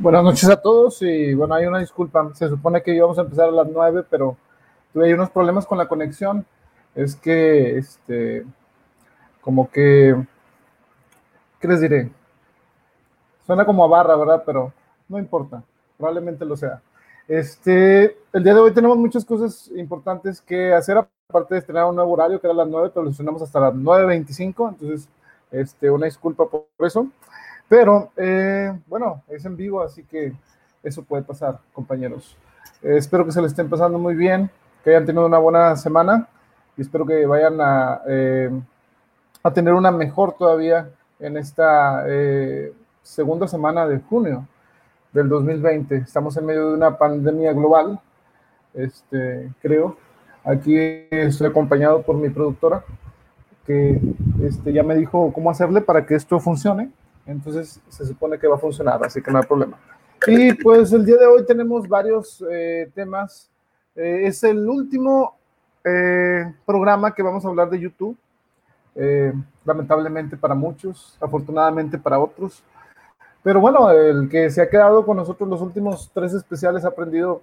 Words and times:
Buenas 0.00 0.22
noches 0.22 0.48
a 0.48 0.62
todos 0.62 1.02
y 1.02 1.34
bueno, 1.34 1.56
hay 1.56 1.66
una 1.66 1.80
disculpa. 1.80 2.30
Se 2.34 2.48
supone 2.48 2.84
que 2.84 2.94
íbamos 2.94 3.18
a 3.18 3.22
empezar 3.22 3.48
a 3.48 3.50
las 3.50 3.66
9, 3.66 4.04
pero 4.08 4.36
tuve 4.92 5.12
unos 5.12 5.28
problemas 5.30 5.66
con 5.66 5.76
la 5.76 5.88
conexión. 5.88 6.46
Es 6.94 7.16
que, 7.16 7.76
este, 7.78 8.46
como 9.40 9.68
que, 9.68 10.14
¿qué 11.58 11.66
les 11.66 11.80
diré? 11.80 12.12
Suena 13.44 13.66
como 13.66 13.82
a 13.82 13.88
barra, 13.88 14.14
¿verdad? 14.14 14.44
Pero 14.46 14.72
no 15.08 15.18
importa, 15.18 15.64
probablemente 15.96 16.44
lo 16.44 16.56
sea. 16.56 16.80
Este, 17.26 18.16
el 18.32 18.44
día 18.44 18.54
de 18.54 18.60
hoy 18.60 18.72
tenemos 18.72 18.96
muchas 18.98 19.24
cosas 19.24 19.68
importantes 19.74 20.40
que 20.40 20.72
hacer, 20.74 20.96
aparte 20.96 21.54
de 21.54 21.58
estrenar 21.58 21.86
un 21.86 21.96
nuevo 21.96 22.12
horario 22.12 22.40
que 22.40 22.46
era 22.46 22.54
las 22.54 22.68
9, 22.68 22.92
pero 22.94 23.02
lo 23.02 23.10
estrenamos 23.10 23.42
hasta 23.42 23.58
las 23.58 23.74
9.25, 23.74 24.68
entonces, 24.68 25.08
este, 25.50 25.90
una 25.90 26.06
disculpa 26.06 26.46
por 26.48 26.68
eso. 26.78 27.08
Pero 27.68 28.10
eh, 28.16 28.72
bueno, 28.86 29.22
es 29.28 29.44
en 29.44 29.56
vivo, 29.56 29.82
así 29.82 30.02
que 30.04 30.32
eso 30.82 31.02
puede 31.02 31.22
pasar, 31.22 31.58
compañeros. 31.72 32.36
Eh, 32.82 32.96
espero 32.96 33.24
que 33.24 33.32
se 33.32 33.42
les 33.42 33.52
estén 33.52 33.68
pasando 33.68 33.98
muy 33.98 34.14
bien, 34.14 34.50
que 34.82 34.90
hayan 34.90 35.04
tenido 35.04 35.26
una 35.26 35.38
buena 35.38 35.76
semana 35.76 36.28
y 36.76 36.82
espero 36.82 37.04
que 37.04 37.26
vayan 37.26 37.60
a, 37.60 38.00
eh, 38.06 38.50
a 39.42 39.52
tener 39.52 39.74
una 39.74 39.90
mejor 39.90 40.32
todavía 40.32 40.88
en 41.18 41.36
esta 41.36 42.04
segunda 43.02 43.48
semana 43.48 43.86
de 43.86 43.98
junio 43.98 44.46
del 45.12 45.28
2020. 45.28 45.96
Estamos 45.96 46.36
en 46.36 46.46
medio 46.46 46.68
de 46.68 46.74
una 46.74 46.96
pandemia 46.96 47.52
global, 47.52 48.00
este, 48.74 49.50
creo. 49.60 49.96
Aquí 50.44 50.76
estoy 51.10 51.48
acompañado 51.48 52.02
por 52.02 52.16
mi 52.16 52.28
productora, 52.28 52.84
que 53.66 54.00
este, 54.42 54.72
ya 54.72 54.82
me 54.82 54.94
dijo 54.94 55.32
cómo 55.32 55.50
hacerle 55.50 55.80
para 55.80 56.06
que 56.06 56.14
esto 56.14 56.38
funcione. 56.38 56.90
Entonces 57.28 57.78
se 57.88 58.06
supone 58.06 58.38
que 58.38 58.48
va 58.48 58.56
a 58.56 58.58
funcionar, 58.58 59.04
así 59.04 59.22
que 59.22 59.30
no 59.30 59.38
hay 59.38 59.44
problema. 59.44 59.76
Y 60.26 60.54
pues 60.54 60.92
el 60.92 61.04
día 61.04 61.16
de 61.18 61.26
hoy 61.26 61.44
tenemos 61.44 61.86
varios 61.86 62.42
eh, 62.50 62.90
temas. 62.94 63.50
Eh, 63.94 64.22
es 64.24 64.42
el 64.44 64.66
último 64.66 65.36
eh, 65.84 66.52
programa 66.64 67.14
que 67.14 67.22
vamos 67.22 67.44
a 67.44 67.48
hablar 67.48 67.68
de 67.70 67.80
YouTube. 67.80 68.16
lamentablemente 69.64 70.36
para 70.36 70.54
muchos, 70.54 71.16
afortunadamente 71.20 71.98
para 71.98 72.18
otros. 72.18 72.64
Pero 73.42 73.60
bueno, 73.60 73.90
el 73.90 74.28
que 74.28 74.50
se 74.50 74.62
ha 74.62 74.70
quedado 74.70 75.04
con 75.04 75.18
nosotros 75.18 75.48
los 75.48 75.60
últimos 75.60 76.10
tres 76.12 76.32
especiales 76.32 76.84
ha 76.84 76.88
aprendido 76.88 77.42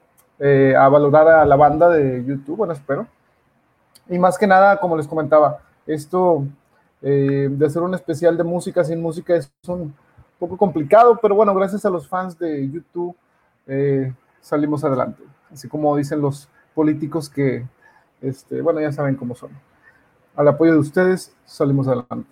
a 0.78 0.90
valorar 0.90 1.28
a 1.30 1.46
la 1.46 1.56
banda 1.56 1.88
de 1.90 2.26
YouTube, 2.26 2.58
bueno, 2.58 2.74
espero. 2.74 3.08
Y 4.10 4.18
más 4.20 4.38
que 4.38 4.48
nada, 4.48 4.80
como 4.80 4.98
les 4.98 5.08
comentaba, 5.08 5.60
esto 5.88 6.44
eh, 7.08 7.50
de 7.52 7.66
hacer 7.68 7.84
un 7.84 7.94
especial 7.94 8.36
de 8.36 8.44
música 8.44 8.84
sin 8.84 9.00
música 9.00 9.36
es 9.36 9.54
un 9.68 9.94
poco 10.40 10.58
complicado, 10.58 11.20
pero 11.22 11.36
bueno, 11.36 11.54
gracias 11.54 11.86
a 11.86 11.90
los 11.92 12.08
fans 12.08 12.36
de 12.40 12.68
YouTube 12.68 13.16
eh, 13.68 14.12
salimos 14.42 14.84
adelante. 14.84 15.22
Así 15.54 15.68
como 15.68 15.96
dicen 15.96 16.20
los 16.20 16.50
políticos 16.74 17.30
que, 17.30 17.64
este, 18.22 18.60
bueno, 18.60 18.82
ya 18.82 18.92
saben 18.92 19.18
cómo 19.18 19.36
son. 19.36 19.52
Al 20.36 20.48
apoyo 20.48 20.74
de 20.74 20.80
ustedes 20.80 21.32
salimos 21.46 21.88
adelante. 21.88 22.28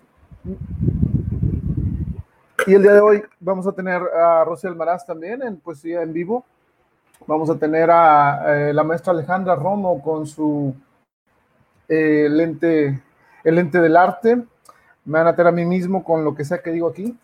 Y 2.66 2.74
el 2.74 2.82
día 2.82 2.94
de 2.94 3.00
hoy 3.00 3.22
vamos 3.38 3.68
a 3.68 3.72
tener 3.72 4.02
a 4.02 4.42
Rosy 4.42 4.66
Almaraz 4.66 5.06
también 5.06 5.40
en 5.44 5.56
poesía 5.58 6.02
en 6.02 6.12
vivo. 6.12 6.44
Vamos 7.28 7.48
a 7.48 7.56
tener 7.56 7.92
a, 7.92 8.70
eh, 8.70 8.74
la 8.74 8.82
maestra 8.82 9.12
Alejandra 9.12 9.54
Romo 9.54 10.02
con 10.02 10.26
su 10.26 10.74
lente, 11.86 13.00
el 13.44 13.54
lente 13.54 13.80
del 13.80 13.96
arte 13.96 14.42
me 15.04 15.18
van 15.18 15.28
a 15.28 15.36
tener 15.36 15.48
a 15.48 15.52
mí 15.52 15.64
mismo 15.64 16.02
con 16.02 16.24
lo 16.24 16.34
que 16.34 16.44
sea 16.44 16.58
que 16.58 16.70
digo 16.70 16.88
aquí. 16.88 17.16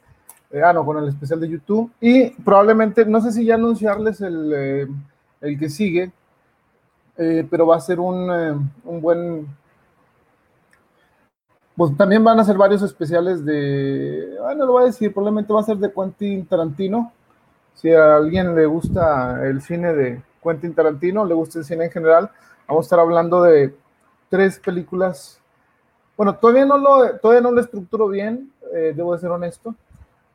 Eh, 0.50 0.62
ah, 0.62 0.72
no, 0.72 0.84
con 0.84 0.98
el 0.98 1.08
especial 1.08 1.40
de 1.40 1.48
YouTube. 1.48 1.90
Y 2.00 2.30
probablemente, 2.30 3.04
no 3.04 3.20
sé 3.20 3.32
si 3.32 3.44
ya 3.44 3.54
anunciarles 3.54 4.20
el, 4.20 4.52
eh, 4.54 4.88
el 5.40 5.58
que 5.58 5.68
sigue, 5.68 6.10
eh, 7.16 7.46
pero 7.48 7.66
va 7.66 7.76
a 7.76 7.80
ser 7.80 8.00
un, 8.00 8.70
un, 8.84 9.00
buen... 9.00 9.46
Pues 11.76 11.96
también 11.96 12.22
van 12.24 12.38
a 12.40 12.44
ser 12.44 12.56
varios 12.56 12.82
especiales 12.82 13.44
de... 13.44 14.36
Bueno, 14.40 14.66
lo 14.66 14.72
voy 14.72 14.82
a 14.82 14.86
decir, 14.86 15.12
probablemente 15.12 15.52
va 15.52 15.60
a 15.60 15.64
ser 15.64 15.76
de 15.76 15.92
Quentin 15.92 16.44
Tarantino. 16.46 17.12
Si 17.74 17.90
a 17.92 18.16
alguien 18.16 18.54
le 18.54 18.66
gusta 18.66 19.46
el 19.46 19.62
cine 19.62 19.94
de 19.94 20.22
Quentin 20.42 20.74
Tarantino, 20.74 21.24
le 21.24 21.34
gusta 21.34 21.60
el 21.60 21.64
cine 21.64 21.86
en 21.86 21.90
general, 21.90 22.30
vamos 22.66 22.84
a 22.84 22.86
estar 22.86 23.00
hablando 23.00 23.42
de 23.42 23.74
tres 24.28 24.58
películas 24.58 25.39
bueno, 26.20 26.34
todavía 26.34 26.66
no 26.66 26.76
lo, 26.76 27.16
todavía 27.16 27.40
no 27.40 27.50
lo 27.50 27.62
estructuro 27.62 28.06
bien, 28.06 28.52
eh, 28.74 28.92
debo 28.94 29.14
de 29.14 29.20
ser 29.20 29.30
honesto, 29.30 29.74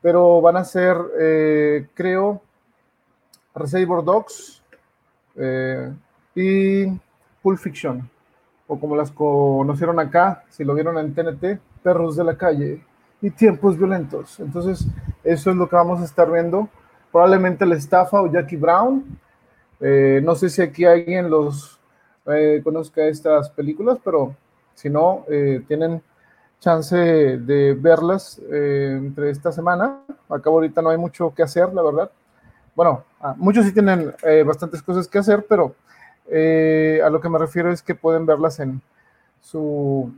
pero 0.02 0.40
van 0.40 0.56
a 0.56 0.64
ser, 0.64 0.96
eh, 1.16 1.86
creo, 1.94 2.42
Reservoir 3.54 4.02
Dogs 4.02 4.64
eh, 5.36 5.92
y 6.34 6.86
Pulp 7.40 7.60
Fiction, 7.60 8.10
o 8.66 8.80
como 8.80 8.96
las 8.96 9.12
conocieron 9.12 10.00
acá, 10.00 10.42
si 10.48 10.64
lo 10.64 10.74
vieron 10.74 10.98
en 10.98 11.14
TNT, 11.14 11.60
Perros 11.84 12.16
de 12.16 12.24
la 12.24 12.36
Calle 12.36 12.82
y 13.22 13.30
Tiempos 13.30 13.78
Violentos. 13.78 14.40
Entonces, 14.40 14.88
eso 15.22 15.50
es 15.52 15.56
lo 15.56 15.68
que 15.68 15.76
vamos 15.76 16.00
a 16.00 16.04
estar 16.04 16.28
viendo. 16.28 16.68
Probablemente 17.12 17.64
la 17.64 17.76
estafa 17.76 18.22
o 18.22 18.26
Jackie 18.26 18.56
Brown. 18.56 19.04
no 19.78 20.34
sé 20.34 20.50
si 20.50 20.62
aquí 20.62 20.84
alguien 20.84 21.30
los 21.30 21.78
conozca 22.64 23.06
estas 23.06 23.50
películas, 23.50 23.98
pero 24.04 24.34
si 24.76 24.90
no, 24.90 25.24
eh, 25.28 25.64
tienen 25.66 26.02
chance 26.60 26.96
de 26.96 27.74
verlas 27.74 28.40
eh, 28.52 28.94
entre 28.98 29.30
esta 29.30 29.50
semana. 29.50 30.02
Acabo 30.28 30.56
ahorita 30.56 30.82
no 30.82 30.90
hay 30.90 30.98
mucho 30.98 31.34
que 31.34 31.42
hacer, 31.42 31.72
la 31.72 31.82
verdad. 31.82 32.10
Bueno, 32.74 33.02
ah, 33.20 33.34
muchos 33.38 33.64
sí 33.64 33.72
tienen 33.72 34.14
eh, 34.22 34.44
bastantes 34.46 34.82
cosas 34.82 35.08
que 35.08 35.18
hacer, 35.18 35.44
pero 35.48 35.74
a 36.28 37.08
lo 37.08 37.20
que 37.20 37.28
me 37.28 37.38
refiero 37.38 37.72
es 37.72 37.82
que 37.82 37.94
pueden 37.94 38.26
verlas 38.26 38.58
en 38.58 38.82
su 39.40 40.12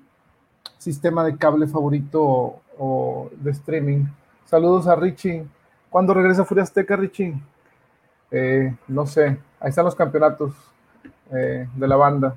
sistema 0.78 1.22
de 1.22 1.36
cable 1.36 1.66
favorito 1.66 2.60
o, 2.78 3.30
de 3.36 3.50
streaming. 3.52 4.06
Saludos 4.44 4.88
a 4.88 4.96
Richie. 4.96 5.46
¿Cuándo 5.90 6.14
regresa 6.14 6.44
Furia 6.44 6.64
Azteca, 6.64 6.96
Richie? 6.96 7.40
no 8.88 9.06
sé, 9.06 9.38
ahí 9.60 9.70
están 9.70 9.84
los 9.84 9.94
campeonatos 9.94 10.52
de 11.30 11.88
la 11.88 11.96
banda 11.96 12.36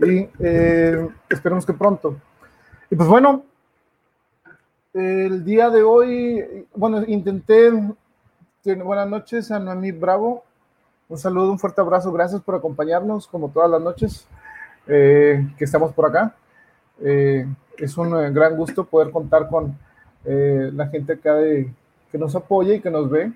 y 0.00 0.28
eh, 0.38 1.08
esperemos 1.28 1.66
que 1.66 1.72
pronto. 1.72 2.16
Y 2.90 2.96
pues 2.96 3.08
bueno, 3.08 3.44
el 4.94 5.44
día 5.44 5.70
de 5.70 5.82
hoy, 5.82 6.66
bueno, 6.74 7.02
intenté, 7.06 7.70
buenas 8.64 9.08
noches 9.08 9.50
a 9.50 9.58
Noemí 9.58 9.92
Bravo, 9.92 10.44
un 11.08 11.18
saludo, 11.18 11.50
un 11.50 11.58
fuerte 11.58 11.80
abrazo, 11.80 12.12
gracias 12.12 12.42
por 12.42 12.54
acompañarnos 12.54 13.26
como 13.26 13.48
todas 13.48 13.70
las 13.70 13.80
noches 13.80 14.26
eh, 14.86 15.46
que 15.56 15.64
estamos 15.64 15.92
por 15.92 16.06
acá. 16.06 16.34
Eh, 17.00 17.46
es 17.76 17.96
un 17.96 18.10
gran 18.34 18.56
gusto 18.56 18.84
poder 18.84 19.10
contar 19.10 19.48
con 19.48 19.76
la 20.24 20.86
gente 20.88 21.14
acá 21.14 21.36
de, 21.36 21.72
que 22.10 22.18
nos 22.18 22.34
apoya 22.34 22.74
y 22.74 22.80
que 22.80 22.90
nos 22.90 23.10
ve. 23.10 23.32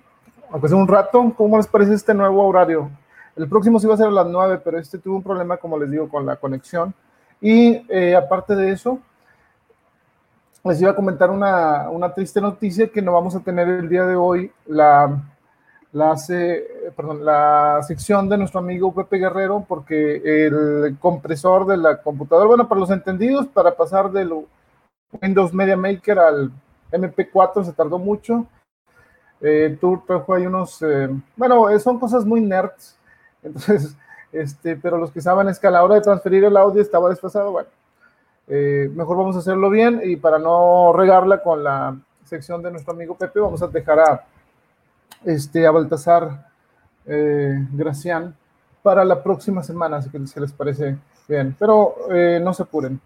Aunque 0.50 0.68
sea 0.68 0.76
un 0.76 0.88
rato, 0.88 1.32
¿cómo 1.36 1.56
les 1.56 1.66
parece 1.66 1.94
este 1.94 2.12
nuevo 2.12 2.46
horario? 2.46 2.90
El 3.34 3.48
próximo 3.48 3.80
sí 3.80 3.86
va 3.86 3.94
a 3.94 3.96
ser 3.96 4.08
a 4.08 4.10
las 4.10 4.26
9, 4.26 4.60
pero 4.62 4.78
este 4.78 4.98
tuvo 4.98 5.16
un 5.16 5.22
problema, 5.22 5.56
como 5.56 5.78
les 5.78 5.90
digo, 5.90 6.08
con 6.08 6.26
la 6.26 6.36
conexión. 6.36 6.94
Y 7.40 7.84
eh, 7.88 8.14
aparte 8.14 8.54
de 8.54 8.72
eso, 8.72 8.98
les 10.64 10.80
iba 10.80 10.90
a 10.90 10.96
comentar 10.96 11.30
una, 11.30 12.14
triste 12.14 12.40
noticia 12.40 12.88
que 12.88 13.02
no 13.02 13.12
vamos 13.12 13.34
a 13.34 13.40
tener 13.40 13.68
el 13.68 13.88
día 13.88 14.04
de 14.04 14.14
hoy 14.14 14.52
la, 14.66 15.18
sección 17.82 18.28
de 18.28 18.38
nuestro 18.38 18.60
amigo 18.60 18.94
Pepe 18.94 19.18
Guerrero 19.18 19.64
porque 19.66 20.22
el 20.24 20.96
compresor 21.00 21.66
de 21.66 21.76
la 21.78 22.00
computadora, 22.00 22.46
bueno, 22.46 22.68
para 22.68 22.80
los 22.80 22.90
entendidos, 22.90 23.46
para 23.48 23.74
pasar 23.74 24.12
del 24.12 24.32
Windows 25.20 25.52
Media 25.52 25.76
Maker 25.76 26.18
al 26.18 26.52
MP4 26.92 27.64
se 27.64 27.72
tardó 27.72 27.98
mucho. 27.98 28.46
Eh, 29.40 29.76
tú 29.80 30.00
trajo 30.06 30.34
ahí 30.34 30.46
unos, 30.46 30.80
eh, 30.82 31.08
bueno, 31.34 31.66
son 31.80 31.98
cosas 31.98 32.24
muy 32.24 32.40
nerds 32.40 32.96
entonces, 33.42 33.96
este, 34.32 34.76
pero 34.76 34.96
los 34.96 35.10
que 35.10 35.20
saben 35.20 35.48
es 35.48 35.58
que 35.58 35.66
a 35.66 35.70
la 35.70 35.84
hora 35.84 35.96
de 35.96 36.00
transferir 36.00 36.44
el 36.44 36.56
audio 36.56 36.80
estaba 36.80 37.10
desfasado. 37.10 37.52
Bueno, 37.52 37.68
eh, 38.48 38.90
mejor 38.94 39.16
vamos 39.16 39.36
a 39.36 39.40
hacerlo 39.40 39.68
bien 39.70 40.00
y 40.04 40.16
para 40.16 40.38
no 40.38 40.92
regarla 40.92 41.42
con 41.42 41.62
la 41.62 41.96
sección 42.24 42.62
de 42.62 42.70
nuestro 42.70 42.94
amigo 42.94 43.14
Pepe, 43.14 43.40
vamos 43.40 43.62
a 43.62 43.68
dejar 43.68 44.00
a, 44.00 44.24
este, 45.24 45.66
a 45.66 45.70
Baltasar 45.70 46.46
eh, 47.06 47.66
Gracián 47.72 48.34
para 48.82 49.04
la 49.04 49.22
próxima 49.22 49.62
semana, 49.62 49.98
así 49.98 50.10
que 50.10 50.26
se 50.26 50.40
les 50.40 50.52
parece 50.52 50.96
bien. 51.28 51.54
Pero 51.58 51.94
eh, 52.10 52.40
no 52.42 52.54
se 52.54 52.62
apuren. 52.62 53.00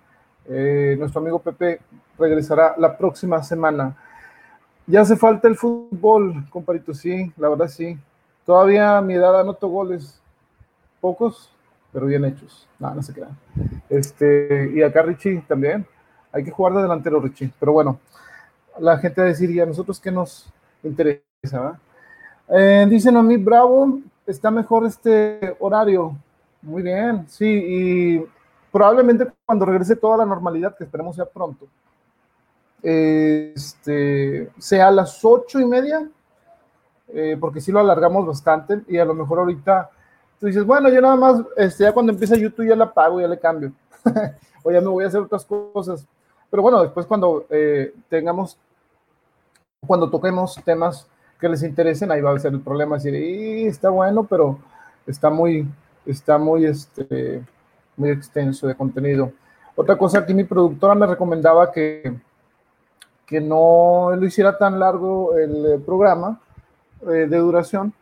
nuestro 0.46 1.20
amigo 1.20 1.40
Pepe 1.40 1.80
regresará 2.18 2.74
la 2.78 2.96
próxima 2.96 3.42
semana. 3.42 3.96
Ya 4.86 5.00
hace 5.00 5.16
falta 5.16 5.48
el 5.48 5.56
fútbol, 5.56 6.48
compadrito, 6.48 6.94
sí, 6.94 7.32
la 7.36 7.48
verdad 7.48 7.66
sí. 7.66 7.98
Todavía 8.46 8.98
a 8.98 9.02
mi 9.02 9.14
edad 9.14 9.40
anoto 9.40 9.66
goles 9.66 10.20
pocos, 11.06 11.52
pero 11.92 12.06
bien 12.06 12.24
hechos. 12.24 12.66
No, 12.80 12.92
no 12.92 13.00
se 13.00 13.12
crean. 13.12 13.38
Este, 13.88 14.72
y 14.74 14.82
acá 14.82 15.02
Richie 15.02 15.44
también. 15.46 15.86
Hay 16.32 16.42
que 16.42 16.50
jugar 16.50 16.74
de 16.74 16.82
delantero, 16.82 17.20
Richie. 17.20 17.52
Pero 17.60 17.72
bueno, 17.72 18.00
la 18.80 18.98
gente 18.98 19.20
va 19.20 19.26
a 19.26 19.30
decir, 19.30 19.48
¿y 19.52 19.60
a 19.60 19.66
nosotros 19.66 20.00
qué 20.00 20.10
nos 20.10 20.52
interesa? 20.82 21.78
Eh, 22.48 22.86
dicen 22.90 23.16
a 23.16 23.22
mí, 23.22 23.36
bravo, 23.36 24.00
está 24.26 24.50
mejor 24.50 24.84
este 24.84 25.56
horario. 25.60 26.16
Muy 26.60 26.82
bien, 26.82 27.24
sí, 27.28 27.46
y 27.46 28.26
probablemente 28.72 29.28
cuando 29.44 29.64
regrese 29.64 29.94
toda 29.94 30.16
la 30.16 30.26
normalidad, 30.26 30.76
que 30.76 30.82
esperemos 30.82 31.14
sea 31.14 31.26
pronto, 31.26 31.68
este, 32.82 34.50
sea 34.58 34.88
a 34.88 34.90
las 34.90 35.24
ocho 35.24 35.60
y 35.60 35.66
media, 35.66 36.08
eh, 37.14 37.36
porque 37.38 37.60
si 37.60 37.70
lo 37.70 37.78
alargamos 37.78 38.26
bastante 38.26 38.82
y 38.88 38.98
a 38.98 39.04
lo 39.04 39.14
mejor 39.14 39.38
ahorita 39.38 39.90
tú 40.38 40.46
dices, 40.46 40.64
bueno, 40.64 40.88
yo 40.88 41.00
nada 41.00 41.16
más, 41.16 41.42
este, 41.56 41.84
ya 41.84 41.92
cuando 41.92 42.12
empieza 42.12 42.36
YouTube 42.36 42.68
ya 42.68 42.76
la 42.76 42.84
apago, 42.84 43.20
ya 43.20 43.28
le 43.28 43.38
cambio, 43.38 43.72
o 44.62 44.70
ya 44.70 44.80
me 44.80 44.88
voy 44.88 45.04
a 45.04 45.08
hacer 45.08 45.20
otras 45.20 45.44
cosas. 45.44 46.06
Pero 46.50 46.62
bueno, 46.62 46.82
después 46.82 47.06
cuando 47.06 47.46
eh, 47.50 47.94
tengamos, 48.08 48.58
cuando 49.86 50.08
toquemos 50.10 50.60
temas 50.64 51.08
que 51.40 51.48
les 51.48 51.62
interesen, 51.62 52.10
ahí 52.10 52.20
va 52.20 52.32
a 52.32 52.38
ser 52.38 52.52
el 52.52 52.60
problema, 52.60 52.96
decir, 52.96 53.14
y 53.14 53.66
está 53.66 53.90
bueno, 53.90 54.24
pero 54.24 54.58
está 55.06 55.30
muy, 55.30 55.66
está 56.04 56.38
muy, 56.38 56.66
este, 56.66 57.44
muy 57.96 58.10
extenso 58.10 58.66
de 58.66 58.74
contenido. 58.74 59.32
Otra 59.74 59.98
cosa 59.98 60.24
que 60.24 60.32
mi 60.32 60.44
productora 60.44 60.94
me 60.94 61.06
recomendaba 61.06 61.70
que, 61.70 62.16
que 63.26 63.40
no 63.40 64.12
lo 64.16 64.24
hiciera 64.24 64.56
tan 64.56 64.78
largo 64.78 65.36
el 65.36 65.66
eh, 65.66 65.78
programa 65.78 66.40
eh, 67.02 67.26
de 67.28 67.36
duración. 67.36 67.92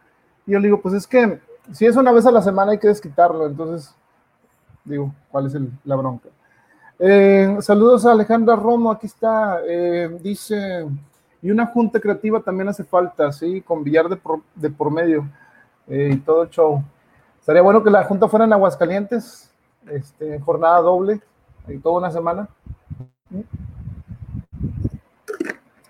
Y 0.46 0.52
yo 0.52 0.60
le 0.60 0.69
digo, 0.69 0.80
pues 0.80 0.94
es 0.94 1.06
que 1.06 1.40
si 1.72 1.87
es 1.87 1.96
una 1.96 2.12
vez 2.12 2.26
a 2.26 2.31
la 2.31 2.43
semana 2.43 2.72
hay 2.72 2.78
que 2.78 2.88
desquitarlo, 2.88 3.46
entonces 3.46 3.94
digo, 4.84 5.12
¿cuál 5.31 5.46
es 5.46 5.56
la 5.84 5.96
bronca? 5.96 6.28
Eh, 6.99 7.56
saludos 7.61 8.06
a 8.06 8.12
Alejandra 8.12 8.56
Romo, 8.56 8.90
aquí 8.90 9.06
está, 9.06 9.61
dice, 10.20 10.87
y 11.43 11.50
una 11.50 11.66
junta 11.66 12.00
creativa 12.00 12.40
también 12.40 12.69
hace 12.69 12.84
falta, 12.84 13.32
¿sí? 13.32 13.61
Con 13.62 13.82
billar 13.84 14.08
de 14.08 14.70
por, 14.70 14.90
medio 14.90 15.28
y 15.88 16.16
todo 16.19 16.44
el 16.44 16.50
show. 16.50 16.82
Estaría 17.40 17.61
bueno 17.61 17.82
que 17.82 17.90
la 17.90 18.05
junta 18.05 18.28
fuera 18.28 18.46
en 18.46 18.52
Aguascalientes, 18.52 19.50
este, 19.87 20.40
jornada 20.40 20.81
doble, 20.81 21.20
y 21.69 21.78
toda 21.78 21.99
una 21.99 22.11
semana. 22.11 22.49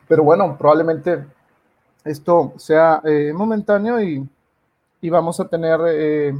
Pero 0.08 0.22
bueno, 0.22 0.56
probablemente 0.58 1.24
esto 2.04 2.52
sea 2.56 3.00
eh, 3.04 3.32
momentáneo 3.34 4.00
y, 4.00 4.28
vamos 5.10 5.40
a 5.40 5.48
tener 5.48 5.80
eh, 5.88 6.34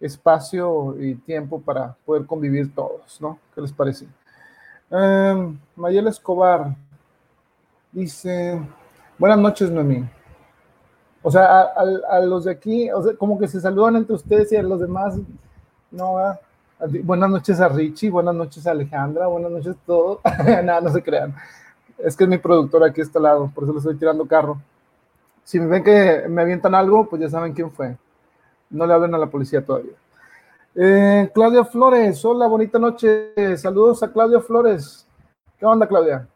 espacio 0.00 0.96
y 1.00 1.14
tiempo 1.14 1.60
para 1.60 1.96
poder 2.04 2.26
convivir 2.26 2.74
todos, 2.74 3.20
¿no? 3.20 3.38
¿Qué 3.54 3.60
les 3.60 3.72
parece? 3.72 4.06
Um, 4.90 5.58
Mayela 5.74 6.10
Escobar 6.10 6.76
dice, 7.92 8.60
buenas 9.18 9.38
noches, 9.38 9.70
Noemí. 9.70 10.08
O 11.22 11.30
sea, 11.30 11.62
a, 11.62 12.20
los 12.20 12.44
de 12.44 12.52
aquí, 12.52 12.90
o 12.92 13.02
sea, 13.02 13.16
como 13.16 13.38
que 13.38 13.48
se 13.48 13.60
saludan 13.60 13.96
entre 13.96 14.14
ustedes 14.14 14.52
y 14.52 14.56
a 14.56 14.62
los 14.62 14.80
demás, 14.80 15.16
no, 15.90 16.16
Buenas 17.02 17.30
noches 17.30 17.58
a 17.58 17.68
Richie, 17.68 18.10
buenas 18.10 18.34
noches 18.34 18.66
a 18.66 18.72
Alejandra, 18.72 19.26
buenas 19.26 19.50
noches 19.50 19.74
a 19.74 19.86
todos. 19.86 20.20
Nada, 20.62 20.82
no 20.82 20.90
se 20.90 21.02
crean. 21.02 21.34
Es 21.96 22.14
que 22.14 22.24
es 22.24 22.30
mi 22.30 22.36
productora 22.36 22.88
aquí 22.88 23.00
a 23.00 23.04
este 23.04 23.18
lado, 23.18 23.50
por 23.54 23.64
eso 23.64 23.72
le 23.72 23.78
estoy 23.78 23.96
tirando 23.96 24.26
carro. 24.26 24.60
Si 25.46 25.60
me 25.60 25.66
ven 25.66 25.84
que 25.84 26.24
me 26.28 26.42
avientan 26.42 26.74
algo, 26.74 27.08
pues 27.08 27.22
ya 27.22 27.30
saben 27.30 27.52
quién 27.52 27.70
fue. 27.70 27.96
No 28.68 28.84
le 28.84 28.92
hablen 28.92 29.14
a 29.14 29.18
la 29.18 29.28
policía 29.28 29.64
todavía. 29.64 29.92
Eh, 30.74 31.30
Claudia 31.32 31.64
Flores, 31.64 32.24
hola, 32.24 32.48
bonita 32.48 32.80
noche. 32.80 33.56
Saludos 33.56 34.02
a 34.02 34.12
Claudia 34.12 34.40
Flores. 34.40 35.06
¿Qué 35.56 35.64
onda, 35.64 35.86
Claudia? 35.86 36.26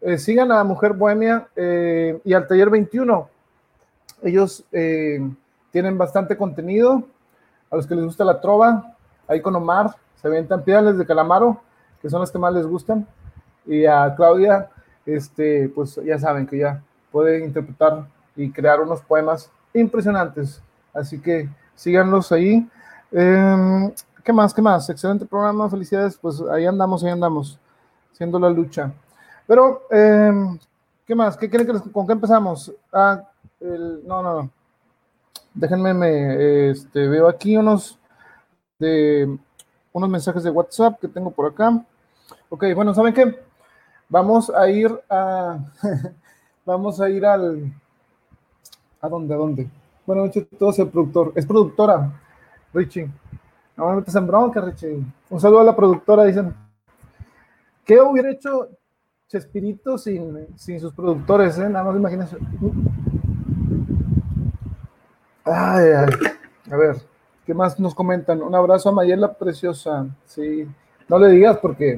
Eh, 0.00 0.16
sigan 0.16 0.52
a 0.52 0.62
Mujer 0.62 0.92
Bohemia 0.92 1.48
eh, 1.56 2.20
y 2.22 2.34
al 2.34 2.46
Taller 2.46 2.70
21. 2.70 3.28
Ellos 4.22 4.64
tienen 4.70 5.98
bastante 5.98 6.36
contenido. 6.36 7.02
A 7.68 7.74
los 7.74 7.84
que 7.84 7.96
les 7.96 8.04
gusta 8.04 8.24
la 8.24 8.40
trova, 8.40 8.94
ahí 9.26 9.40
con 9.40 9.56
Omar, 9.56 9.90
se 10.22 10.28
avientan 10.28 10.62
piedras 10.62 10.96
de 10.96 11.04
Calamaro, 11.04 11.60
que 12.00 12.08
son 12.08 12.20
las 12.20 12.30
que 12.30 12.38
más 12.38 12.54
les 12.54 12.64
gustan, 12.64 13.08
y 13.66 13.86
a 13.86 14.14
Claudia, 14.14 14.70
este, 15.04 15.68
pues 15.68 15.96
ya 15.96 16.16
saben 16.16 16.46
que 16.46 16.58
ya 16.58 16.80
puede 17.10 17.44
interpretar 17.44 18.06
y 18.36 18.50
crear 18.50 18.80
unos 18.80 19.00
poemas 19.02 19.50
impresionantes, 19.72 20.62
así 20.92 21.20
que 21.20 21.48
síganlos 21.74 22.32
ahí. 22.32 22.68
Em, 23.10 23.92
¿Qué 24.24 24.32
más? 24.32 24.52
¿Qué 24.52 24.62
más? 24.62 24.88
Excelente 24.90 25.24
programa, 25.24 25.70
felicidades, 25.70 26.16
pues 26.16 26.42
ahí 26.52 26.66
andamos, 26.66 27.04
ahí 27.04 27.10
andamos, 27.10 27.58
haciendo 28.12 28.38
la 28.38 28.50
lucha. 28.50 28.92
Pero, 29.46 29.82
em, 29.90 30.58
¿qué 31.06 31.14
más? 31.14 31.36
¿Qué 31.36 31.48
quieren 31.48 31.66
que 31.66 31.90
¿Con 31.92 32.06
qué 32.06 32.12
empezamos? 32.12 32.72
Ah, 32.92 33.22
no, 33.60 34.22
no, 34.22 34.42
no. 34.42 34.50
Déjenme, 35.54 35.94
me, 35.94 36.70
este, 36.70 37.08
veo 37.08 37.28
aquí 37.28 37.56
unos 37.56 37.98
de 38.78 39.38
unos 39.92 40.10
mensajes 40.10 40.42
de 40.42 40.50
WhatsApp 40.50 41.00
que 41.00 41.08
tengo 41.08 41.30
por 41.30 41.50
acá. 41.50 41.82
Ok, 42.50 42.64
bueno, 42.74 42.92
¿saben 42.92 43.14
qué? 43.14 43.38
Vamos 44.08 44.50
a 44.50 44.68
ir 44.68 44.90
a, 45.08 45.58
vamos 46.66 47.00
a 47.00 47.08
ir 47.08 47.24
al, 47.24 47.72
¿a 49.06 49.08
dónde? 49.08 49.34
¿A 49.34 49.36
dónde? 49.36 49.68
Bueno, 50.04 50.30
todo 50.58 50.70
es 50.70 50.78
el 50.78 50.88
productor, 50.88 51.32
es 51.34 51.46
productora, 51.46 52.12
Richie. 52.72 53.10
No 53.76 53.88
me 53.88 53.96
metes 53.96 54.14
en 54.14 54.26
bronca, 54.26 54.60
Richie. 54.60 55.04
Un 55.30 55.40
saludo 55.40 55.60
a 55.60 55.64
la 55.64 55.76
productora, 55.76 56.24
dicen. 56.24 56.54
¿Qué 57.84 58.00
hubiera 58.00 58.30
hecho 58.30 58.68
Chespirito 59.28 59.98
sin, 59.98 60.46
sin 60.56 60.80
sus 60.80 60.92
productores? 60.92 61.58
Eh? 61.58 61.68
Nada 61.68 61.84
más 61.84 61.96
imagínense. 61.96 62.36
Ay. 65.44 65.90
A 66.70 66.76
ver. 66.76 66.96
¿Qué 67.44 67.54
más 67.54 67.78
nos 67.78 67.94
comentan? 67.94 68.42
Un 68.42 68.54
abrazo 68.54 68.88
a 68.88 68.92
Mayela 68.92 69.32
Preciosa. 69.34 70.06
Sí, 70.24 70.68
no 71.08 71.18
le 71.18 71.28
digas 71.28 71.58
porque 71.58 71.92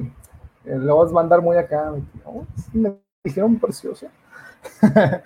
eh, 0.65 0.77
lo 0.77 0.97
vas 0.97 1.09
a 1.09 1.13
mandar 1.13 1.41
muy 1.41 1.57
acá. 1.57 1.91
me 2.73 2.95
dijeron 3.23 3.57
preciosa. 3.59 4.07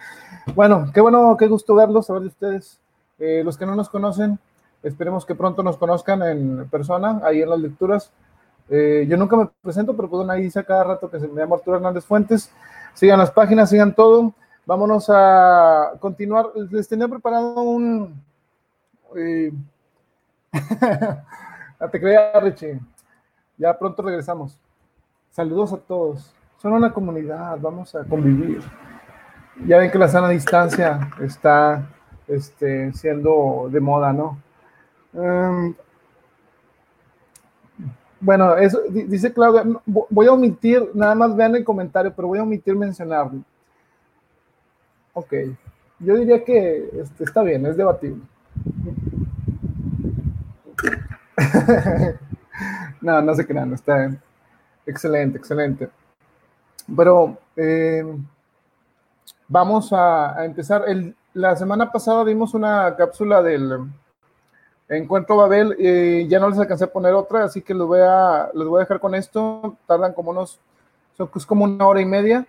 bueno, 0.55 0.91
qué 0.93 1.01
bueno, 1.01 1.35
qué 1.37 1.47
gusto 1.47 1.75
verlos, 1.75 2.07
saber 2.07 2.23
de 2.23 2.27
ustedes. 2.27 2.79
Eh, 3.19 3.41
los 3.43 3.57
que 3.57 3.65
no 3.65 3.75
nos 3.75 3.89
conocen, 3.89 4.39
esperemos 4.81 5.25
que 5.25 5.35
pronto 5.35 5.63
nos 5.63 5.77
conozcan 5.77 6.21
en 6.23 6.67
persona, 6.69 7.21
ahí 7.23 7.41
en 7.41 7.49
las 7.49 7.59
lecturas. 7.59 8.11
Eh, 8.69 9.05
yo 9.07 9.17
nunca 9.17 9.35
me 9.35 9.49
presento, 9.61 9.95
pero 9.95 10.09
pues 10.09 10.29
ahí 10.29 10.43
dice 10.43 10.63
cada 10.63 10.83
rato 10.83 11.09
que 11.09 11.19
se 11.19 11.27
me 11.27 11.41
llama 11.41 11.55
Arturo 11.55 11.77
Hernández 11.77 12.05
Fuentes. 12.05 12.51
Sigan 12.93 13.19
las 13.19 13.31
páginas, 13.31 13.69
sigan 13.69 13.93
todo. 13.93 14.33
Vámonos 14.65 15.09
a 15.09 15.93
continuar. 15.99 16.47
Les 16.71 16.87
tenía 16.87 17.07
preparado 17.07 17.61
un, 17.61 18.23
no 21.79 21.89
te 21.91 21.99
creas, 21.99 22.43
Richie. 22.43 22.79
Ya 23.57 23.77
pronto 23.77 24.01
regresamos. 24.01 24.57
Saludos 25.31 25.73
a 25.73 25.77
todos. 25.77 26.33
Son 26.57 26.73
una 26.73 26.93
comunidad, 26.93 27.57
vamos 27.59 27.93
a 27.95 28.03
convivir. 28.05 28.61
Ya 29.65 29.77
ven 29.77 29.91
que 29.91 29.99
la 29.99 30.07
sana 30.07 30.29
distancia 30.29 31.11
está 31.21 31.87
este, 32.27 32.91
siendo 32.93 33.69
de 33.71 33.79
moda, 33.79 34.11
¿no? 34.11 34.41
Em, 35.13 35.75
bueno, 38.19 38.55
eso 38.57 38.81
dice 38.89 39.33
Claudia, 39.33 39.63
voy 39.85 40.27
a 40.27 40.31
omitir, 40.31 40.89
nada 40.93 41.13
más 41.13 41.35
vean 41.35 41.55
el 41.55 41.63
comentario, 41.63 42.13
pero 42.15 42.29
voy 42.29 42.39
a 42.39 42.43
omitir 42.43 42.75
mencionarlo. 42.75 43.43
Ok, 45.13 45.33
yo 45.99 46.15
diría 46.15 46.43
que 46.43 46.89
este, 47.01 47.23
está 47.23 47.43
bien, 47.43 47.65
es 47.65 47.77
debatible. 47.77 48.23
no, 53.01 53.21
no 53.21 53.35
se 53.35 53.45
crean, 53.45 53.73
está 53.73 54.15
excelente, 54.85 55.37
excelente. 55.37 55.89
Pero 56.95 57.37
eh, 57.55 58.03
vamos 59.53 59.93
a, 59.93 60.43
empezar. 60.43 60.83
La 61.33 61.55
semana 61.55 61.91
pasada 61.91 62.23
vimos 62.23 62.55
una 62.55 62.95
cápsula 62.95 63.43
del 63.43 63.87
Encuentro 64.89 65.37
Babel 65.37 65.75
y 65.77 66.27
ya 66.27 66.39
no 66.39 66.49
les 66.49 66.57
alcancé 66.57 66.85
a 66.85 66.91
poner 66.91 67.13
otra, 67.13 67.43
así 67.43 67.61
que 67.61 67.75
les 67.75 67.85
voy 67.85 67.99
a, 68.01 68.49
les 68.53 68.67
voy 68.67 68.79
a 68.79 68.85
dejar 68.85 68.99
con 68.99 69.13
esto. 69.13 69.77
Tardan 69.85 70.13
como 70.13 70.31
unos, 70.31 70.59
son 71.15 71.29
es 71.35 71.45
como 71.45 71.65
una 71.65 71.85
hora 71.85 72.01
y 72.01 72.05
media. 72.05 72.47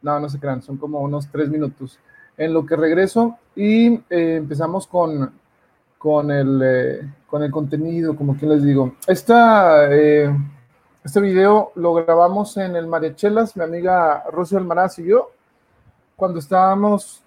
No, 0.00 0.18
no 0.18 0.28
se 0.28 0.40
crean, 0.40 0.62
son 0.62 0.78
como 0.78 1.00
unos 1.00 1.28
tres 1.30 1.50
minutos. 1.50 1.98
En 2.38 2.54
lo 2.54 2.64
que 2.64 2.76
regreso 2.76 3.36
y 3.54 3.94
eh, 4.08 4.36
empezamos 4.36 4.86
con 4.86 5.32
con 5.98 6.30
el, 6.30 6.60
eh, 6.64 7.12
con 7.26 7.42
el 7.42 7.50
contenido, 7.50 8.14
como 8.14 8.38
que 8.38 8.46
les 8.46 8.62
digo. 8.62 8.94
Esta, 9.08 9.92
eh, 9.92 10.32
este 11.04 11.20
video 11.20 11.72
lo 11.74 11.92
grabamos 11.94 12.56
en 12.56 12.76
el 12.76 12.86
Mariachelas, 12.86 13.56
mi 13.56 13.64
amiga 13.64 14.22
Rosy 14.30 14.54
Almaraz 14.54 15.00
y 15.00 15.06
yo, 15.06 15.32
cuando 16.18 16.38
estábamos 16.38 17.22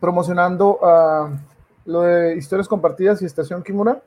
promocionando 0.00 0.78
uh, 0.80 1.36
lo 1.84 2.02
de 2.02 2.36
historias 2.36 2.66
compartidas 2.66 3.20
y 3.20 3.26
Estación 3.26 3.62
Kimura. 3.62 4.00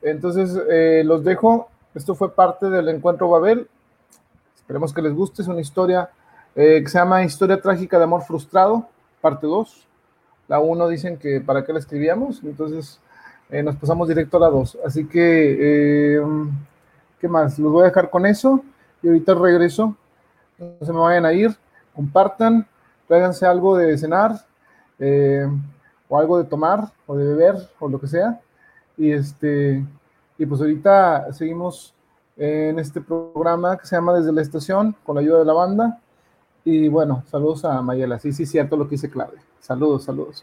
Entonces, 0.00 0.58
eh, 0.70 1.02
los 1.04 1.22
dejo. 1.24 1.68
Esto 1.94 2.14
fue 2.14 2.34
parte 2.34 2.70
del 2.70 2.88
encuentro 2.88 3.28
Babel. 3.28 3.68
Esperemos 4.56 4.94
que 4.94 5.02
les 5.02 5.12
guste. 5.12 5.42
Es 5.42 5.48
una 5.48 5.60
historia 5.60 6.08
que 6.54 6.84
se 6.86 6.98
llama 6.98 7.24
Historia 7.24 7.60
trágica 7.60 7.98
de 7.98 8.04
amor 8.04 8.22
frustrado, 8.22 8.86
parte 9.22 9.46
2 9.46 9.86
La 10.48 10.60
1 10.60 10.88
dicen 10.88 11.16
que 11.16 11.40
para 11.40 11.64
qué 11.64 11.72
la 11.72 11.78
escribíamos, 11.78 12.42
entonces 12.44 13.00
eh, 13.52 13.62
nos 13.62 13.76
pasamos 13.76 14.08
directo 14.08 14.38
a 14.38 14.40
la 14.40 14.48
2. 14.48 14.78
Así 14.84 15.06
que, 15.06 16.16
eh, 16.16 16.22
¿qué 17.20 17.28
más? 17.28 17.58
Los 17.58 17.70
voy 17.70 17.82
a 17.82 17.86
dejar 17.86 18.08
con 18.08 18.24
eso 18.24 18.64
y 19.02 19.08
ahorita 19.08 19.34
regreso. 19.34 19.94
No 20.58 20.86
se 20.86 20.92
me 20.92 20.98
vayan 21.00 21.26
a 21.26 21.32
ir, 21.32 21.54
compartan, 21.94 22.66
tráiganse 23.12 23.44
algo 23.44 23.76
de 23.76 23.98
cenar 23.98 24.32
eh, 24.98 25.46
o 26.08 26.18
algo 26.18 26.38
de 26.38 26.44
tomar 26.44 26.90
o 27.06 27.14
de 27.14 27.26
beber 27.26 27.56
o 27.78 27.86
lo 27.86 28.00
que 28.00 28.06
sea. 28.06 28.40
Y, 28.96 29.12
este, 29.12 29.84
y 30.38 30.46
pues 30.46 30.62
ahorita 30.62 31.30
seguimos 31.34 31.94
en 32.38 32.78
este 32.78 33.02
programa 33.02 33.76
que 33.76 33.86
se 33.86 33.96
llama 33.96 34.14
Desde 34.14 34.32
la 34.32 34.40
Estación 34.40 34.96
con 35.04 35.16
la 35.16 35.20
ayuda 35.20 35.40
de 35.40 35.44
la 35.44 35.52
banda. 35.52 36.00
Y 36.64 36.88
bueno, 36.88 37.22
saludos 37.26 37.66
a 37.66 37.82
Mayela. 37.82 38.18
Sí, 38.18 38.32
sí, 38.32 38.46
cierto 38.46 38.78
lo 38.78 38.88
que 38.88 38.94
hice 38.94 39.10
clave. 39.10 39.36
Saludos, 39.60 40.04
saludos. 40.04 40.42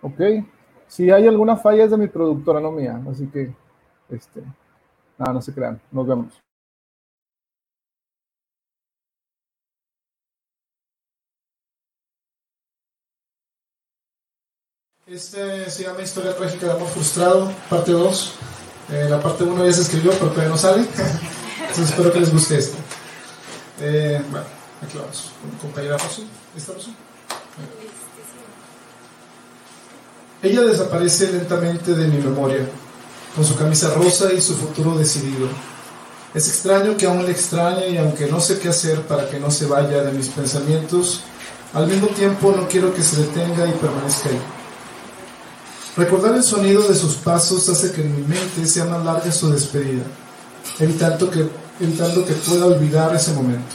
Ok. 0.00 0.20
Si 0.86 1.10
hay 1.10 1.28
alguna 1.28 1.58
falla 1.58 1.84
es 1.84 1.90
de 1.90 1.98
mi 1.98 2.08
productora, 2.08 2.60
no 2.60 2.72
mía. 2.72 2.98
Así 3.10 3.26
que, 3.26 3.54
este, 4.08 4.42
nada, 5.18 5.34
no 5.34 5.42
se 5.42 5.52
crean. 5.52 5.78
Nos 5.92 6.06
vemos. 6.06 6.40
Este 15.10 15.68
se 15.68 15.82
llama 15.82 16.02
Historia 16.02 16.36
Trágica 16.36 16.66
de 16.66 16.72
Amor 16.72 16.86
Frustrado, 16.86 17.52
parte 17.68 17.90
2. 17.90 18.32
Eh, 18.92 19.06
la 19.10 19.20
parte 19.20 19.42
1 19.42 19.66
ya 19.66 19.72
se 19.72 19.82
escribió, 19.82 20.12
pero 20.12 20.28
todavía 20.28 20.50
no 20.50 20.56
sale. 20.56 20.82
Entonces 21.62 21.90
espero 21.90 22.12
que 22.12 22.20
les 22.20 22.32
guste 22.32 22.56
esto. 22.56 22.76
Eh, 23.80 24.22
bueno, 24.30 24.46
aquí 24.80 24.96
vamos. 24.96 25.32
Compañera 25.60 25.98
Rosu. 25.98 26.22
¿Lista, 26.54 26.74
Rosu? 26.74 26.92
Ella 30.44 30.60
desaparece 30.60 31.32
lentamente 31.32 31.92
de 31.92 32.06
mi 32.06 32.18
memoria, 32.18 32.68
con 33.34 33.44
su 33.44 33.56
camisa 33.56 33.92
rosa 33.92 34.32
y 34.32 34.40
su 34.40 34.54
futuro 34.54 34.96
decidido. 34.96 35.48
Es 36.34 36.46
extraño 36.46 36.96
que 36.96 37.06
aún 37.06 37.24
le 37.24 37.32
extrañe 37.32 37.88
y 37.88 37.96
aunque 37.96 38.26
no 38.26 38.40
sé 38.40 38.60
qué 38.60 38.68
hacer 38.68 39.02
para 39.02 39.28
que 39.28 39.40
no 39.40 39.50
se 39.50 39.66
vaya 39.66 40.04
de 40.04 40.12
mis 40.12 40.28
pensamientos, 40.28 41.22
al 41.74 41.88
mismo 41.88 42.06
tiempo 42.06 42.54
no 42.56 42.68
quiero 42.68 42.94
que 42.94 43.02
se 43.02 43.22
detenga 43.22 43.66
y 43.66 43.72
permanezca 43.72 44.28
ahí. 44.28 44.59
Recordar 45.96 46.36
el 46.36 46.44
sonido 46.44 46.86
de 46.86 46.94
sus 46.94 47.16
pasos 47.16 47.68
hace 47.68 47.90
que 47.90 48.02
en 48.02 48.14
mi 48.14 48.22
mente 48.22 48.66
sea 48.66 48.84
más 48.84 49.04
larga 49.04 49.32
su 49.32 49.50
despedida, 49.50 50.04
evitando 50.78 51.30
que, 51.30 51.48
evitando 51.80 52.24
que 52.24 52.34
pueda 52.34 52.66
olvidar 52.66 53.14
ese 53.14 53.32
momento. 53.32 53.74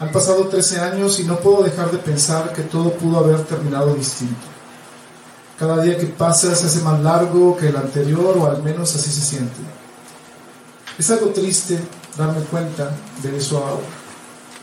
Han 0.00 0.10
pasado 0.10 0.48
13 0.48 0.80
años 0.80 1.20
y 1.20 1.24
no 1.24 1.38
puedo 1.38 1.62
dejar 1.62 1.90
de 1.90 1.98
pensar 1.98 2.52
que 2.52 2.62
todo 2.62 2.92
pudo 2.92 3.18
haber 3.18 3.44
terminado 3.44 3.94
distinto. 3.94 4.34
Cada 5.58 5.80
día 5.82 5.96
que 5.96 6.06
pasa 6.06 6.54
se 6.54 6.66
hace 6.66 6.80
más 6.80 7.00
largo 7.00 7.56
que 7.56 7.68
el 7.68 7.76
anterior 7.76 8.36
o 8.36 8.46
al 8.46 8.62
menos 8.62 8.94
así 8.94 9.10
se 9.10 9.22
siente. 9.22 9.56
Es 10.98 11.10
algo 11.10 11.28
triste 11.28 11.78
darme 12.18 12.42
cuenta 12.42 12.90
de 13.22 13.36
eso 13.36 13.58
ahora. 13.58 13.86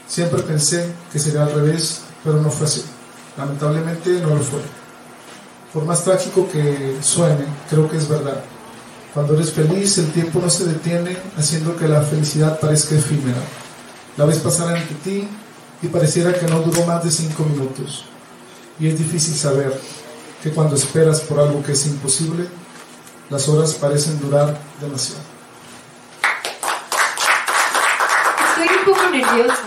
Siempre 0.07 0.43
pensé 0.43 0.93
que 1.11 1.17
sería 1.17 1.43
al 1.43 1.53
revés, 1.53 2.01
pero 2.23 2.39
no 2.41 2.51
fue 2.51 2.67
así. 2.67 2.83
Lamentablemente 3.37 4.19
no 4.21 4.35
lo 4.35 4.41
fue. 4.41 4.59
Por 5.73 5.85
más 5.85 6.03
trágico 6.03 6.47
que 6.51 6.97
suene, 7.01 7.45
creo 7.67 7.89
que 7.89 7.97
es 7.97 8.07
verdad. 8.07 8.43
Cuando 9.11 9.33
eres 9.33 9.51
feliz, 9.51 9.97
el 9.97 10.11
tiempo 10.11 10.39
no 10.39 10.49
se 10.49 10.65
detiene, 10.65 11.17
haciendo 11.35 11.75
que 11.75 11.87
la 11.87 12.03
felicidad 12.03 12.59
parezca 12.59 12.93
efímera. 12.93 13.41
La 14.15 14.25
ves 14.25 14.37
pasar 14.37 14.75
ante 14.75 14.93
ti 15.03 15.27
y 15.81 15.87
pareciera 15.87 16.31
que 16.33 16.45
no 16.45 16.59
duró 16.61 16.85
más 16.85 17.03
de 17.03 17.09
cinco 17.09 17.43
minutos. 17.43 18.05
Y 18.79 18.87
es 18.87 18.99
difícil 18.99 19.33
saber 19.33 19.79
que 20.43 20.51
cuando 20.51 20.75
esperas 20.75 21.21
por 21.21 21.39
algo 21.39 21.63
que 21.63 21.71
es 21.71 21.87
imposible, 21.87 22.47
las 23.31 23.49
horas 23.49 23.73
parecen 23.73 24.19
durar 24.19 24.55
demasiado. 24.79 25.21
Estoy 28.49 28.77
un 28.77 28.85
poco 28.85 29.09
nerviosa. 29.09 29.63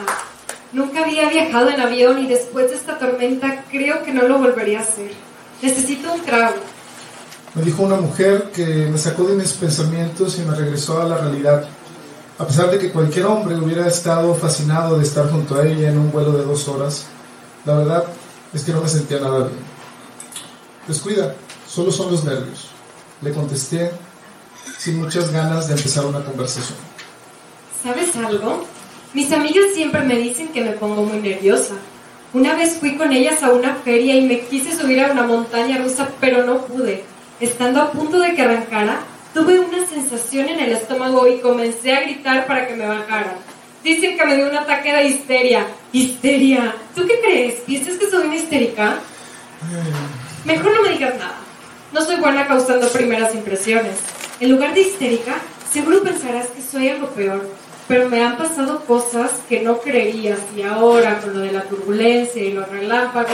Nunca 0.73 1.03
había 1.03 1.29
viajado 1.29 1.71
en 1.71 1.81
avión 1.81 2.19
y 2.21 2.29
después 2.29 2.71
de 2.71 2.77
esta 2.77 2.97
tormenta 2.97 3.65
creo 3.71 4.05
que 4.05 4.13
no 4.13 4.29
lo 4.29 4.39
volvería 4.39 4.79
a 4.79 4.83
hacer. 4.83 5.26
Necesito 5.63 6.13
un 6.13 6.23
trago. 6.23 6.57
Me 7.55 7.63
dijo 7.63 7.83
una 7.83 7.97
mujer 7.97 8.51
que 8.55 8.65
me 8.65 8.99
sacó 8.99 9.25
de 9.25 9.35
mis 9.35 9.53
pensamientos 9.53 10.39
y 10.39 10.43
me 10.43 10.55
regresó 10.55 11.01
a 11.01 11.07
la 11.07 11.19
realidad. 11.19 11.67
A 12.39 12.47
pesar 12.47 12.71
de 12.71 12.79
que 12.79 12.93
cualquier 12.93 13.25
hombre 13.25 13.57
hubiera 13.57 13.87
estado 13.87 14.35
fascinado 14.35 14.99
de 14.99 15.05
estar 15.05 15.31
junto 15.31 15.57
a 15.57 15.67
ella 15.67 15.91
en 15.91 15.97
un 15.97 16.13
vuelo 16.13 16.33
de 16.33 16.45
dos 16.45 16.69
horas, 16.69 17.07
la 17.65 17.77
verdad 17.77 18.05
es 18.53 18.63
que 18.63 18.73
no 18.73 18.83
me 18.83 18.89
sentía 18.89 19.21
nada 19.21 19.39
bien. 19.39 19.59
Descuida, 20.87 21.35
solo 21.67 21.91
son 21.91 22.13
los 22.13 22.25
nervios. 22.25 22.69
Le 23.23 23.33
contesté 23.33 23.91
sin 24.79 25.01
muchas 25.01 25.33
ganas 25.33 25.67
de 25.69 25.75
empezar 25.75 26.05
una 26.05 26.23
conversación. 26.23 26.79
¿Sabes 27.83 28.15
algo? 28.17 28.67
Mis 29.15 29.33
amigas 29.33 29.67
siempre 29.75 30.03
me 30.03 30.17
dicen 30.17 30.49
que 30.49 30.63
me 30.63 30.73
pongo 30.73 31.03
muy 31.05 31.19
nerviosa. 31.19 31.75
Una 32.33 32.55
vez 32.55 32.77
fui 32.79 32.97
con 32.97 33.13
ellas 33.13 33.43
a 33.43 33.51
una 33.51 33.75
feria 33.77 34.15
y 34.17 34.23
me 34.23 34.41
quise 34.41 34.77
subir 34.77 35.01
a 35.01 35.13
una 35.13 35.23
montaña 35.23 35.79
rusa, 35.79 36.09
pero 36.21 36.45
no 36.45 36.67
pude. 36.67 37.05
Estando 37.41 37.81
a 37.81 37.93
punto 37.93 38.19
de 38.19 38.35
que 38.35 38.43
arrancara, 38.43 39.01
tuve 39.33 39.61
una 39.61 39.87
sensación 39.87 40.49
en 40.49 40.61
el 40.61 40.73
estómago 40.73 41.27
y 41.29 41.39
comencé 41.39 41.95
a 41.95 42.01
gritar 42.01 42.47
para 42.47 42.67
que 42.67 42.75
me 42.75 42.87
bajara. 42.87 43.37
Dicen 43.85 44.19
que 44.19 44.25
me 44.27 44.37
dio 44.37 44.49
un 44.49 44.57
ataque 44.57 44.93
de 44.93 45.05
histeria. 45.05 45.67
¡Histeria! 45.93 46.75
¿Tú 46.95 47.07
qué 47.07 47.21
crees? 47.21 47.55
¿Piensas 47.61 47.97
que 47.97 48.11
soy 48.11 48.27
una 48.27 48.37
histérica? 48.37 48.99
Mejor 50.45 50.75
no 50.75 50.83
me 50.83 50.91
digas 50.91 51.15
nada. 51.15 51.37
No 51.93 52.01
soy 52.01 52.17
buena 52.17 52.47
causando 52.47 52.89
primeras 52.89 53.35
impresiones. 53.35 53.95
En 54.41 54.51
lugar 54.51 54.75
de 54.75 54.81
histérica, 54.81 55.37
seguro 55.73 56.03
pensarás 56.03 56.49
que 56.49 56.61
soy 56.61 56.89
algo 56.89 57.09
peor 57.11 57.49
pero 57.89 58.09
me 58.09 58.23
han 58.23 58.37
pasado 58.37 58.85
cosas 58.85 59.31
que 59.49 59.61
no 59.61 59.79
creerías 59.79 60.41
y 60.57 60.63
ahora 60.63 61.21
con 61.21 61.35
lo 61.35 61.41
de 61.41 61.53
la 61.53 61.63
turbulencia 61.63 62.43
y 62.43 62.53
los 62.53 62.69
relámpagos, 62.69 63.31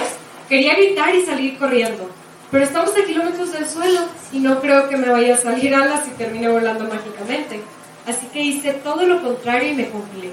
quería 0.49 0.75
gritar 0.75 1.14
y 1.14 1.25
salir 1.25 1.59
corriendo. 1.59 2.11
Pero 2.50 2.64
estamos 2.64 2.92
a 2.97 3.06
kilómetros 3.06 3.52
del 3.52 3.66
suelo 3.66 4.00
y 4.30 4.38
no 4.38 4.61
creo 4.61 4.88
que 4.88 4.99
me 4.99 5.09
vaya 5.09 5.35
a 5.35 5.38
salir 5.38 5.75
alas 5.75 6.06
y 6.06 6.11
termine 6.11 6.50
volando 6.50 6.85
mágicamente. 6.85 7.62
Así 8.06 8.26
que 8.26 8.40
hice 8.40 8.75
todo 8.75 9.06
lo 9.06 9.23
contrario 9.23 9.73
y 9.73 9.75
me 9.75 9.88
congelé. 9.88 10.32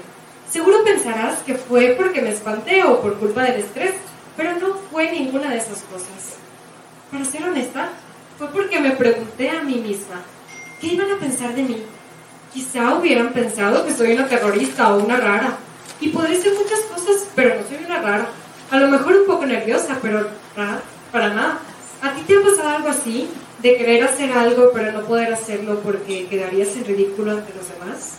Seguro 0.50 0.84
pensarás 0.84 1.38
que 1.38 1.54
fue 1.54 1.94
porque 1.96 2.20
me 2.20 2.30
espanté 2.30 2.82
o 2.82 3.00
por 3.00 3.18
culpa 3.18 3.44
del 3.44 3.60
estrés, 3.60 3.94
pero 4.36 4.52
no 4.58 4.74
fue 4.90 5.10
ninguna 5.12 5.48
de 5.48 5.58
esas 5.58 5.82
cosas. 5.84 6.36
Para 7.10 7.24
ser 7.24 7.44
honesta, 7.44 7.90
fue 8.36 8.48
porque 8.48 8.80
me 8.80 8.90
pregunté 8.90 9.48
a 9.50 9.62
mí 9.62 9.76
misma, 9.76 10.22
¿qué 10.80 10.88
iban 10.88 11.10
a 11.10 11.18
pensar 11.18 11.54
de 11.54 11.62
mí? 11.62 11.82
Quizá 12.52 12.94
hubieran 12.94 13.32
pensado 13.32 13.86
que 13.86 13.94
soy 13.94 14.12
una 14.12 14.26
terrorista 14.26 14.92
o 14.92 15.04
una 15.04 15.16
rara. 15.16 15.56
Y 16.00 16.08
podré 16.08 16.40
ser 16.40 16.52
muchas 16.54 16.80
cosas, 16.80 17.28
pero 17.34 17.54
no 17.54 17.68
soy 17.68 17.84
una 17.84 18.00
rara. 18.00 18.28
A 18.70 18.78
lo 18.78 18.88
mejor 18.88 19.14
un 19.16 19.26
poco 19.26 19.46
nerviosa, 19.46 19.98
pero 20.02 20.26
rara, 20.56 20.80
para 21.12 21.28
nada. 21.28 21.58
¿A 22.02 22.14
ti 22.14 22.22
te 22.22 22.36
ha 22.36 22.42
pasado 22.42 22.68
algo 22.70 22.88
así? 22.88 23.28
De 23.62 23.76
querer 23.76 24.02
hacer 24.02 24.32
algo, 24.32 24.70
pero 24.72 24.90
no 24.92 25.02
poder 25.02 25.32
hacerlo 25.32 25.80
porque 25.80 26.26
quedarías 26.26 26.74
en 26.76 26.86
ridículo 26.86 27.32
ante 27.32 27.52
los 27.54 27.68
demás? 27.68 28.14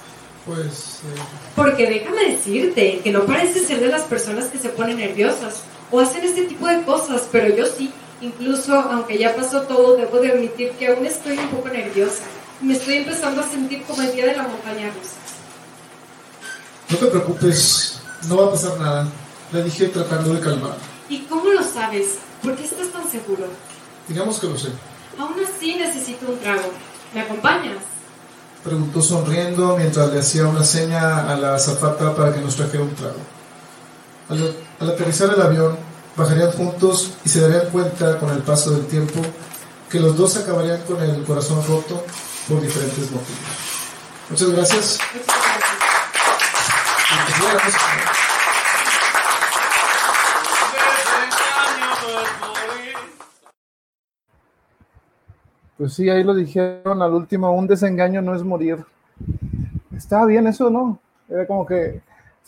Pues... 0.46 1.02
Eh... 1.04 1.22
Porque 1.56 1.90
déjame 1.90 2.32
decirte 2.32 3.02
que 3.04 3.12
no 3.12 3.26
pareces 3.26 3.68
ser 3.68 3.80
de 3.80 3.88
las 3.88 4.04
personas 4.04 4.46
que 4.46 4.60
se 4.60 4.70
ponen 4.70 4.98
nerviosas 4.98 5.64
o 5.90 6.00
hacen 6.00 6.24
este 6.24 6.44
tipo 6.44 6.68
de 6.68 6.84
cosas, 6.84 7.28
pero 7.32 7.54
yo 7.54 7.66
sí. 7.66 7.92
Incluso, 8.22 8.76
aunque 8.76 9.18
ya 9.18 9.36
pasó 9.36 9.64
todo, 9.64 9.98
debo 9.98 10.20
de 10.20 10.32
admitir 10.32 10.72
que 10.72 10.88
aún 10.88 11.06
estoy 11.06 11.40
un 11.40 11.48
poco 11.48 11.70
nerviosa 11.70 12.24
me 12.62 12.74
estoy 12.74 12.98
empezando 12.98 13.42
a 13.42 13.48
sentir 13.48 13.84
como 13.84 14.02
el 14.02 14.14
día 14.14 14.26
de 14.28 14.36
la 14.36 14.44
montaña 14.44 14.88
rusa. 14.88 15.16
No 16.90 16.98
te 16.98 17.06
preocupes, 17.08 18.02
no 18.28 18.38
va 18.38 18.48
a 18.48 18.52
pasar 18.52 18.80
nada. 18.80 19.08
Le 19.52 19.64
dije 19.64 19.88
tratando 19.88 20.34
de 20.34 20.40
calmar. 20.40 20.76
¿Y 21.10 21.20
cómo 21.22 21.50
lo 21.50 21.64
sabes? 21.64 22.18
¿Por 22.42 22.56
qué 22.56 22.66
estás 22.66 22.90
tan 22.90 23.10
seguro? 23.10 23.48
Digamos 24.08 24.40
que 24.40 24.48
lo 24.48 24.58
sé. 24.58 24.70
Aún 25.18 25.36
así 25.44 25.76
necesito 25.76 26.32
un 26.32 26.40
trago. 26.40 26.72
¿Me 27.14 27.22
acompañas? 27.22 27.78
Preguntó 28.64 29.02
sonriendo 29.02 29.76
mientras 29.78 30.12
le 30.14 30.20
hacía 30.20 30.46
una 30.46 30.64
seña 30.64 31.32
a 31.32 31.36
la 31.36 31.56
azafata 31.56 32.16
para 32.16 32.34
que 32.34 32.42
nos 32.42 32.56
trajera 32.56 32.84
un 32.84 32.96
trago. 32.96 33.20
Al, 34.30 34.56
al 34.80 34.90
aterrizar 34.92 35.34
el 35.34 35.42
avión, 35.42 35.78
bajarían 36.16 36.52
juntos 36.52 37.12
y 37.26 37.30
se 37.30 37.42
darían 37.42 37.70
cuenta 37.72 38.20
con 38.20 38.30
el 38.30 38.44
paso 38.44 38.72
del 38.72 38.86
tiempo 38.86 39.22
que 39.90 40.00
los 40.00 40.16
dos 40.16 40.38
acabarían 40.38 40.82
con 40.84 41.02
el 41.02 41.24
corazón 41.24 41.62
roto 41.68 42.06
por 42.48 42.62
diferentes 42.62 43.12
motivos. 43.12 43.40
Muchas 44.30 44.50
gracias. 44.52 45.00
Pues 55.78 55.94
sí, 55.94 56.10
ahí 56.10 56.24
lo 56.24 56.36
dijeron 56.36 57.02
al 57.02 57.14
último, 57.14 57.52
un 57.52 57.68
desengaño 57.68 58.22
no 58.22 58.36
es 58.36 58.44
morir. 58.44 58.86
Estaba 59.96 60.26
bien 60.26 60.48
eso, 60.48 60.70
¿no? 60.70 61.00
Era 61.28 61.48
como 61.48 61.66
que 61.66 62.02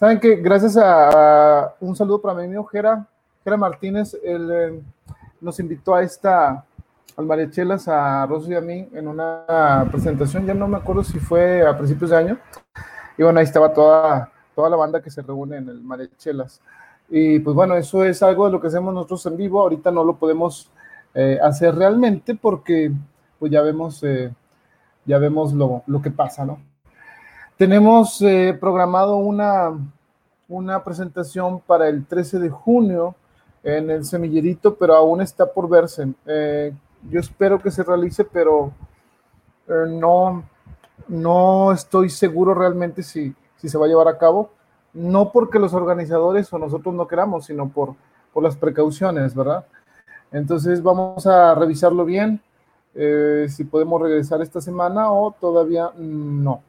Saben 0.03 0.19
que 0.19 0.35
gracias 0.35 0.75
a, 0.75 1.75
un 1.79 1.95
saludo 1.95 2.21
para 2.21 2.35
mi 2.35 2.45
amigo 2.45 2.65
Jera, 2.65 3.07
Jera 3.43 3.55
Martínez, 3.55 4.17
él 4.23 4.49
eh, 4.51 4.81
nos 5.39 5.59
invitó 5.59 5.95
a 5.95 6.01
esta, 6.03 6.65
al 7.15 7.25
Marechelas, 7.25 7.87
a 7.87 8.25
Rosso 8.25 8.51
y 8.51 8.55
a 8.55 8.61
mí, 8.61 8.89
en 8.93 9.07
una 9.07 9.87
presentación, 9.91 10.45
ya 10.45 10.53
no 10.53 10.67
me 10.67 10.77
acuerdo 10.77 11.03
si 11.03 11.19
fue 11.19 11.65
a 11.65 11.77
principios 11.77 12.09
de 12.09 12.17
año, 12.17 12.37
y 13.17 13.23
bueno, 13.23 13.39
ahí 13.39 13.45
estaba 13.45 13.73
toda, 13.73 14.31
toda 14.55 14.69
la 14.69 14.75
banda 14.75 15.01
que 15.01 15.11
se 15.11 15.21
reúne 15.21 15.57
en 15.57 15.69
el 15.69 15.81
Marechelas. 15.81 16.61
Y 17.09 17.39
pues 17.39 17.55
bueno, 17.55 17.75
eso 17.75 18.03
es 18.03 18.23
algo 18.23 18.45
de 18.45 18.51
lo 18.51 18.59
que 18.59 18.67
hacemos 18.67 18.93
nosotros 18.93 19.25
en 19.27 19.37
vivo, 19.37 19.61
ahorita 19.61 19.91
no 19.91 20.03
lo 20.03 20.15
podemos 20.15 20.71
eh, 21.13 21.37
hacer 21.43 21.75
realmente 21.75 22.33
porque 22.33 22.91
pues 23.37 23.51
ya 23.51 23.61
vemos, 23.61 24.01
eh, 24.03 24.33
ya 25.05 25.19
vemos 25.19 25.53
lo, 25.53 25.83
lo, 25.85 26.01
que 26.01 26.09
pasa, 26.09 26.45
¿no? 26.45 26.59
Tenemos 27.57 28.19
eh, 28.21 28.57
programado 28.59 29.17
una, 29.17 29.71
una 30.47 30.83
presentación 30.83 31.59
para 31.59 31.87
el 31.87 32.05
13 32.05 32.39
de 32.39 32.49
junio 32.49 33.15
en 33.61 33.91
el 33.91 34.05
semillerito, 34.05 34.75
pero 34.75 34.95
aún 34.95 35.21
está 35.21 35.45
por 35.45 35.69
verse. 35.69 36.07
Yo 37.09 37.19
espero 37.19 37.59
que 37.59 37.71
se 37.71 37.83
realice, 37.83 38.23
pero 38.23 38.73
no, 39.67 40.43
no 41.07 41.71
estoy 41.71 42.09
seguro 42.09 42.53
realmente 42.53 43.03
si, 43.03 43.33
si 43.57 43.69
se 43.69 43.77
va 43.77 43.85
a 43.85 43.89
llevar 43.89 44.07
a 44.07 44.17
cabo. 44.17 44.49
No 44.93 45.31
porque 45.31 45.59
los 45.59 45.73
organizadores 45.73 46.51
o 46.53 46.59
nosotros 46.59 46.93
no 46.93 47.07
queramos, 47.07 47.45
sino 47.45 47.69
por, 47.69 47.95
por 48.31 48.43
las 48.43 48.55
precauciones, 48.57 49.35
¿verdad? 49.35 49.65
Entonces 50.31 50.81
vamos 50.81 51.25
a 51.27 51.53
revisarlo 51.55 52.05
bien, 52.05 52.41
eh, 52.95 53.47
si 53.49 53.63
podemos 53.63 54.01
regresar 54.01 54.41
esta 54.41 54.61
semana 54.61 55.11
o 55.11 55.31
todavía 55.31 55.91
no. 55.97 56.61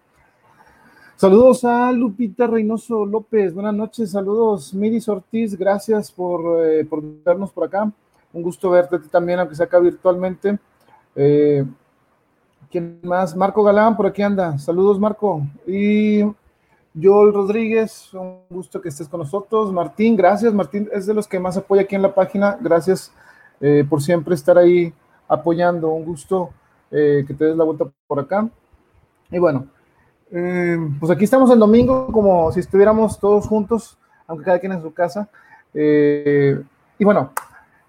Saludos 1.16 1.64
a 1.64 1.92
Lupita 1.92 2.46
Reynoso 2.46 3.06
López, 3.06 3.54
buenas 3.54 3.74
noches, 3.74 4.10
saludos 4.10 4.74
Miris 4.74 5.08
Ortiz, 5.08 5.56
gracias 5.56 6.10
por, 6.10 6.66
eh, 6.66 6.84
por 6.84 7.02
vernos 7.24 7.52
por 7.52 7.64
acá. 7.64 7.90
Un 8.34 8.42
gusto 8.42 8.68
verte 8.68 8.96
a 8.96 9.00
ti 9.00 9.08
también, 9.08 9.38
aunque 9.38 9.54
sea 9.54 9.66
acá 9.66 9.78
virtualmente. 9.78 10.58
Eh, 11.14 11.64
¿Quién 12.68 12.98
más? 13.04 13.36
Marco 13.36 13.62
Galán, 13.62 13.96
por 13.96 14.06
aquí 14.06 14.22
anda. 14.22 14.58
Saludos, 14.58 14.98
Marco. 14.98 15.46
Y 15.68 16.22
Joel 17.00 17.32
Rodríguez, 17.32 18.12
un 18.12 18.40
gusto 18.50 18.80
que 18.80 18.88
estés 18.88 19.08
con 19.08 19.20
nosotros. 19.20 19.72
Martín, 19.72 20.16
gracias. 20.16 20.52
Martín 20.52 20.88
es 20.92 21.06
de 21.06 21.14
los 21.14 21.28
que 21.28 21.38
más 21.38 21.56
apoya 21.56 21.82
aquí 21.82 21.94
en 21.94 22.02
la 22.02 22.12
página. 22.12 22.58
Gracias 22.60 23.12
eh, 23.60 23.86
por 23.88 24.02
siempre 24.02 24.34
estar 24.34 24.58
ahí 24.58 24.92
apoyando. 25.28 25.90
Un 25.90 26.04
gusto 26.04 26.50
eh, 26.90 27.22
que 27.28 27.34
te 27.34 27.44
des 27.44 27.56
la 27.56 27.62
vuelta 27.62 27.84
por 28.08 28.18
acá. 28.18 28.48
Y 29.30 29.38
bueno, 29.38 29.68
pues 30.28 31.12
aquí 31.12 31.22
estamos 31.22 31.52
el 31.52 31.60
domingo 31.60 32.08
como 32.08 32.50
si 32.50 32.58
estuviéramos 32.58 33.20
todos 33.20 33.46
juntos, 33.46 33.96
aunque 34.26 34.44
cada 34.44 34.58
quien 34.58 34.72
en 34.72 34.82
su 34.82 34.92
casa. 34.92 35.28
y 35.72 37.04
bueno, 37.04 37.30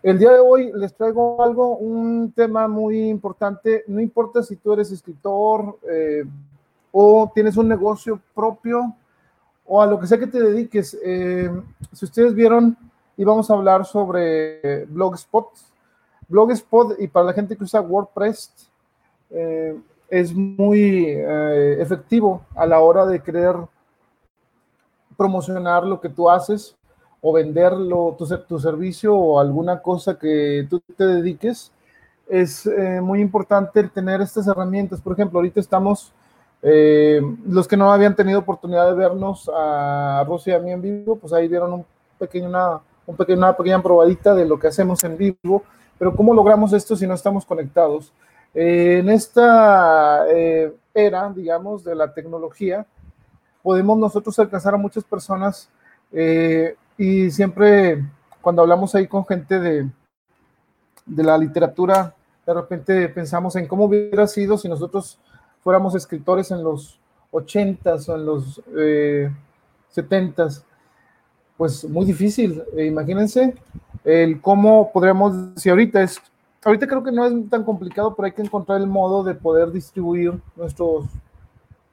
el 0.06 0.20
día 0.20 0.32
de 0.34 0.40
hoy 0.40 0.72
les 0.76 0.94
traigo 0.94 1.42
algo, 1.42 1.78
un 1.78 2.32
tema 2.32 2.68
muy 2.68 3.10
importante. 3.10 3.84
No 3.88 4.00
importa 4.00 4.44
si 4.44 4.56
tú 4.56 4.74
eres 4.74 4.92
escritor 4.92 5.80
o 6.92 7.32
tienes 7.34 7.58
un 7.58 7.68
negocio 7.68 8.22
propio 8.36 8.94
o 9.66 9.82
a 9.82 9.88
lo 9.88 10.00
que 10.00 10.06
sea 10.06 10.20
que 10.20 10.28
te 10.28 10.40
dediques. 10.40 10.92
si 10.92 12.06
ustedes 12.06 12.36
vieron 12.36 12.78
y 13.18 13.24
vamos 13.24 13.50
a 13.50 13.56
hablar 13.56 13.84
sobre 13.84 14.86
Blogspot. 14.86 15.50
Blogspot, 16.28 17.00
y 17.00 17.08
para 17.08 17.26
la 17.26 17.34
gente 17.34 17.58
que 17.58 17.64
usa 17.64 17.82
WordPress, 17.82 18.70
eh, 19.32 19.76
es 20.08 20.36
muy 20.36 21.06
eh, 21.08 21.78
efectivo 21.80 22.46
a 22.54 22.68
la 22.68 22.80
hora 22.80 23.08
de 23.08 23.24
querer 23.24 23.56
promocionar 25.18 25.84
lo 25.84 26.00
que 26.00 26.10
tú 26.10 26.30
haces 26.30 26.76
o 27.28 27.34
venderlo, 27.34 28.16
tu, 28.20 28.28
tu 28.48 28.60
servicio 28.60 29.16
o 29.16 29.40
alguna 29.40 29.82
cosa 29.82 30.20
que 30.20 30.68
tú 30.70 30.80
te 30.96 31.06
dediques. 31.08 31.72
Es 32.30 32.68
eh, 32.68 33.02
muy 33.02 33.20
importante 33.20 33.84
tener 33.86 34.22
estas 34.22 34.46
herramientas. 34.48 35.02
Por 35.02 35.14
ejemplo, 35.14 35.40
ahorita 35.40 35.60
estamos, 35.60 36.14
los 36.62 37.68
que 37.68 37.78
no 37.78 37.92
habían 37.92 38.16
tenido 38.16 38.40
oportunidad 38.40 38.88
de 38.88 38.94
vernos 38.94 39.50
a 39.54 40.24
Rosy 40.28 40.52
y 40.52 40.54
a 40.54 40.60
mí 40.60 40.72
en 40.72 40.82
vivo, 40.82 41.16
pues 41.16 41.34
ahí 41.34 41.48
vieron 41.48 41.74
un 41.74 41.86
pequeño, 42.20 42.48
una, 42.48 42.80
un 43.06 43.16
pequeño, 43.16 43.40
una 43.40 43.58
pequeña 43.58 43.82
probadita 43.82 44.34
de 44.36 44.46
lo 44.46 44.60
que 44.60 44.68
hacemos 44.68 45.04
en 45.04 45.18
vivo, 45.18 45.64
pero 45.98 46.16
¿cómo 46.16 46.34
logramos 46.34 46.74
esto 46.74 46.96
si 46.96 47.08
no 47.08 47.14
estamos 47.14 47.46
conectados? 47.46 48.12
Eh, 48.54 49.00
en 49.00 49.10
esta 49.10 50.26
eh, 50.30 50.74
era, 50.94 51.30
digamos, 51.30 51.84
de 51.84 51.96
la 51.96 52.14
tecnología, 52.14 52.86
podemos 53.62 53.98
nosotros 53.98 54.38
alcanzar 54.40 54.76
a 54.76 54.78
muchas 54.78 55.04
personas 55.04 55.70
eh, 56.12 56.76
y 56.98 57.32
siempre 57.32 58.04
cuando 58.42 58.62
hablamos 58.62 58.94
ahí 58.96 59.08
con 59.08 59.26
gente 59.26 59.60
de, 59.60 59.90
de 61.06 61.24
la 61.24 61.38
literatura, 61.38 62.16
de 62.46 62.54
repente 62.54 63.10
pensamos 63.10 63.56
en 63.56 63.68
cómo 63.68 63.86
hubiera 63.86 64.28
sido 64.28 64.58
si 64.58 64.70
nosotros 64.70 65.20
fuéramos 65.64 65.96
escritores 65.96 66.52
en 66.52 66.64
los 66.64 67.00
80s 67.32 68.10
o 68.10 68.16
en 68.16 68.26
los 68.26 68.62
70s 69.96 70.64
pues 71.58 71.86
muy 71.86 72.06
difícil. 72.06 72.64
Eh, 72.76 72.86
imagínense 72.86 73.56
el 74.04 74.42
cómo 74.42 74.92
podríamos, 74.92 75.34
si 75.56 75.70
ahorita 75.70 76.02
es, 76.04 76.22
ahorita 76.64 76.88
creo 76.88 77.04
que 77.04 77.12
no 77.12 77.26
es 77.26 77.50
tan 77.50 77.64
complicado, 77.64 78.16
pero 78.16 78.28
hay 78.28 78.32
que 78.34 78.42
encontrar 78.42 78.80
el 78.80 78.88
modo 78.88 79.24
de 79.24 79.34
poder 79.34 79.72
distribuir 79.72 80.34
nuestros 80.56 81.06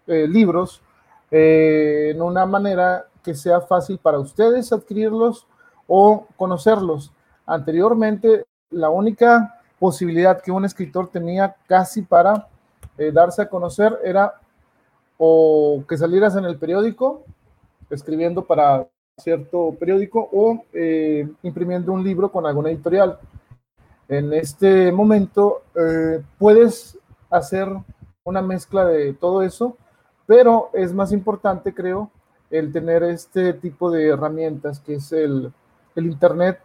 eh, 0.07 0.27
libros 0.29 0.83
eh, 1.31 2.11
en 2.15 2.21
una 2.21 2.45
manera 2.45 3.07
que 3.23 3.35
sea 3.35 3.61
fácil 3.61 3.99
para 3.99 4.19
ustedes 4.19 4.73
adquirirlos 4.73 5.47
o 5.87 6.27
conocerlos. 6.37 7.13
Anteriormente, 7.47 8.45
la 8.71 8.91
única 8.91 9.61
posibilidad 9.79 10.41
que 10.41 10.53
un 10.53 10.65
escritor 10.65 11.09
tenía 11.11 11.57
casi 11.67 12.03
para 12.03 12.49
darse 13.13 13.43
a 13.43 13.49
conocer 13.49 13.99
era 14.05 14.35
o 15.19 15.83
que 15.89 15.97
salieras 15.97 16.37
en 16.37 16.45
el 16.45 16.57
periódico 16.57 17.25
escribiendo 17.93 18.45
para 18.45 18.89
cierto 19.19 19.77
periódico 19.79 20.29
o 20.33 20.65
eh, 20.73 21.29
imprimiendo 21.43 21.93
un 21.93 22.03
libro 22.03 22.33
con 22.33 22.47
alguna 22.47 22.71
editorial. 22.71 23.19
En 24.09 24.33
este 24.33 24.91
momento 24.91 25.63
eh, 25.75 26.23
puedes 26.39 26.99
hacer 27.31 27.69
una 28.25 28.43
mezcla 28.43 28.85
de 28.85 29.13
todo 29.13 29.43
eso, 29.43 29.77
pero 30.27 30.71
es 30.73 30.93
más 30.93 31.13
importante, 31.13 31.75
creo, 31.75 32.11
el 32.53 32.73
tener 32.73 33.03
este 33.03 33.55
tipo 33.55 33.91
de 33.91 34.09
herramientas 34.09 34.79
que 34.79 34.95
es 34.95 35.13
el, 35.13 35.53
el 35.97 36.07
Internet. 36.07 36.61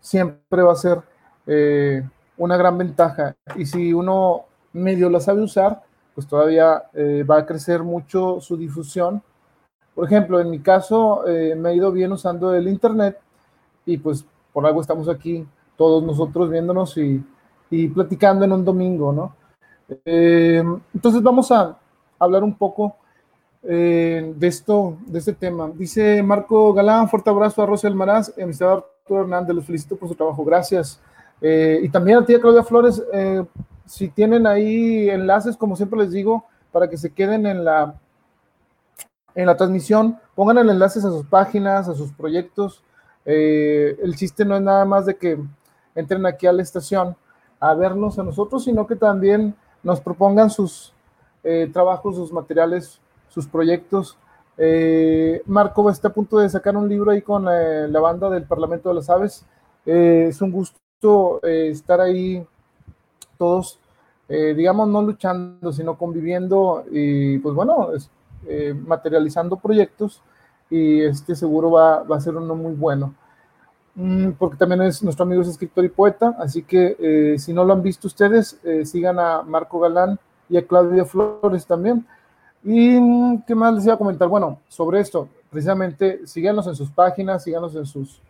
Siempre 0.00 0.62
va 0.62 0.72
a 0.72 0.76
ser 0.76 1.00
eh, 1.46 2.02
una 2.36 2.56
gran 2.56 2.76
ventaja. 2.76 3.36
Y 3.54 3.66
si 3.66 3.92
uno 3.92 4.46
medio 4.72 5.08
la 5.08 5.20
sabe 5.20 5.42
usar, 5.42 5.82
pues 6.14 6.26
todavía 6.26 6.82
va 7.30 7.38
a 7.38 7.46
crecer 7.46 7.84
mucho 7.84 8.40
su 8.40 8.56
difusión 8.56 9.22
por 9.98 10.06
ejemplo, 10.06 10.38
en 10.38 10.48
mi 10.48 10.60
caso 10.60 11.26
eh, 11.26 11.56
me 11.56 11.70
ha 11.70 11.72
ido 11.72 11.90
bien 11.90 12.12
usando 12.12 12.54
el 12.54 12.68
Internet 12.68 13.18
y 13.84 13.98
pues 13.98 14.24
por 14.52 14.64
algo 14.64 14.80
estamos 14.80 15.08
aquí 15.08 15.44
todos 15.76 16.04
nosotros 16.04 16.48
viéndonos 16.48 16.96
y, 16.98 17.20
platicando 17.88 18.44
en 18.44 18.52
un 18.52 18.64
domingo, 18.64 19.12
¿no? 19.12 19.34
Eh, 20.04 20.62
entonces 20.94 21.20
vamos 21.20 21.50
a 21.50 21.76
hablar 22.16 22.44
un 22.44 22.54
poco 22.54 22.94
eh, 23.62 24.32
de 24.36 24.46
esto, 24.46 24.96
de 25.06 25.18
este 25.18 25.32
tema. 25.32 25.70
Dice 25.74 26.22
Marco 26.22 26.72
Galán, 26.72 27.08
fuerte 27.08 27.30
abrazo 27.30 27.62
a 27.62 27.66
Rosy 27.66 27.86
Almaraz, 27.86 28.32
amistad 28.40 28.72
Arturo 28.72 29.22
Hernández, 29.22 29.54
los 29.54 29.64
felicito 29.64 29.96
por 29.96 30.08
su 30.08 30.14
trabajo, 30.14 30.44
gracias. 30.44 31.00
y 31.40 31.88
también 31.88 32.18
a 32.18 32.26
ti, 32.26 32.34
Claudia 32.38 32.62
Flores, 32.62 33.02
si 33.86 34.08
tienen 34.08 34.46
ahí 34.46 35.08
enlaces, 35.08 35.56
como 35.56 35.76
siempre 35.76 36.00
les 36.00 36.10
digo, 36.10 36.44
para 36.72 36.88
que 36.88 36.96
se 36.96 37.10
queden 37.10 37.46
en 37.46 37.64
la 37.64 37.94
en 39.38 39.46
la 39.46 39.56
transmisión, 39.56 40.18
pongan 40.34 40.58
el 40.58 40.68
enlaces 40.68 41.04
a 41.04 41.10
sus 41.10 41.24
páginas, 41.24 41.88
a 41.88 41.94
sus 41.94 42.12
proyectos. 42.12 42.82
Eh, 43.24 43.96
el 44.02 44.16
chiste 44.16 44.44
no 44.44 44.56
es 44.56 44.62
nada 44.62 44.84
más 44.84 45.06
de 45.06 45.16
que 45.16 45.38
entren 45.94 46.26
aquí 46.26 46.48
a 46.48 46.52
la 46.52 46.62
estación 46.62 47.16
a 47.60 47.72
vernos 47.74 48.18
a 48.18 48.24
nosotros, 48.24 48.64
sino 48.64 48.84
que 48.84 48.96
también 48.96 49.54
nos 49.84 50.00
propongan 50.00 50.50
sus 50.50 50.92
eh, 51.44 51.70
trabajos, 51.72 52.16
sus 52.16 52.32
materiales, 52.32 53.00
sus 53.28 53.46
proyectos. 53.46 54.16
Eh, 54.56 55.42
Marco 55.46 55.88
está 55.90 56.08
a 56.08 56.12
punto 56.12 56.38
de 56.38 56.48
sacar 56.48 56.76
un 56.76 56.88
libro 56.88 57.10
ahí 57.10 57.22
con 57.22 57.44
la 57.44 58.00
banda 58.00 58.28
del 58.30 58.44
Parlamento 58.44 58.88
de 58.88 58.94
las 58.96 59.10
Aves. 59.10 59.44
es 59.84 60.40
un 60.42 60.50
gusto 60.50 61.40
estar 61.42 62.00
ahí 62.00 62.44
todos, 63.36 63.78
digamos, 64.28 64.88
no 64.88 65.02
luchando, 65.02 65.72
sino 65.72 65.96
conviviendo 65.96 66.84
y 66.90 67.38
pues 67.38 67.54
bueno, 67.54 67.90
eh, 68.46 68.72
materializando 68.72 69.56
proyectos 69.56 70.22
y 70.70 71.02
este 71.02 71.34
seguro 71.34 71.72
va, 71.72 72.04
a 72.08 72.20
ser 72.20 72.36
uno 72.36 72.54
muy 72.54 72.72
bueno. 72.72 73.14
Mm, 73.96 74.30
porque 74.38 74.56
también 74.56 74.82
es 74.82 75.02
nuestro 75.02 75.24
amigo 75.24 75.42
es 75.42 75.48
escritor 75.48 75.84
y 75.84 75.88
poeta, 75.88 76.36
así 76.38 76.62
que 76.62 76.96
eh, 77.00 77.38
si 77.38 77.52
no 77.52 77.64
lo 77.64 77.72
han 77.72 77.82
visto 77.82 78.06
ustedes, 78.06 78.58
eh, 78.62 78.86
sigan 78.86 79.18
a 79.18 79.42
Marco 79.42 79.80
Galán 79.80 80.20
y 80.48 80.56
a 80.56 80.66
Claudia 80.66 81.04
Flores 81.04 81.66
también. 81.66 82.06
¿Y 82.64 83.38
qué 83.46 83.54
más 83.54 83.74
les 83.74 83.84
iba 83.84 83.94
a 83.94 83.98
comentar? 83.98 84.28
Bueno, 84.28 84.58
sobre 84.68 85.00
esto, 85.00 85.28
precisamente 85.50 86.26
síganos 86.26 86.66
en 86.66 86.74
sus 86.74 86.90
páginas, 86.90 87.44
síganos 87.44 87.74
en 87.74 87.86
sus 87.86 88.20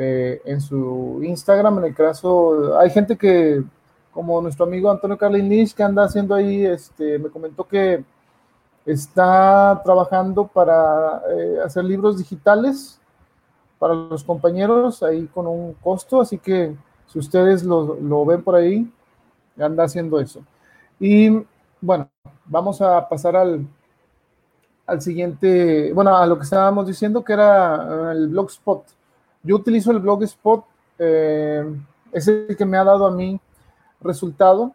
eh, 0.00 0.40
en 0.44 0.60
su 0.60 1.20
Instagram. 1.24 1.78
En 1.78 1.86
el 1.86 1.94
caso, 1.94 2.78
hay 2.78 2.88
gente 2.90 3.16
que, 3.16 3.64
como 4.12 4.40
nuestro 4.40 4.64
amigo 4.64 4.88
Antonio 4.90 5.18
Carlinich, 5.18 5.74
que 5.74 5.82
anda 5.82 6.04
haciendo 6.04 6.36
ahí, 6.36 6.64
este, 6.64 7.18
me 7.18 7.30
comentó 7.30 7.66
que 7.66 8.04
está 8.86 9.80
trabajando 9.84 10.46
para 10.46 11.20
eh, 11.30 11.58
hacer 11.64 11.84
libros 11.84 12.16
digitales 12.16 13.00
para 13.80 13.92
los 13.94 14.22
compañeros 14.22 15.02
ahí 15.02 15.26
con 15.26 15.48
un 15.48 15.74
costo, 15.74 16.20
así 16.20 16.38
que 16.38 16.76
si 17.08 17.18
ustedes 17.18 17.64
lo, 17.64 17.96
lo 17.96 18.24
ven 18.24 18.42
por 18.44 18.54
ahí, 18.54 18.88
anda 19.58 19.82
haciendo 19.82 20.20
eso. 20.20 20.42
Y 21.00 21.44
bueno, 21.80 22.08
vamos 22.44 22.80
a 22.80 23.08
pasar 23.08 23.34
al, 23.34 23.66
al 24.88 25.02
siguiente, 25.02 25.92
bueno, 25.92 26.16
a 26.16 26.26
lo 26.26 26.38
que 26.38 26.44
estábamos 26.44 26.86
diciendo, 26.86 27.22
que 27.22 27.34
era 27.34 28.10
el 28.10 28.28
Blogspot. 28.28 28.84
Yo 29.42 29.56
utilizo 29.56 29.90
el 29.90 29.98
Blogspot, 29.98 30.64
eh, 30.98 31.62
es 32.10 32.26
el 32.26 32.56
que 32.56 32.64
me 32.64 32.78
ha 32.78 32.84
dado 32.84 33.06
a 33.06 33.10
mí 33.10 33.38
resultado. 34.00 34.72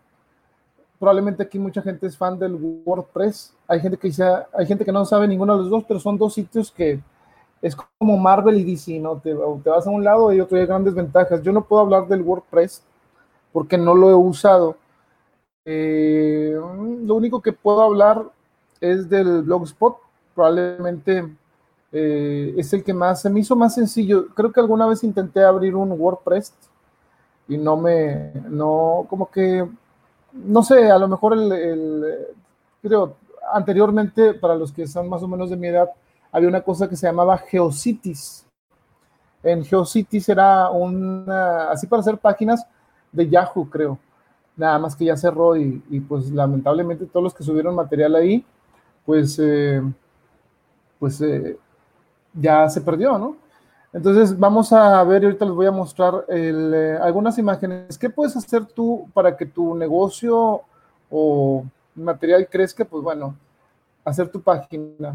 Probablemente 1.00 1.42
aquí 1.42 1.58
mucha 1.58 1.82
gente 1.82 2.06
es 2.06 2.16
fan 2.16 2.38
del 2.38 2.54
WordPress. 2.86 3.56
Hay 3.68 3.80
gente 3.80 3.98
que 3.98 4.10
dice, 4.10 4.24
hay 4.54 4.68
gente 4.68 4.86
que 4.86 4.92
no 4.92 5.04
sabe 5.04 5.28
ninguno 5.28 5.54
de 5.56 5.64
los 5.64 5.72
dos, 5.72 5.84
pero 5.88 6.00
son 6.00 6.16
dos 6.16 6.36
sitios 6.36 6.72
que 6.72 7.02
es 7.60 7.76
como 7.76 8.16
Marvel 8.16 8.60
y 8.60 8.64
DC, 8.64 9.00
¿no? 9.00 9.18
Te, 9.18 9.34
te 9.34 9.70
vas 9.70 9.88
a 9.88 9.90
un 9.90 10.04
lado 10.04 10.32
y 10.32 10.40
otro 10.40 10.60
hay 10.60 10.68
grandes 10.68 10.94
ventajas. 10.94 11.42
Yo 11.42 11.52
no 11.52 11.66
puedo 11.66 11.82
hablar 11.82 12.08
del 12.08 12.22
WordPress 12.22 12.84
porque 13.52 13.80
no 13.80 13.96
lo 13.96 14.12
he 14.12 14.16
usado. 14.16 14.78
Eh, 15.66 16.56
lo 16.56 17.16
único 17.16 17.42
que 17.42 17.52
puedo 17.52 17.82
hablar 17.82 18.24
es 18.80 19.10
del 19.10 19.42
Blogspot. 19.42 20.03
Probablemente 20.36 21.28
eh, 21.92 22.54
es 22.58 22.74
el 22.74 22.84
que 22.84 22.94
más 22.94 23.22
se 23.22 23.30
me 23.30 23.40
hizo 23.40 23.56
más 23.56 23.76
sencillo. 23.76 24.28
Creo 24.34 24.52
que 24.52 24.60
alguna 24.60 24.88
vez 24.88 25.04
intenté 25.04 25.44
abrir 25.44 25.76
un 25.76 25.92
WordPress 25.92 26.54
y 27.48 27.58
no 27.58 27.78
me, 27.78 28.32
no, 28.50 29.06
como 29.10 29.30
que, 29.30 29.68
no 30.34 30.64
sé, 30.64 30.90
a 30.90 30.98
lo 30.98 31.08
mejor 31.08 31.34
el, 31.34 31.52
el 31.52 32.18
creo, 32.82 33.16
anteriormente, 33.52 34.34
para 34.34 34.56
los 34.56 34.72
que 34.72 34.88
son 34.88 35.10
más 35.10 35.22
o 35.24 35.28
menos 35.28 35.50
de 35.50 35.58
mi 35.58 35.68
edad, 35.68 35.90
había 36.32 36.50
una 36.50 36.62
cosa 36.62 36.90
que 36.90 36.96
se 36.96 37.08
llamaba 37.08 37.38
GeoCities. 37.38 38.46
En 39.44 39.64
GeoCities 39.64 40.30
era 40.30 40.70
una, 40.70 41.70
así 41.70 41.86
para 41.86 42.00
hacer 42.00 42.18
páginas 42.18 42.66
de 43.12 43.30
Yahoo, 43.30 43.70
creo. 43.70 44.00
Nada 44.56 44.80
más 44.80 44.96
que 44.96 45.06
ya 45.06 45.18
cerró 45.18 45.56
y, 45.58 45.84
y 45.90 46.00
pues 46.00 46.32
lamentablemente 46.32 47.06
todos 47.06 47.24
los 47.24 47.34
que 47.34 47.44
subieron 47.44 47.76
material 47.76 48.16
ahí, 48.16 48.46
pues, 49.06 49.38
eh, 49.40 49.82
pues 51.04 51.20
eh, 51.20 51.58
ya 52.34 52.70
se 52.70 52.80
perdió, 52.80 53.18
¿no? 53.18 53.36
Entonces 53.92 54.40
vamos 54.40 54.72
a 54.72 55.04
ver, 55.04 55.26
ahorita 55.26 55.44
les 55.44 55.54
voy 55.54 55.66
a 55.66 55.72
mostrar 55.72 56.24
el, 56.30 56.74
eh, 56.74 56.98
algunas 56.98 57.38
imágenes. 57.38 57.98
¿Qué 57.98 58.10
puedes 58.10 58.38
hacer 58.38 58.66
tú 58.66 59.10
para 59.14 59.36
que 59.36 59.46
tu 59.46 59.76
negocio 59.76 60.62
o 61.12 61.66
material 61.94 62.48
crezca? 62.50 62.86
Pues 62.86 63.04
bueno, 63.04 63.36
hacer 64.06 64.30
tu 64.30 64.40
página. 64.40 65.14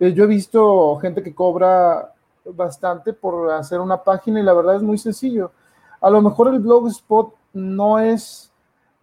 Eh, 0.00 0.12
yo 0.12 0.24
he 0.24 0.26
visto 0.26 0.96
gente 0.96 1.22
que 1.22 1.32
cobra 1.32 2.12
bastante 2.44 3.12
por 3.12 3.52
hacer 3.52 3.78
una 3.78 4.02
página 4.02 4.40
y 4.40 4.42
la 4.42 4.52
verdad 4.52 4.74
es 4.74 4.82
muy 4.82 4.98
sencillo. 4.98 5.52
A 6.00 6.10
lo 6.10 6.20
mejor 6.20 6.52
el 6.52 6.58
Blogspot 6.58 7.34
no 7.52 8.00
es, 8.00 8.50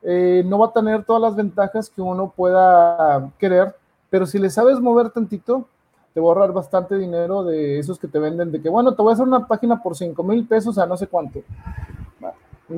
eh, 0.01 0.43
no 0.45 0.59
va 0.59 0.67
a 0.67 0.73
tener 0.73 1.05
todas 1.05 1.21
las 1.21 1.37
ventajas 1.37 1.89
que 1.89 2.01
uno 2.01 2.33
pueda 2.35 3.31
querer, 3.39 3.73
pero 4.09 4.25
si 4.25 4.39
le 4.39 4.49
sabes 4.49 4.81
mover 4.81 5.09
tantito, 5.09 5.69
te 6.15 6.21
va 6.21 6.27
a 6.27 6.29
ahorrar 6.29 6.53
bastante 6.53 6.97
dinero 6.97 7.43
de 7.43 7.77
esos 7.77 7.99
que 7.99 8.07
te 8.07 8.19
venden, 8.19 8.49
de 8.49 8.61
que 8.61 8.69
bueno, 8.69 8.95
te 8.95 9.01
voy 9.01 9.11
a 9.11 9.15
hacer 9.15 9.27
una 9.27 9.45
página 9.45 9.83
por 9.83 9.97
5 9.97 10.23
mil 10.23 10.47
pesos 10.47 10.77
a 10.77 10.85
no 10.85 10.95
sé 10.95 11.07
cuánto. 11.07 11.41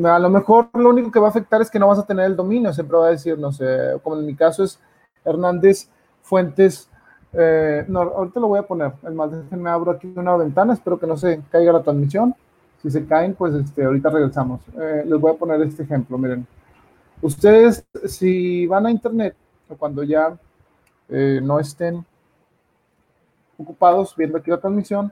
A 0.03 0.17
lo 0.17 0.29
mejor 0.31 0.69
lo 0.73 0.89
único 0.89 1.11
que 1.11 1.19
va 1.19 1.27
a 1.27 1.29
afectar 1.29 1.61
es 1.61 1.69
que 1.69 1.77
no 1.77 1.87
vas 1.87 1.99
a 1.99 2.05
tener 2.07 2.25
el 2.25 2.35
dominio, 2.35 2.73
siempre 2.73 2.97
va 2.97 3.05
a 3.05 3.11
decir, 3.11 3.37
no 3.37 3.51
sé, 3.51 3.99
como 4.01 4.17
en 4.17 4.25
mi 4.25 4.35
caso 4.35 4.63
es 4.63 4.79
Hernández 5.23 5.87
Fuentes. 6.23 6.89
Eh, 7.31 7.85
no, 7.87 8.01
ahorita 8.01 8.39
lo 8.39 8.47
voy 8.47 8.57
a 8.57 8.63
poner. 8.63 8.93
Es 9.03 9.13
más, 9.13 9.29
déjenme 9.31 9.69
abro 9.69 9.91
aquí 9.91 10.11
una 10.15 10.35
ventana, 10.35 10.73
espero 10.73 10.97
que 10.97 11.05
no 11.05 11.15
se 11.15 11.39
caiga 11.51 11.71
la 11.71 11.83
transmisión. 11.83 12.33
Si 12.81 12.89
se 12.89 13.05
caen, 13.05 13.35
pues 13.35 13.53
este, 13.53 13.85
ahorita 13.85 14.09
regresamos. 14.09 14.61
Eh, 14.81 15.03
les 15.05 15.21
voy 15.21 15.31
a 15.31 15.37
poner 15.37 15.61
este 15.61 15.83
ejemplo, 15.83 16.17
miren. 16.17 16.47
Ustedes, 17.21 17.85
si 18.05 18.65
van 18.65 18.87
a 18.87 18.91
internet, 18.91 19.35
o 19.69 19.75
cuando 19.75 20.01
ya 20.01 20.35
eh, 21.09 21.39
no 21.43 21.59
estén 21.59 22.03
ocupados 23.57 24.15
viendo 24.15 24.37
aquí 24.37 24.51
la 24.51 24.59
transmisión, 24.59 25.11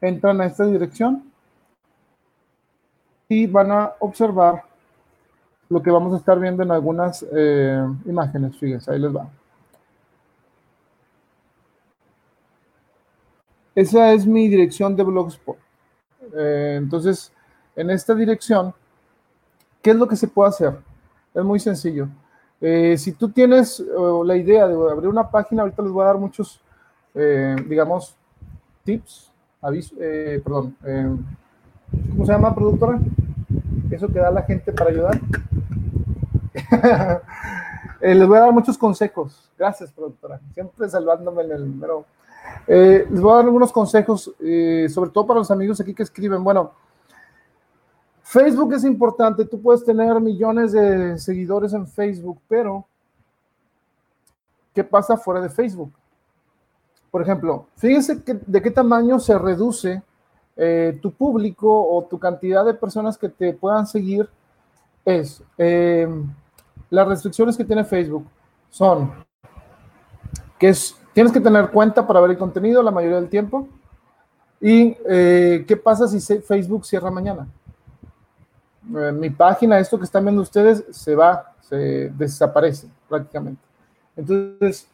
entran 0.00 0.40
a 0.40 0.46
esta 0.46 0.66
dirección 0.66 1.30
y 3.28 3.46
van 3.46 3.72
a 3.72 3.92
observar 4.00 4.62
lo 5.68 5.82
que 5.82 5.90
vamos 5.90 6.14
a 6.14 6.18
estar 6.18 6.38
viendo 6.38 6.62
en 6.62 6.70
algunas 6.70 7.24
eh, 7.32 7.84
imágenes. 8.04 8.56
Fíjense, 8.56 8.90
ahí 8.90 8.98
les 8.98 9.14
va. 9.14 9.28
Esa 13.74 14.12
es 14.12 14.26
mi 14.26 14.48
dirección 14.48 14.96
de 14.96 15.02
Blogspot. 15.02 15.58
Eh, 16.34 16.76
entonces, 16.78 17.32
en 17.74 17.90
esta 17.90 18.14
dirección, 18.14 18.72
¿qué 19.82 19.90
es 19.90 19.96
lo 19.96 20.06
que 20.08 20.16
se 20.16 20.28
puede 20.28 20.48
hacer? 20.48 20.78
Es 21.34 21.44
muy 21.44 21.58
sencillo. 21.58 22.08
Eh, 22.60 22.96
si 22.96 23.12
tú 23.12 23.28
tienes 23.28 23.80
la 24.24 24.36
idea 24.36 24.66
de 24.66 24.74
abrir 24.90 25.10
una 25.10 25.30
página, 25.30 25.62
ahorita 25.62 25.82
les 25.82 25.92
voy 25.92 26.04
a 26.04 26.06
dar 26.06 26.16
muchos 26.16 26.60
eh, 27.18 27.56
digamos, 27.66 28.14
tips, 28.84 29.32
aviso, 29.62 29.94
eh, 29.98 30.38
perdón, 30.44 30.76
eh, 30.84 31.16
¿cómo 32.10 32.26
se 32.26 32.32
llama, 32.32 32.54
productora? 32.54 32.98
Eso 33.90 34.08
que 34.08 34.18
da 34.18 34.30
la 34.30 34.42
gente 34.42 34.70
para 34.70 34.90
ayudar. 34.90 35.18
les 38.02 38.28
voy 38.28 38.36
a 38.36 38.40
dar 38.40 38.52
muchos 38.52 38.76
consejos. 38.76 39.50
Gracias, 39.58 39.90
productora. 39.92 40.38
Siempre 40.52 40.90
salvándome 40.90 41.44
en 41.44 41.52
el 41.52 41.70
número. 41.70 42.04
les 42.66 43.20
voy 43.20 43.32
a 43.32 43.36
dar 43.36 43.44
algunos 43.46 43.72
consejos, 43.72 44.24
sobre 44.24 45.10
todo 45.10 45.26
para 45.26 45.40
los 45.40 45.50
amigos 45.50 45.80
aquí 45.80 45.94
que 45.94 46.02
escriben. 46.02 46.44
Bueno, 46.44 46.72
Facebook 48.22 48.74
es 48.74 48.84
importante. 48.84 49.46
Tú 49.46 49.62
puedes 49.62 49.82
tener 49.84 50.20
millones 50.20 50.72
de 50.72 51.16
seguidores 51.16 51.72
en 51.72 51.86
Facebook, 51.86 52.38
pero 52.46 52.84
¿qué 54.74 54.84
pasa 54.84 55.16
fuera 55.16 55.40
de 55.40 55.48
Facebook? 55.48 55.92
Por 57.16 57.22
ejemplo, 57.22 57.64
fíjense 57.76 58.22
de 58.46 58.60
qué 58.60 58.70
tamaño 58.70 59.18
se 59.18 59.38
reduce 59.38 60.02
eh, 60.54 60.98
tu 61.00 61.12
público 61.12 61.66
o 61.66 62.04
tu 62.04 62.18
cantidad 62.18 62.62
de 62.62 62.74
personas 62.74 63.16
que 63.16 63.30
te 63.30 63.54
puedan 63.54 63.86
seguir. 63.86 64.28
Es 65.02 65.42
eh, 65.56 66.06
las 66.90 67.08
restricciones 67.08 67.56
que 67.56 67.64
tiene 67.64 67.84
Facebook 67.84 68.26
son 68.68 69.14
que 70.58 70.68
es, 70.68 70.94
tienes 71.14 71.32
que 71.32 71.40
tener 71.40 71.70
cuenta 71.70 72.06
para 72.06 72.20
ver 72.20 72.32
el 72.32 72.36
contenido 72.36 72.82
la 72.82 72.90
mayoría 72.90 73.16
del 73.16 73.30
tiempo. 73.30 73.66
¿Y 74.60 74.94
eh, 75.08 75.64
qué 75.66 75.74
pasa 75.78 76.06
si 76.08 76.20
Facebook 76.20 76.84
cierra 76.84 77.10
mañana? 77.10 77.48
mi 78.82 79.30
página, 79.30 79.78
esto 79.78 79.96
que 79.98 80.04
están 80.04 80.22
viendo 80.22 80.42
ustedes, 80.42 80.84
se 80.90 81.14
va, 81.14 81.54
se 81.62 82.10
desaparece 82.10 82.88
prácticamente. 83.08 83.62
Entonces, 84.14 84.86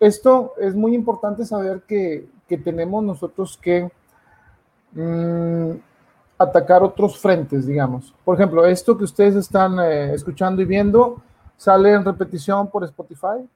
esto 0.00 0.54
es 0.58 0.74
muy 0.74 0.94
importante 0.94 1.44
saber 1.44 1.82
que, 1.86 2.28
tenemos 2.64 3.04
nosotros 3.04 3.58
que 3.60 3.90
mm, 4.92 5.72
atacar 6.38 6.82
otros 6.82 7.18
frentes, 7.18 7.66
digamos. 7.66 8.14
Por 8.24 8.36
ejemplo, 8.36 8.64
esto 8.64 8.96
que 8.96 9.04
ustedes 9.04 9.34
están 9.34 9.78
eh, 9.80 10.14
escuchando 10.14 10.62
y 10.62 10.64
viendo 10.64 11.20
sale 11.58 11.92
en 11.92 12.04
repetición 12.04 12.68
por 12.68 12.84
Spotify, 12.84 13.46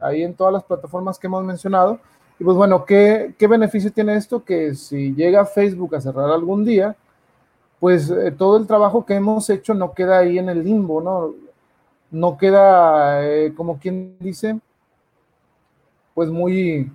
ahí 0.00 0.22
en 0.24 0.34
todas 0.34 0.52
las 0.52 0.64
plataformas 0.64 1.18
que 1.18 1.28
hemos 1.28 1.44
mencionado. 1.44 1.98
Y 2.38 2.44
pues 2.44 2.56
bueno, 2.56 2.84
¿qué, 2.84 3.34
beneficio 3.38 3.92
tiene 3.92 4.16
esto? 4.16 4.44
Que 4.44 4.74
si 4.74 5.14
llega 5.14 5.46
Facebook 5.46 5.94
a 5.94 6.00
cerrar 6.00 6.28
algún 6.30 6.64
día, 6.64 6.96
pues 7.78 8.10
eh, 8.10 8.32
todo 8.32 8.56
el 8.56 8.66
trabajo 8.66 9.06
que 9.06 9.14
hemos 9.14 9.48
hecho 9.48 9.74
no 9.74 9.94
queda 9.94 10.18
ahí 10.18 10.38
en 10.38 10.48
el 10.48 10.64
limbo, 10.64 11.00
¿no? 11.00 11.34
No 12.10 12.36
queda, 12.36 13.24
eh, 13.24 13.54
como 13.56 13.78
quien 13.78 14.16
dice, 14.18 14.58
pues 16.14 16.30
muy, 16.30 16.90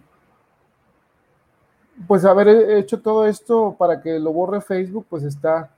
pues 2.07 2.25
haber 2.25 2.47
hecho 2.77 2.99
todo 3.01 3.25
esto 3.25 3.75
para 3.77 4.01
que 4.01 4.19
lo 4.19 4.31
borre 4.31 4.61
Facebook, 4.61 5.05
pues 5.09 5.23
está, 5.23 5.71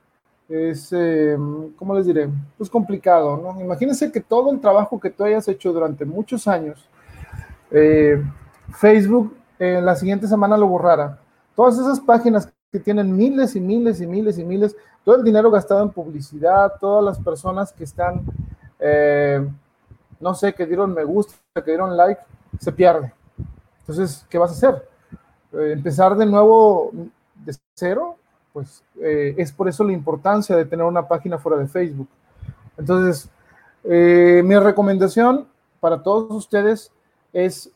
es, 0.48 0.92
eh, 0.92 1.36
¿cómo 1.76 1.94
les 1.94 2.06
diré? 2.06 2.28
Pues 2.58 2.68
complicado, 2.68 3.36
¿no? 3.36 3.60
Imagínense 3.60 4.10
que 4.10 4.20
todo 4.20 4.50
el 4.50 4.60
trabajo 4.60 4.98
que 4.98 5.10
tú 5.10 5.24
hayas 5.24 5.46
hecho 5.48 5.72
durante 5.72 6.04
muchos 6.04 6.48
años, 6.48 6.88
eh, 7.70 8.22
Facebook 8.72 9.36
en 9.58 9.84
la 9.84 9.94
siguiente 9.94 10.26
semana 10.26 10.56
lo 10.56 10.66
borrara. 10.66 11.18
Todas 11.54 11.78
esas 11.78 12.00
páginas 12.00 12.52
que 12.72 12.80
tienen 12.80 13.16
miles 13.16 13.56
y 13.56 13.60
miles 13.60 14.00
y 14.00 14.06
miles 14.06 14.38
y 14.38 14.44
miles, 14.44 14.76
todo 15.04 15.16
el 15.16 15.24
dinero 15.24 15.50
gastado 15.50 15.82
en 15.82 15.90
publicidad, 15.90 16.72
todas 16.80 17.04
las 17.04 17.18
personas 17.18 17.72
que 17.72 17.84
están, 17.84 18.22
eh, 18.78 19.46
no 20.18 20.34
sé, 20.34 20.52
que 20.54 20.66
dieron 20.66 20.92
me 20.92 21.04
gusta, 21.04 21.34
que 21.54 21.70
dieron 21.70 21.96
like, 21.96 22.20
se 22.58 22.72
pierde. 22.72 23.12
Entonces, 23.90 24.24
¿qué 24.30 24.38
vas 24.38 24.52
a 24.52 24.54
hacer? 24.54 24.88
eh, 25.52 25.72
empezar 25.72 26.16
de 26.16 26.26
nuevo 26.26 26.92
de 27.34 27.56
cero, 27.74 28.14
pues 28.52 28.84
eh, 29.02 29.34
es 29.36 29.50
por 29.50 29.68
eso 29.68 29.82
la 29.82 29.92
importancia 29.92 30.54
de 30.54 30.64
tener 30.64 30.86
una 30.86 31.08
página 31.08 31.38
fuera 31.38 31.58
de 31.58 31.66
Facebook. 31.66 32.08
Entonces, 32.78 33.28
eh, 33.82 34.42
mi 34.44 34.56
recomendación 34.56 35.48
para 35.80 36.00
todos 36.04 36.30
ustedes 36.30 36.92
es 37.32 37.72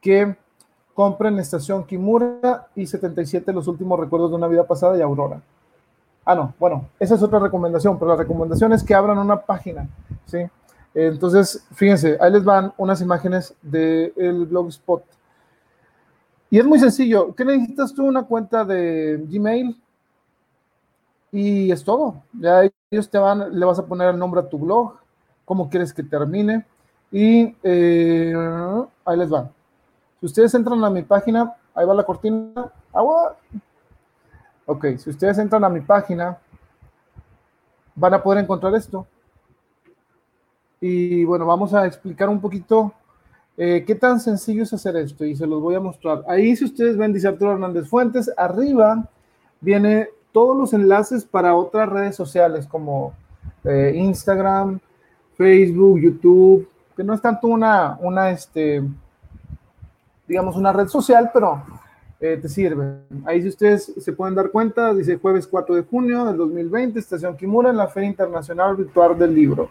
que 0.00 0.36
compren 0.94 1.38
Estación 1.40 1.84
Kimura 1.84 2.68
y 2.76 2.86
77 2.86 3.52
Los 3.52 3.66
Últimos 3.66 3.98
Recuerdos 3.98 4.30
de 4.30 4.36
una 4.36 4.46
Vida 4.46 4.64
Pasada 4.64 4.96
y 4.96 5.00
Aurora. 5.00 5.40
Ah, 6.24 6.36
no, 6.36 6.54
bueno, 6.60 6.86
esa 7.00 7.16
es 7.16 7.22
otra 7.22 7.40
recomendación, 7.40 7.98
pero 7.98 8.12
la 8.12 8.16
recomendación 8.16 8.72
es 8.72 8.84
que 8.84 8.94
abran 8.94 9.18
una 9.18 9.40
página, 9.40 9.88
¿sí? 10.26 10.48
Entonces, 10.94 11.64
fíjense, 11.72 12.18
ahí 12.20 12.32
les 12.32 12.44
van 12.44 12.72
unas 12.76 13.00
imágenes 13.00 13.54
del 13.62 14.46
Blogspot. 14.46 15.04
Y 16.50 16.58
es 16.58 16.64
muy 16.64 16.80
sencillo. 16.80 17.34
¿Qué 17.34 17.44
necesitas 17.44 17.94
tú? 17.94 18.04
Una 18.04 18.24
cuenta 18.24 18.64
de 18.64 19.24
Gmail. 19.28 19.80
Y 21.32 21.70
es 21.70 21.84
todo. 21.84 22.22
Ya 22.32 22.68
ellos 22.90 23.08
te 23.08 23.18
van, 23.18 23.58
le 23.58 23.64
vas 23.64 23.78
a 23.78 23.86
poner 23.86 24.08
el 24.08 24.18
nombre 24.18 24.40
a 24.40 24.48
tu 24.48 24.58
blog, 24.58 24.94
cómo 25.44 25.70
quieres 25.70 25.94
que 25.94 26.02
termine. 26.02 26.66
Y 27.12 27.54
eh, 27.62 28.34
ahí 29.04 29.16
les 29.16 29.32
va. 29.32 29.48
Si 30.18 30.26
ustedes 30.26 30.52
entran 30.54 30.82
a 30.84 30.90
mi 30.90 31.02
página, 31.02 31.54
ahí 31.72 31.86
va 31.86 31.94
la 31.94 32.02
cortina. 32.02 32.70
Agua. 32.92 33.36
Ok, 34.66 34.86
si 34.98 35.10
ustedes 35.10 35.38
entran 35.38 35.64
a 35.64 35.68
mi 35.68 35.80
página, 35.80 36.38
van 37.94 38.14
a 38.14 38.22
poder 38.22 38.42
encontrar 38.42 38.74
esto. 38.74 39.06
Y 40.80 41.24
bueno, 41.24 41.44
vamos 41.44 41.74
a 41.74 41.86
explicar 41.86 42.28
un 42.28 42.40
poquito 42.40 42.92
eh, 43.56 43.84
qué 43.86 43.94
tan 43.94 44.18
sencillo 44.18 44.62
es 44.62 44.72
hacer 44.72 44.96
esto 44.96 45.24
y 45.24 45.36
se 45.36 45.46
los 45.46 45.60
voy 45.60 45.74
a 45.74 45.80
mostrar. 45.80 46.24
Ahí 46.26 46.56
si 46.56 46.64
ustedes 46.64 46.96
ven, 46.96 47.12
dice 47.12 47.28
Arturo 47.28 47.52
Hernández 47.52 47.86
Fuentes, 47.86 48.30
arriba 48.36 49.06
viene 49.60 50.08
todos 50.32 50.56
los 50.56 50.72
enlaces 50.72 51.24
para 51.24 51.54
otras 51.54 51.88
redes 51.88 52.16
sociales 52.16 52.66
como 52.66 53.12
eh, 53.64 53.92
Instagram, 53.94 54.80
Facebook, 55.36 56.00
YouTube, 56.00 56.66
que 56.96 57.04
no 57.04 57.12
es 57.12 57.20
tanto 57.20 57.48
una, 57.48 57.98
una 58.00 58.30
este, 58.30 58.82
digamos, 60.26 60.56
una 60.56 60.72
red 60.72 60.86
social, 60.88 61.30
pero 61.34 61.62
eh, 62.20 62.38
te 62.40 62.48
sirve. 62.48 63.00
Ahí 63.26 63.42
si 63.42 63.48
ustedes 63.48 63.92
se 63.98 64.12
pueden 64.12 64.34
dar 64.34 64.50
cuenta, 64.50 64.94
dice 64.94 65.18
jueves 65.18 65.46
4 65.46 65.74
de 65.74 65.82
junio 65.82 66.24
del 66.24 66.38
2020, 66.38 66.98
Estación 66.98 67.36
Kimura 67.36 67.70
en 67.70 67.76
la 67.76 67.88
Feria 67.88 68.08
Internacional 68.08 68.76
Virtual 68.76 69.18
del 69.18 69.34
Libro. 69.34 69.68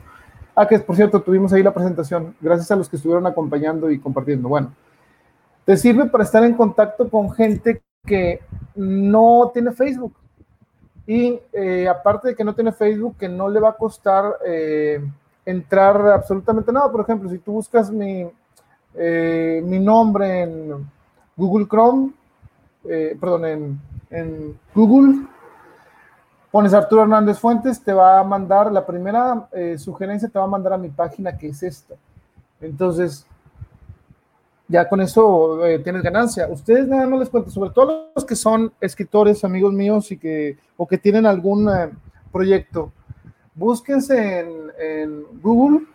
Ah, 0.55 0.67
que 0.67 0.79
por 0.79 0.95
cierto, 0.95 1.21
tuvimos 1.21 1.53
ahí 1.53 1.63
la 1.63 1.73
presentación, 1.73 2.35
gracias 2.41 2.69
a 2.71 2.75
los 2.75 2.89
que 2.89 2.97
estuvieron 2.97 3.25
acompañando 3.25 3.89
y 3.89 3.99
compartiendo. 3.99 4.49
Bueno, 4.49 4.73
te 5.65 5.77
sirve 5.77 6.05
para 6.05 6.23
estar 6.23 6.43
en 6.43 6.55
contacto 6.55 7.09
con 7.09 7.31
gente 7.31 7.81
que 8.05 8.41
no 8.75 9.51
tiene 9.53 9.71
Facebook. 9.71 10.13
Y 11.05 11.39
eh, 11.53 11.88
aparte 11.88 12.29
de 12.29 12.35
que 12.35 12.43
no 12.43 12.53
tiene 12.53 12.71
Facebook, 12.71 13.17
que 13.17 13.29
no 13.29 13.49
le 13.49 13.59
va 13.59 13.69
a 13.69 13.77
costar 13.77 14.38
eh, 14.45 14.99
entrar 15.45 16.07
absolutamente 16.07 16.71
nada. 16.71 16.91
Por 16.91 17.01
ejemplo, 17.01 17.29
si 17.29 17.39
tú 17.39 17.53
buscas 17.53 17.91
mi, 17.91 18.27
eh, 18.95 19.62
mi 19.65 19.79
nombre 19.79 20.41
en 20.41 20.89
Google 21.35 21.67
Chrome, 21.67 22.12
perdón, 23.19 23.45
en, 23.45 23.81
en 24.09 24.59
Google, 24.73 25.25
pones 26.51 26.73
Arturo 26.73 27.03
Hernández 27.03 27.39
Fuentes, 27.39 27.81
te 27.81 27.93
va 27.93 28.19
a 28.19 28.23
mandar, 28.23 28.71
la 28.71 28.85
primera 28.85 29.47
eh, 29.51 29.77
sugerencia 29.77 30.29
te 30.29 30.39
va 30.39 30.45
a 30.45 30.49
mandar 30.49 30.73
a 30.73 30.77
mi 30.77 30.89
página 30.89 31.38
que 31.38 31.47
es 31.49 31.63
esta. 31.63 31.95
Entonces, 32.62 33.25
ya 34.67 34.88
con 34.88 35.01
eso 35.01 35.65
eh, 35.65 35.79
tienes 35.79 36.03
ganancia. 36.03 36.47
Ustedes 36.47 36.88
nada 36.88 37.07
más 37.07 37.19
les 37.19 37.29
cuento, 37.29 37.49
sobre 37.49 37.71
todo 37.71 38.12
los 38.15 38.25
que 38.25 38.35
son 38.35 38.71
escritores, 38.79 39.43
amigos 39.43 39.73
míos, 39.73 40.12
y 40.12 40.17
que, 40.17 40.57
o 40.77 40.88
que 40.88 40.97
tienen 40.97 41.25
algún 41.25 41.69
eh, 41.69 41.89
proyecto, 42.31 42.91
búsquense 43.55 44.39
en, 44.39 44.71
en 44.79 45.23
Google 45.41 45.85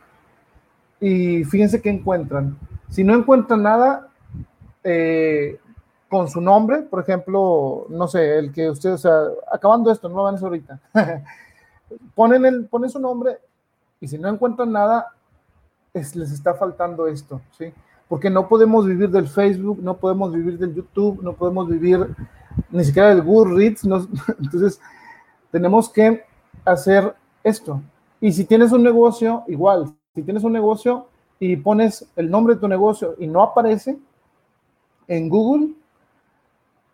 y 1.01 1.45
fíjense 1.45 1.81
qué 1.81 1.91
encuentran. 1.91 2.59
Si 2.91 3.05
no 3.05 3.15
encuentran 3.15 3.63
nada, 3.63 4.09
eh, 4.83 5.59
con 6.15 6.29
su 6.29 6.41
nombre, 6.41 6.83
por 6.83 7.01
ejemplo, 7.01 7.87
no 7.89 8.07
sé, 8.07 8.39
el 8.39 8.53
que 8.53 8.71
ustedes, 8.71 8.95
o 8.95 8.99
sea, 8.99 9.21
acabando 9.51 9.91
esto, 9.91 10.09
no 10.09 10.15
lo 10.15 10.23
van 10.23 10.35
a 10.35 10.37
hacer 10.37 10.47
ahorita, 10.47 10.81
ponen, 12.15 12.47
el, 12.47 12.67
ponen 12.67 12.89
su 12.89 13.01
nombre 13.01 13.41
y 14.01 14.07
si 14.07 14.17
no 14.17 14.29
encuentran 14.29 14.71
nada, 14.71 15.09
les 15.93 16.15
está 16.15 16.55
faltando 16.55 17.09
esto, 17.09 17.41
¿sí? 17.59 17.75
Porque 18.09 18.31
no 18.31 18.47
podemos 18.47 18.87
vivir 18.87 19.11
del 19.11 19.27
Facebook, 19.27 19.81
no 19.83 19.97
podemos 19.97 20.33
vivir 20.33 20.57
del 20.57 20.73
YouTube, 20.73 21.21
no 21.21 21.33
podemos 21.33 21.69
vivir 21.69 22.15
ni 22.71 22.85
siquiera 22.85 23.09
del 23.09 23.23
Goodreads, 23.23 23.85
no, 23.85 23.97
entonces 24.39 24.81
tenemos 25.51 25.89
que 25.89 26.23
hacer 26.65 27.13
esto. 27.43 27.83
Y 28.21 28.31
si 28.31 28.45
tienes 28.45 28.71
un 28.71 28.85
negocio, 28.85 29.43
igual, 29.49 29.93
si 30.15 30.23
tienes 30.23 30.45
un 30.45 30.53
negocio 30.53 31.09
y 31.41 31.57
pones 31.57 32.09
el 32.15 32.31
nombre 32.31 32.55
de 32.55 32.61
tu 32.61 32.69
negocio 32.69 33.17
y 33.19 33.27
no 33.27 33.43
aparece 33.43 33.99
en 35.09 35.29
Google, 35.29 35.75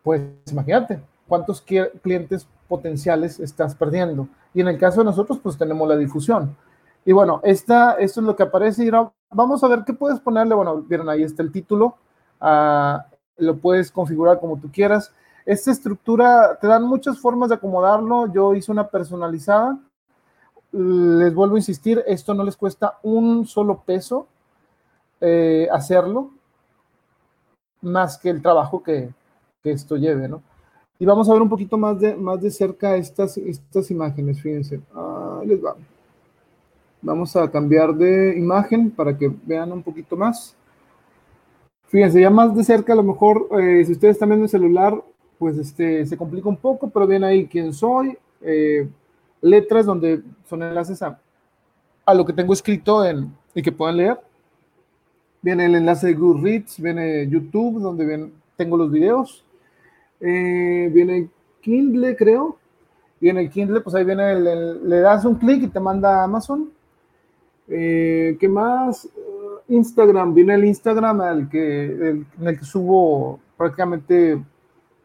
pues 0.02 0.22
imagínate 0.50 1.00
cuántos 1.28 1.64
clientes 2.02 2.46
potenciales 2.68 3.40
estás 3.40 3.74
perdiendo. 3.74 4.28
Y 4.52 4.60
en 4.60 4.68
el 4.68 4.78
caso 4.78 5.00
de 5.00 5.06
nosotros, 5.06 5.38
pues 5.42 5.56
tenemos 5.56 5.88
la 5.88 5.96
difusión. 5.96 6.56
Y 7.04 7.12
bueno, 7.12 7.40
esta, 7.44 7.94
esto 7.94 8.20
es 8.20 8.26
lo 8.26 8.36
que 8.36 8.42
aparece. 8.42 8.84
Y 8.84 8.90
vamos 9.30 9.62
a 9.62 9.68
ver 9.68 9.84
qué 9.86 9.92
puedes 9.92 10.20
ponerle. 10.20 10.54
Bueno, 10.54 10.76
vieron 10.82 11.08
ahí 11.08 11.22
está 11.22 11.42
el 11.42 11.52
título. 11.52 11.96
Ah, 12.40 13.06
lo 13.36 13.56
puedes 13.56 13.90
configurar 13.90 14.40
como 14.40 14.58
tú 14.58 14.70
quieras. 14.72 15.12
Esta 15.46 15.70
estructura 15.70 16.58
te 16.60 16.66
dan 16.66 16.82
muchas 16.82 17.18
formas 17.18 17.48
de 17.48 17.56
acomodarlo. 17.56 18.32
Yo 18.32 18.54
hice 18.54 18.72
una 18.72 18.88
personalizada. 18.88 19.78
Les 20.72 21.34
vuelvo 21.34 21.56
a 21.56 21.58
insistir, 21.58 22.02
esto 22.06 22.32
no 22.32 22.44
les 22.44 22.56
cuesta 22.56 22.98
un 23.02 23.44
solo 23.44 23.82
peso 23.84 24.28
eh, 25.20 25.68
hacerlo, 25.70 26.30
más 27.82 28.16
que 28.16 28.30
el 28.30 28.40
trabajo 28.40 28.82
que, 28.82 29.12
que 29.62 29.72
esto 29.72 29.96
lleve, 29.96 30.28
¿no? 30.28 30.42
Y 30.98 31.06
vamos 31.06 31.28
a 31.28 31.32
ver 31.32 31.40
un 31.40 31.48
poquito 31.48 31.78
más 31.78 31.98
de, 31.98 32.14
más 32.14 32.40
de 32.40 32.50
cerca 32.50 32.96
estas, 32.96 33.38
estas 33.38 33.90
imágenes, 33.90 34.40
fíjense. 34.40 34.80
Ahí 34.94 35.46
les 35.46 35.64
va. 35.64 35.74
Vamos 37.00 37.34
a 37.36 37.50
cambiar 37.50 37.94
de 37.94 38.36
imagen 38.36 38.90
para 38.90 39.16
que 39.16 39.32
vean 39.46 39.72
un 39.72 39.82
poquito 39.82 40.14
más. 40.14 40.54
Fíjense, 41.86 42.20
ya 42.20 42.28
más 42.28 42.54
de 42.54 42.62
cerca, 42.62 42.92
a 42.92 42.96
lo 42.96 43.02
mejor, 43.02 43.48
eh, 43.58 43.82
si 43.84 43.92
ustedes 43.92 44.16
están 44.16 44.28
viendo 44.28 44.44
el 44.44 44.50
celular, 44.50 45.02
pues 45.38 45.56
este, 45.56 46.04
se 46.04 46.16
complica 46.18 46.48
un 46.50 46.58
poco, 46.58 46.90
pero 46.90 47.06
viene 47.06 47.26
ahí 47.26 47.46
quién 47.46 47.72
soy, 47.72 48.16
eh, 48.42 48.86
letras 49.40 49.86
donde 49.86 50.22
son 50.44 50.62
enlaces 50.62 51.02
a, 51.02 51.18
a 52.04 52.14
lo 52.14 52.26
que 52.26 52.34
tengo 52.34 52.52
escrito 52.52 53.04
en, 53.04 53.34
y 53.54 53.62
que 53.62 53.72
puedan 53.72 53.96
leer. 53.96 54.20
Viene 55.40 55.64
el 55.64 55.76
enlace 55.76 56.08
de 56.08 56.14
Goodreads, 56.14 56.78
viene 56.78 57.26
YouTube, 57.26 57.80
donde 57.80 58.04
ven, 58.04 58.32
tengo 58.56 58.76
los 58.76 58.90
videos, 58.92 59.44
eh, 60.20 60.90
viene 60.92 61.28
Kindle, 61.60 62.16
creo. 62.16 62.56
Viene 63.20 63.42
el 63.42 63.50
Kindle, 63.50 63.80
pues 63.80 63.94
ahí 63.94 64.04
viene, 64.04 64.32
el, 64.32 64.88
le 64.88 65.00
das 65.00 65.24
un 65.24 65.34
clic 65.34 65.62
y 65.62 65.68
te 65.68 65.80
manda 65.80 66.20
a 66.20 66.24
Amazon. 66.24 66.70
Eh, 67.68 68.36
¿Qué 68.40 68.48
más? 68.48 69.04
Uh, 69.04 69.72
Instagram, 69.72 70.34
viene 70.34 70.54
el 70.54 70.64
Instagram 70.64 71.20
al 71.20 71.48
que, 71.48 72.10
en 72.10 72.26
el 72.40 72.58
que 72.58 72.64
subo 72.64 73.38
prácticamente 73.56 74.42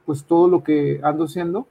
pues 0.06 0.24
todo 0.24 0.48
lo 0.48 0.64
que 0.64 1.00
ando 1.04 1.26
haciendo. 1.26 1.68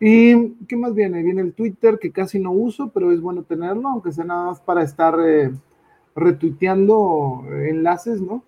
¿Y 0.00 0.50
qué 0.66 0.76
más 0.76 0.94
viene? 0.94 1.22
Viene 1.22 1.40
el 1.40 1.54
Twitter, 1.54 1.98
que 1.98 2.12
casi 2.12 2.38
no 2.38 2.52
uso, 2.52 2.90
pero 2.94 3.10
es 3.10 3.20
bueno 3.20 3.42
tenerlo, 3.42 3.88
aunque 3.88 4.12
sea 4.12 4.24
nada 4.24 4.46
más 4.46 4.60
para 4.60 4.82
estar 4.82 5.18
eh, 5.20 5.50
retuiteando 6.14 7.42
enlaces, 7.50 8.20
¿no? 8.20 8.44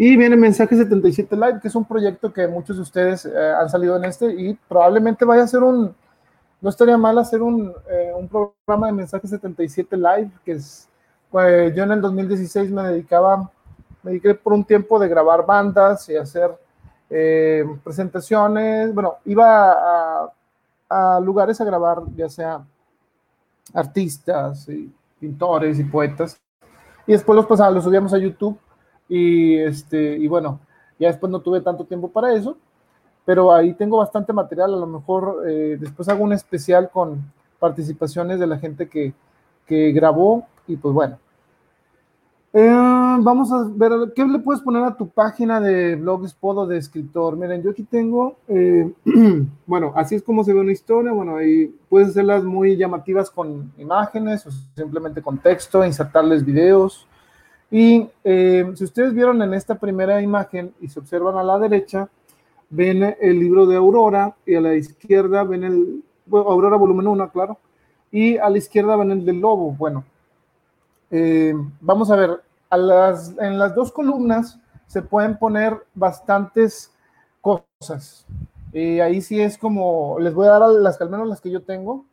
Y 0.00 0.16
viene 0.16 0.36
Mensaje 0.36 0.76
77 0.76 1.34
Live, 1.34 1.58
que 1.60 1.66
es 1.66 1.74
un 1.74 1.84
proyecto 1.84 2.32
que 2.32 2.46
muchos 2.46 2.76
de 2.76 2.82
ustedes 2.82 3.26
eh, 3.26 3.52
han 3.60 3.68
salido 3.68 3.96
en 3.96 4.04
este 4.04 4.32
y 4.32 4.54
probablemente 4.68 5.24
vaya 5.24 5.42
a 5.42 5.48
ser 5.48 5.64
un, 5.64 5.92
no 6.60 6.70
estaría 6.70 6.96
mal 6.96 7.18
hacer 7.18 7.42
un, 7.42 7.72
eh, 7.90 8.12
un 8.16 8.28
programa 8.28 8.86
de 8.86 8.92
Mensaje 8.92 9.26
77 9.26 9.96
Live, 9.96 10.30
que 10.44 10.52
es, 10.52 10.88
pues, 11.32 11.74
yo 11.74 11.82
en 11.82 11.90
el 11.90 12.00
2016 12.00 12.70
me 12.70 12.84
dedicaba, 12.84 13.50
me 14.04 14.12
dediqué 14.12 14.34
por 14.34 14.52
un 14.52 14.64
tiempo 14.64 15.00
de 15.00 15.08
grabar 15.08 15.44
bandas 15.44 16.08
y 16.08 16.14
hacer 16.14 16.56
eh, 17.10 17.64
presentaciones, 17.82 18.94
bueno, 18.94 19.16
iba 19.24 19.72
a, 19.72 20.32
a, 20.88 21.18
lugares 21.18 21.60
a 21.60 21.64
grabar, 21.64 22.02
ya 22.14 22.28
sea 22.28 22.64
artistas 23.74 24.68
y 24.68 24.94
pintores 25.18 25.76
y 25.80 25.82
poetas, 25.82 26.40
y 27.04 27.12
después 27.12 27.34
los 27.34 27.46
pasaba, 27.46 27.72
los 27.72 27.82
subíamos 27.82 28.14
a 28.14 28.18
YouTube 28.18 28.56
y, 29.08 29.56
este, 29.56 30.16
y 30.16 30.26
bueno, 30.28 30.60
ya 30.98 31.08
después 31.08 31.30
no 31.30 31.40
tuve 31.40 31.60
tanto 31.60 31.84
tiempo 31.84 32.08
para 32.08 32.32
eso, 32.34 32.56
pero 33.24 33.52
ahí 33.52 33.74
tengo 33.74 33.98
bastante 33.98 34.32
material. 34.32 34.74
A 34.74 34.78
lo 34.78 34.86
mejor 34.86 35.44
eh, 35.48 35.76
después 35.80 36.08
hago 36.08 36.24
un 36.24 36.32
especial 36.32 36.90
con 36.90 37.32
participaciones 37.58 38.38
de 38.38 38.46
la 38.46 38.58
gente 38.58 38.88
que, 38.88 39.12
que 39.66 39.92
grabó 39.92 40.46
y 40.66 40.76
pues 40.76 40.94
bueno. 40.94 41.18
Eh, 42.52 43.18
vamos 43.20 43.52
a 43.52 43.68
ver, 43.70 43.92
¿qué 44.14 44.24
le 44.24 44.38
puedes 44.38 44.62
poner 44.62 44.82
a 44.82 44.96
tu 44.96 45.08
página 45.08 45.60
de 45.60 45.96
blogspot 45.96 46.58
o 46.58 46.66
de 46.66 46.78
escritor? 46.78 47.36
Miren, 47.36 47.62
yo 47.62 47.70
aquí 47.70 47.82
tengo, 47.82 48.36
eh, 48.48 48.90
bueno, 49.66 49.92
así 49.94 50.14
es 50.14 50.22
como 50.22 50.42
se 50.42 50.54
ve 50.54 50.60
una 50.60 50.72
historia, 50.72 51.12
bueno, 51.12 51.36
ahí 51.36 51.66
puedes 51.90 52.08
hacerlas 52.08 52.44
muy 52.44 52.76
llamativas 52.76 53.30
con 53.30 53.70
imágenes 53.76 54.46
o 54.46 54.50
simplemente 54.74 55.20
con 55.20 55.38
texto, 55.38 55.84
insertarles 55.84 56.44
videos. 56.44 57.07
Y 57.70 58.08
eh, 58.24 58.70
si 58.74 58.84
ustedes 58.84 59.12
vieron 59.12 59.42
en 59.42 59.52
esta 59.54 59.74
primera 59.74 60.22
imagen 60.22 60.72
y 60.80 60.88
se 60.88 61.00
observan 61.00 61.36
a 61.36 61.42
la 61.42 61.58
derecha, 61.58 62.08
ven 62.70 63.16
el 63.20 63.38
libro 63.38 63.66
de 63.66 63.76
Aurora 63.76 64.34
y 64.46 64.54
a 64.54 64.60
la 64.60 64.74
izquierda 64.74 65.44
ven 65.44 65.64
el, 65.64 66.04
Aurora 66.30 66.76
volumen 66.76 67.06
1, 67.06 67.30
claro, 67.30 67.58
y 68.10 68.36
a 68.38 68.48
la 68.48 68.58
izquierda 68.58 68.96
ven 68.96 69.10
el 69.10 69.24
del 69.24 69.40
lobo. 69.40 69.72
Bueno, 69.72 70.04
eh, 71.10 71.54
vamos 71.80 72.10
a 72.10 72.16
ver, 72.16 72.42
en 72.70 73.58
las 73.58 73.74
dos 73.74 73.92
columnas 73.92 74.58
se 74.86 75.02
pueden 75.02 75.38
poner 75.38 75.76
bastantes 75.94 76.92
cosas. 77.40 78.26
Y 78.72 79.00
ahí 79.00 79.20
sí 79.20 79.40
es 79.40 79.56
como, 79.56 80.18
les 80.20 80.34
voy 80.34 80.46
a 80.46 80.58
dar 80.58 80.68
las, 80.70 81.00
al 81.00 81.10
menos 81.10 81.28
las 81.28 81.40
que 81.40 81.50
yo 81.50 81.62
tengo. 81.62 82.04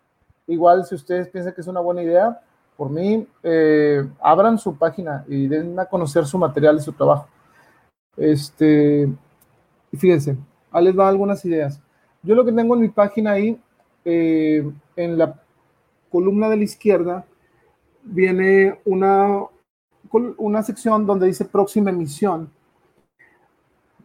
Igual 0.48 0.86
si 0.86 0.96
ustedes 0.96 1.28
piensan 1.30 1.54
que 1.54 1.62
es 1.62 1.68
una 1.68 1.80
buena 1.80 2.04
idea, 2.04 2.42
por 2.78 2.90
mí, 2.90 3.26
eh, 3.44 4.06
abran 4.20 4.58
su 4.58 4.78
página 4.78 5.24
y 5.28 5.48
den 5.48 5.80
a 5.80 5.86
conocer 5.86 6.26
su 6.26 6.38
material 6.38 6.78
y 6.78 6.82
su 6.82 6.92
trabajo. 6.92 7.28
Este, 8.18 9.10
fíjense, 9.94 10.38
ahí 10.72 10.86
les 10.86 10.98
va 10.98 11.08
algunas 11.08 11.44
ideas. 11.46 11.82
Yo 12.22 12.36
lo 12.36 12.44
que 12.44 12.52
tengo 12.52 12.76
en 12.76 12.82
mi 12.82 12.90
página 12.90 13.32
ahí, 13.32 13.60
eh, 14.04 14.70
en 14.96 15.18
la 15.18 15.40
columna 16.10 16.50
de 16.50 16.58
la 16.58 16.64
izquierda, 16.64 17.26
viene 18.04 18.80
una, 18.86 19.44
una 20.38 20.64
sección 20.64 21.06
donde 21.06 21.28
dice 21.28 21.46
próxima 21.46 21.92
emisión. 21.92 22.52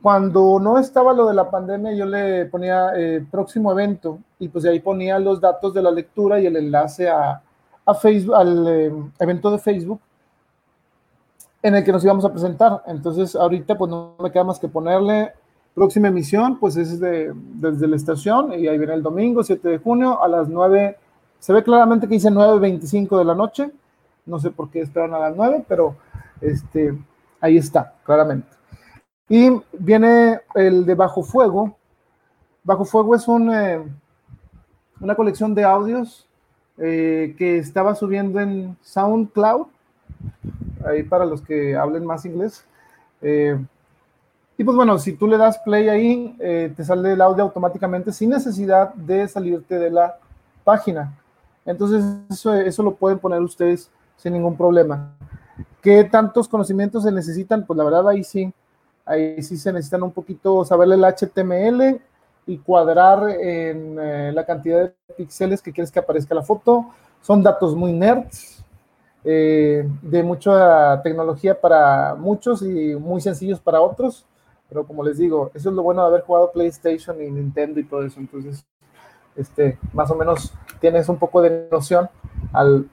Cuando 0.00 0.58
no 0.60 0.78
estaba 0.78 1.12
lo 1.12 1.26
de 1.26 1.34
la 1.34 1.50
pandemia, 1.50 1.92
yo 1.92 2.06
le 2.06 2.46
ponía 2.46 2.92
eh, 2.96 3.24
próximo 3.30 3.70
evento 3.72 4.18
y 4.38 4.48
pues 4.48 4.64
de 4.64 4.70
ahí 4.70 4.80
ponía 4.80 5.18
los 5.18 5.40
datos 5.40 5.74
de 5.74 5.82
la 5.82 5.90
lectura 5.90 6.40
y 6.40 6.46
el 6.46 6.56
enlace 6.56 7.10
a, 7.10 7.42
a 7.86 7.94
Facebook, 7.94 8.34
al 8.34 8.68
eh, 8.68 8.92
evento 9.18 9.50
de 9.50 9.58
Facebook 9.58 10.00
en 11.62 11.74
el 11.74 11.84
que 11.84 11.92
nos 11.92 12.04
íbamos 12.04 12.24
a 12.24 12.32
presentar. 12.32 12.82
Entonces, 12.86 13.36
ahorita 13.36 13.76
pues 13.76 13.90
no 13.90 14.14
me 14.18 14.30
queda 14.30 14.44
más 14.44 14.58
que 14.58 14.68
ponerle 14.68 15.32
próxima 15.74 16.08
emisión, 16.08 16.58
pues 16.58 16.76
es 16.76 16.98
de, 16.98 17.32
desde 17.34 17.86
la 17.86 17.96
estación 17.96 18.52
y 18.52 18.66
ahí 18.66 18.76
viene 18.76 18.94
el 18.94 19.02
domingo 19.02 19.42
7 19.42 19.68
de 19.68 19.78
junio 19.78 20.22
a 20.22 20.28
las 20.28 20.48
9. 20.48 20.96
Se 21.38 21.52
ve 21.52 21.62
claramente 21.62 22.08
que 22.08 22.14
dice 22.14 22.30
9.25 22.30 23.18
de 23.18 23.24
la 23.24 23.34
noche 23.34 23.70
no 24.30 24.38
sé 24.38 24.50
por 24.50 24.70
qué 24.70 24.80
esperan 24.80 25.14
a 25.14 25.18
las 25.18 25.36
9, 25.36 25.64
pero 25.68 25.96
este, 26.40 26.96
ahí 27.40 27.56
está, 27.56 27.94
claramente. 28.04 28.48
Y 29.28 29.50
viene 29.72 30.40
el 30.54 30.86
de 30.86 30.94
Bajo 30.94 31.22
Fuego. 31.22 31.76
Bajo 32.64 32.84
Fuego 32.84 33.14
es 33.14 33.26
un, 33.28 33.52
eh, 33.52 33.82
una 35.00 35.14
colección 35.14 35.54
de 35.54 35.64
audios 35.64 36.28
eh, 36.80 37.34
que 37.38 37.58
estaba 37.58 37.94
subiendo 37.94 38.40
en 38.40 38.76
SoundCloud, 38.82 39.66
ahí 40.84 41.02
para 41.02 41.24
los 41.24 41.42
que 41.42 41.76
hablen 41.76 42.04
más 42.04 42.24
inglés. 42.24 42.64
Eh, 43.22 43.56
y 44.58 44.64
pues 44.64 44.76
bueno, 44.76 44.98
si 44.98 45.12
tú 45.12 45.26
le 45.26 45.38
das 45.38 45.58
play 45.58 45.88
ahí, 45.88 46.36
te 46.38 46.84
sale 46.84 47.12
el 47.12 47.20
audio 47.22 47.44
automáticamente 47.44 48.12
sin 48.12 48.28
necesidad 48.28 48.92
de 48.92 49.26
salirte 49.26 49.78
de 49.78 49.90
la 49.90 50.18
página. 50.64 51.14
Entonces, 51.64 52.04
eso, 52.28 52.52
eso 52.54 52.82
lo 52.82 52.94
pueden 52.94 53.18
poner 53.18 53.40
ustedes 53.40 53.90
sin 54.16 54.34
ningún 54.34 54.56
problema. 54.56 55.12
¿Qué 55.80 56.04
tantos 56.04 56.46
conocimientos 56.48 57.04
se 57.04 57.12
necesitan? 57.12 57.64
Pues 57.64 57.76
la 57.76 57.84
verdad 57.84 58.08
ahí 58.08 58.22
sí, 58.22 58.52
ahí 59.06 59.42
sí 59.42 59.56
se 59.56 59.72
necesitan 59.72 60.02
un 60.02 60.12
poquito 60.12 60.64
saber 60.64 60.90
el 60.92 61.04
HTML 61.04 62.00
y 62.50 62.58
cuadrar 62.58 63.30
en 63.30 63.98
eh, 63.98 64.32
la 64.32 64.44
cantidad 64.44 64.80
de 64.80 64.94
píxeles 65.16 65.62
que 65.62 65.72
quieres 65.72 65.90
que 65.90 65.98
aparezca 66.00 66.34
la 66.34 66.42
foto. 66.42 66.86
Son 67.20 67.42
datos 67.42 67.76
muy 67.76 67.92
nerds, 67.92 68.64
eh, 69.24 69.86
de 70.02 70.22
mucha 70.22 71.00
tecnología 71.02 71.60
para 71.60 72.14
muchos 72.14 72.62
y 72.62 72.94
muy 72.96 73.20
sencillos 73.20 73.60
para 73.60 73.80
otros. 73.80 74.26
Pero 74.68 74.84
como 74.84 75.04
les 75.04 75.18
digo, 75.18 75.50
eso 75.54 75.68
es 75.70 75.74
lo 75.74 75.82
bueno 75.82 76.02
de 76.02 76.08
haber 76.08 76.22
jugado 76.22 76.52
PlayStation 76.52 77.20
y 77.22 77.30
Nintendo 77.30 77.78
y 77.78 77.84
todo 77.84 78.04
eso. 78.04 78.18
Entonces, 78.18 78.64
este, 79.36 79.78
más 79.92 80.10
o 80.10 80.14
menos 80.16 80.52
tienes 80.80 81.08
un 81.08 81.18
poco 81.18 81.42
de 81.42 81.68
noción 81.70 82.08
al 82.52 82.88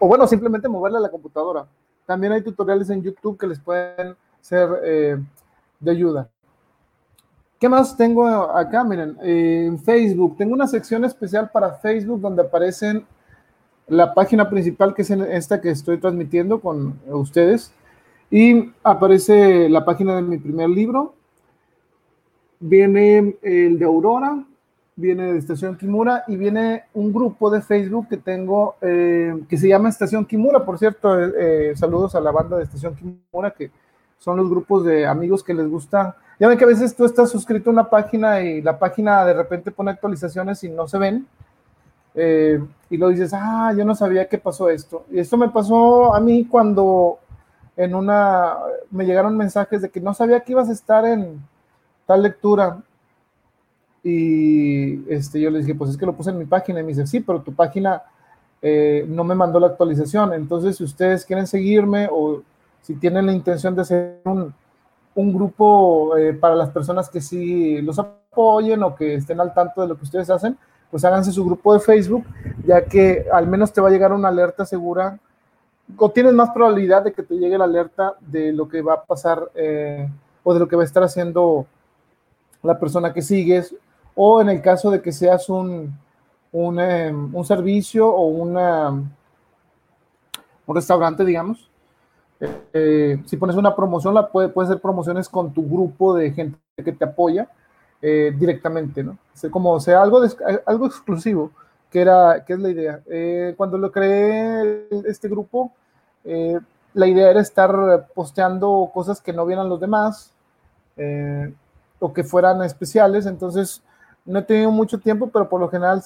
o 0.00 0.06
bueno, 0.06 0.26
simplemente 0.26 0.68
moverle 0.68 0.98
a 0.98 1.02
la 1.02 1.10
computadora. 1.10 1.66
También 2.06 2.32
hay 2.32 2.42
tutoriales 2.42 2.88
en 2.90 3.02
YouTube 3.02 3.38
que 3.38 3.46
les 3.46 3.60
pueden 3.60 4.16
ser 4.40 4.68
eh, 4.82 5.18
de 5.80 5.90
ayuda. 5.90 6.28
¿Qué 7.58 7.68
más 7.68 7.96
tengo 7.96 8.26
acá? 8.26 8.84
Miren, 8.84 9.16
en 9.20 9.78
Facebook. 9.80 10.36
Tengo 10.36 10.54
una 10.54 10.68
sección 10.68 11.04
especial 11.04 11.50
para 11.50 11.74
Facebook 11.74 12.20
donde 12.20 12.42
aparecen 12.42 13.04
la 13.88 14.14
página 14.14 14.48
principal, 14.48 14.94
que 14.94 15.02
es 15.02 15.10
esta 15.10 15.60
que 15.60 15.70
estoy 15.70 15.98
transmitiendo 15.98 16.60
con 16.60 17.00
ustedes. 17.08 17.72
Y 18.30 18.72
aparece 18.84 19.68
la 19.68 19.84
página 19.84 20.14
de 20.16 20.22
mi 20.22 20.38
primer 20.38 20.68
libro. 20.68 21.14
Viene 22.60 23.36
el 23.42 23.78
de 23.78 23.84
Aurora, 23.84 24.44
viene 24.94 25.32
de 25.32 25.38
Estación 25.38 25.76
Kimura 25.76 26.24
y 26.26 26.36
viene 26.36 26.84
un 26.94 27.12
grupo 27.12 27.50
de 27.50 27.60
Facebook 27.60 28.08
que 28.08 28.16
tengo 28.18 28.76
eh, 28.80 29.32
que 29.48 29.56
se 29.56 29.68
llama 29.68 29.88
Estación 29.88 30.26
Kimura. 30.26 30.64
Por 30.64 30.78
cierto, 30.78 31.18
eh, 31.18 31.32
eh, 31.38 31.72
saludos 31.76 32.14
a 32.14 32.20
la 32.20 32.30
banda 32.30 32.56
de 32.56 32.64
Estación 32.64 32.94
Kimura, 32.94 33.52
que 33.52 33.70
son 34.18 34.36
los 34.36 34.48
grupos 34.48 34.84
de 34.84 35.06
amigos 35.06 35.42
que 35.42 35.54
les 35.54 35.68
gusta. 35.68 36.16
Ya 36.38 36.48
ven 36.48 36.56
que 36.56 36.64
a 36.64 36.68
veces 36.68 36.94
tú 36.94 37.04
estás 37.04 37.30
suscrito 37.30 37.70
a 37.70 37.72
una 37.72 37.90
página 37.90 38.40
y 38.40 38.62
la 38.62 38.78
página 38.78 39.24
de 39.24 39.34
repente 39.34 39.70
pone 39.70 39.90
actualizaciones 39.90 40.62
y 40.64 40.68
no 40.68 40.86
se 40.86 40.98
ven. 40.98 41.26
y 42.90 42.96
lo 42.96 43.08
dices, 43.08 43.32
ah, 43.34 43.72
yo 43.76 43.84
no 43.84 43.94
sabía 43.94 44.28
que 44.28 44.38
pasó 44.38 44.70
esto. 44.70 45.04
Y 45.10 45.20
esto 45.20 45.36
me 45.36 45.48
pasó 45.48 46.14
a 46.14 46.20
mí 46.20 46.46
cuando 46.46 47.18
en 47.76 47.94
una, 47.94 48.56
me 48.90 49.04
llegaron 49.04 49.36
mensajes 49.36 49.82
de 49.82 49.90
que 49.90 50.00
no 50.00 50.14
sabía 50.14 50.40
que 50.40 50.52
ibas 50.52 50.68
a 50.68 50.72
estar 50.72 51.04
en 51.04 51.40
tal 52.06 52.22
lectura 52.22 52.82
y 54.02 55.12
este, 55.12 55.40
yo 55.40 55.50
le 55.50 55.58
dije, 55.60 55.74
pues 55.74 55.90
es 55.90 55.96
que 55.96 56.06
lo 56.06 56.14
puse 56.14 56.30
en 56.30 56.38
mi 56.38 56.46
página. 56.46 56.80
Y 56.80 56.82
me 56.82 56.88
dice, 56.90 57.06
sí, 57.06 57.20
pero 57.20 57.42
tu 57.42 57.52
página 57.52 58.02
eh, 58.62 59.04
no 59.08 59.24
me 59.24 59.34
mandó 59.34 59.60
la 59.60 59.68
actualización. 59.68 60.32
Entonces, 60.32 60.76
si 60.76 60.84
ustedes 60.84 61.24
quieren 61.24 61.46
seguirme 61.46 62.08
o 62.10 62.42
si 62.82 62.94
tienen 62.94 63.26
la 63.26 63.32
intención 63.32 63.74
de 63.74 63.82
hacer 63.82 64.20
un, 64.24 64.54
un 65.18 65.32
grupo 65.32 66.16
eh, 66.16 66.32
para 66.32 66.54
las 66.54 66.70
personas 66.70 67.10
que 67.10 67.20
sí 67.20 67.82
los 67.82 67.98
apoyen 67.98 68.84
o 68.84 68.94
que 68.94 69.16
estén 69.16 69.40
al 69.40 69.52
tanto 69.52 69.82
de 69.82 69.88
lo 69.88 69.96
que 69.96 70.04
ustedes 70.04 70.30
hacen, 70.30 70.56
pues 70.92 71.04
háganse 71.04 71.32
su 71.32 71.44
grupo 71.44 71.74
de 71.74 71.80
Facebook, 71.80 72.24
ya 72.64 72.84
que 72.84 73.26
al 73.32 73.48
menos 73.48 73.72
te 73.72 73.80
va 73.80 73.88
a 73.88 73.90
llegar 73.90 74.12
una 74.12 74.28
alerta 74.28 74.64
segura 74.64 75.18
o 75.96 76.10
tienes 76.10 76.34
más 76.34 76.50
probabilidad 76.50 77.02
de 77.02 77.12
que 77.12 77.24
te 77.24 77.34
llegue 77.34 77.58
la 77.58 77.64
alerta 77.64 78.14
de 78.20 78.52
lo 78.52 78.68
que 78.68 78.80
va 78.80 78.94
a 78.94 79.02
pasar 79.02 79.50
eh, 79.56 80.08
o 80.44 80.54
de 80.54 80.60
lo 80.60 80.68
que 80.68 80.76
va 80.76 80.82
a 80.82 80.86
estar 80.86 81.02
haciendo 81.02 81.66
la 82.62 82.78
persona 82.78 83.12
que 83.12 83.22
sigues 83.22 83.74
o 84.14 84.40
en 84.40 84.50
el 84.50 84.62
caso 84.62 84.88
de 84.88 85.02
que 85.02 85.10
seas 85.10 85.48
un, 85.48 85.98
un, 86.52 86.78
em, 86.78 87.44
servicio 87.44 88.08
o 88.08 88.26
una, 88.28 88.90
un 88.90 90.74
restaurante, 90.76 91.24
digamos, 91.24 91.67
eh, 92.40 93.20
si 93.24 93.36
pones 93.36 93.56
una 93.56 93.74
promoción, 93.74 94.14
la 94.14 94.28
puede, 94.28 94.48
puede 94.48 94.68
ser 94.68 94.80
promociones 94.80 95.28
con 95.28 95.52
tu 95.52 95.68
grupo 95.68 96.14
de 96.14 96.30
gente 96.30 96.58
que 96.76 96.92
te 96.92 97.04
apoya 97.04 97.48
eh, 98.00 98.32
directamente, 98.38 99.02
¿no? 99.02 99.18
como 99.50 99.80
sea 99.80 100.02
algo, 100.02 100.20
algo 100.66 100.86
exclusivo, 100.86 101.50
que, 101.90 102.00
era, 102.00 102.44
que 102.44 102.52
es 102.52 102.58
la 102.60 102.70
idea. 102.70 103.00
Eh, 103.06 103.54
cuando 103.56 103.78
lo 103.78 103.90
creé 103.90 104.86
este 105.06 105.28
grupo, 105.28 105.72
la 106.94 107.06
idea 107.06 107.30
era 107.30 107.40
estar 107.40 108.08
posteando 108.14 108.90
cosas 108.92 109.20
que 109.20 109.32
no 109.32 109.46
vieran 109.46 109.68
los 109.68 109.80
demás 109.80 110.32
o 111.98 112.12
que 112.12 112.22
fueran 112.22 112.62
especiales, 112.62 113.24
entonces 113.24 113.82
no 114.26 114.40
he 114.40 114.42
tenido 114.42 114.70
mucho 114.70 114.98
tiempo, 114.98 115.28
pero 115.28 115.48
por 115.48 115.60
lo 115.60 115.68
general 115.68 116.02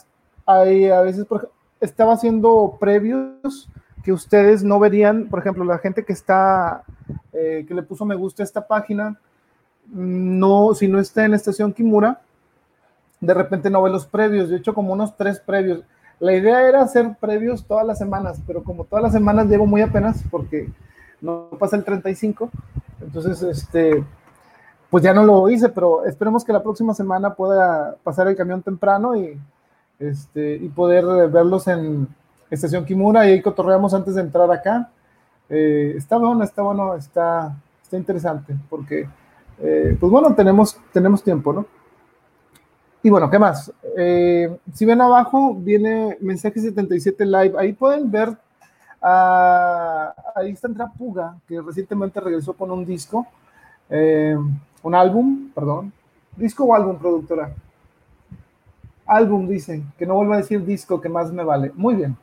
hay 0.47 0.89
a 0.91 1.01
veces, 1.01 1.27
estaba 1.81 2.13
haciendo 2.13 2.77
previos 2.79 3.69
que 4.03 4.13
ustedes 4.13 4.65
no 4.65 4.79
verían, 4.79 5.29
por 5.29 5.39
ejemplo, 5.39 5.65
la 5.65 5.79
gente 5.79 6.05
que 6.05 6.13
está, 6.13 6.83
eh, 7.33 7.65
que 7.67 7.75
le 7.75 7.83
puso 7.83 8.05
me 8.05 8.15
gusta 8.15 8.43
esta 8.43 8.67
página, 8.67 9.19
no, 9.93 10.75
si 10.75 10.89
no 10.89 10.99
está 10.99 11.25
en 11.25 11.33
la 11.33 11.37
estación 11.37 11.73
Kimura, 11.73 12.21
de 13.21 13.35
repente 13.35 13.71
no 13.71 13.83
ve 13.83 13.91
los 13.91 14.07
previos, 14.07 14.49
yo 14.49 14.57
he 14.57 14.59
hecho 14.59 14.75
como 14.75 14.93
unos 14.93 15.17
tres 15.17 15.39
previos. 15.41 15.85
La 16.19 16.35
idea 16.35 16.69
era 16.69 16.83
hacer 16.83 17.17
previos 17.21 17.65
todas 17.65 17.87
las 17.87 17.99
semanas, 17.99 18.41
pero 18.47 18.63
como 18.63 18.85
todas 18.85 19.03
las 19.03 19.13
semanas 19.13 19.47
llego 19.47 19.67
muy 19.67 19.83
apenas 19.83 20.23
porque 20.31 20.69
no 21.21 21.49
pasa 21.59 21.77
el 21.77 21.85
35, 21.85 22.51
entonces, 23.01 23.43
este, 23.43 24.05
pues 24.91 25.05
ya 25.05 25.15
no 25.15 25.25
lo 25.25 25.49
hice, 25.49 25.69
pero 25.69 26.05
esperemos 26.05 26.45
que 26.45 26.53
la 26.53 26.63
próxima 26.63 26.95
semana 26.95 27.35
pueda 27.35 27.97
pasar 28.03 28.29
el 28.29 28.37
camión 28.37 28.63
temprano 28.63 29.17
y, 29.17 29.39
este, 29.99 30.57
y 30.57 30.69
poder 30.69 31.05
verlos 31.31 31.69
en 31.69 32.09
Estación 32.53 32.85
Kimura 32.85 33.27
y 33.27 33.31
ahí 33.33 33.43
cotorreamos 33.43 33.95
antes 33.95 34.15
de 34.15 34.21
entrar 34.21 34.51
acá. 34.51 34.91
Eh, 35.49 35.95
está 35.97 36.19
bueno, 36.19 36.45
está 36.45 36.61
bueno, 36.61 36.95
está, 36.95 37.57
está 37.83 37.97
interesante, 37.97 38.55
porque, 38.69 39.09
eh, 39.59 39.97
pues 39.99 40.13
bueno, 40.13 40.35
tenemos, 40.35 40.79
tenemos 40.93 41.25
tiempo, 41.25 41.55
¿no? 41.55 41.67
Y 43.03 43.09
bueno, 43.09 43.31
¿qué 43.31 43.39
más? 43.39 43.73
Eh, 43.97 44.55
si 44.73 44.85
ven 44.85 45.01
abajo, 45.01 45.55
viene 45.55 46.19
mensaje 46.21 46.61
77 46.61 47.25
live. 47.25 47.55
Ahí 47.59 47.73
pueden 47.73 48.11
ver, 48.11 48.37
ahí 49.01 50.53
está 50.53 50.69
Andrea 50.69 50.93
Puga, 50.97 51.37
que 51.49 51.59
recientemente 51.61 52.21
regresó 52.21 52.53
con 52.53 52.71
un 52.71 52.85
disco, 52.85 53.27
un 53.89 54.95
álbum, 54.95 55.51
perdón. 55.55 55.93
¿Disco 56.37 56.65
o 56.65 56.75
álbum, 56.75 56.99
productora? 56.99 57.51
Álbum, 59.07 59.49
dicen, 59.49 59.91
que 59.99 60.07
no 60.07 60.15
vuelva 60.15 60.35
a 60.35 60.39
decir 60.39 60.65
disco, 60.65 61.01
que 61.01 61.09
más 61.09 61.33
me 61.33 61.45
vale. 61.45 61.73
Muy 61.75 61.95
bien. 61.95 62.17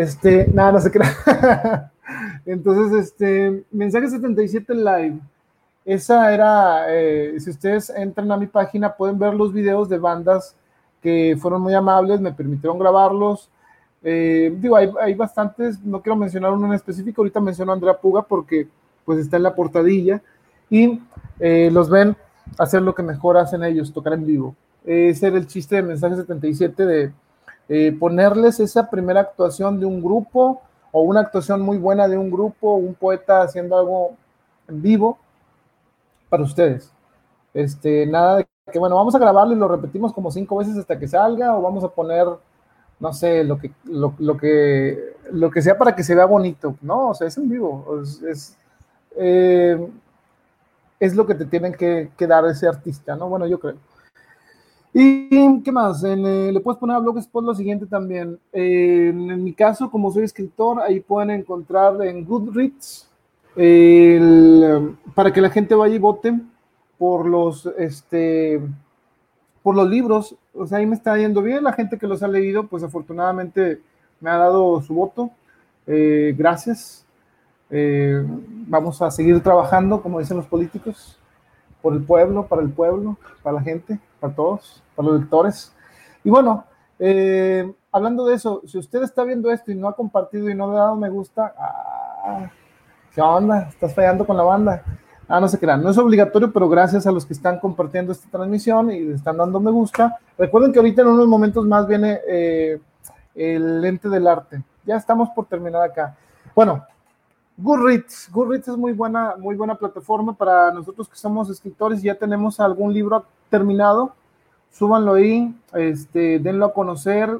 Este, 0.00 0.48
nada, 0.54 0.72
no 0.72 0.80
se 0.80 0.90
crea. 0.90 1.92
Entonces, 2.46 3.04
este, 3.04 3.64
mensaje 3.70 4.08
77 4.08 4.74
live. 4.74 5.18
Esa 5.84 6.32
era, 6.32 6.86
eh, 6.88 7.38
si 7.38 7.50
ustedes 7.50 7.90
entran 7.90 8.32
a 8.32 8.38
mi 8.38 8.46
página, 8.46 8.96
pueden 8.96 9.18
ver 9.18 9.34
los 9.34 9.52
videos 9.52 9.90
de 9.90 9.98
bandas 9.98 10.56
que 11.02 11.36
fueron 11.38 11.60
muy 11.60 11.74
amables, 11.74 12.18
me 12.18 12.32
permitieron 12.32 12.78
grabarlos. 12.78 13.50
Eh, 14.02 14.50
digo, 14.56 14.74
hay, 14.76 14.90
hay, 15.02 15.12
bastantes, 15.12 15.78
no 15.82 16.00
quiero 16.00 16.16
mencionar 16.16 16.52
uno 16.52 16.66
en 16.68 16.72
específico, 16.72 17.20
ahorita 17.20 17.40
menciono 17.40 17.72
a 17.72 17.74
Andrea 17.74 18.00
Puga 18.00 18.22
porque 18.22 18.68
pues 19.04 19.18
está 19.18 19.36
en 19.36 19.42
la 19.42 19.54
portadilla 19.54 20.22
y 20.70 20.98
eh, 21.38 21.68
los 21.70 21.90
ven 21.90 22.16
hacer 22.56 22.80
lo 22.80 22.94
que 22.94 23.02
mejor 23.02 23.36
hacen 23.36 23.62
ellos, 23.64 23.92
tocar 23.92 24.14
en 24.14 24.24
vivo. 24.24 24.56
Ese 24.82 25.26
era 25.26 25.36
el 25.36 25.46
chiste 25.46 25.76
de 25.76 25.82
Mensaje 25.82 26.16
77 26.16 26.86
de 26.86 27.12
eh, 27.72 27.96
ponerles 27.96 28.58
esa 28.58 28.90
primera 28.90 29.20
actuación 29.20 29.78
de 29.78 29.86
un 29.86 30.02
grupo 30.02 30.60
o 30.90 31.02
una 31.02 31.20
actuación 31.20 31.60
muy 31.60 31.78
buena 31.78 32.08
de 32.08 32.18
un 32.18 32.28
grupo, 32.28 32.74
un 32.74 32.94
poeta 32.94 33.42
haciendo 33.42 33.78
algo 33.78 34.16
en 34.66 34.82
vivo 34.82 35.16
para 36.28 36.42
ustedes. 36.42 36.92
Este, 37.54 38.06
nada 38.06 38.38
de 38.38 38.48
que, 38.72 38.78
bueno, 38.80 38.96
vamos 38.96 39.14
a 39.14 39.20
grabarlo 39.20 39.54
y 39.54 39.56
lo 39.56 39.68
repetimos 39.68 40.12
como 40.12 40.32
cinco 40.32 40.56
veces 40.56 40.76
hasta 40.78 40.98
que 40.98 41.06
salga 41.06 41.56
o 41.56 41.62
vamos 41.62 41.84
a 41.84 41.88
poner, 41.90 42.26
no 42.98 43.12
sé, 43.12 43.44
lo 43.44 43.56
que, 43.56 43.70
lo, 43.84 44.16
que, 44.36 45.14
lo 45.30 45.48
que 45.52 45.62
sea 45.62 45.78
para 45.78 45.94
que 45.94 46.02
se 46.02 46.16
vea 46.16 46.26
bonito, 46.26 46.74
¿no? 46.82 47.10
O 47.10 47.14
sea, 47.14 47.28
es 47.28 47.38
en 47.38 47.48
vivo, 47.48 48.00
es, 48.02 48.20
es, 48.22 48.58
eh, 49.16 49.78
lo 50.98 51.24
que 51.24 51.36
te 51.36 51.44
tienen 51.44 51.72
que 51.72 52.26
dar 52.26 52.44
ese 52.46 52.66
artista, 52.66 53.14
¿no? 53.14 53.28
Bueno, 53.28 53.46
yo 53.46 53.60
creo. 53.60 53.76
¿Y 54.92 55.62
qué 55.62 55.72
más? 55.72 56.02
Eh, 56.02 56.16
le 56.52 56.60
puedes 56.60 56.78
poner 56.78 56.96
a 56.96 57.00
Blogspot 57.00 57.44
lo 57.44 57.54
siguiente 57.54 57.86
también. 57.86 58.38
en, 58.52 59.44
mi 59.44 59.52
caso, 59.52 59.90
como 59.90 60.10
soy 60.10 60.24
escritor, 60.24 60.80
ahí 60.80 61.00
pueden 61.00 61.30
encontrar 61.30 62.02
en 62.02 62.24
Goodreads 62.24 63.08
para 65.14 65.32
que 65.32 65.40
la 65.40 65.50
gente 65.50 65.74
vaya 65.74 65.94
y 65.94 65.98
vote 65.98 66.40
por 66.98 67.26
los, 67.26 67.66
este, 67.78 68.60
por 69.62 69.74
los 69.74 69.88
libros. 69.88 70.36
O 70.54 70.66
sea, 70.66 70.78
ahí 70.78 70.86
me 70.86 70.96
está 70.96 71.16
yendo 71.16 71.42
bien. 71.42 71.64
La 71.64 71.72
gente 71.72 71.98
que 71.98 72.06
los 72.06 72.22
ha 72.22 72.28
leído, 72.28 72.66
pues 72.66 72.82
afortunadamente 72.82 73.80
me 74.20 74.30
ha 74.30 74.36
dado 74.36 74.80
su 74.82 74.94
voto. 74.94 75.30
Eh, 75.86 76.34
gracias. 76.36 77.06
Eh, 77.70 78.22
vamos 78.66 79.00
a 79.00 79.10
seguir 79.10 79.40
trabajando, 79.42 80.02
como 80.02 80.18
dicen 80.18 80.36
los 80.36 80.46
políticos 80.46 81.18
por 81.80 81.94
el 81.94 82.02
pueblo, 82.02 82.46
para 82.46 82.62
el 82.62 82.70
pueblo, 82.70 83.16
para 83.42 83.56
la 83.56 83.62
gente, 83.62 83.98
para 84.20 84.34
todos, 84.34 84.82
para 84.94 85.08
los 85.08 85.20
lectores. 85.20 85.74
Y 86.22 86.30
bueno, 86.30 86.64
eh, 86.98 87.72
hablando 87.90 88.26
de 88.26 88.34
eso, 88.34 88.62
si 88.66 88.78
usted 88.78 89.02
está 89.02 89.24
viendo 89.24 89.50
esto 89.50 89.72
y 89.72 89.74
no 89.74 89.88
ha 89.88 89.96
compartido 89.96 90.48
y 90.50 90.54
no 90.54 90.70
le 90.70 90.78
ha 90.78 90.82
dado 90.82 90.96
me 90.96 91.08
gusta, 91.08 91.54
ah, 91.58 92.50
¿qué 93.14 93.20
onda? 93.20 93.68
Estás 93.70 93.94
fallando 93.94 94.26
con 94.26 94.36
la 94.36 94.42
banda. 94.42 94.84
Ah, 95.26 95.40
no 95.40 95.48
se 95.48 95.58
crean, 95.58 95.82
no 95.82 95.90
es 95.90 95.98
obligatorio, 95.98 96.52
pero 96.52 96.68
gracias 96.68 97.06
a 97.06 97.12
los 97.12 97.24
que 97.24 97.32
están 97.32 97.60
compartiendo 97.60 98.10
esta 98.10 98.28
transmisión 98.30 98.90
y 98.90 99.12
están 99.12 99.36
dando 99.36 99.60
me 99.60 99.70
gusta. 99.70 100.18
Recuerden 100.36 100.72
que 100.72 100.80
ahorita 100.80 101.02
en 101.02 101.08
unos 101.08 101.28
momentos 101.28 101.64
más 101.66 101.86
viene 101.86 102.20
eh, 102.26 102.80
el 103.34 103.80
lente 103.80 104.08
del 104.08 104.26
arte. 104.26 104.62
Ya 104.84 104.96
estamos 104.96 105.30
por 105.30 105.46
terminar 105.46 105.82
acá. 105.82 106.16
Bueno, 106.54 106.84
Goodreads, 107.62 108.30
Goodreads 108.32 108.68
es 108.68 108.76
muy 108.76 108.92
buena, 108.92 109.34
muy 109.36 109.54
buena 109.54 109.74
plataforma 109.74 110.32
para 110.32 110.72
nosotros 110.72 111.08
que 111.08 111.16
somos 111.16 111.50
escritores 111.50 112.00
y 112.00 112.06
ya 112.06 112.14
tenemos 112.14 112.58
algún 112.58 112.92
libro 112.94 113.24
terminado. 113.50 114.14
Súbanlo 114.70 115.14
ahí, 115.14 115.54
este, 115.74 116.38
denlo 116.38 116.66
a 116.66 116.72
conocer. 116.72 117.38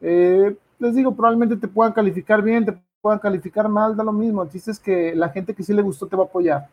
Eh, 0.00 0.56
les 0.78 0.94
digo, 0.94 1.14
probablemente 1.14 1.56
te 1.56 1.68
puedan 1.68 1.92
calificar 1.92 2.40
bien, 2.40 2.64
te 2.64 2.80
puedan 3.02 3.18
calificar 3.18 3.68
mal, 3.68 3.94
da 3.94 4.02
lo 4.02 4.12
mismo. 4.12 4.46
Dices 4.46 4.80
que 4.80 5.14
la 5.14 5.28
gente 5.28 5.54
que 5.54 5.62
sí 5.62 5.74
le 5.74 5.82
gustó 5.82 6.06
te 6.06 6.16
va 6.16 6.22
a 6.22 6.26
apoyar. 6.26 6.68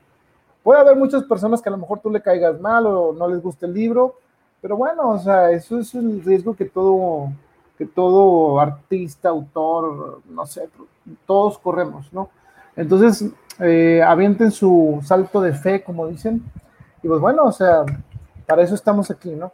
Puede 0.64 0.80
haber 0.80 0.96
muchas 0.96 1.24
personas 1.24 1.62
que 1.62 1.68
a 1.68 1.74
lo 1.74 1.78
mejor 1.78 2.00
tú 2.00 2.10
le 2.10 2.22
caigas 2.22 2.62
mal 2.62 2.86
o 2.86 3.12
no 3.12 3.28
les 3.28 3.42
guste 3.42 3.66
el 3.66 3.74
libro, 3.74 4.16
pero 4.62 4.78
bueno, 4.78 5.10
o 5.10 5.20
sea, 5.20 5.52
eso 5.52 5.78
es 5.80 5.94
el 5.96 6.24
riesgo 6.24 6.56
que 6.56 6.66
todo, 6.66 7.32
que 7.78 7.86
todo 7.86 8.62
artista, 8.62 9.30
autor, 9.30 10.22
no 10.30 10.46
sé, 10.46 10.70
todos 11.26 11.58
corremos, 11.58 12.14
¿no? 12.14 12.30
Entonces, 12.76 13.30
eh, 13.60 14.02
avienten 14.02 14.52
su 14.52 15.00
salto 15.04 15.42
de 15.42 15.54
fe, 15.54 15.84
como 15.84 16.08
dicen. 16.08 16.44
Y 17.04 17.08
pues 17.08 17.20
bueno, 17.20 17.44
o 17.44 17.52
sea, 17.52 17.84
para 18.48 18.64
eso 18.64 18.76
estamos 18.76 19.12
aquí, 19.12 19.32
¿no? 19.32 19.52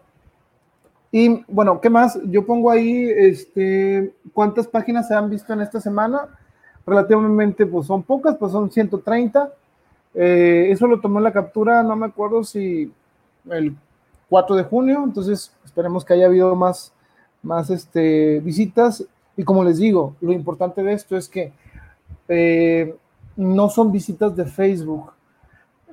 Y 1.11 1.43
bueno, 1.47 1.79
¿qué 1.79 1.89
más? 1.89 2.19
Yo 2.25 2.45
pongo 2.45 2.69
ahí, 2.69 3.09
este, 3.09 4.13
¿cuántas 4.33 4.67
páginas 4.67 5.07
se 5.07 5.15
han 5.15 5.29
visto 5.29 5.53
en 5.53 5.61
esta 5.61 5.79
semana? 5.79 6.27
Relativamente, 6.85 7.65
pues 7.65 7.87
son 7.87 8.03
pocas, 8.03 8.35
pues 8.37 8.51
son 8.51 8.69
130. 8.69 9.51
Eh, 10.13 10.67
eso 10.71 10.87
lo 10.87 10.99
tomó 10.99 11.19
la 11.19 11.31
captura, 11.31 11.83
no 11.83 11.95
me 11.95 12.07
acuerdo 12.07 12.43
si 12.43 12.91
el 13.49 13.75
4 14.29 14.55
de 14.55 14.63
junio, 14.63 15.03
entonces 15.03 15.51
esperemos 15.63 16.03
que 16.03 16.13
haya 16.13 16.25
habido 16.25 16.55
más, 16.55 16.91
más 17.41 17.69
este, 17.69 18.39
visitas. 18.41 19.05
Y 19.37 19.43
como 19.43 19.63
les 19.63 19.77
digo, 19.77 20.15
lo 20.21 20.31
importante 20.33 20.83
de 20.83 20.93
esto 20.93 21.15
es 21.15 21.29
que 21.29 21.53
eh, 22.27 22.95
no 23.37 23.69
son 23.69 23.91
visitas 23.91 24.35
de 24.35 24.45
Facebook 24.45 25.11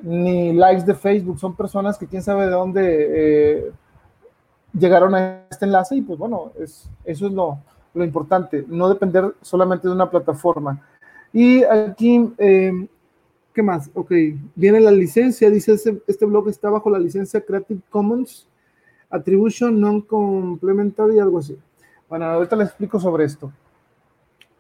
ni 0.03 0.53
likes 0.53 0.85
de 0.85 0.95
Facebook, 0.95 1.39
son 1.39 1.57
personas 1.57 1.97
que 1.97 2.07
quién 2.07 2.23
sabe 2.23 2.45
de 2.45 2.51
dónde 2.51 3.09
eh, 3.11 3.73
llegaron 4.73 5.15
a 5.15 5.47
este 5.51 5.65
enlace 5.65 5.97
y 5.97 6.03
pues 6.03 6.19
bueno, 6.19 6.53
es, 6.59 6.91
eso 7.05 7.27
es 7.27 7.33
lo, 7.33 7.59
importante, 7.95 8.65
no 8.69 8.89
depender 8.89 9.35
solamente 9.41 9.89
de 9.89 9.95
una 9.95 10.11
plataforma. 10.11 10.83
Y 11.33 11.65
aquí, 11.65 12.33
eh, 12.39 12.87
¿qué 13.53 13.63
más? 13.63 13.91
Ok, 13.95 14.13
viene 14.55 14.81
la 14.81 14.91
licencia, 14.91 15.49
dice 15.49 15.73
este, 15.73 16.03
este 16.07 16.27
blog 16.27 16.49
está 16.49 16.71
bajo 16.71 16.91
la 16.91 16.99
licencia 16.99 17.41
Creative 17.41 17.81
Commons 17.89 18.47
Attribution 19.11 19.81
Non-Complementary, 19.81 21.19
algo 21.21 21.39
así. 21.39 21.57
Bueno, 22.09 22.27
ahorita 22.27 22.57
les 22.57 22.69
explico 22.69 22.99
sobre 22.99 23.25
esto. 23.25 23.53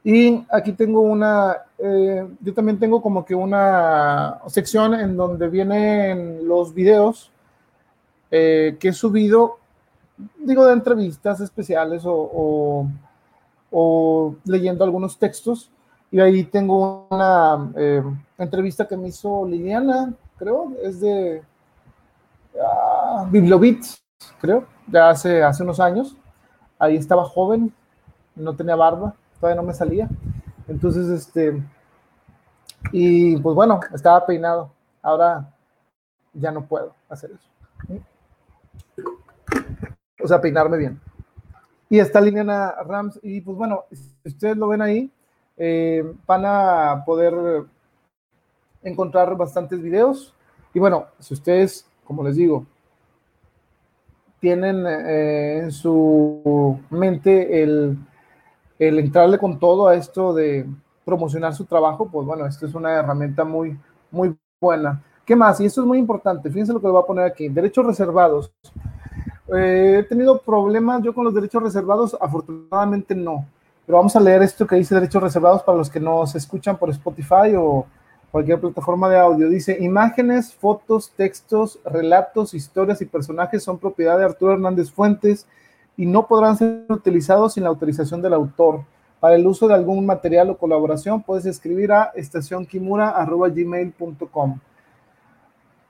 Y 0.06 0.44
aquí 0.50 0.72
tengo 0.72 1.00
una, 1.00 1.56
eh, 1.78 2.28
yo 2.40 2.52
también 2.52 2.78
tengo 2.78 3.00
como 3.00 3.24
que 3.24 3.34
una 3.34 4.38
sección 4.48 4.92
en 4.92 5.16
donde 5.16 5.48
vienen 5.48 6.46
los 6.46 6.74
videos 6.74 7.30
eh, 8.30 8.76
que 8.78 8.88
he 8.88 8.92
subido, 8.92 9.58
digo, 10.40 10.66
de 10.66 10.74
entrevistas 10.74 11.40
especiales 11.40 12.02
o, 12.04 12.86
o, 13.70 14.36
leyendo 14.44 14.84
algunos 14.84 15.18
textos. 15.18 15.70
Y 16.10 16.20
ahí 16.20 16.44
tengo 16.44 17.06
una 17.10 17.72
eh, 17.74 18.02
entrevista 18.36 18.86
que 18.86 18.98
me 18.98 19.08
hizo 19.08 19.46
Liliana, 19.46 20.12
creo, 20.36 20.70
es 20.82 21.00
de 21.00 21.42
uh, 22.54 23.26
creo, 24.38 24.66
ya 24.86 25.08
hace, 25.08 25.42
hace 25.42 25.62
unos 25.62 25.80
años. 25.80 26.14
Ahí 26.78 26.96
estaba 26.96 27.24
joven, 27.24 27.72
no 28.36 28.54
tenía 28.54 28.76
barba 28.76 29.14
todavía 29.44 29.60
no 29.60 29.68
me 29.68 29.74
salía. 29.74 30.08
Entonces, 30.66 31.06
este, 31.10 31.62
y 32.92 33.36
pues 33.36 33.54
bueno, 33.54 33.78
estaba 33.92 34.24
peinado. 34.24 34.70
Ahora 35.02 35.52
ya 36.32 36.50
no 36.50 36.64
puedo 36.64 36.94
hacer 37.10 37.32
eso. 37.32 38.02
O 40.22 40.26
sea, 40.26 40.40
peinarme 40.40 40.78
bien. 40.78 40.98
Y 41.90 41.98
está 41.98 42.22
Liliana 42.22 42.74
Rams. 42.86 43.20
Y 43.22 43.42
pues 43.42 43.54
bueno, 43.54 43.84
si 43.92 44.14
ustedes 44.24 44.56
lo 44.56 44.68
ven 44.68 44.80
ahí, 44.80 45.12
eh, 45.58 46.02
van 46.26 46.44
a 46.46 47.02
poder 47.04 47.66
encontrar 48.82 49.36
bastantes 49.36 49.82
videos. 49.82 50.34
Y 50.72 50.78
bueno, 50.78 51.08
si 51.18 51.34
ustedes, 51.34 51.86
como 52.04 52.24
les 52.24 52.36
digo, 52.36 52.64
tienen 54.40 54.86
eh, 54.86 55.58
en 55.64 55.70
su 55.70 56.80
mente 56.88 57.62
el 57.62 57.98
el 58.78 58.98
entrarle 58.98 59.38
con 59.38 59.58
todo 59.58 59.88
a 59.88 59.94
esto 59.94 60.34
de 60.34 60.66
promocionar 61.04 61.54
su 61.54 61.64
trabajo, 61.64 62.08
pues 62.10 62.26
bueno, 62.26 62.46
esto 62.46 62.66
es 62.66 62.74
una 62.74 62.92
herramienta 62.92 63.44
muy, 63.44 63.78
muy 64.10 64.36
buena. 64.60 65.02
¿Qué 65.24 65.36
más? 65.36 65.60
Y 65.60 65.66
esto 65.66 65.80
es 65.80 65.86
muy 65.86 65.98
importante, 65.98 66.50
fíjense 66.50 66.72
lo 66.72 66.80
que 66.80 66.86
voy 66.86 67.02
a 67.02 67.06
poner 67.06 67.24
aquí, 67.24 67.48
derechos 67.48 67.86
reservados. 67.86 68.52
Eh, 69.54 69.98
he 70.00 70.02
tenido 70.04 70.40
problemas 70.40 71.02
yo 71.02 71.14
con 71.14 71.24
los 71.24 71.34
derechos 71.34 71.62
reservados, 71.62 72.16
afortunadamente 72.20 73.14
no. 73.14 73.46
pero 73.86 73.98
vamos 73.98 74.16
a 74.16 74.20
leer 74.20 74.42
esto 74.42 74.66
que 74.66 74.76
dice 74.76 74.94
derechos 74.94 75.22
reservados 75.22 75.62
para 75.62 75.78
los 75.78 75.90
que 75.90 76.00
nos 76.00 76.34
escuchan 76.34 76.78
por 76.78 76.90
Spotify 76.90 77.54
o 77.56 77.86
cualquier 78.30 78.58
plataforma 78.58 79.08
de 79.08 79.18
audio. 79.18 79.48
Dice, 79.48 79.76
imágenes, 79.80 80.54
fotos, 80.54 81.12
textos, 81.16 81.78
relatos, 81.84 82.54
historias 82.54 83.00
y 83.00 83.06
personajes 83.06 83.62
son 83.62 83.78
propiedad 83.78 84.18
de 84.18 84.24
Arturo 84.24 84.54
Hernández 84.54 84.90
Fuentes 84.90 85.46
y 85.96 86.06
no 86.06 86.26
podrán 86.26 86.56
ser 86.56 86.86
utilizados 86.88 87.52
sin 87.54 87.62
la 87.64 87.70
autorización 87.70 88.22
del 88.22 88.34
autor. 88.34 88.84
Para 89.20 89.34
el 89.36 89.46
uso 89.46 89.68
de 89.68 89.74
algún 89.74 90.04
material 90.04 90.50
o 90.50 90.58
colaboración 90.58 91.22
puedes 91.22 91.46
escribir 91.46 91.92
a 91.92 92.10
estacionkimura.gmail.com. 92.14 94.58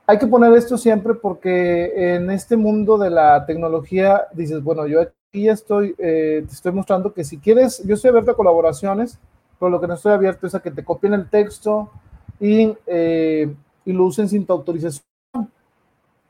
Hay 0.06 0.18
que 0.18 0.26
poner 0.26 0.52
esto 0.52 0.76
siempre 0.76 1.14
porque 1.14 2.14
en 2.14 2.30
este 2.30 2.56
mundo 2.56 2.98
de 2.98 3.08
la 3.10 3.46
tecnología 3.46 4.26
dices, 4.34 4.62
bueno, 4.62 4.86
yo 4.86 5.00
aquí 5.00 5.48
estoy, 5.48 5.94
eh, 5.98 6.44
te 6.46 6.52
estoy 6.52 6.72
mostrando 6.72 7.14
que 7.14 7.24
si 7.24 7.38
quieres, 7.38 7.82
yo 7.84 7.94
estoy 7.94 8.10
abierto 8.10 8.32
a 8.32 8.36
colaboraciones, 8.36 9.18
pero 9.58 9.70
lo 9.70 9.80
que 9.80 9.86
no 9.86 9.94
estoy 9.94 10.12
abierto 10.12 10.46
es 10.46 10.54
a 10.54 10.60
que 10.60 10.70
te 10.70 10.84
copien 10.84 11.14
el 11.14 11.30
texto 11.30 11.90
y, 12.38 12.76
eh, 12.86 13.50
y 13.86 13.92
lo 13.92 14.04
usen 14.04 14.28
sin 14.28 14.44
tu 14.44 14.52
autorización. 14.52 15.02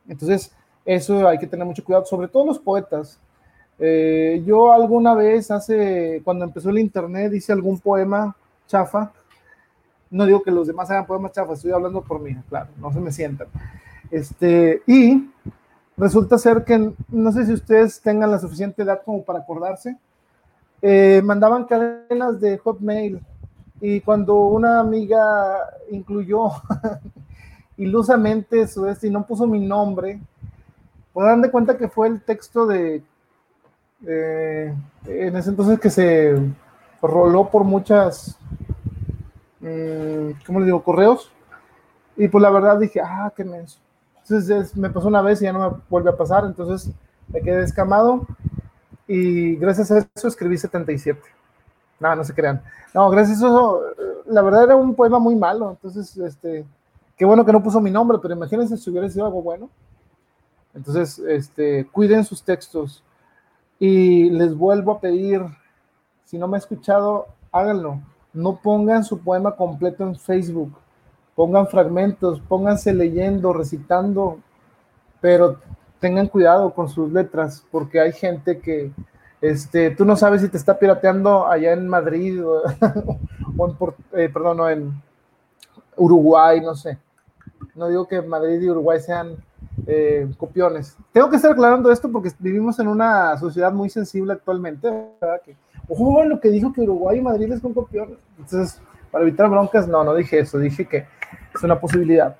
Entonces, 0.09 0.53
eso 0.85 1.27
hay 1.27 1.39
que 1.39 1.47
tener 1.47 1.67
mucho 1.67 1.85
cuidado, 1.85 2.05
sobre 2.05 2.29
todo 2.29 2.47
los 2.47 2.59
poetas. 2.59 3.19
Eh, 3.79 4.43
yo 4.47 4.73
alguna 4.73 5.15
vez, 5.15 5.51
hace, 5.51 6.21
cuando 6.25 6.45
empezó 6.45 6.71
el 6.71 6.79
internet, 6.79 7.33
hice 7.33 7.53
algún 7.53 7.79
poema 7.79 8.37
chafa. 8.67 9.13
No 10.11 10.27
digo 10.27 10.43
que 10.43 10.51
los 10.51 10.67
demás 10.67 10.91
hagan 10.91 11.07
poemas 11.07 11.33
chafas, 11.33 11.59
estoy 11.59 11.73
hablando 11.73 12.03
por 12.03 12.21
mí, 12.21 12.37
claro, 12.49 12.71
no 12.79 12.93
se 12.93 13.01
me 13.01 13.11
sientan. 13.11 13.49
Este, 14.11 14.83
y 14.87 15.29
resulta 15.97 16.39
ser 16.39 16.65
que, 16.65 16.93
no 17.09 17.33
sé 17.33 17.47
si 17.47 17.53
ustedes 17.53 18.01
tengan 18.01 18.31
la 18.31 18.39
suficiente 18.39 18.83
edad 18.83 19.03
como 19.05 19.25
para 19.25 19.41
acordarse, 19.41 19.99
eh, 20.83 21.21
mandaban 21.25 21.65
cadenas 21.65 22.41
de 22.41 22.59
Hotmail 22.59 23.21
y 23.81 24.01
cuando 24.03 24.35
una 24.35 24.81
amiga 24.81 25.59
incluyó 25.91 26.51
ilusamente 27.77 28.69
su 28.69 28.87
y 29.03 29.11
no 29.11 29.27
puso 29.27 29.47
mi 29.47 29.61
nombre, 29.61 30.21
pues 31.13 31.27
dan 31.27 31.43
de 31.43 31.51
cuenta 31.51 31.77
que 31.77 31.89
fue 31.89 32.09
el 32.09 32.21
texto 32.21 32.67
de 32.67 33.03
eh, 34.07 34.75
en 35.07 35.37
ese 35.37 35.51
entonces 35.51 35.81
que 35.81 35.91
se 35.91 36.35
roló 37.03 37.51
por 37.51 37.65
muchas, 37.65 38.39
mm, 39.61 40.43
¿cómo 40.47 40.61
le 40.61 40.67
digo? 40.67 40.83
Correos. 40.83 41.31
Y 42.17 42.29
pues 42.29 42.43
la 42.43 42.51
verdad 42.51 42.79
dije, 42.79 43.01
ah, 43.01 43.33
qué 43.37 43.45
menso. 43.45 43.79
Entonces 44.23 44.77
me 44.77 44.89
pasó 44.91 45.09
una 45.09 45.21
vez 45.21 45.43
y 45.43 45.45
ya 45.45 45.53
no 45.53 45.71
me 45.71 45.77
vuelve 45.91 46.11
a 46.11 46.17
pasar, 46.17 46.45
entonces 46.45 46.91
me 47.29 47.43
quedé 47.43 47.63
escamado 47.63 48.27
y 49.07 49.57
gracias 49.57 49.91
a 49.91 50.07
eso 50.15 50.29
escribí 50.29 50.57
77. 50.57 51.21
No, 52.01 52.15
no 52.17 52.25
se 52.25 52.35
crean. 52.35 52.63
No, 52.95 53.11
gracias 53.11 53.43
a 53.43 53.47
eso, 53.47 53.83
la 54.27 54.43
verdad 54.43 54.65
era 54.65 54.77
un 54.77 54.95
poema 54.95 55.19
muy 55.19 55.37
malo, 55.37 55.71
entonces, 55.71 56.17
este, 56.17 56.65
qué 57.17 57.25
bueno 57.25 57.45
que 57.45 57.53
no 57.53 57.63
puso 57.63 57.81
mi 57.81 57.91
nombre, 57.91 58.19
pero 58.21 58.35
imagínense 58.35 58.77
si 58.77 58.91
hubiera 58.91 59.09
sido 59.11 59.27
algo 59.27 59.43
bueno. 59.43 59.69
Entonces, 60.75 61.19
este, 61.21 61.87
cuiden 61.87 62.25
sus 62.25 62.43
textos. 62.43 63.04
Y 63.87 64.31
les 64.31 64.57
vuelvo 64.57 64.93
a 64.93 64.99
pedir, 64.99 65.43
si 66.25 66.39
no 66.39 66.49
me 66.49 66.57
ha 66.57 66.59
escuchado, 66.59 67.27
háganlo. 67.53 68.01
No 68.33 68.57
pongan 68.57 69.05
su 69.05 69.19
poema 69.19 69.57
completo 69.57 70.05
en 70.05 70.17
Facebook. 70.17 70.73
Pongan 71.35 71.67
fragmentos, 71.67 72.41
pónganse 72.41 72.95
leyendo, 72.95 73.53
recitando, 73.53 74.39
pero 75.21 75.59
tengan 76.01 76.29
cuidado 76.29 76.73
con 76.73 76.89
sus 76.89 77.13
letras, 77.13 77.63
porque 77.71 78.01
hay 78.01 78.13
gente 78.13 78.59
que, 78.59 78.91
este, 79.43 79.91
tú 79.91 80.07
no 80.07 80.17
sabes 80.17 80.41
si 80.41 80.49
te 80.49 80.57
está 80.57 80.79
pirateando 80.79 81.47
allá 81.47 81.75
en 81.75 81.87
Madrid 81.87 82.43
o, 82.43 82.63
en, 82.71 83.77
eh, 84.19 84.31
perdón, 84.33 84.57
no, 84.57 84.71
en 84.71 85.03
Uruguay, 85.95 86.59
no 86.63 86.75
sé. 86.75 86.97
No 87.75 87.89
digo 87.89 88.09
que 88.09 88.23
Madrid 88.23 88.63
y 88.63 88.71
Uruguay 88.71 88.99
sean 89.01 89.37
eh, 89.87 90.29
copiones. 90.37 90.97
Tengo 91.13 91.29
que 91.29 91.37
estar 91.37 91.53
aclarando 91.53 91.91
esto 91.91 92.11
porque 92.11 92.31
vivimos 92.39 92.79
en 92.79 92.89
una 92.89 93.37
sociedad 93.39 93.73
muy 93.73 93.91
sensible 93.91 94.33
actualmente, 94.33 94.89
¿verdad? 95.21 95.41
Que, 95.45 95.57
ojo, 95.89 96.25
lo 96.25 96.41
que 96.41 96.49
dijo 96.49 96.73
que 96.73 96.83
Uruguay 96.83 97.19
y 97.19 97.23
Madrid 97.23 97.53
es 97.53 97.61
con 97.61 97.75
copiones. 97.75 98.19
Entonces, 98.39 98.81
para 99.11 99.25
evitar 99.25 99.49
broncas, 99.49 99.87
no, 99.87 100.03
no 100.03 100.15
dije 100.15 100.41
eso, 100.41 100.59
dije 100.59 100.87
que 100.87 101.07
es 101.55 101.63
una 101.63 101.81
posibilidad. 101.81 102.37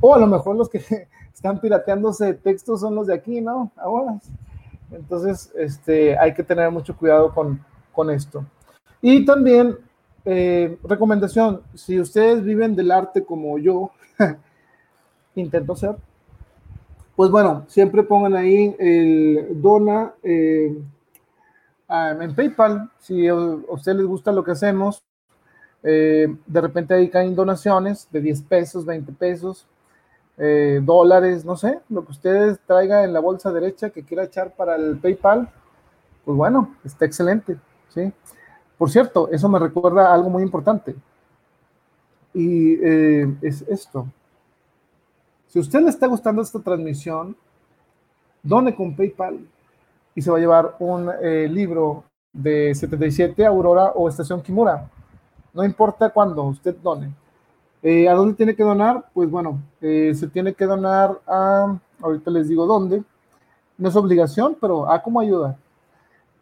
O 0.00 0.14
a 0.14 0.18
lo 0.18 0.26
mejor 0.26 0.56
los 0.56 0.68
que 0.68 0.78
están 1.34 1.60
pirateándose 1.60 2.34
textos 2.34 2.80
son 2.80 2.94
los 2.94 3.06
de 3.06 3.14
aquí, 3.14 3.40
¿no? 3.40 3.70
Ahora. 3.76 4.18
Entonces, 4.90 5.52
este, 5.56 6.16
hay 6.18 6.34
que 6.34 6.42
tener 6.42 6.70
mucho 6.70 6.96
cuidado 6.96 7.32
con, 7.34 7.64
con 7.92 8.10
esto. 8.10 8.44
Y 9.00 9.24
también, 9.24 9.76
eh, 10.24 10.78
recomendación, 10.84 11.62
si 11.74 12.00
ustedes 12.00 12.42
viven 12.42 12.76
del 12.76 12.90
arte 12.90 13.24
como 13.24 13.58
yo, 13.58 13.90
intento 15.34 15.74
ser, 15.74 15.96
pues 17.16 17.30
bueno, 17.30 17.64
siempre 17.68 18.02
pongan 18.02 18.34
ahí 18.34 18.74
el 18.78 19.48
dona 19.60 20.14
eh, 20.22 20.76
en 21.88 22.34
PayPal. 22.34 22.90
Si 22.98 23.28
a 23.28 23.34
ustedes 23.34 23.98
les 23.98 24.06
gusta 24.06 24.32
lo 24.32 24.42
que 24.42 24.50
hacemos, 24.50 25.04
eh, 25.84 26.34
de 26.46 26.60
repente 26.60 26.94
ahí 26.94 27.08
caen 27.08 27.36
donaciones 27.36 28.08
de 28.10 28.20
10 28.20 28.42
pesos, 28.42 28.84
20 28.84 29.12
pesos, 29.12 29.66
eh, 30.38 30.80
dólares, 30.82 31.44
no 31.44 31.56
sé, 31.56 31.80
lo 31.88 32.04
que 32.04 32.12
ustedes 32.12 32.58
traigan 32.66 33.04
en 33.04 33.12
la 33.12 33.20
bolsa 33.20 33.52
derecha 33.52 33.90
que 33.90 34.02
quiera 34.02 34.24
echar 34.24 34.52
para 34.56 34.74
el 34.74 34.96
PayPal, 34.98 35.48
pues 36.24 36.36
bueno, 36.36 36.74
está 36.84 37.04
excelente, 37.04 37.56
¿sí? 37.90 38.12
Por 38.76 38.90
cierto, 38.90 39.28
eso 39.30 39.48
me 39.48 39.60
recuerda 39.60 40.12
algo 40.12 40.30
muy 40.30 40.42
importante. 40.42 40.96
Y 42.32 42.74
es 43.46 43.62
esto. 43.68 44.08
Si 45.54 45.60
usted 45.60 45.82
le 45.82 45.90
está 45.90 46.08
gustando 46.08 46.42
esta 46.42 46.58
transmisión, 46.58 47.36
done 48.42 48.74
con 48.74 48.96
PayPal 48.96 49.38
y 50.12 50.20
se 50.20 50.28
va 50.28 50.38
a 50.38 50.40
llevar 50.40 50.74
un 50.80 51.08
eh, 51.22 51.46
libro 51.48 52.02
de 52.32 52.74
77 52.74 53.46
Aurora 53.46 53.92
o 53.94 54.08
Estación 54.08 54.42
Kimura. 54.42 54.90
No 55.52 55.62
importa 55.62 56.10
cuándo, 56.10 56.42
usted 56.42 56.74
done. 56.82 57.14
Eh, 57.84 58.08
¿A 58.08 58.14
dónde 58.14 58.34
tiene 58.34 58.56
que 58.56 58.64
donar? 58.64 59.04
Pues 59.14 59.30
bueno, 59.30 59.60
eh, 59.80 60.12
se 60.16 60.26
tiene 60.26 60.54
que 60.54 60.64
donar 60.64 61.20
a, 61.24 61.78
ahorita 62.02 62.32
les 62.32 62.48
digo 62.48 62.66
dónde. 62.66 63.04
No 63.78 63.88
es 63.88 63.94
obligación, 63.94 64.56
pero 64.60 64.90
a 64.90 65.00
cómo 65.00 65.20
ayuda. 65.20 65.56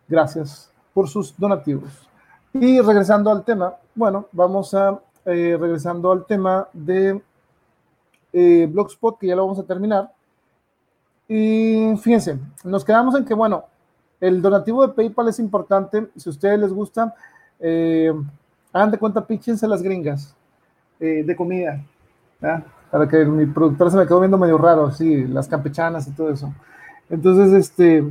Gracias 0.06 0.70
por 0.94 1.08
sus 1.08 1.36
donativos. 1.36 2.08
Y 2.52 2.80
regresando 2.80 3.28
al 3.32 3.44
tema, 3.44 3.74
bueno, 3.92 4.28
vamos 4.30 4.72
a 4.72 5.00
eh, 5.24 5.56
regresando 5.60 6.12
al 6.12 6.24
tema 6.26 6.68
de 6.72 7.20
eh, 8.32 8.68
Blogspot, 8.70 9.18
que 9.18 9.26
ya 9.26 9.34
lo 9.34 9.42
vamos 9.42 9.58
a 9.58 9.64
terminar. 9.64 10.12
Y 11.26 11.94
fíjense, 12.00 12.38
nos 12.62 12.84
quedamos 12.84 13.16
en 13.16 13.24
que, 13.24 13.34
bueno, 13.34 13.64
el 14.20 14.40
donativo 14.40 14.86
de 14.86 14.94
PayPal 14.94 15.28
es 15.28 15.40
importante. 15.40 16.08
Si 16.16 16.28
a 16.28 16.30
ustedes 16.30 16.60
les 16.60 16.72
gusta, 16.72 17.12
eh, 17.58 18.12
hagan 18.72 18.92
de 18.92 18.98
cuenta, 18.98 19.26
píchense 19.26 19.66
las 19.66 19.82
gringas 19.82 20.36
eh, 21.00 21.24
de 21.26 21.34
comida. 21.34 21.84
Para 22.92 23.08
que 23.08 23.24
mi 23.24 23.46
productora 23.46 23.90
se 23.90 23.96
me 23.96 24.06
quedó 24.06 24.20
viendo 24.20 24.38
medio 24.38 24.56
raro, 24.56 24.92
sí, 24.92 25.26
las 25.26 25.48
campechanas 25.48 26.06
y 26.06 26.12
todo 26.12 26.30
eso. 26.30 26.52
Entonces, 27.10 27.52
este, 27.52 28.04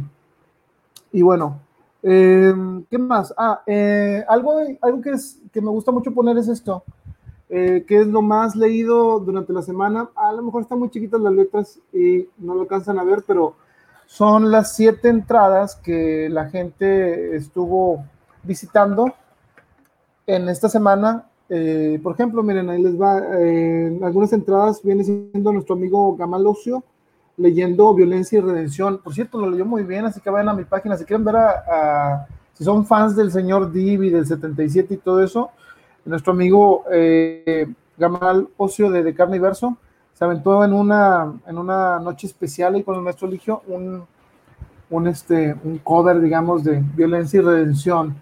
y 1.11 1.21
bueno, 1.21 1.59
eh, 2.03 2.53
¿qué 2.89 2.97
más? 2.97 3.33
Ah, 3.37 3.61
eh, 3.65 4.23
algo, 4.27 4.59
algo 4.81 5.01
que, 5.01 5.11
es, 5.11 5.39
que 5.51 5.61
me 5.61 5.69
gusta 5.69 5.91
mucho 5.91 6.11
poner 6.13 6.37
es 6.37 6.47
esto, 6.47 6.83
eh, 7.49 7.85
que 7.87 8.01
es 8.01 8.07
lo 8.07 8.21
más 8.21 8.55
leído 8.55 9.19
durante 9.19 9.53
la 9.53 9.61
semana. 9.61 10.09
A 10.15 10.31
lo 10.31 10.41
mejor 10.41 10.63
están 10.63 10.79
muy 10.79 10.89
chiquitas 10.89 11.21
las 11.21 11.33
letras 11.33 11.79
y 11.93 12.27
no 12.37 12.55
lo 12.55 12.61
alcanzan 12.61 12.97
a 12.97 13.03
ver, 13.03 13.23
pero 13.27 13.55
son 14.07 14.51
las 14.51 14.75
siete 14.75 15.09
entradas 15.09 15.75
que 15.75 16.27
la 16.29 16.49
gente 16.49 17.35
estuvo 17.35 18.03
visitando 18.43 19.13
en 20.27 20.49
esta 20.49 20.69
semana 20.69 21.27
por 22.01 22.13
ejemplo, 22.13 22.41
miren, 22.43 22.69
ahí 22.69 22.81
les 22.81 22.97
va, 22.97 23.17
algunas 24.07 24.31
entradas 24.31 24.81
viene 24.81 25.03
siendo 25.03 25.51
nuestro 25.51 25.75
amigo 25.75 26.15
Gamal 26.15 26.47
Ocio 26.47 26.81
leyendo 27.41 27.93
Violencia 27.93 28.37
y 28.37 28.41
Redención. 28.41 28.99
Por 28.99 29.13
cierto, 29.13 29.39
lo 29.39 29.49
leyó 29.49 29.65
muy 29.65 29.83
bien, 29.83 30.05
así 30.05 30.21
que 30.21 30.29
vayan 30.29 30.49
a 30.49 30.53
mi 30.53 30.63
página. 30.63 30.95
Si 30.95 31.05
quieren 31.05 31.25
ver 31.25 31.35
a, 31.35 32.27
si 32.53 32.63
son 32.63 32.85
fans 32.85 33.15
del 33.15 33.31
señor 33.31 33.71
Divi, 33.71 34.09
del 34.09 34.25
77 34.25 34.93
y 34.93 34.97
todo 34.97 35.23
eso, 35.23 35.49
nuestro 36.05 36.33
amigo 36.33 36.83
eh, 36.91 37.67
Gamal 37.97 38.47
Ocio 38.57 38.89
de, 38.89 39.03
de 39.03 39.13
Carne 39.13 39.37
y 39.37 39.39
Verso 39.39 39.77
se 40.13 40.25
aventó 40.25 40.63
en 40.63 40.73
una, 40.73 41.33
en 41.47 41.57
una 41.57 41.99
noche 41.99 42.27
especial 42.27 42.77
y 42.77 42.83
con 42.83 42.95
el 42.95 43.01
maestro 43.01 43.27
eligió 43.27 43.63
un, 43.67 44.03
un, 44.91 45.07
este, 45.07 45.55
un 45.63 45.79
cover, 45.79 46.21
digamos, 46.21 46.63
de 46.63 46.83
Violencia 46.95 47.39
y 47.39 47.43
Redención. 47.43 48.15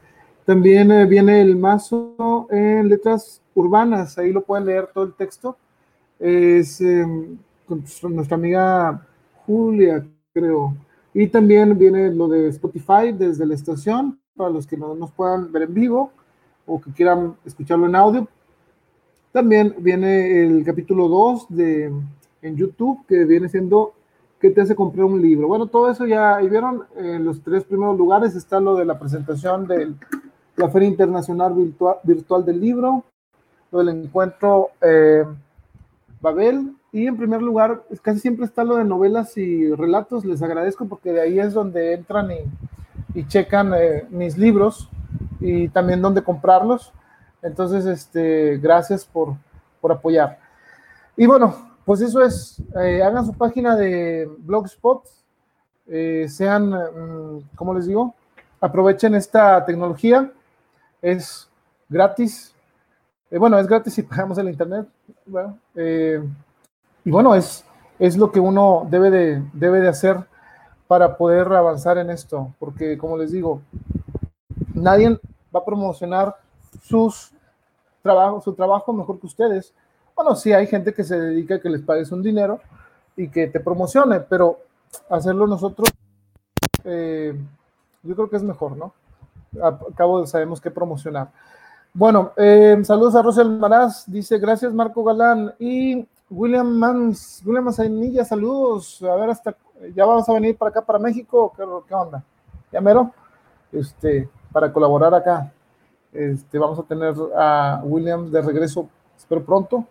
También 0.46 0.92
eh, 0.92 1.06
viene 1.06 1.42
el 1.42 1.58
mazo 1.58 2.48
en 2.50 2.88
letras 2.88 3.42
urbanas, 3.54 4.18
ahí 4.18 4.32
lo 4.32 4.42
pueden 4.42 4.66
leer 4.66 4.88
todo 4.94 5.04
el 5.04 5.14
texto. 5.14 5.58
Es 6.20 6.82
con 7.70 8.16
nuestra 8.16 8.36
amiga 8.36 9.06
Julia, 9.50 10.06
creo. 10.32 10.76
Y 11.12 11.26
también 11.26 11.76
viene 11.76 12.12
lo 12.14 12.28
de 12.28 12.50
Spotify 12.50 13.12
desde 13.12 13.48
la 13.48 13.56
estación, 13.56 14.20
para 14.36 14.52
los 14.52 14.68
que 14.68 14.78
no 14.78 14.94
nos 14.94 15.12
puedan 15.12 15.52
ver 15.52 15.64
en 15.64 15.74
vivo 15.74 16.12
o 16.68 16.80
que 16.80 16.92
quieran 16.92 17.36
escucharlo 17.44 17.88
en 17.88 17.96
audio. 17.96 18.28
También 19.32 19.74
viene 19.80 20.44
el 20.44 20.64
capítulo 20.64 21.08
2 21.08 21.48
de, 21.50 21.92
en 22.44 22.56
YouTube, 22.56 23.08
que 23.08 23.26
viene 23.26 23.50
siendo 23.50 23.94
¿Qué 24.40 24.52
te 24.52 24.62
hace 24.62 24.74
comprar 24.74 25.06
un 25.06 25.22
libro? 25.22 25.50
Bueno, 25.50 25.68
todo 25.68 25.92
eso 25.92 26.06
ya 26.06 26.38
ahí 26.38 26.48
vieron. 26.48 26.86
En 26.96 27.26
los 27.26 27.42
tres 27.42 27.66
primeros 27.66 27.98
lugares 27.98 28.36
está 28.36 28.62
lo 28.62 28.76
de 28.76 28.86
la 28.86 28.98
presentación 28.98 29.68
de 29.68 29.94
la 30.56 30.70
Feria 30.70 30.88
Internacional 30.88 31.54
Virtual, 31.54 31.98
Virtual 32.04 32.46
del 32.46 32.62
Libro, 32.62 33.04
lo 33.70 33.80
del 33.80 33.90
encuentro 33.90 34.70
eh, 34.82 35.26
Babel, 36.22 36.74
y 36.92 37.06
en 37.06 37.18
primer 37.18 37.42
lugar, 37.42 37.84
casi 38.02 38.20
siempre 38.20 38.46
está 38.46 38.64
lo 38.64 38.78
de 38.78 38.84
novelas 38.84 39.38
y 39.38 39.72
relatos. 39.74 40.26
Les 40.26 40.42
agradezco 40.42 40.88
porque 40.88 41.14
de 41.14 41.22
ahí 41.22 41.40
es 41.40 41.54
donde 41.54 41.94
entran 41.94 42.30
y, 42.32 43.28
checan 43.28 43.74
eh, 43.76 44.08
mis 44.10 44.38
libros 44.38 44.90
y 45.40 45.68
también 45.70 46.02
donde 46.02 46.24
comprarlos. 46.24 46.92
Entonces, 47.44 47.86
este, 47.86 48.58
gracias 48.58 49.06
por, 49.06 49.36
por 49.82 49.92
apoyar. 49.92 50.40
Y 51.16 51.28
bueno, 51.28 51.54
pues 51.86 52.02
eso 52.02 52.24
es, 52.24 52.62
eh, 52.82 53.04
hagan 53.04 53.26
su 53.26 53.34
página 53.34 53.76
de 53.76 54.30
Blogspot, 54.40 55.04
eh, 55.88 56.28
sean, 56.28 56.70
mm, 56.70 57.50
¿cómo 57.56 57.74
les 57.74 57.86
digo? 57.86 58.16
Aprovechen 58.62 59.14
esta 59.16 59.64
tecnología, 59.66 60.32
es 61.02 61.50
gratis. 61.88 62.54
bueno, 63.32 63.60
es 63.60 63.68
gratis 63.68 63.94
si 63.94 64.02
pagamos 64.02 64.38
el 64.40 64.50
internet. 64.50 64.88
Bueno, 65.26 65.58
y 67.06 67.12
bueno, 67.12 67.36
es, 67.36 67.66
es 67.98 68.18
lo 68.18 68.32
que 68.32 68.40
uno 68.40 68.88
debe 68.90 69.10
de, 69.10 69.44
debe 69.54 69.82
de 69.82 69.90
hacer 69.90 70.18
para 70.88 71.18
poder 71.18 71.52
avanzar 71.54 71.98
en 71.98 72.10
esto, 72.10 72.54
porque 72.60 72.98
como 72.98 73.18
les 73.18 73.32
digo, 73.32 73.62
nadie 74.74 75.20
va 75.56 75.60
a 75.60 75.66
promocionar 75.66 76.36
sus 76.82 77.32
trabajos, 78.02 78.44
su 78.44 78.54
trabajo 78.54 78.94
mejor 78.94 79.20
que 79.20 79.28
ustedes. 79.28 79.74
Bueno, 80.16 80.36
sí 80.36 80.52
hay 80.52 80.68
gente 80.68 80.94
que 80.94 81.04
se 81.04 81.20
dedica 81.20 81.56
a 81.56 81.60
que 81.60 81.70
les 81.70 81.82
pagues 81.82 82.12
un 82.12 82.24
dinero 82.24 82.60
y 83.16 83.30
que 83.30 83.48
te 83.48 83.60
promocione, 83.60 84.20
pero 84.22 84.60
hacerlo 85.10 85.46
nosotros, 85.46 85.90
eh, 86.84 87.40
yo 88.04 88.16
creo 88.16 88.30
que 88.30 88.38
es 88.38 88.44
mejor, 88.44 88.76
¿no? 88.76 88.94
A 89.62 89.78
cabo 89.96 90.26
sabemos 90.26 90.62
qué 90.62 90.72
promocionar. 90.72 91.30
Bueno, 91.94 92.32
eh, 92.38 92.80
saludos 92.84 93.16
a 93.16 93.22
Rosel 93.22 93.50
Maraz, 93.50 94.04
dice 94.06 94.38
gracias 94.38 94.74
Marco 94.74 95.04
Galán 95.04 95.54
y 95.60 96.08
William 96.30 96.78
Mans, 96.78 97.42
William 97.46 97.66
Manzanilla, 97.66 98.24
saludos. 98.24 99.02
A 99.04 99.16
ver, 99.16 99.32
hasta 99.32 99.56
ya 99.96 100.06
vamos 100.06 100.28
a 100.30 100.34
venir 100.34 100.58
para 100.58 100.70
acá, 100.70 100.82
para 100.82 101.00
México. 101.00 101.54
¿Qué, 101.56 101.94
onda? 101.94 102.24
¿Ya 102.72 102.82
mero? 102.82 103.12
Este, 103.72 104.30
para 104.52 104.72
colaborar 104.72 105.14
acá. 105.14 105.52
Este, 106.14 106.58
vamos 106.58 106.80
a 106.80 106.84
tener 106.84 107.16
a 107.36 107.82
William 107.84 108.30
de 108.30 108.42
regreso, 108.42 108.88
espero 109.18 109.44
pronto. 109.44 109.86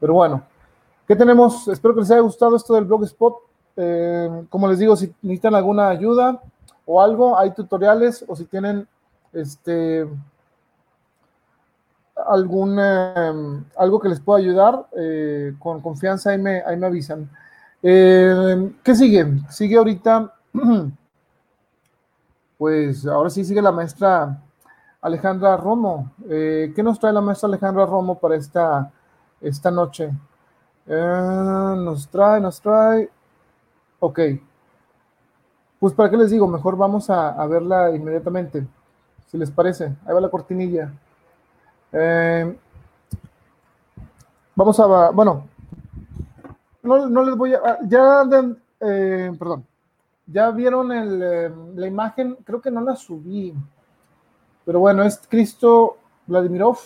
Pero 0.00 0.14
bueno, 0.14 0.42
¿qué 1.06 1.16
tenemos? 1.16 1.68
Espero 1.68 1.94
que 1.94 2.00
les 2.00 2.10
haya 2.10 2.20
gustado 2.20 2.56
esto 2.56 2.74
del 2.74 2.84
blogspot. 2.84 3.36
Eh, 3.76 4.44
como 4.50 4.68
les 4.68 4.78
digo, 4.78 4.96
si 4.96 5.14
necesitan 5.22 5.54
alguna 5.54 5.88
ayuda 5.88 6.42
o 6.84 7.00
algo, 7.00 7.38
hay 7.38 7.52
tutoriales 7.52 8.24
o 8.28 8.36
si 8.36 8.44
tienen 8.44 8.86
este 9.32 10.06
algún, 12.26 12.78
em, 12.78 13.64
algo 13.76 14.00
que 14.00 14.08
les 14.08 14.20
pueda 14.20 14.40
ayudar, 14.40 14.86
eh, 14.96 15.54
con 15.58 15.80
confianza 15.80 16.30
ahí 16.30 16.38
me, 16.38 16.62
ahí 16.62 16.76
me 16.76 16.86
avisan. 16.86 17.28
Eh, 17.82 18.72
¿Qué 18.82 18.94
sigue? 18.94 19.26
Sigue 19.50 19.76
ahorita, 19.76 20.32
pues 22.58 23.06
ahora 23.06 23.30
sí 23.30 23.44
sigue 23.44 23.62
la 23.62 23.72
maestra 23.72 24.38
Alejandra 25.00 25.56
Romo. 25.56 26.12
Eh, 26.28 26.72
¿Qué 26.74 26.82
nos 26.82 26.98
trae 26.98 27.12
la 27.12 27.20
maestra 27.20 27.48
Alejandra 27.48 27.86
Romo 27.86 28.18
para 28.18 28.36
esta, 28.36 28.90
esta 29.40 29.70
noche? 29.70 30.10
nos 30.86 32.08
trae, 32.08 32.40
nos 32.40 32.60
trae. 32.60 33.08
Ok. 34.00 34.20
Pues 35.78 35.94
para 35.94 36.10
qué 36.10 36.16
les 36.16 36.30
digo, 36.30 36.46
mejor 36.48 36.76
vamos 36.76 37.08
a 37.10 37.46
verla 37.46 37.94
inmediatamente, 37.94 38.66
si 39.26 39.38
les 39.38 39.50
parece. 39.50 39.86
Ahí 40.06 40.14
va 40.14 40.20
la 40.20 40.28
cortinilla. 40.28 40.92
Eh, 41.92 42.56
vamos 44.54 44.80
a, 44.80 45.10
bueno, 45.10 45.46
no, 46.82 47.24
les 47.24 47.36
voy 47.36 47.52
a, 47.54 47.78
ya, 47.86 48.22
eh, 48.80 49.30
perdón, 49.38 49.66
ya 50.26 50.50
vieron 50.50 50.90
eh, 50.90 51.50
la 51.74 51.86
imagen, 51.86 52.38
creo 52.44 52.62
que 52.62 52.70
no 52.70 52.80
la 52.80 52.96
subí, 52.96 53.54
pero 54.64 54.80
bueno, 54.80 55.02
es 55.02 55.20
Cristo 55.28 55.98
Vladimirov 56.26 56.78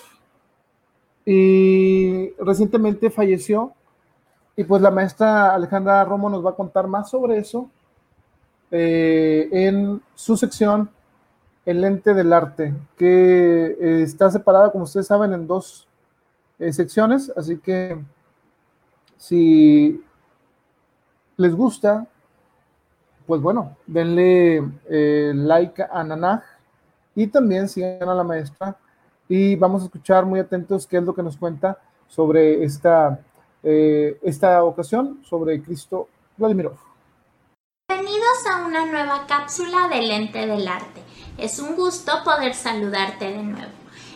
y 1.24 2.30
recientemente 2.40 3.10
falleció 3.10 3.72
y 4.56 4.64
pues 4.64 4.82
la 4.82 4.90
maestra 4.90 5.54
Alejandra 5.54 6.04
Romo 6.04 6.30
nos 6.30 6.44
va 6.44 6.50
a 6.50 6.56
contar 6.56 6.88
más 6.88 7.10
sobre 7.10 7.38
eso 7.38 7.70
en 8.70 10.02
su 10.14 10.36
sección 10.36 10.90
el 11.66 11.80
lente 11.80 12.14
del 12.14 12.32
arte, 12.32 12.72
que 12.96 13.76
eh, 13.80 14.02
está 14.02 14.30
separada, 14.30 14.70
como 14.70 14.84
ustedes 14.84 15.08
saben, 15.08 15.32
en 15.32 15.48
dos 15.48 15.88
eh, 16.60 16.72
secciones, 16.72 17.32
así 17.36 17.58
que 17.58 17.98
si 19.18 20.00
les 21.36 21.54
gusta, 21.54 22.06
pues 23.26 23.42
bueno, 23.42 23.76
denle 23.84 24.62
eh, 24.88 25.32
like 25.34 25.82
a 25.82 26.04
Nanaj 26.04 26.42
y 27.16 27.26
también 27.26 27.68
sigan 27.68 28.08
a 28.08 28.14
la 28.14 28.22
maestra 28.22 28.76
y 29.28 29.56
vamos 29.56 29.82
a 29.82 29.86
escuchar 29.86 30.24
muy 30.24 30.38
atentos 30.38 30.86
qué 30.86 30.98
es 30.98 31.02
lo 31.02 31.14
que 31.14 31.22
nos 31.22 31.36
cuenta 31.36 31.78
sobre 32.06 32.62
esta, 32.62 33.18
esta 33.64 34.62
ocasión, 34.62 35.18
sobre 35.24 35.60
Cristo 35.60 36.08
Vladimirov. 36.36 36.76
Bienvenidos 37.88 38.46
a 38.48 38.64
una 38.64 38.86
nueva 38.86 39.26
cápsula 39.26 39.88
de 39.88 40.02
lente 40.02 40.46
del 40.46 40.68
arte. 40.68 41.05
Es 41.38 41.58
un 41.58 41.76
gusto 41.76 42.24
poder 42.24 42.54
saludarte 42.54 43.26
de 43.26 43.42
nuevo. 43.42 43.72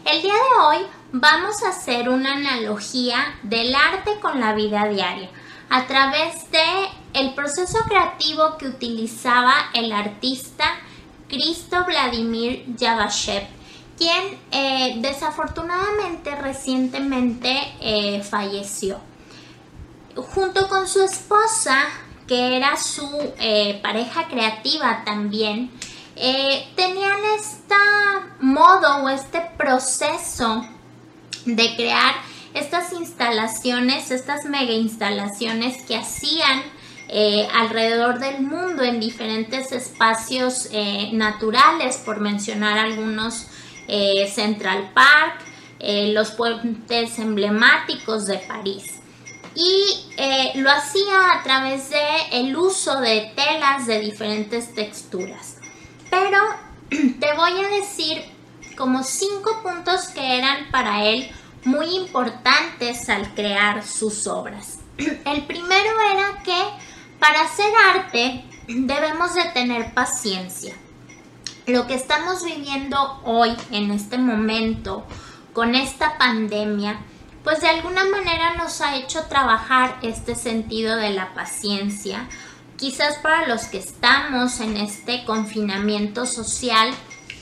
El 0.07 0.23
día 0.23 0.33
de 0.33 0.65
hoy 0.65 0.87
vamos 1.13 1.63
a 1.63 1.69
hacer 1.69 2.09
una 2.09 2.33
analogía 2.33 3.39
del 3.43 3.75
arte 3.75 4.19
con 4.21 4.41
la 4.41 4.55
vida 4.55 4.89
diaria 4.89 5.29
a 5.69 5.87
través 5.87 6.51
de 6.51 6.65
el 7.13 7.35
proceso 7.35 7.79
creativo 7.87 8.57
que 8.57 8.69
utilizaba 8.69 9.53
el 9.75 9.93
artista 9.93 10.65
Cristo 11.29 11.85
Vladimir 11.87 12.65
Yavashev, 12.77 13.47
quien 13.99 14.39
eh, 14.51 14.97
desafortunadamente 15.01 16.35
recientemente 16.37 17.55
eh, 17.81 18.23
falleció. 18.23 18.99
Junto 20.17 20.69
con 20.69 20.89
su 20.89 21.03
esposa, 21.03 21.85
que 22.27 22.57
era 22.57 22.79
su 22.79 23.07
eh, 23.39 23.79
pareja 23.83 24.27
creativa 24.27 25.03
también, 25.05 25.71
eh, 26.23 26.69
tenían 26.77 27.19
este 27.39 27.75
modo 28.41 29.05
o 29.05 29.09
este 29.09 29.41
proceso 29.57 30.67
de 31.47 31.75
crear 31.77 32.15
estas 32.53 32.93
instalaciones, 32.93 34.11
estas 34.11 34.45
mega 34.45 34.73
instalaciones 34.73 35.83
que 35.85 35.97
hacían 35.97 36.63
eh, 37.09 37.49
alrededor 37.55 38.19
del 38.19 38.43
mundo 38.43 38.83
en 38.83 39.01
diferentes 39.01 39.73
espacios 39.73 40.69
eh, 40.73 41.09
naturales, 41.15 41.97
por 41.97 42.21
mencionar 42.21 42.79
algunos, 42.79 43.47
Central 44.33 44.93
Park, 44.95 45.41
los 46.13 46.31
puentes 46.31 47.19
emblemáticos 47.19 48.27
de 48.27 48.39
París. 48.39 49.01
Y 49.57 50.61
lo 50.61 50.71
hacía 50.71 51.33
a 51.33 51.43
través 51.43 51.91
de 51.91 51.99
el 52.31 52.55
uso 52.55 53.01
de 53.01 53.33
telas 53.35 53.89
de 53.89 53.99
diferentes 53.99 54.73
texturas. 54.77 55.60
Pero 56.11 56.39
te 56.93 57.33
voy 57.35 57.53
a 57.65 57.69
decir 57.69 58.25
como 58.77 59.03
cinco 59.03 59.63
puntos 59.63 60.09
que 60.09 60.39
eran 60.39 60.71
para 60.71 61.05
él 61.05 61.31
muy 61.65 61.95
importantes 61.97 63.09
al 63.09 63.35
crear 63.35 63.85
sus 63.87 64.27
obras. 64.27 64.79
El 64.99 65.47
primero 65.47 65.91
era 66.13 66.43
que 66.43 66.63
para 67.19 67.43
hacer 67.43 67.73
arte 67.95 68.45
debemos 68.67 69.35
de 69.35 69.45
tener 69.55 69.95
paciencia. 69.95 70.75
Lo 71.67 71.87
que 71.87 71.95
estamos 71.95 72.45
viviendo 72.45 73.21
hoy, 73.25 73.57
en 73.71 73.91
este 73.91 74.19
momento, 74.19 75.05
con 75.53 75.75
esta 75.75 76.19
pandemia, 76.19 77.01
pues 77.45 77.61
de 77.61 77.69
alguna 77.69 78.05
manera 78.05 78.55
nos 78.57 78.81
ha 78.81 78.97
hecho 78.97 79.25
trabajar 79.25 79.99
este 80.03 80.35
sentido 80.35 80.97
de 80.97 81.11
la 81.11 81.33
paciencia. 81.35 82.29
Quizás 82.81 83.19
para 83.19 83.47
los 83.47 83.65
que 83.65 83.77
estamos 83.77 84.59
en 84.61 84.79
este 84.79 85.27
confinamiento 85.27 86.25
social, 86.25 86.91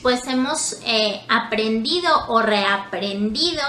pues 0.01 0.27
hemos 0.27 0.79
eh, 0.83 1.21
aprendido 1.29 2.09
o 2.27 2.41
reaprendido 2.41 3.63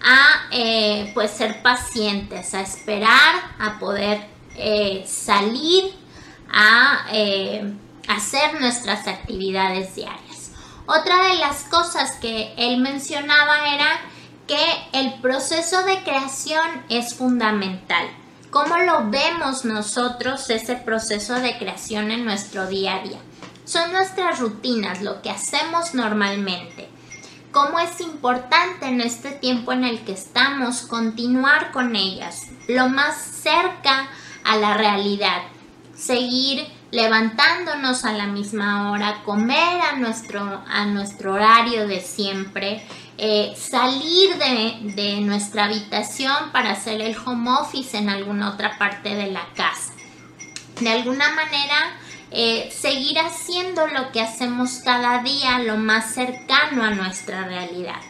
a 0.00 0.46
eh, 0.52 1.10
pues 1.14 1.32
ser 1.32 1.60
pacientes, 1.60 2.54
a 2.54 2.60
esperar, 2.60 3.34
a 3.58 3.80
poder 3.80 4.28
eh, 4.54 5.04
salir, 5.08 5.92
a 6.52 7.08
hacer 8.06 8.60
nuestras 8.60 9.08
actividades 9.08 9.96
diarias. 9.96 10.52
Otra 10.86 11.30
de 11.30 11.34
las 11.34 11.64
cosas 11.64 12.12
que 12.20 12.54
él 12.56 12.78
mencionaba 12.78 13.74
era 13.74 14.00
que 14.46 14.64
el 14.92 15.14
proceso 15.14 15.82
de 15.82 16.00
creación 16.04 16.84
es 16.88 17.12
fundamental. 17.14 18.08
¿Cómo 18.50 18.78
lo 18.78 19.10
vemos 19.10 19.66
nosotros 19.66 20.48
ese 20.48 20.74
proceso 20.74 21.34
de 21.34 21.58
creación 21.58 22.10
en 22.10 22.24
nuestro 22.24 22.66
día 22.66 22.96
a 22.96 23.02
día? 23.02 23.18
Son 23.66 23.92
nuestras 23.92 24.40
rutinas, 24.40 25.02
lo 25.02 25.20
que 25.20 25.28
hacemos 25.28 25.92
normalmente. 25.92 26.88
Cómo 27.52 27.78
es 27.78 28.00
importante 28.00 28.86
en 28.86 29.02
este 29.02 29.32
tiempo 29.32 29.72
en 29.72 29.84
el 29.84 30.00
que 30.00 30.12
estamos 30.12 30.82
continuar 30.86 31.72
con 31.72 31.94
ellas, 31.94 32.46
lo 32.68 32.88
más 32.88 33.16
cerca 33.20 34.08
a 34.44 34.56
la 34.56 34.74
realidad, 34.74 35.42
seguir 35.94 36.66
levantándonos 36.90 38.06
a 38.06 38.12
la 38.12 38.28
misma 38.28 38.90
hora, 38.90 39.22
comer 39.24 39.82
a 39.92 39.96
nuestro, 39.96 40.62
a 40.66 40.86
nuestro 40.86 41.34
horario 41.34 41.86
de 41.86 42.00
siempre, 42.00 42.82
eh, 43.18 43.52
salir 43.56 44.36
de, 44.38 44.92
de 44.94 45.20
nuestra 45.20 45.64
habitación 45.64 46.52
para 46.52 46.70
hacer 46.70 47.00
el 47.00 47.16
home 47.16 47.50
office 47.50 47.98
en 47.98 48.08
alguna 48.08 48.50
otra 48.50 48.78
parte 48.78 49.14
de 49.14 49.30
la 49.32 49.46
casa. 49.54 49.92
De 50.80 50.88
alguna 50.88 51.30
manera, 51.30 51.98
eh, 52.30 52.70
seguir 52.70 53.18
haciendo 53.18 53.86
lo 53.86 54.12
que 54.12 54.20
hacemos 54.20 54.80
cada 54.84 55.22
día 55.22 55.58
lo 55.60 55.76
más 55.76 56.14
cercano 56.14 56.84
a 56.84 56.90
nuestra 56.90 57.44
realidad. 57.44 58.00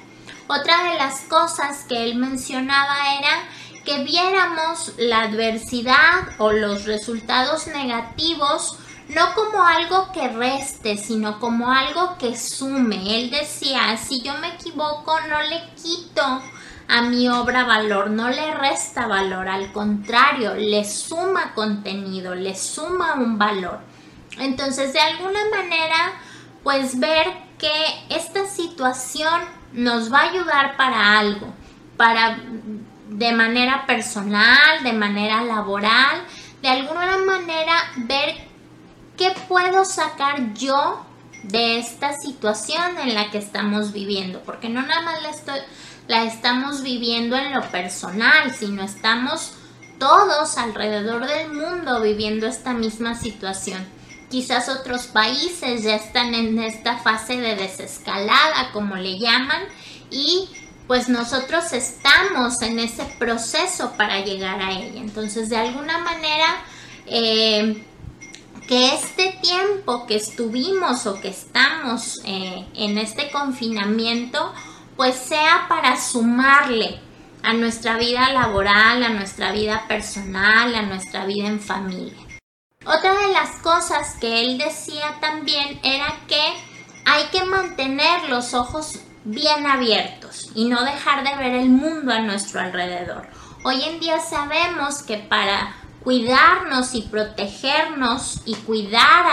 Otra 0.49 0.91
de 0.91 0.99
las 0.99 1.21
cosas 1.23 1.85
que 1.89 2.05
él 2.05 2.17
mencionaba 2.17 2.97
era 3.19 3.49
que 3.85 4.03
viéramos 4.03 4.93
la 4.99 5.23
adversidad 5.23 6.29
o 6.39 6.53
los 6.53 6.85
resultados 6.85 7.69
negativos 7.69 8.79
no 9.09 9.35
como 9.35 9.63
algo 9.63 10.13
que 10.13 10.29
reste, 10.29 10.97
sino 10.97 11.41
como 11.41 11.71
algo 11.71 12.19
que 12.19 12.37
sume. 12.37 13.19
Él 13.19 13.31
decía, 13.31 13.97
si 13.97 14.23
yo 14.23 14.37
me 14.39 14.49
equivoco, 14.49 15.19
no 15.29 15.43
le 15.43 15.63
quito 15.75 16.43
a 16.89 17.03
mi 17.03 17.29
obra 17.29 17.65
valor, 17.65 18.11
no 18.11 18.31
le 18.31 18.55
resta 18.55 19.07
valor, 19.07 19.49
al 19.49 19.73
contrario, 19.73 20.55
le 20.55 20.85
suma 20.85 21.53
contenido, 21.55 22.35
le 22.35 22.57
suma 22.57 23.15
un 23.15 23.39
valor. 23.39 23.81
Entonces, 24.39 24.93
de 24.93 25.01
alguna 25.01 25.41
manera, 25.51 26.13
pues 26.63 26.99
ver 26.99 27.27
que 27.59 27.71
esta 28.09 28.47
situación 28.47 29.41
nos 29.73 30.13
va 30.13 30.21
a 30.21 30.31
ayudar 30.31 30.77
para 30.77 31.19
algo, 31.19 31.53
para 31.97 32.39
de 33.09 33.33
manera 33.33 33.85
personal, 33.87 34.83
de 34.83 34.93
manera 34.93 35.43
laboral, 35.43 36.23
de 36.63 36.69
alguna 36.69 37.19
manera 37.19 37.75
ver 37.97 38.48
¿Qué 39.19 39.35
puedo 39.49 39.85
sacar 39.85 40.55
yo 40.55 41.05
de 41.43 41.79
esta 41.79 42.13
situación 42.13 42.99
en 42.99 43.17
la 43.17 43.33
que 43.33 43.39
estamos 43.39 43.93
viviendo? 43.93 44.41
Porque 44.45 44.69
no 44.69 44.81
nada 44.83 45.03
más 45.03 45.43
la, 46.07 46.23
estamos 46.23 46.83
viviendo 46.83 47.35
en 47.37 47.53
lo 47.53 47.69
personal, 47.73 48.55
sino 48.55 48.85
estamos 48.85 49.55
todos 49.99 50.57
alrededor 50.57 51.27
del 51.27 51.53
mundo 51.53 52.01
viviendo 52.01 52.47
esta 52.47 52.73
misma 52.75 53.17
situación. 53.17 53.85
Quizás 54.31 54.69
otros 54.69 55.09
países 55.09 55.83
ya 55.83 55.97
están 55.97 56.33
en 56.35 56.57
esta 56.61 56.99
fase 56.99 57.41
de 57.41 57.57
desescalada, 57.57 58.71
como 58.73 58.95
le 58.95 59.19
llaman, 59.19 59.63
y 60.13 60.49
pues 60.87 61.09
nosotros 61.09 61.73
estamos 61.73 62.63
en 62.63 62.79
ese 62.79 63.05
proceso 63.19 63.95
para 63.97 64.21
llegar 64.21 64.63
a 64.63 64.71
ella. 64.71 65.01
Entonces, 65.01 65.49
de 65.49 65.57
alguna 65.57 65.99
manera, 65.99 66.63
eh, 67.07 67.85
que 68.69 68.95
este 68.95 69.39
tiempo 69.41 70.07
que 70.07 70.17
estuvimos 70.17 71.07
o 71.07 71.19
que 71.21 71.29
estamos 71.29 72.21
eh, 72.25 72.67
en 72.75 72.99
este 72.99 73.31
confinamiento, 73.31 74.53
pues 74.95 75.17
sea 75.17 75.65
para 75.69 75.99
sumarle 75.99 77.01
a 77.43 77.55
nuestra 77.55 77.97
vida 77.97 78.31
laboral, 78.31 79.03
a 79.03 79.09
nuestra 79.09 79.53
vida 79.53 79.87
personal, 79.89 80.75
a 80.75 80.83
nuestra 80.83 81.25
vida 81.25 81.49
en 81.49 81.61
familia. 81.61 82.19
Otra 82.85 83.15
de 83.15 83.33
las 83.33 83.57
cosas 83.63 84.17
que 84.21 84.43
él 84.43 84.59
decía 84.59 85.17
también 85.21 85.81
era 85.83 86.15
que 86.29 86.43
hay 87.07 87.25
que 87.33 87.45
mantener 87.45 88.29
los 88.29 88.53
ojos 88.53 89.01
bien 89.25 89.67
abiertos 89.67 90.51
y 90.55 90.67
no 90.67 90.85
dejar 90.85 91.25
de 91.25 91.37
ver 91.43 91.55
el 91.55 91.71
mundo 91.71 92.13
a 92.13 92.21
nuestro 92.21 92.61
alrededor. 92.61 93.29
Hoy 93.65 93.83
en 93.83 93.99
día 93.99 94.21
sabemos 94.21 95.03
que 95.03 95.17
para 95.17 95.75
cuidarnos 96.03 96.95
y 96.95 97.03
protegernos 97.03 98.43
y 98.45 98.55
cuidar 98.55 99.27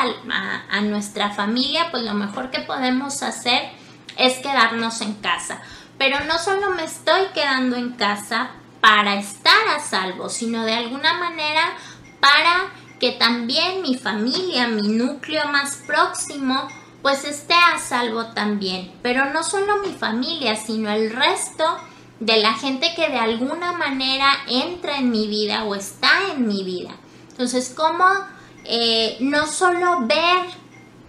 a, 0.70 0.82
nuestra 0.82 1.32
familia, 1.32 1.89
pues 1.91 2.03
lo 2.03 2.13
mejor 2.13 2.51
que 2.51 2.61
podemos 2.61 3.24
hacer 3.24 3.72
es 4.18 4.38
quedarnos 4.39 5.01
en 5.01 5.13
casa. 5.16 5.61
Pero 5.97 6.24
no 6.26 6.38
solo 6.38 6.72
me 6.72 6.84
estoy 6.84 7.28
quedando 7.34 7.76
en 7.76 7.91
casa 7.93 8.51
para 8.82 9.16
estar 9.16 9.68
a 9.76 9.80
salvo, 9.80 10.30
sino 10.30 10.63
de 10.63 10.74
alguna 10.74 11.13
manera 11.13 11.74
para 12.20 12.72
que 12.99 13.11
también 13.11 13.82
mi 13.82 13.95
familia, 13.95 14.68
mi 14.68 14.88
núcleo 14.88 15.47
más 15.47 15.82
próximo, 15.88 16.68
pues 17.01 17.24
esté 17.24 17.53
a 17.53 17.80
salvo 17.80 18.28
también. 18.28 18.93
Pero 19.01 19.26
no 19.32 19.43
solo 19.43 19.78
mi 19.78 19.93
familia, 19.93 20.55
sino 20.55 20.89
el 20.89 21.11
resto 21.11 21.66
de 22.20 22.38
la 22.38 22.53
gente 22.53 22.93
que 22.95 23.09
de 23.09 23.18
alguna 23.18 23.74
manera 23.74 24.32
entra 24.47 24.97
en 24.97 25.11
mi 25.11 25.28
vida 25.28 25.63
o 25.66 25.76
está 25.76 26.32
en 26.32 26.47
mi 26.47 26.63
vida. 26.63 26.91
Entonces, 27.32 27.74
¿cómo 27.76 28.05
eh, 28.63 29.18
no 29.20 29.47
solo 29.47 30.05
ver 30.05 30.45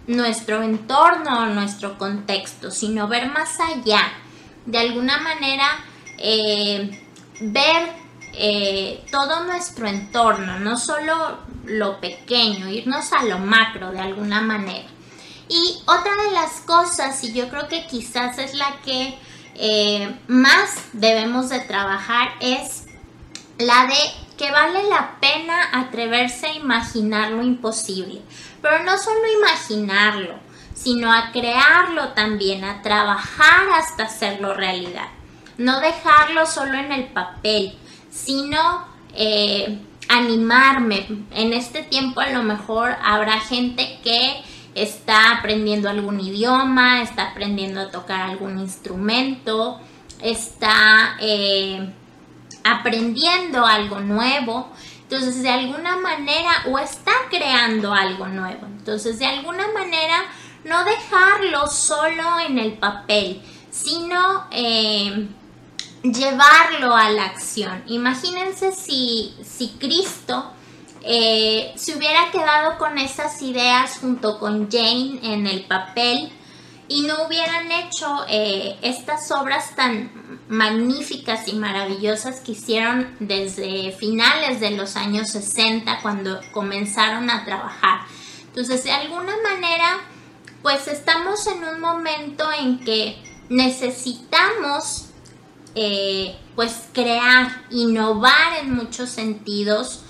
nuestro 0.07 0.61
entorno 0.61 1.43
o 1.43 1.45
nuestro 1.47 1.97
contexto, 1.97 2.71
sino 2.71 3.07
ver 3.07 3.31
más 3.31 3.59
allá? 3.59 4.01
De 4.65 4.77
alguna 4.77 5.19
manera, 5.19 5.79
eh, 6.17 7.01
ver 7.39 7.89
eh, 8.33 9.05
todo 9.09 9.45
nuestro 9.45 9.87
entorno, 9.87 10.59
no 10.59 10.77
solo 10.77 11.39
lo 11.65 12.01
pequeño, 12.01 12.67
irnos 12.67 13.13
a 13.13 13.23
lo 13.23 13.39
macro 13.39 13.91
de 13.91 13.99
alguna 13.99 14.41
manera. 14.41 14.87
Y 15.49 15.79
otra 15.85 16.11
de 16.25 16.31
las 16.33 16.59
cosas, 16.61 17.23
y 17.23 17.31
yo 17.31 17.47
creo 17.47 17.69
que 17.69 17.87
quizás 17.87 18.37
es 18.37 18.53
la 18.53 18.81
que 18.83 19.17
eh, 19.57 20.15
más 20.27 20.85
debemos 20.93 21.49
de 21.49 21.59
trabajar 21.61 22.29
es 22.39 22.85
la 23.57 23.87
de 23.87 23.95
que 24.37 24.51
vale 24.51 24.83
la 24.83 25.19
pena 25.19 25.69
atreverse 25.73 26.47
a 26.47 26.53
imaginar 26.53 27.31
lo 27.31 27.41
imposible. 27.41 28.21
Pero 28.61 28.83
no 28.83 28.97
solo 28.97 29.21
imaginarlo, 29.39 30.35
sino 30.73 31.11
a 31.11 31.31
crearlo 31.31 32.09
también, 32.09 32.63
a 32.63 32.81
trabajar 32.83 33.67
hasta 33.73 34.03
hacerlo 34.03 34.53
realidad. 34.53 35.07
No 35.57 35.79
dejarlo 35.79 36.45
solo 36.45 36.77
en 36.77 36.91
el 36.91 37.05
papel, 37.05 37.75
sino 38.11 38.85
eh, 39.15 39.79
animarme. 40.07 41.07
En 41.31 41.53
este 41.53 41.81
tiempo 41.81 42.19
a 42.21 42.29
lo 42.29 42.43
mejor 42.43 42.95
habrá 43.03 43.39
gente 43.39 43.99
que 44.03 44.43
está 44.77 45.37
aprendiendo 45.37 45.89
algún 45.89 46.19
idioma, 46.19 47.01
está 47.01 47.31
aprendiendo 47.31 47.81
a 47.81 47.91
tocar 47.91 48.21
algún 48.21 48.59
instrumento, 48.59 49.79
está 50.21 51.17
eh, 51.19 51.93
aprendiendo 52.63 53.65
algo 53.65 53.99
nuevo. 53.99 54.71
Entonces, 55.03 55.41
de 55.41 55.49
alguna 55.49 55.97
manera, 55.97 56.51
o 56.69 56.77
está 56.79 57.13
creando 57.29 57.93
algo 57.93 58.27
nuevo. 58.27 58.65
Entonces, 58.65 59.19
de 59.19 59.25
alguna 59.25 59.67
manera, 59.73 60.25
no 60.63 60.83
dejarlo 60.83 61.67
solo 61.67 62.39
en 62.45 62.59
el 62.59 62.73
papel, 62.73 63.41
sino 63.71 64.47
eh, 64.51 65.27
llevarlo 66.03 66.95
a 66.95 67.09
la 67.09 67.25
acción. 67.25 67.83
Imagínense 67.87 68.71
si, 68.71 69.33
si 69.43 69.69
Cristo 69.79 70.51
se 71.07 71.93
eh, 71.93 71.95
hubiera 71.95 72.31
quedado 72.31 72.77
con 72.77 72.97
esas 72.97 73.41
ideas 73.41 73.97
junto 74.01 74.39
con 74.39 74.69
Jane 74.69 75.19
en 75.23 75.47
el 75.47 75.63
papel 75.63 76.33
y 76.89 77.03
no 77.03 77.25
hubieran 77.25 77.71
hecho 77.71 78.25
eh, 78.27 78.77
estas 78.81 79.31
obras 79.31 79.73
tan 79.77 80.11
magníficas 80.49 81.47
y 81.47 81.53
maravillosas 81.53 82.41
que 82.41 82.51
hicieron 82.51 83.15
desde 83.21 83.93
finales 83.93 84.59
de 84.59 84.71
los 84.71 84.97
años 84.97 85.29
60 85.29 86.01
cuando 86.01 86.41
comenzaron 86.51 87.29
a 87.29 87.45
trabajar. 87.45 88.01
Entonces, 88.47 88.83
de 88.83 88.91
alguna 88.91 89.33
manera, 89.43 89.99
pues 90.61 90.89
estamos 90.89 91.47
en 91.47 91.63
un 91.63 91.79
momento 91.79 92.49
en 92.51 92.79
que 92.83 93.17
necesitamos 93.47 95.05
eh, 95.73 96.35
pues 96.55 96.89
crear, 96.91 97.65
innovar 97.69 98.57
en 98.61 98.75
muchos 98.75 99.09
sentidos, 99.09 100.01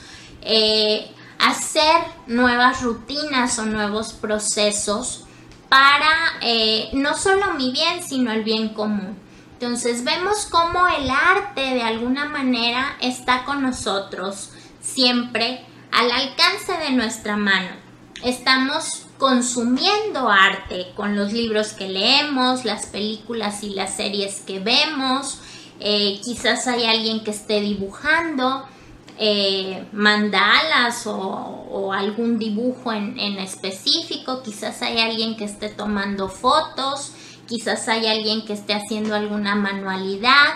eh, 0.42 1.10
hacer 1.40 1.96
nuevas 2.28 2.82
rutinas 2.82 3.60
o 3.60 3.66
nuevos 3.66 4.14
procesos 4.14 5.26
para 5.70 6.10
eh, 6.42 6.90
no 6.94 7.16
solo 7.18 7.54
mi 7.54 7.72
bien, 7.72 8.04
sino 8.04 8.32
el 8.32 8.44
bien 8.44 8.70
común. 8.70 9.18
Entonces 9.54 10.04
vemos 10.04 10.46
cómo 10.46 10.88
el 10.88 11.10
arte 11.10 11.62
de 11.62 11.82
alguna 11.82 12.26
manera 12.26 12.96
está 13.02 13.44
con 13.44 13.64
nosotros 13.64 14.52
siempre 14.82 15.66
al 15.92 16.12
alcance 16.12 16.74
de 16.78 16.92
nuestra 16.92 17.38
mano. 17.38 17.70
Estamos 18.24 19.08
consumiendo 19.18 20.30
arte 20.30 20.92
con 20.96 21.16
los 21.16 21.34
libros 21.34 21.74
que 21.74 21.88
leemos, 21.88 22.66
las 22.66 22.86
películas 22.86 23.64
y 23.64 23.72
las 23.72 23.96
series 23.96 24.42
que 24.42 24.60
vemos. 24.60 25.40
Eh, 25.80 26.20
quizás 26.24 26.68
hay 26.68 26.86
alguien 26.86 27.24
que 27.24 27.32
esté 27.32 27.62
dibujando 27.62 28.68
eh, 29.20 29.88
mandalas 29.92 31.06
o, 31.08 31.94
algún 31.94 32.38
dibujo 32.38 32.92
en, 32.92 33.18
específico. 33.40 34.44
Quizás 34.44 34.82
hay 34.82 35.00
alguien 35.00 35.38
que 35.38 35.46
esté 35.46 35.70
tomando 35.70 36.28
fotos 36.28 37.14
quizás 37.48 37.88
hay 37.88 38.06
alguien 38.06 38.46
que 38.46 38.54
esté 38.54 38.74
haciendo 38.74 39.16
alguna 39.16 39.56
manualidad, 39.56 40.56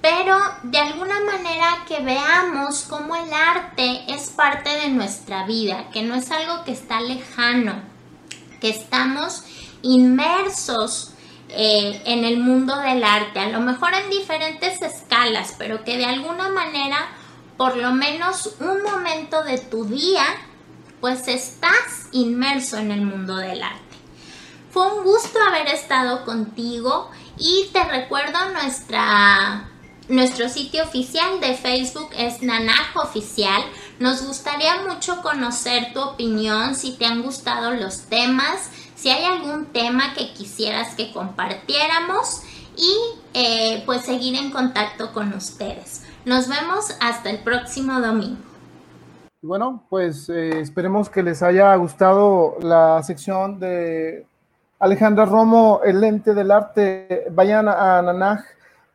pero 0.00 0.36
de 0.62 0.78
alguna 0.78 1.20
manera 1.20 1.84
que 1.88 2.00
veamos 2.00 2.86
cómo 2.88 3.16
el 3.16 3.32
arte 3.32 4.04
es 4.08 4.30
parte 4.30 4.70
de 4.70 4.88
nuestra 4.88 5.44
vida, 5.44 5.90
que 5.92 6.02
no 6.02 6.14
es 6.14 6.30
algo 6.30 6.64
que 6.64 6.72
está 6.72 7.00
lejano, 7.00 7.74
que 8.60 8.70
estamos 8.70 9.42
inmersos 9.82 11.10
eh, 11.48 12.02
en 12.06 12.24
el 12.24 12.38
mundo 12.38 12.76
del 12.78 13.02
arte, 13.02 13.40
a 13.40 13.48
lo 13.48 13.60
mejor 13.60 13.92
en 13.94 14.10
diferentes 14.10 14.80
escalas, 14.82 15.54
pero 15.58 15.84
que 15.84 15.96
de 15.96 16.06
alguna 16.06 16.48
manera, 16.48 17.08
por 17.56 17.76
lo 17.76 17.92
menos 17.92 18.54
un 18.60 18.82
momento 18.82 19.42
de 19.44 19.58
tu 19.58 19.84
día, 19.84 20.24
pues 21.00 21.28
estás 21.28 22.08
inmerso 22.12 22.78
en 22.78 22.90
el 22.90 23.02
mundo 23.02 23.36
del 23.36 23.62
arte. 23.62 23.80
Fue 24.70 24.92
un 24.92 25.04
gusto 25.04 25.38
haber 25.46 25.68
estado 25.68 26.24
contigo 26.24 27.10
y 27.38 27.68
te 27.72 27.84
recuerdo 27.84 28.50
nuestra 28.50 29.70
nuestro 30.08 30.50
sitio 30.50 30.82
oficial 30.82 31.40
de 31.40 31.54
Facebook 31.54 32.10
es 32.14 32.42
Nanajo 32.42 33.00
Oficial. 33.00 33.62
Nos 33.98 34.26
gustaría 34.26 34.82
mucho 34.82 35.22
conocer 35.22 35.94
tu 35.94 36.00
opinión, 36.00 36.74
si 36.74 36.92
te 36.92 37.06
han 37.06 37.22
gustado 37.22 37.70
los 37.70 38.00
temas, 38.02 38.68
si 38.96 39.08
hay 39.08 39.24
algún 39.24 39.66
tema 39.66 40.12
que 40.12 40.34
quisieras 40.34 40.94
que 40.94 41.10
compartiéramos 41.10 42.42
y 42.76 42.94
eh, 43.32 43.82
pues 43.86 44.02
seguir 44.02 44.34
en 44.34 44.50
contacto 44.50 45.12
con 45.12 45.32
ustedes. 45.32 46.02
Nos 46.24 46.48
vemos 46.48 46.96
hasta 47.02 47.28
el 47.28 47.42
próximo 47.42 48.00
domingo. 48.00 48.38
Bueno, 49.42 49.84
pues 49.90 50.30
eh, 50.30 50.58
esperemos 50.60 51.10
que 51.10 51.22
les 51.22 51.42
haya 51.42 51.76
gustado 51.76 52.56
la 52.62 53.02
sección 53.02 53.60
de 53.60 54.26
Alejandra 54.78 55.26
Romo, 55.26 55.82
el 55.84 56.00
lente 56.00 56.32
del 56.32 56.50
arte. 56.50 57.26
Vayan 57.30 57.68
a 57.68 58.00
Nanaj 58.00 58.42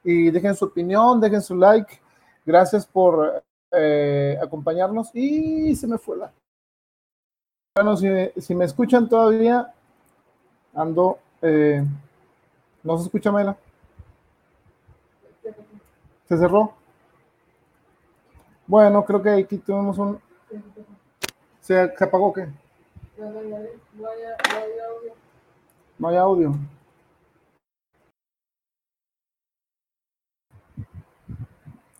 y 0.04 0.32
dejen 0.32 0.56
su 0.56 0.66
opinión, 0.66 1.22
dejen 1.22 1.44
su 1.44 1.56
like. 1.56 2.02
Gracias 2.48 2.88
por 2.88 3.44
eh, 3.74 4.36
acompañarnos. 4.42 5.12
Y 5.14 5.76
se 5.76 5.86
me 5.86 6.00
fue 6.00 6.18
la. 6.18 6.32
Bueno, 7.76 7.96
si, 7.96 8.56
me 8.56 8.66
escuchan 8.66 9.08
todavía, 9.08 9.72
ando. 10.74 11.20
Eh, 11.44 11.86
¿No 12.84 12.98
se 12.98 13.04
escucha, 13.04 13.32
Mela? 13.32 13.56
¿Se 16.28 16.36
cerró? 16.36 16.79
Bueno, 18.70 19.04
creo 19.04 19.20
que 19.20 19.32
aquí 19.32 19.58
tuvimos 19.58 19.98
un. 19.98 20.20
¿Se, 21.60 21.82
apagó 21.82 22.32
qué? 22.32 22.48
No 25.98 26.08
hay 26.08 26.18
audio. 26.18 26.54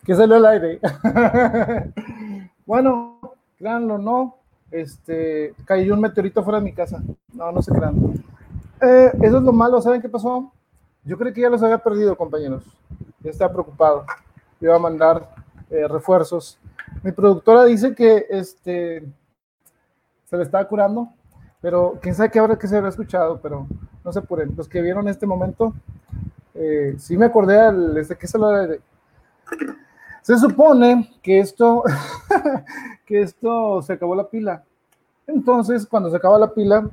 Que 0.04 0.14
salió 0.14 0.36
al 0.36 0.46
aire. 0.46 0.80
bueno, 2.64 3.18
créanlo, 3.58 3.98
no. 3.98 4.36
Este, 4.70 5.52
cayó 5.64 5.94
un 5.94 6.00
meteorito 6.02 6.44
fuera 6.44 6.60
de 6.60 6.66
mi 6.66 6.72
casa. 6.72 7.02
No, 7.32 7.50
no 7.50 7.62
se 7.62 7.72
crean. 7.72 7.96
Eh, 8.80 9.10
eso 9.22 9.38
es 9.38 9.42
lo 9.42 9.52
malo. 9.52 9.82
¿Saben 9.82 10.00
qué 10.00 10.08
pasó? 10.08 10.52
Yo 11.02 11.18
creo 11.18 11.34
que 11.34 11.40
ya 11.40 11.50
los 11.50 11.64
había 11.64 11.78
perdido, 11.78 12.16
compañeros. 12.16 12.62
Ya 13.24 13.32
estaba 13.32 13.52
preocupado. 13.52 14.04
Iba 14.60 14.76
a 14.76 14.78
mandar 14.78 15.39
eh, 15.70 15.86
refuerzos. 15.88 16.58
Mi 17.02 17.12
productora 17.12 17.64
dice 17.64 17.94
que 17.94 18.26
este, 18.28 19.06
se 20.24 20.36
le 20.36 20.42
estaba 20.42 20.66
curando, 20.66 21.08
pero 21.60 21.98
quién 22.00 22.14
sabe 22.14 22.30
qué 22.30 22.38
ahora 22.38 22.58
que 22.58 22.66
se 22.66 22.76
habrá 22.76 22.88
escuchado, 22.88 23.40
pero 23.40 23.66
no 24.04 24.12
se 24.12 24.18
apuren. 24.18 24.54
Los 24.56 24.68
que 24.68 24.80
vieron 24.82 25.08
este 25.08 25.26
momento, 25.26 25.72
eh, 26.54 26.94
sí 26.98 27.16
me 27.16 27.26
acordé 27.26 27.72
desde 27.94 28.16
que 28.16 28.26
se 28.26 28.38
lo 28.38 28.48
de... 28.48 28.80
Se 30.22 30.36
supone 30.38 31.10
que 31.22 31.38
esto, 31.38 31.82
que 33.06 33.22
esto 33.22 33.80
se 33.82 33.94
acabó 33.94 34.14
la 34.14 34.28
pila. 34.28 34.62
Entonces, 35.26 35.86
cuando 35.86 36.10
se 36.10 36.16
acaba 36.16 36.38
la 36.38 36.52
pila, 36.52 36.88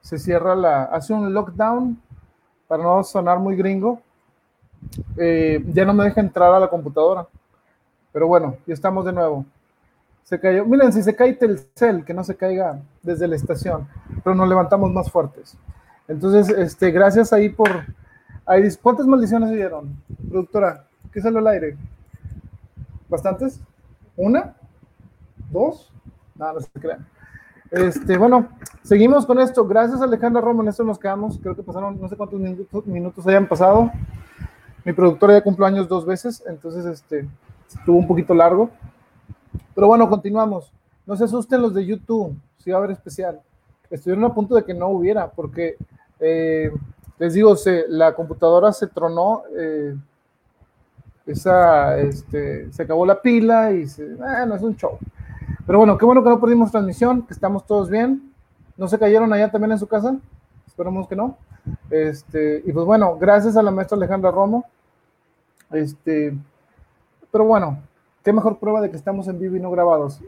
se 0.00 0.18
cierra 0.18 0.54
la, 0.54 0.84
hace 0.84 1.14
un 1.14 1.32
lockdown 1.32 2.00
para 2.68 2.82
no 2.82 3.02
sonar 3.04 3.38
muy 3.38 3.56
gringo. 3.56 4.00
Eh, 5.16 5.64
ya 5.68 5.84
no 5.84 5.94
me 5.94 6.04
deja 6.04 6.20
entrar 6.20 6.52
a 6.52 6.60
la 6.60 6.68
computadora. 6.68 7.26
Pero 8.12 8.26
bueno, 8.26 8.56
ya 8.66 8.74
estamos 8.74 9.04
de 9.04 9.12
nuevo. 9.12 9.44
Se 10.24 10.38
cayó. 10.38 10.64
Miren, 10.64 10.92
si 10.92 11.02
se 11.02 11.16
cae 11.16 11.34
Telcel, 11.34 12.04
que 12.04 12.14
no 12.14 12.24
se 12.24 12.36
caiga 12.36 12.80
desde 13.02 13.26
la 13.26 13.36
estación, 13.36 13.88
pero 14.22 14.34
nos 14.34 14.48
levantamos 14.48 14.92
más 14.92 15.10
fuertes. 15.10 15.56
Entonces, 16.08 16.48
este, 16.56 16.90
gracias 16.90 17.32
ahí 17.32 17.48
por. 17.48 17.68
Ahí, 18.44 18.68
¿Cuántas 18.82 19.06
maldiciones 19.06 19.50
se 19.50 19.56
dieron? 19.56 19.96
Productora, 20.28 20.84
¿qué 21.12 21.20
salió 21.20 21.38
al 21.38 21.46
aire? 21.46 21.76
¿Bastantes? 23.08 23.60
¿Una? 24.16 24.54
¿Dos? 25.50 25.92
Nada, 26.34 26.54
no 26.54 26.60
se 26.60 26.68
crean. 26.72 27.06
Este, 27.70 28.18
bueno, 28.18 28.48
seguimos 28.82 29.24
con 29.24 29.38
esto. 29.38 29.66
Gracias, 29.66 30.02
Alejandra 30.02 30.42
Romo. 30.42 30.62
En 30.62 30.68
esto 30.68 30.84
nos 30.84 30.98
quedamos. 30.98 31.38
Creo 31.38 31.56
que 31.56 31.62
pasaron 31.62 32.00
no 32.00 32.08
sé 32.08 32.16
cuántos 32.16 32.38
minutos, 32.38 32.86
minutos 32.86 33.26
hayan 33.26 33.46
pasado. 33.46 33.90
Mi 34.84 34.92
productora 34.92 35.34
ya 35.34 35.42
cumplió 35.42 35.66
años 35.66 35.88
dos 35.88 36.04
veces, 36.04 36.42
entonces 36.46 36.84
este, 36.86 37.28
estuvo 37.78 37.98
un 37.98 38.06
poquito 38.06 38.34
largo. 38.34 38.70
Pero 39.74 39.86
bueno, 39.86 40.08
continuamos. 40.08 40.72
No 41.06 41.16
se 41.16 41.24
asusten 41.24 41.62
los 41.62 41.74
de 41.74 41.84
YouTube, 41.84 42.36
si 42.58 42.70
va 42.70 42.76
a 42.76 42.78
haber 42.78 42.92
especial. 42.92 43.40
Estuvieron 43.90 44.24
a 44.24 44.34
punto 44.34 44.54
de 44.54 44.64
que 44.64 44.74
no 44.74 44.88
hubiera, 44.88 45.30
porque 45.30 45.76
eh, 46.20 46.70
les 47.18 47.34
digo, 47.34 47.54
la 47.88 48.14
computadora 48.14 48.72
se 48.72 48.86
tronó, 48.86 49.42
eh, 49.56 49.94
esa, 51.26 51.98
este, 51.98 52.72
se 52.72 52.82
acabó 52.82 53.06
la 53.06 53.20
pila 53.20 53.72
y 53.72 53.86
se, 53.86 54.14
bueno, 54.14 54.54
es 54.54 54.62
un 54.62 54.76
show. 54.76 54.98
Pero 55.66 55.78
bueno, 55.78 55.96
qué 55.96 56.04
bueno 56.04 56.22
que 56.22 56.30
no 56.30 56.40
perdimos 56.40 56.70
transmisión, 56.70 57.22
que 57.22 57.34
estamos 57.34 57.66
todos 57.66 57.88
bien. 57.88 58.32
¿No 58.76 58.88
se 58.88 58.98
cayeron 58.98 59.32
allá 59.32 59.50
también 59.50 59.72
en 59.72 59.78
su 59.78 59.86
casa? 59.86 60.16
Esperamos 60.66 61.06
que 61.06 61.14
no. 61.14 61.36
Este, 61.90 62.62
y 62.64 62.72
pues 62.72 62.86
bueno, 62.86 63.16
gracias 63.18 63.56
a 63.56 63.62
la 63.62 63.70
maestra 63.70 63.96
Alejandra 63.96 64.30
Romo. 64.30 64.64
Este, 65.70 66.36
pero 67.32 67.44
bueno, 67.44 67.78
qué 68.22 68.32
mejor 68.32 68.58
prueba 68.58 68.80
de 68.80 68.90
que 68.90 68.96
estamos 68.96 69.26
en 69.26 69.40
vivo 69.40 69.56
y 69.56 69.60
no 69.60 69.70
grabados. 69.70 70.20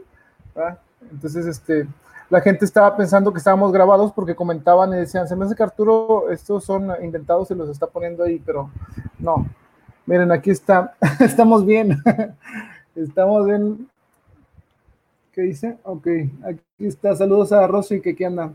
Entonces, 1.11 1.45
este, 1.45 1.87
la 2.29 2.41
gente 2.41 2.65
estaba 2.65 2.97
pensando 2.97 3.31
que 3.31 3.37
estábamos 3.37 3.71
grabados 3.71 4.11
porque 4.11 4.35
comentaban 4.35 4.91
y 4.93 4.97
decían, 4.97 5.27
se 5.27 5.35
me 5.35 5.45
hace 5.45 5.55
que 5.55 5.63
Arturo, 5.63 6.31
estos 6.31 6.65
son 6.65 6.91
inventados 7.03 7.51
y 7.51 7.55
los 7.55 7.69
está 7.69 7.87
poniendo 7.87 8.23
ahí, 8.23 8.41
pero 8.43 8.69
no. 9.19 9.45
Miren, 10.05 10.31
aquí 10.31 10.49
está, 10.49 10.95
estamos 11.19 11.65
bien, 11.65 12.01
estamos 12.95 13.45
bien. 13.45 13.87
¿Qué 15.31 15.41
dice? 15.41 15.77
Ok, 15.83 16.07
aquí 16.43 16.61
está, 16.79 17.15
saludos 17.15 17.51
a 17.51 17.67
Rosy, 17.67 18.01
que 18.01 18.11
aquí 18.11 18.23
anda. 18.23 18.53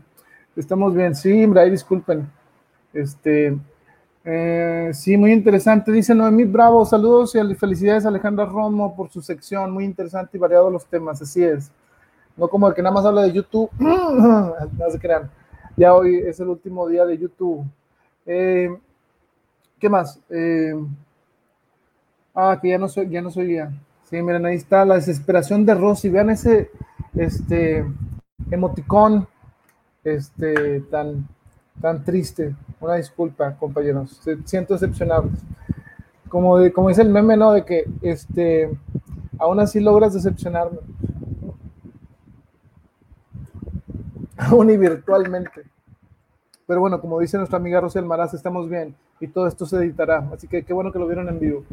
Estamos 0.55 0.93
bien, 0.93 1.15
sí, 1.15 1.49
ahí 1.55 1.69
disculpen. 1.69 2.29
Este, 2.93 3.57
eh, 4.23 4.91
sí, 4.93 5.17
muy 5.17 5.31
interesante. 5.31 5.91
Dice 5.91 6.13
Noemí 6.13 6.43
Bravo, 6.43 6.85
saludos 6.85 7.35
y 7.35 7.55
felicidades 7.55 8.05
a 8.05 8.09
Alejandra 8.09 8.45
Romo 8.45 8.95
por 8.95 9.09
su 9.09 9.21
sección, 9.21 9.71
muy 9.71 9.85
interesante 9.85 10.37
y 10.37 10.39
variado 10.39 10.69
los 10.69 10.85
temas, 10.85 11.21
así 11.21 11.43
es. 11.43 11.71
No 12.37 12.47
como 12.47 12.67
el 12.67 12.73
que 12.73 12.81
nada 12.81 12.93
más 12.93 13.05
habla 13.05 13.23
de 13.23 13.31
YouTube, 13.31 13.69
no 13.79 14.89
se 14.89 14.99
crean. 14.99 15.29
Ya 15.75 15.93
hoy 15.93 16.17
es 16.17 16.39
el 16.39 16.49
último 16.49 16.87
día 16.87 17.05
de 17.05 17.17
YouTube. 17.17 17.65
Eh, 18.25 18.69
¿Qué 19.79 19.89
más? 19.89 20.19
Eh, 20.29 20.75
ah, 22.35 22.57
que 22.61 22.69
ya 22.69 22.77
no 22.77 22.87
soy, 22.87 23.09
ya 23.09 23.21
no 23.21 23.31
soy 23.31 23.55
ya. 23.55 23.71
Sí, 24.03 24.21
miren, 24.21 24.45
ahí 24.45 24.55
está 24.55 24.85
la 24.85 24.95
desesperación 24.95 25.65
de 25.65 25.73
Rosy. 25.73 26.09
Vean 26.09 26.29
ese 26.29 26.69
este, 27.15 27.85
emoticón 28.51 29.27
este, 30.03 30.81
tan, 30.81 31.27
tan 31.81 32.03
triste. 32.03 32.55
Una 32.79 32.95
disculpa, 32.95 33.55
compañeros. 33.57 34.21
Siento 34.45 34.73
decepcionado. 34.73 35.29
Como, 36.29 36.57
como 36.73 36.89
dice 36.89 37.01
el 37.01 37.09
meme, 37.09 37.35
¿no? 37.35 37.51
De 37.51 37.65
que 37.65 37.85
este, 38.01 38.69
aún 39.37 39.59
así 39.59 39.79
logras 39.79 40.13
decepcionarme. 40.13 40.79
Aún 44.37 44.69
y 44.69 44.77
virtualmente. 44.77 45.63
Pero 46.65 46.79
bueno, 46.79 47.01
como 47.01 47.19
dice 47.19 47.37
nuestra 47.37 47.57
amiga 47.57 47.81
Rosy 47.81 47.99
Almaraz, 47.99 48.33
estamos 48.33 48.69
bien 48.69 48.95
y 49.19 49.27
todo 49.27 49.47
esto 49.47 49.65
se 49.65 49.77
editará. 49.77 50.29
Así 50.33 50.47
que 50.47 50.63
qué 50.63 50.73
bueno 50.73 50.91
que 50.91 50.99
lo 50.99 51.05
vieron 51.05 51.29
en 51.29 51.39
vivo. 51.39 51.63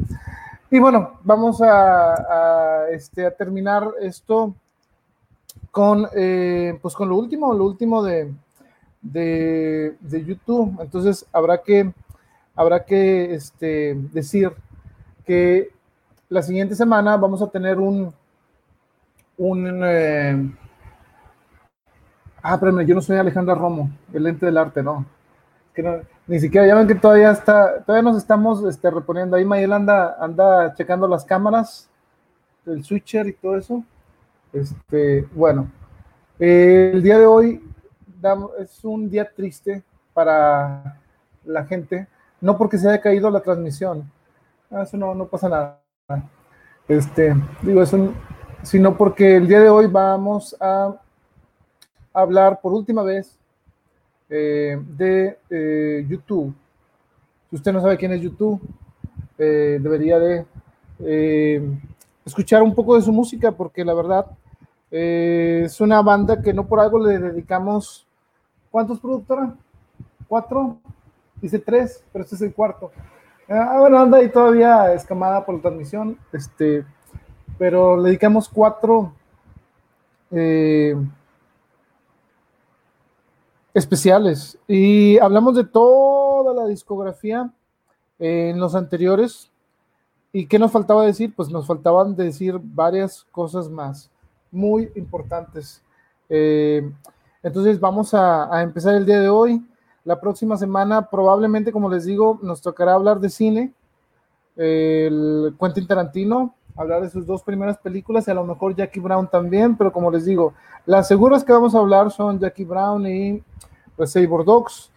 Y 0.69 0.79
bueno, 0.79 1.13
vamos 1.23 1.61
a, 1.61 2.85
este, 2.91 3.25
a 3.25 3.31
terminar 3.31 3.87
esto 4.01 4.53
con, 5.71 6.07
eh, 6.15 6.77
pues 6.81 6.93
con 6.93 7.09
lo 7.09 7.17
último, 7.17 7.53
lo 7.53 7.65
último 7.65 8.03
de, 8.03 8.31
de, 9.01 9.95
YouTube. 10.25 10.77
Entonces 10.81 11.25
habrá 11.31 11.61
que, 11.61 11.91
habrá 12.55 12.83
que 12.83 13.33
este, 13.33 13.95
decir 14.11 14.51
que 15.25 15.69
la 16.29 16.41
siguiente 16.41 16.75
semana 16.75 17.17
vamos 17.17 17.41
a 17.41 17.49
tener 17.49 17.79
un, 17.79 18.13
un 19.37 19.81
eh, 19.83 20.51
ah, 22.41 22.53
espérame, 22.53 22.85
yo 22.85 22.95
no 22.95 23.01
soy 23.01 23.17
Alejandra 23.17 23.55
Romo, 23.55 23.89
el 24.13 24.27
ente 24.27 24.45
del 24.45 24.57
arte, 24.57 24.83
no. 24.83 25.05
Que 25.73 26.03
ni 26.27 26.39
siquiera, 26.39 26.67
ya 26.67 26.75
ven 26.75 26.87
que 26.87 26.95
todavía 26.95 27.31
está, 27.31 27.83
todavía 27.83 28.09
nos 28.09 28.17
estamos 28.17 28.63
este, 28.65 28.89
reponiendo. 28.91 29.35
Ahí 29.35 29.45
Mayel 29.45 29.73
anda, 29.73 30.17
anda 30.19 30.73
checando 30.75 31.07
las 31.07 31.25
cámaras, 31.25 31.89
el 32.65 32.83
switcher 32.83 33.27
y 33.27 33.33
todo 33.33 33.57
eso. 33.57 33.83
Este, 34.53 35.27
bueno, 35.33 35.69
eh, 36.39 36.91
el 36.93 37.03
día 37.03 37.17
de 37.17 37.25
hoy 37.25 37.63
es 38.59 38.83
un 38.83 39.09
día 39.09 39.29
triste 39.29 39.83
para 40.13 40.99
la 41.45 41.65
gente, 41.65 42.07
no 42.41 42.57
porque 42.57 42.77
se 42.77 42.89
haya 42.89 43.01
caído 43.01 43.29
la 43.29 43.41
transmisión, 43.41 44.09
ah, 44.71 44.83
eso 44.83 44.97
no, 44.97 45.15
no 45.15 45.27
pasa 45.27 45.49
nada. 45.49 45.79
Este, 46.87 47.35
digo, 47.61 47.81
es 47.81 47.93
un, 47.93 48.13
sino 48.63 48.97
porque 48.97 49.35
el 49.35 49.47
día 49.47 49.61
de 49.61 49.69
hoy 49.69 49.87
vamos 49.87 50.55
a 50.59 50.95
hablar 52.13 52.59
por 52.61 52.73
última 52.73 53.03
vez 53.03 53.37
eh, 54.29 54.81
de 54.97 55.37
eh, 55.49 56.05
YouTube. 56.07 56.53
Si 57.49 57.55
usted 57.55 57.71
no 57.71 57.81
sabe 57.81 57.97
quién 57.97 58.11
es 58.13 58.21
YouTube, 58.21 58.61
debería 59.37 60.19
de 60.19 60.45
escuchar 62.25 62.61
un 62.61 62.75
poco 62.75 62.95
de 62.95 63.01
su 63.01 63.13
música 63.13 63.53
porque 63.53 63.85
la 63.85 63.93
verdad 63.93 64.25
es 64.91 65.79
una 65.79 66.01
banda 66.01 66.41
que 66.41 66.53
no 66.53 66.67
por 66.67 66.81
algo 66.81 66.99
le 66.99 67.17
dedicamos 67.19 68.08
¿Cuántos 68.71 68.99
productora? 68.99 69.55
¿Cuatro? 70.27 70.77
Dice 71.41 71.59
tres, 71.59 72.03
pero 72.11 72.23
este 72.23 72.35
es 72.35 72.41
el 72.41 72.53
cuarto. 72.53 72.91
Ah, 73.47 73.77
bueno, 73.79 73.97
anda 73.99 74.19
ahí 74.19 74.29
todavía 74.29 74.93
escamada 74.93 75.43
por 75.43 75.55
la 75.55 75.61
transmisión, 75.61 76.17
este, 76.31 76.85
pero 77.57 77.97
le 77.97 78.09
dedicamos 78.09 78.47
cuatro 78.47 79.13
eh, 80.29 80.95
especiales 83.73 84.59
y 84.67 85.17
hablamos 85.17 85.55
de 85.55 85.63
toda 85.63 86.53
la 86.53 86.67
discografía 86.67 87.51
en 88.19 88.59
los 88.59 88.75
anteriores. 88.75 89.49
¿Y 90.31 90.45
qué 90.45 90.59
nos 90.59 90.71
faltaba 90.71 91.05
decir? 91.05 91.33
Pues 91.35 91.49
nos 91.49 91.65
faltaban 91.65 92.15
decir 92.15 92.59
varias 92.61 93.25
cosas 93.31 93.67
más 93.67 94.11
muy 94.51 94.91
importantes. 94.95 95.81
Eh, 96.29 96.87
entonces 97.43 97.79
vamos 97.79 98.13
a, 98.13 98.61
empezar 98.61 98.95
el 98.95 99.05
día 99.05 99.19
de 99.19 99.29
hoy. 99.29 99.63
La 100.03 100.19
próxima 100.19 100.57
semana 100.57 101.09
probablemente, 101.09 101.71
como 101.71 101.89
les 101.89 102.05
digo, 102.05 102.39
nos 102.41 102.61
tocará 102.61 102.93
hablar 102.93 103.19
de 103.19 103.29
cine, 103.29 103.73
el 104.55 105.55
Quentin 105.59 105.87
Tarantino, 105.87 106.55
hablar 106.75 107.01
de 107.01 107.09
sus 107.09 107.25
dos 107.25 107.43
primeras 107.43 107.77
películas 107.77 108.27
y 108.27 108.31
a 108.31 108.33
lo 108.33 108.43
mejor 108.43 108.75
Jackie 108.75 108.99
Brown 108.99 109.29
también, 109.29 109.77
pero 109.77 109.91
como 109.91 110.09
les 110.11 110.25
digo, 110.25 110.53
las 110.85 111.07
seguras 111.07 111.43
que 111.43 111.53
vamos 111.53 111.75
a 111.75 111.79
hablar 111.79 112.11
son 112.11 112.39
Jackie 112.39 112.65
Brown 112.65 113.05
y 113.05 113.43
Reservoir 113.97 114.45
Dogs. 114.45 114.91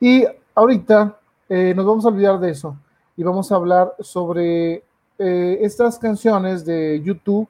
Y 0.00 0.24
ahorita 0.54 1.18
eh, 1.48 1.72
nos 1.74 1.86
vamos 1.86 2.04
a 2.04 2.08
olvidar 2.08 2.38
de 2.38 2.50
eso 2.50 2.76
y 3.16 3.22
vamos 3.22 3.50
a 3.50 3.56
hablar 3.56 3.94
sobre 4.00 4.84
eh, 5.18 5.58
estas 5.60 5.98
canciones 5.98 6.64
de 6.64 7.00
YouTube 7.02 7.48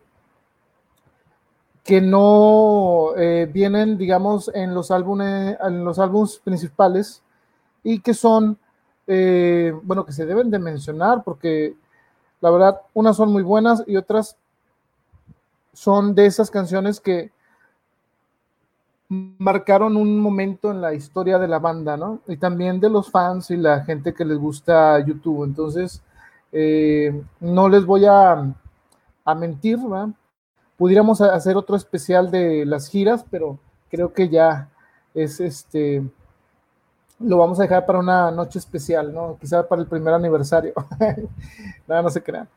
que 1.89 2.03
no 2.03 3.17
eh, 3.17 3.49
vienen, 3.51 3.97
digamos, 3.97 4.51
en 4.53 4.75
los 4.75 4.91
álbumes, 4.91 5.57
en 5.67 5.87
los 5.87 5.99
álbumes 5.99 6.39
principales 6.45 7.23
y 7.83 8.01
que 8.01 8.13
son, 8.13 8.59
eh, 9.07 9.73
bueno, 9.85 10.05
que 10.05 10.13
se 10.13 10.27
deben 10.27 10.51
de 10.51 10.59
mencionar 10.59 11.25
porque 11.25 11.75
la 12.43 12.51
verdad, 12.51 12.83
unas 12.93 13.17
son 13.17 13.33
muy 13.33 13.43
buenas 13.43 13.83
y 13.87 13.97
otras 13.97 14.37
son 15.73 16.15
de 16.15 16.27
esas 16.27 16.51
canciones 16.51 17.01
que 17.01 17.33
marcaron 19.09 19.97
un 19.97 20.21
momento 20.21 20.71
en 20.71 20.83
la 20.83 20.93
historia 20.93 21.39
de 21.39 21.49
la 21.49 21.59
banda, 21.59 21.97
¿no? 21.97 22.21
Y 22.29 22.37
también 22.37 22.81
de 22.81 22.91
los 22.91 23.11
fans 23.11 23.51
y 23.51 23.57
la 23.57 23.81
gente 23.87 24.13
que 24.13 24.27
les 24.27 24.37
gusta 24.37 25.01
YouTube. 25.01 25.45
Entonces, 25.45 26.03
eh, 26.53 27.19
no 27.41 27.67
les 27.71 27.87
voy 27.87 28.05
a, 28.05 28.55
a 29.25 29.35
mentir, 29.35 29.79
¿verdad? 29.79 30.11
Pudiéramos 30.79 31.21
hacer 31.21 31.57
otro 31.57 31.77
especial 31.77 32.31
de 32.31 32.65
las 32.65 32.89
giras, 32.89 33.25
pero 33.31 33.59
creo 33.91 34.13
que 34.13 34.29
ya 34.29 34.71
es 35.13 35.41
este. 35.41 36.03
Lo 37.19 37.39
vamos 37.39 37.59
a 37.59 37.65
dejar 37.65 37.85
para 37.85 37.99
una 37.99 38.31
noche 38.31 38.61
especial, 38.61 39.13
¿no? 39.13 39.37
Quizá 39.41 39.67
para 39.69 39.83
el 39.83 39.89
primer 39.89 40.15
aniversario. 40.15 40.73
Nada, 41.87 42.03
no 42.03 42.11
se 42.11 42.23
crean. 42.23 42.49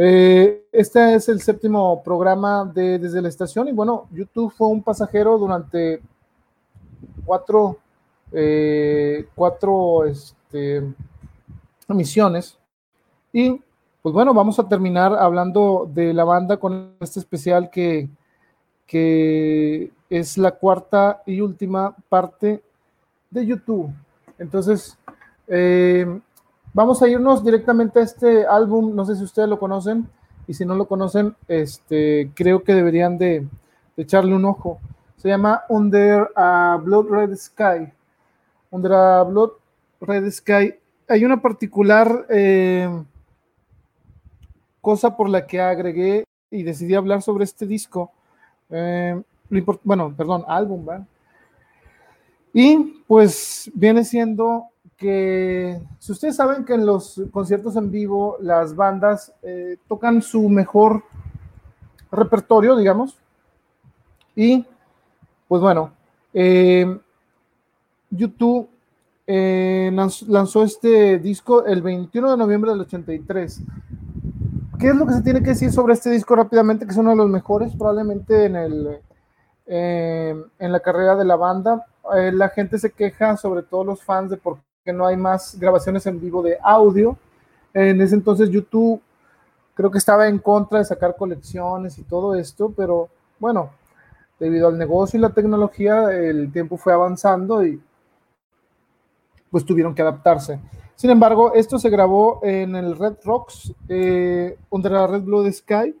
Eh, 0.00 0.64
este 0.72 1.16
es 1.16 1.28
el 1.28 1.42
séptimo 1.42 2.02
programa 2.02 2.64
de 2.64 2.98
Desde 2.98 3.20
la 3.20 3.28
Estación 3.28 3.68
y 3.68 3.72
bueno, 3.72 4.06
YouTube 4.12 4.52
fue 4.56 4.68
un 4.68 4.82
pasajero 4.82 5.36
durante 5.36 6.00
cuatro, 7.26 7.78
eh, 8.32 9.28
cuatro 9.34 10.04
este, 10.04 10.84
emisiones 11.88 12.56
y 13.32 13.60
pues 14.08 14.14
bueno, 14.14 14.32
vamos 14.32 14.58
a 14.58 14.66
terminar 14.66 15.12
hablando 15.12 15.86
de 15.92 16.14
la 16.14 16.24
banda 16.24 16.56
con 16.56 16.94
este 16.98 17.20
especial 17.20 17.68
que, 17.68 18.08
que 18.86 19.90
es 20.08 20.38
la 20.38 20.52
cuarta 20.52 21.22
y 21.26 21.42
última 21.42 21.94
parte 22.08 22.62
de 23.28 23.44
YouTube. 23.44 23.92
Entonces, 24.38 24.96
eh, 25.46 26.06
vamos 26.72 27.02
a 27.02 27.08
irnos 27.08 27.44
directamente 27.44 27.98
a 27.98 28.02
este 28.04 28.46
álbum, 28.46 28.96
no 28.96 29.04
sé 29.04 29.14
si 29.14 29.24
ustedes 29.24 29.46
lo 29.46 29.58
conocen, 29.58 30.08
y 30.46 30.54
si 30.54 30.64
no 30.64 30.74
lo 30.74 30.88
conocen, 30.88 31.36
este, 31.46 32.30
creo 32.34 32.62
que 32.62 32.72
deberían 32.72 33.18
de, 33.18 33.46
echarle 33.98 34.34
un 34.34 34.46
ojo. 34.46 34.80
Se 35.18 35.28
llama 35.28 35.64
Under 35.68 36.30
a 36.34 36.80
Blood 36.82 37.10
Red 37.10 37.36
Sky. 37.36 37.92
Under 38.70 38.92
a 38.94 39.22
Blood 39.24 39.50
Red 40.00 40.30
Sky. 40.30 40.74
Hay 41.08 41.26
una 41.26 41.42
particular... 41.42 42.24
Eh, 42.30 42.88
cosa 44.80 45.16
por 45.16 45.28
la 45.28 45.46
que 45.46 45.60
agregué 45.60 46.24
y 46.50 46.62
decidí 46.62 46.94
hablar 46.94 47.22
sobre 47.22 47.44
este 47.44 47.66
disco. 47.66 48.10
Eh, 48.70 49.20
bueno, 49.82 50.14
perdón, 50.16 50.44
álbum, 50.46 50.84
¿verdad? 50.84 51.06
Y 52.52 53.02
pues 53.06 53.70
viene 53.74 54.04
siendo 54.04 54.66
que, 54.96 55.80
si 55.98 56.12
ustedes 56.12 56.36
saben 56.36 56.64
que 56.64 56.74
en 56.74 56.86
los 56.86 57.22
conciertos 57.30 57.76
en 57.76 57.90
vivo 57.90 58.36
las 58.40 58.74
bandas 58.74 59.32
eh, 59.42 59.76
tocan 59.86 60.22
su 60.22 60.48
mejor 60.48 61.04
repertorio, 62.10 62.76
digamos, 62.76 63.16
y 64.34 64.64
pues 65.46 65.62
bueno, 65.62 65.92
eh, 66.32 66.98
YouTube 68.10 68.68
lanzó 69.26 70.64
este 70.64 71.18
disco 71.18 71.66
el 71.66 71.82
21 71.82 72.30
de 72.30 72.36
noviembre 72.36 72.70
del 72.70 72.80
83 72.80 73.62
¿Qué 74.78 74.88
es 74.88 74.94
lo 74.94 75.06
que 75.06 75.14
se 75.14 75.22
tiene 75.22 75.42
que 75.42 75.50
decir 75.50 75.72
sobre 75.72 75.94
este 75.94 76.10
disco 76.10 76.36
rápidamente? 76.36 76.84
Que 76.84 76.92
es 76.92 76.96
uno 76.96 77.10
de 77.10 77.16
los 77.16 77.28
mejores 77.28 77.74
probablemente 77.74 78.44
en, 78.44 78.54
el, 78.54 79.00
eh, 79.66 80.40
en 80.58 80.72
la 80.72 80.80
carrera 80.80 81.16
de 81.16 81.24
la 81.24 81.34
banda. 81.34 81.84
Eh, 82.14 82.30
la 82.30 82.48
gente 82.50 82.78
se 82.78 82.92
queja, 82.92 83.36
sobre 83.36 83.62
todo 83.62 83.82
los 83.82 84.04
fans, 84.04 84.30
de 84.30 84.36
por 84.36 84.58
qué 84.84 84.92
no 84.92 85.04
hay 85.04 85.16
más 85.16 85.58
grabaciones 85.58 86.06
en 86.06 86.20
vivo 86.20 86.42
de 86.42 86.58
audio. 86.62 87.18
En 87.74 88.00
ese 88.00 88.14
entonces 88.14 88.50
YouTube 88.50 89.02
creo 89.74 89.90
que 89.90 89.98
estaba 89.98 90.28
en 90.28 90.38
contra 90.38 90.78
de 90.78 90.84
sacar 90.84 91.16
colecciones 91.16 91.98
y 91.98 92.04
todo 92.04 92.36
esto, 92.36 92.72
pero 92.76 93.08
bueno, 93.40 93.70
debido 94.38 94.68
al 94.68 94.78
negocio 94.78 95.18
y 95.18 95.22
la 95.22 95.30
tecnología, 95.30 96.12
el 96.12 96.52
tiempo 96.52 96.76
fue 96.76 96.92
avanzando 96.92 97.66
y 97.66 97.82
pues 99.50 99.64
tuvieron 99.64 99.94
que 99.94 100.02
adaptarse. 100.02 100.60
Sin 100.98 101.10
embargo, 101.10 101.54
esto 101.54 101.78
se 101.78 101.90
grabó 101.90 102.40
en 102.42 102.74
el 102.74 102.98
Red 102.98 103.18
Rocks, 103.22 103.72
eh, 103.88 104.58
Under 104.68 104.94
a 104.96 105.06
Red 105.06 105.22
Blood 105.22 105.52
Sky, 105.52 105.94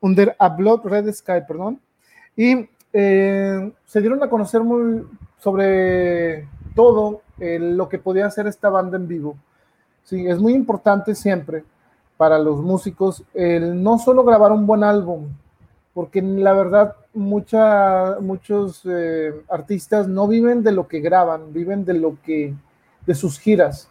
Under 0.00 0.34
a 0.38 0.48
Blood 0.48 0.80
Red 0.86 1.12
Sky, 1.12 1.42
perdón, 1.46 1.78
y 2.34 2.70
eh, 2.90 3.70
se 3.84 4.00
dieron 4.00 4.22
a 4.22 4.30
conocer 4.30 4.62
muy 4.62 5.04
sobre 5.36 6.48
todo 6.74 7.20
lo 7.36 7.86
que 7.90 7.98
podía 7.98 8.24
hacer 8.24 8.46
esta 8.46 8.70
banda 8.70 8.96
en 8.96 9.08
vivo. 9.08 9.36
Sí, 10.04 10.26
es 10.26 10.38
muy 10.38 10.54
importante 10.54 11.14
siempre 11.14 11.62
para 12.16 12.38
los 12.38 12.62
músicos 12.62 13.22
el 13.34 13.82
no 13.82 13.98
solo 13.98 14.24
grabar 14.24 14.52
un 14.52 14.66
buen 14.66 14.84
álbum, 14.84 15.26
porque 15.92 16.22
la 16.22 16.54
verdad 16.54 16.96
muchos 17.12 18.80
eh, 18.86 19.34
artistas 19.50 20.08
no 20.08 20.26
viven 20.28 20.62
de 20.62 20.72
lo 20.72 20.88
que 20.88 21.00
graban, 21.00 21.52
viven 21.52 21.84
de 21.84 21.92
lo 21.92 22.16
que, 22.24 22.54
de 23.06 23.14
sus 23.14 23.38
giras. 23.38 23.88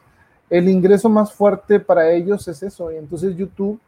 El 0.50 0.68
ingreso 0.68 1.10
más 1.10 1.32
fuerte 1.34 1.80
para 1.80 2.12
ellos 2.12 2.48
es 2.48 2.62
eso. 2.64 2.92
Y 2.92 2.98
entonces 2.98 3.36
YouTube, 3.36 3.80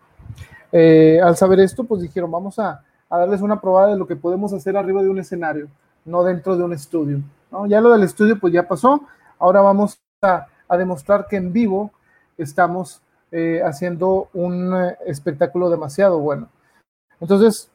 eh, 0.71 1.19
al 1.21 1.35
saber 1.35 1.59
esto, 1.59 1.83
pues 1.83 2.01
dijeron, 2.01 2.31
vamos 2.31 2.57
a, 2.59 2.83
darles 3.09 3.41
una 3.41 3.61
probada 3.61 3.89
de 3.89 3.97
lo 3.97 4.07
que 4.07 4.15
podemos 4.15 4.53
hacer 4.53 4.75
arriba 4.75 5.03
de 5.03 5.09
un 5.09 5.19
escenario, 5.19 5.67
no 6.03 6.23
dentro 6.23 6.57
de 6.57 6.63
un 6.63 6.73
estudio. 6.73 7.21
Ya 7.67 7.79
lo 7.79 7.91
del 7.91 8.03
estudio, 8.03 8.39
pues 8.39 8.51
ya 8.51 8.67
pasó. 8.67 9.03
Ahora 9.37 9.61
vamos 9.61 9.99
a, 10.21 10.47
demostrar 10.77 11.27
que 11.27 11.35
en 11.35 11.53
vivo 11.53 11.91
estamos 12.35 13.01
eh, 13.31 13.61
haciendo 13.63 14.29
un 14.33 14.73
espectáculo 15.05 15.69
demasiado 15.69 16.17
bueno. 16.17 16.49
Entonces, 17.19 17.69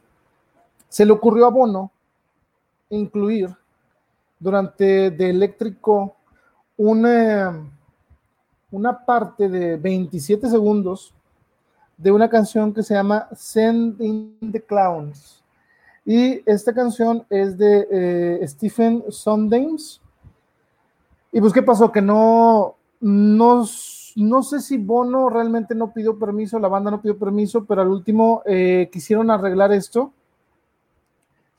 se 0.89 1.05
le 1.05 1.13
ocurrió 1.13 1.45
a 1.45 1.49
Bono 1.49 1.91
incluir 2.89 3.55
durante 4.39 5.11
de 5.11 5.29
eléctrico 5.29 6.15
una, 6.79 7.69
una 8.71 9.05
parte 9.05 9.47
de 9.47 9.75
27 9.75 10.49
segundos 10.49 11.13
de 11.97 12.11
una 12.11 12.29
canción 12.29 12.73
que 12.73 12.81
se 12.81 12.93
llama 12.93 13.27
Sending 13.35 14.37
the 14.51 14.61
Clowns. 14.61 15.43
Y 16.05 16.41
esta 16.49 16.73
canción 16.73 17.25
es 17.29 17.57
de 17.57 17.87
eh, 17.91 18.47
Stephen 18.47 19.03
Sondheim. 19.09 19.77
Y 21.31 21.41
pues, 21.41 21.51
¿qué 21.53 21.61
pasó? 21.61 21.91
Que 21.91 22.01
no, 22.01 22.75
no, 23.01 23.65
no, 24.15 24.43
sé 24.43 24.61
si 24.61 24.77
Bono 24.77 25.29
realmente 25.29 25.75
no 25.75 25.91
pidió 25.93 26.17
permiso, 26.17 26.57
la 26.57 26.69
banda 26.69 26.89
no 26.89 27.01
pidió 27.01 27.19
permiso, 27.19 27.65
pero 27.65 27.81
al 27.81 27.89
último 27.89 28.41
eh, 28.45 28.89
quisieron 28.91 29.29
arreglar 29.29 29.73
esto 29.73 30.13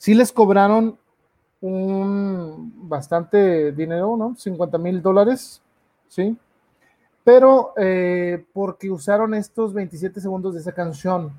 Sí 0.00 0.14
les 0.14 0.32
cobraron 0.32 0.96
un 1.60 2.88
bastante 2.88 3.72
dinero, 3.72 4.16
¿no? 4.16 4.34
50 4.36 4.78
mil 4.78 5.02
dólares, 5.02 5.60
¿sí? 6.08 6.36
Pero 7.22 7.74
eh, 7.76 8.44
porque 8.52 8.90
usaron 8.90 9.34
estos 9.34 9.74
27 9.74 10.20
segundos 10.20 10.54
de 10.54 10.60
esa 10.60 10.72
canción. 10.72 11.32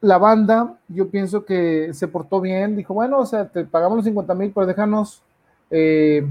La 0.00 0.18
banda, 0.18 0.78
yo 0.88 1.08
pienso 1.08 1.44
que 1.44 1.92
se 1.94 2.08
portó 2.08 2.40
bien, 2.40 2.76
dijo, 2.76 2.94
bueno, 2.94 3.20
o 3.20 3.26
sea, 3.26 3.48
te 3.48 3.64
pagamos 3.64 3.96
los 3.96 4.04
50 4.04 4.34
mil, 4.34 4.52
pero 4.52 4.66
déjanos, 4.66 5.22
eh, 5.70 6.26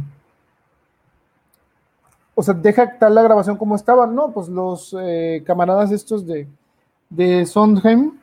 o 2.36 2.44
sea, 2.44 2.54
deja 2.54 2.98
tal 2.98 3.16
la 3.16 3.24
grabación 3.24 3.58
como 3.58 3.76
estaba. 3.76 4.08
No, 4.08 4.32
pues 4.32 4.48
los 4.48 4.96
eh, 5.00 5.44
camaradas 5.46 5.92
estos 5.92 6.26
de, 6.26 6.48
de 7.10 7.46
Sondheim, 7.46 8.14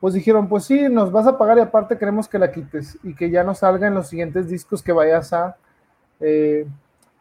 pues 0.00 0.14
dijeron, 0.14 0.48
pues 0.48 0.64
sí, 0.64 0.88
nos 0.88 1.10
vas 1.10 1.26
a 1.26 1.36
pagar 1.36 1.58
y 1.58 1.62
aparte 1.62 1.98
queremos 1.98 2.28
que 2.28 2.38
la 2.38 2.52
quites 2.52 2.98
y 3.02 3.14
que 3.14 3.30
ya 3.30 3.42
no 3.42 3.54
salga 3.54 3.88
en 3.88 3.94
los 3.94 4.08
siguientes 4.08 4.48
discos 4.48 4.82
que 4.82 4.92
vayas 4.92 5.32
a, 5.32 5.56
eh, 6.20 6.66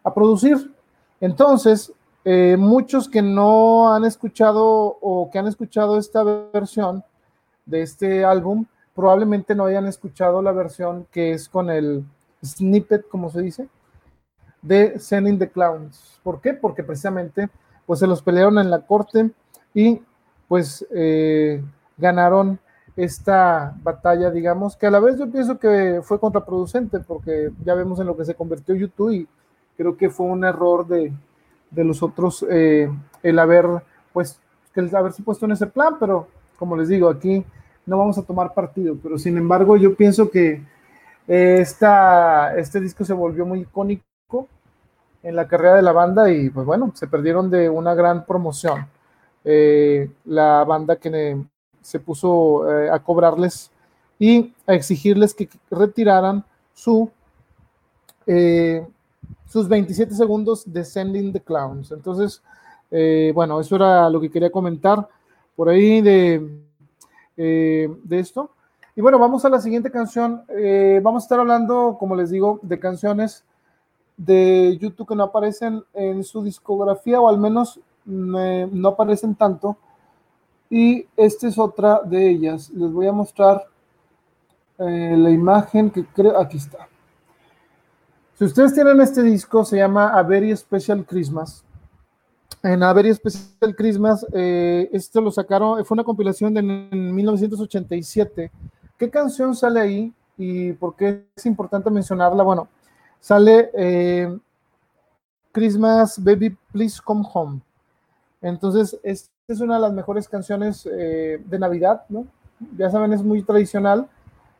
a 0.03 0.13
producir. 0.13 0.71
Entonces, 1.19 1.91
eh, 2.23 2.55
muchos 2.57 3.09
que 3.09 3.21
no 3.21 3.93
han 3.93 4.05
escuchado 4.05 4.97
o 5.01 5.29
que 5.31 5.39
han 5.39 5.47
escuchado 5.47 5.97
esta 5.97 6.23
versión 6.23 7.03
de 7.65 7.81
este 7.81 8.23
álbum, 8.23 8.65
probablemente 8.93 9.55
no 9.55 9.65
hayan 9.65 9.87
escuchado 9.87 10.41
la 10.41 10.51
versión 10.51 11.07
que 11.11 11.31
es 11.31 11.49
con 11.49 11.69
el 11.69 12.03
snippet, 12.43 13.07
como 13.07 13.29
se 13.29 13.41
dice, 13.41 13.69
de 14.61 14.99
Sending 14.99 15.39
the 15.39 15.49
Clowns. 15.49 16.19
¿Por 16.21 16.41
qué? 16.41 16.53
Porque 16.53 16.83
precisamente 16.83 17.49
pues 17.85 17.99
se 17.99 18.07
los 18.07 18.21
pelearon 18.21 18.59
en 18.59 18.69
la 18.69 18.81
corte 18.81 19.31
y 19.73 20.01
pues 20.47 20.85
eh, 20.93 21.63
ganaron 21.97 22.59
esta 22.97 23.75
batalla, 23.83 24.31
digamos, 24.31 24.75
que 24.75 24.87
a 24.87 24.91
la 24.91 24.99
vez 24.99 25.19
yo 25.19 25.29
pienso 25.29 25.59
que 25.59 26.01
fue 26.03 26.19
contraproducente, 26.19 26.99
porque 26.99 27.51
ya 27.63 27.75
vemos 27.75 27.99
en 27.99 28.07
lo 28.07 28.17
que 28.17 28.25
se 28.25 28.33
convirtió 28.33 28.75
YouTube 28.75 29.11
y 29.11 29.27
creo 29.77 29.95
que 29.95 30.09
fue 30.09 30.25
un 30.25 30.43
error 30.43 30.87
de, 30.87 31.13
de 31.69 31.83
los 31.83 32.01
otros 32.01 32.43
eh, 32.49 32.89
el 33.21 33.39
haber, 33.39 33.67
pues, 34.11 34.39
el 34.73 34.95
haberse 34.95 35.23
puesto 35.23 35.45
en 35.45 35.51
ese 35.51 35.67
plan, 35.67 35.97
pero 35.99 36.27
como 36.57 36.75
les 36.75 36.87
digo, 36.87 37.07
aquí 37.07 37.45
no 37.85 37.97
vamos 37.99 38.17
a 38.17 38.23
tomar 38.23 38.53
partido, 38.53 38.97
pero 39.01 39.17
sin 39.17 39.37
embargo 39.37 39.77
yo 39.77 39.95
pienso 39.95 40.29
que 40.29 40.63
esta, 41.27 42.55
este 42.57 42.79
disco 42.79 43.05
se 43.05 43.13
volvió 43.13 43.45
muy 43.45 43.61
icónico 43.61 44.47
en 45.23 45.35
la 45.35 45.47
carrera 45.47 45.75
de 45.75 45.81
la 45.81 45.91
banda 45.91 46.31
y 46.31 46.49
pues 46.49 46.65
bueno, 46.65 46.91
se 46.95 47.07
perdieron 47.07 47.49
de 47.49 47.69
una 47.69 47.93
gran 47.93 48.25
promoción. 48.25 48.87
Eh, 49.43 50.09
la 50.25 50.63
banda 50.63 50.97
que 50.97 51.37
se 51.87 52.01
puso 52.01 52.69
eh, 52.69 52.89
a 52.89 52.99
cobrarles 52.99 53.71
y 54.19 54.53
a 54.65 54.73
exigirles 54.73 55.33
que 55.33 55.47
retiraran 55.71 56.43
su, 56.73 57.09
eh, 58.25 58.85
sus 59.47 59.69
27 59.69 60.13
segundos 60.13 60.63
de 60.65 60.83
Sending 60.83 61.31
the 61.31 61.39
Clowns. 61.39 61.93
Entonces, 61.93 62.43
eh, 62.91 63.31
bueno, 63.33 63.61
eso 63.61 63.77
era 63.77 64.09
lo 64.09 64.19
que 64.19 64.29
quería 64.29 64.49
comentar 64.49 65.07
por 65.55 65.69
ahí 65.69 66.01
de, 66.01 66.59
de 67.37 68.19
esto. 68.19 68.51
Y 68.93 68.99
bueno, 68.99 69.17
vamos 69.17 69.45
a 69.45 69.49
la 69.49 69.61
siguiente 69.61 69.89
canción. 69.89 70.43
vamos 71.01 71.23
a 71.23 71.25
estar 71.25 71.39
hablando, 71.39 71.95
como 71.97 72.17
les 72.17 72.31
digo, 72.31 72.59
de 72.63 72.79
canciones 72.79 73.45
de 74.17 74.77
YouTube 74.77 75.07
que 75.07 75.15
no 75.15 75.23
aparecen 75.23 75.85
en 75.93 76.25
su 76.25 76.43
discografía 76.43 77.21
o 77.21 77.29
al 77.29 77.37
menos 77.37 77.79
no 78.05 78.89
aparecen 78.89 79.35
tanto 79.35 79.77
y 80.69 81.05
esta 81.15 81.47
es 81.47 81.57
otra 81.57 82.01
de 82.03 82.29
ellas. 82.29 82.69
Les 82.71 82.91
voy 82.91 83.07
a 83.07 83.11
mostrar 83.11 83.65
eh, 84.79 85.15
la 85.17 85.29
imagen 85.29 85.89
que 85.89 86.05
creo, 86.05 86.37
aquí 86.37 86.57
está. 86.57 86.87
Si 88.37 88.45
ustedes 88.45 88.73
tienen 88.73 89.01
este 89.01 89.23
disco, 89.23 89.65
se 89.65 89.77
llama 89.77 90.09
A 90.09 90.21
Very 90.21 90.55
Special 90.55 91.05
Christmas. 91.05 91.63
En 92.61 92.83
A 92.83 92.93
Very 92.93 93.13
Special 93.13 93.75
Christmas, 93.75 94.25
eh, 94.33 94.89
esto 94.91 95.21
lo 95.21 95.31
sacaron, 95.31 95.83
fue 95.85 95.95
una 95.95 96.03
compilación 96.03 96.53
de 96.53 96.59
en 96.59 97.15
1987. 97.15 98.51
¿Qué 98.97 99.09
canción 99.09 99.55
sale 99.55 99.79
ahí 99.79 100.13
y 100.37 100.73
por 100.73 100.95
qué 100.95 101.25
es 101.35 101.45
importante 101.45 101.89
mencionarla? 101.89 102.43
Bueno, 102.43 102.67
sale 103.19 103.71
eh, 103.73 104.37
Christmas 105.51 106.23
Baby 106.23 106.55
Please 106.71 106.99
Come 107.03 107.25
Home. 107.33 107.61
Entonces, 108.41 108.99
esta 109.01 109.36
es 109.47 109.61
una 109.61 109.75
de 109.75 109.81
las 109.81 109.93
mejores 109.93 110.27
canciones 110.27 110.85
eh, 110.91 111.41
de 111.45 111.59
Navidad, 111.59 112.03
¿no? 112.09 112.27
Ya 112.77 112.89
saben, 112.89 113.13
es 113.13 113.23
muy 113.23 113.43
tradicional. 113.43 114.09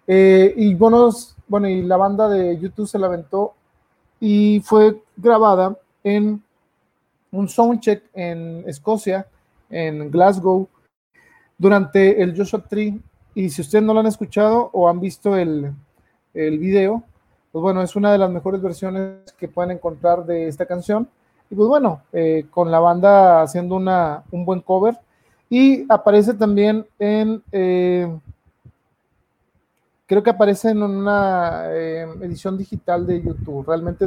Eh, 0.08 0.54
y 0.56 0.76
bueno, 0.76 1.10
bueno, 1.48 1.68
y 1.68 1.82
la 1.82 1.98
banda 1.98 2.30
de 2.30 2.58
YouTube 2.58 2.88
se 2.88 2.98
la 2.98 3.08
aventó 3.08 3.54
y 4.22 4.62
fue 4.64 5.02
grabada 5.18 5.78
en 6.06 6.42
un 7.32 7.50
soundcheck 7.50 8.04
en 8.14 8.64
Escocia, 8.66 9.28
en 9.70 10.10
Glasgow, 10.10 10.70
durante 11.58 12.22
el 12.22 12.38
Joshua 12.38 12.64
Tree. 12.64 12.98
Y 13.36 13.50
si 13.50 13.62
ustedes 13.62 13.84
no 13.84 13.94
lo 13.94 14.00
han 14.00 14.08
escuchado 14.08 14.70
o 14.72 14.88
han 14.88 15.02
visto 15.02 15.36
el, 15.36 15.74
el 16.34 16.60
video, 16.60 17.04
pues 17.52 17.62
bueno, 17.62 17.82
es 17.82 17.94
una 17.98 18.14
de 18.14 18.20
las 18.20 18.30
mejores 18.30 18.62
versiones 18.62 19.34
que 19.38 19.50
pueden 19.50 19.72
encontrar 19.72 20.26
de 20.26 20.48
esta 20.48 20.66
canción. 20.66 21.10
Y 21.49 21.56
pues 21.56 21.68
bueno, 21.68 22.02
eh, 22.11 22.45
con 22.49 22.72
la 22.72 22.80
banda 22.80 23.41
haciendo 23.41 23.76
una, 23.76 24.24
un 24.32 24.45
buen 24.45 24.61
cover. 24.61 24.98
Y 25.49 25.86
aparece 25.91 26.34
también 26.34 26.86
en, 26.99 27.41
eh, 27.53 28.19
creo 30.06 30.22
que 30.22 30.30
aparece 30.30 30.72
en 30.72 30.84
una 30.84 31.68
eh, 31.68 32.06
edición 32.22 32.57
digital 32.57 33.07
de 33.07 33.22
YouTube. 33.22 33.65
Realmente 33.65 34.06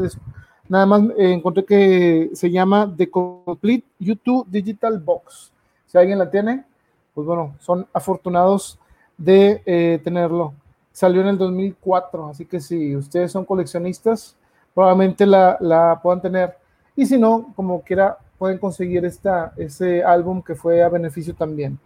nada 0.69 0.85
más 0.85 1.03
encontré 1.17 1.65
que 1.65 2.31
se 2.35 2.51
llama 2.51 2.93
The 2.95 3.11
Complete 3.11 3.87
YouTube 3.99 4.47
Digital 4.51 4.99
Box. 4.99 5.51
Si 5.87 5.97
alguien 5.97 6.19
la 6.19 6.31
tiene, 6.31 6.65
pues 7.15 7.27
bueno, 7.27 7.55
son 7.59 7.87
afortunados 7.93 8.79
de 9.17 10.01
tenerlo. 10.05 10.53
Salió 10.93 11.23
en 11.23 11.29
el 11.29 11.39
2004, 11.39 12.29
así 12.29 12.45
que 12.45 12.61
si 12.61 12.95
ustedes 12.95 13.33
son 13.33 13.45
coleccionistas, 13.45 14.37
probablemente 14.75 15.25
la, 15.25 15.57
la 15.61 15.99
puedan 16.03 16.21
tener. 16.21 16.61
Y 16.97 17.07
si 17.07 17.19
no, 17.19 17.53
como 17.57 17.83
quiera, 17.83 18.19
pueden 18.39 18.59
conseguir 18.59 19.05
esta, 19.05 19.53
ese 19.57 20.03
álbum 20.03 20.43
que 20.43 20.55
fue 20.55 20.83
a 20.83 20.89
beneficio 20.89 21.35
también. 21.35 21.79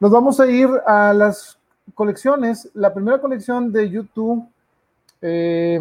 Nos 0.00 0.10
vamos 0.10 0.40
a 0.40 0.46
ir 0.46 0.68
a 0.86 1.12
las 1.12 1.58
colecciones. 1.94 2.70
La 2.74 2.92
primera 2.92 3.20
colección 3.20 3.72
de 3.72 3.88
YouTube, 3.88 4.48
eh, 5.20 5.80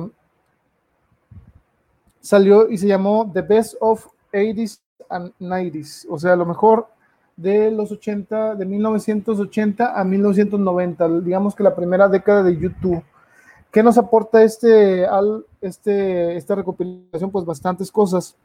salió 2.22 2.70
y 2.70 2.78
se 2.78 2.88
llamó 2.88 3.30
The 3.34 3.42
Best 3.42 3.76
of 3.80 4.08
80s 4.32 4.80
and 5.10 5.34
90s, 5.40 6.06
o 6.10 6.18
sea, 6.18 6.36
lo 6.36 6.46
mejor 6.46 6.88
de 7.36 7.72
los 7.72 7.92
80, 7.92 8.56
de 8.56 8.66
1980 8.66 10.00
a 10.00 10.04
1990, 10.04 11.22
digamos 11.22 11.56
que 11.56 11.64
la 11.64 11.76
primera 11.76 12.08
década 12.08 12.44
de 12.44 12.56
YouTube. 12.56 13.04
¿Qué 13.72 13.82
nos 13.82 13.98
aporta 13.98 14.44
este, 14.44 15.06
al, 15.06 15.46
este, 15.62 16.36
esta 16.36 16.56
recopilación? 16.56 17.32
Pues 17.32 17.46
bastantes 17.46 17.92
cosas. 17.92 18.36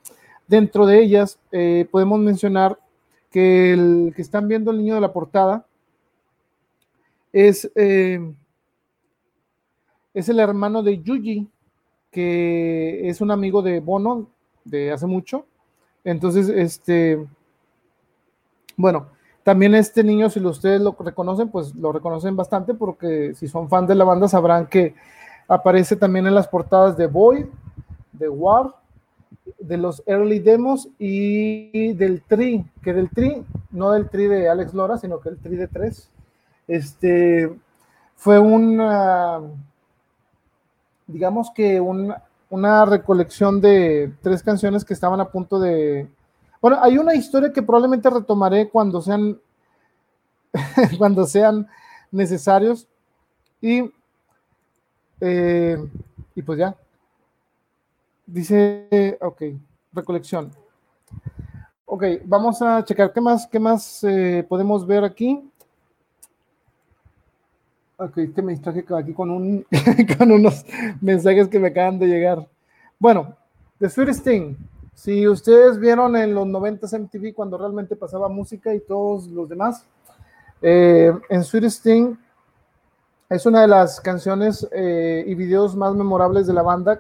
Dentro 0.47 0.87
de 0.87 1.03
ellas 1.03 1.39
eh, 1.51 1.89
podemos 1.91 2.21
mencionar 2.21 2.79
que 3.31 3.73
el 3.73 4.13
que 4.15 4.23
están 4.23 4.49
viendo 4.49 4.71
el 4.71 4.79
niño 4.79 4.95
de 4.95 5.01
la 5.01 5.13
portada 5.13 5.67
es, 7.33 7.71
eh, 7.75 8.21
es 10.15 10.29
el 10.29 10.39
hermano 10.39 10.83
de 10.83 11.03
Yuji, 11.03 11.49
que 12.11 13.09
es 13.09 13.21
un 13.21 13.31
amigo 13.31 13.61
de 13.61 13.81
Bono 13.81 14.29
de 14.65 14.93
hace 14.93 15.07
mucho. 15.07 15.47
Entonces, 16.05 16.49
este, 16.49 17.27
bueno, 18.77 19.09
también 19.43 19.75
este 19.75 20.03
niño, 20.03 20.31
si 20.31 20.41
ustedes 20.41 20.81
lo 20.81 20.97
reconocen, 20.99 21.51
pues 21.51 21.75
lo 21.75 21.93
reconocen 21.93 22.37
bastante 22.37 22.75
porque 22.75 23.35
si 23.35 23.49
son 23.49 23.69
fan 23.69 23.87
de 23.87 23.95
la 23.95 24.05
banda 24.05 24.29
sabrán 24.29 24.67
que 24.67 24.95
aparece 25.49 25.97
también 25.97 26.27
en 26.27 26.35
las 26.35 26.49
portadas 26.49 26.97
de 26.97 27.07
Boy, 27.07 27.51
de 28.13 28.29
War, 28.29 28.75
de 29.59 29.77
los 29.77 30.03
early 30.07 30.41
demos 30.41 30.89
y 30.99 31.93
del 31.95 32.23
Tri, 32.23 32.65
que 32.83 32.93
del 32.93 33.11
Tri, 33.11 33.45
no 33.71 33.93
del 33.93 34.09
Tri 34.09 34.27
de 34.27 34.49
Alex 34.49 34.75
Lora, 34.75 34.99
sino 34.99 35.21
que 35.21 35.29
el 35.29 35.39
Tri 35.39 35.57
de 35.57 35.69
3, 35.69 36.11
este, 36.69 37.57
fue 38.17 38.39
una, 38.39 39.41
digamos 41.07 41.51
que 41.51 41.81
una 41.81 42.85
recolección 42.85 43.61
de 43.61 44.13
tres 44.23 44.43
canciones 44.43 44.85
que 44.85 44.95
estaban 44.95 45.21
a 45.21 45.31
punto 45.31 45.61
de 45.61 46.09
bueno, 46.61 46.79
hay 46.83 46.99
una 46.99 47.15
historia 47.15 47.53
que 47.53 47.63
probablemente 47.63 48.11
retomaré 48.11 48.69
cuando 48.69 49.01
sean, 49.01 49.39
cuando 50.99 51.25
sean 51.27 51.69
necesarios. 52.11 52.89
Y, 53.61 53.93
eh, 55.21 55.77
y 56.35 56.43
pues 56.43 56.59
ya. 56.59 56.77
Dice, 58.27 59.19
ok, 59.21 59.43
recolección. 59.93 60.51
Ok, 61.85 62.05
vamos 62.25 62.61
a 62.63 62.85
checar 62.85 63.13
qué 63.13 63.21
más, 63.21 63.47
qué 63.47 63.61
más 63.61 64.03
eh, 64.05 64.45
podemos 64.49 64.87
ver 64.87 65.05
aquí. 65.05 65.49
Ok, 67.99 68.15
que 68.35 68.43
me 68.43 68.53
distraje 68.53 68.85
aquí 68.95 69.15
con, 69.15 69.31
un, 69.31 69.67
con 70.19 70.33
unos 70.33 70.67
mensajes 71.01 71.49
que 71.49 71.59
me 71.59 71.69
acaban 71.69 71.99
de 71.99 72.07
llegar. 72.07 72.47
Bueno, 72.99 73.37
The 73.79 73.89
Sweetest 73.89 74.25
Thing. 74.25 74.57
Si 74.95 75.29
ustedes 75.29 75.79
vieron 75.79 76.17
en 76.17 76.35
los 76.35 76.47
90 76.47 76.87
MTV 76.99 77.35
cuando 77.35 77.59
realmente 77.59 77.97
pasaba 77.97 78.29
música 78.29 78.75
y 78.75 78.81
todos 78.81 79.27
los 79.29 79.49
demás, 79.49 79.85
eh, 80.63 81.13
en 81.29 81.45
Sweet 81.45 81.65
Sting 81.65 82.17
es 83.29 83.47
una 83.47 83.63
de 83.63 83.69
las 83.69 84.01
canciones 84.01 84.67
eh, 84.73 85.25
y 85.27 85.35
videos 85.35 85.75
más 85.77 85.95
memorables 85.95 86.47
de 86.47 86.53
la 86.53 86.63
banda. 86.63 86.99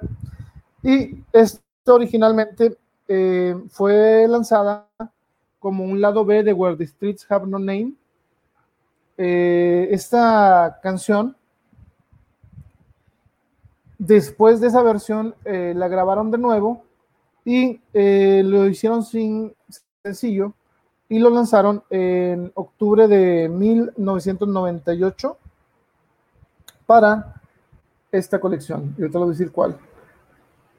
Y 0.82 1.22
esto 1.32 1.60
originalmente 1.86 2.76
eh, 3.08 3.56
fue 3.70 4.26
lanzada 4.28 4.88
como 5.58 5.84
un 5.84 6.00
lado 6.00 6.24
B 6.24 6.42
de 6.42 6.52
Where 6.52 6.76
the 6.76 6.86
Streets 6.86 7.26
Have 7.30 7.46
No 7.46 7.58
Name. 7.58 7.94
esta 9.16 10.78
canción, 10.82 11.36
después 13.98 14.60
de 14.60 14.68
esa 14.68 14.82
versión, 14.82 15.34
la 15.44 15.88
grabaron 15.88 16.30
de 16.30 16.38
nuevo 16.38 16.86
y 17.46 17.80
eh, 17.94 18.42
lo 18.44 18.66
hicieron 18.66 19.04
sin 19.04 19.54
sencillo 20.02 20.52
y 21.08 21.20
lo 21.20 21.30
lanzaron 21.30 21.84
en 21.90 22.50
octubre 22.54 23.06
de 23.06 23.48
1998 23.48 25.38
para 26.86 27.34
esta 28.12 28.38
colección. 28.38 28.94
Yo 28.96 29.06
te 29.06 29.14
lo 29.14 29.20
voy 29.20 29.28
a 29.28 29.32
decir 29.32 29.52
cuál. 29.52 29.76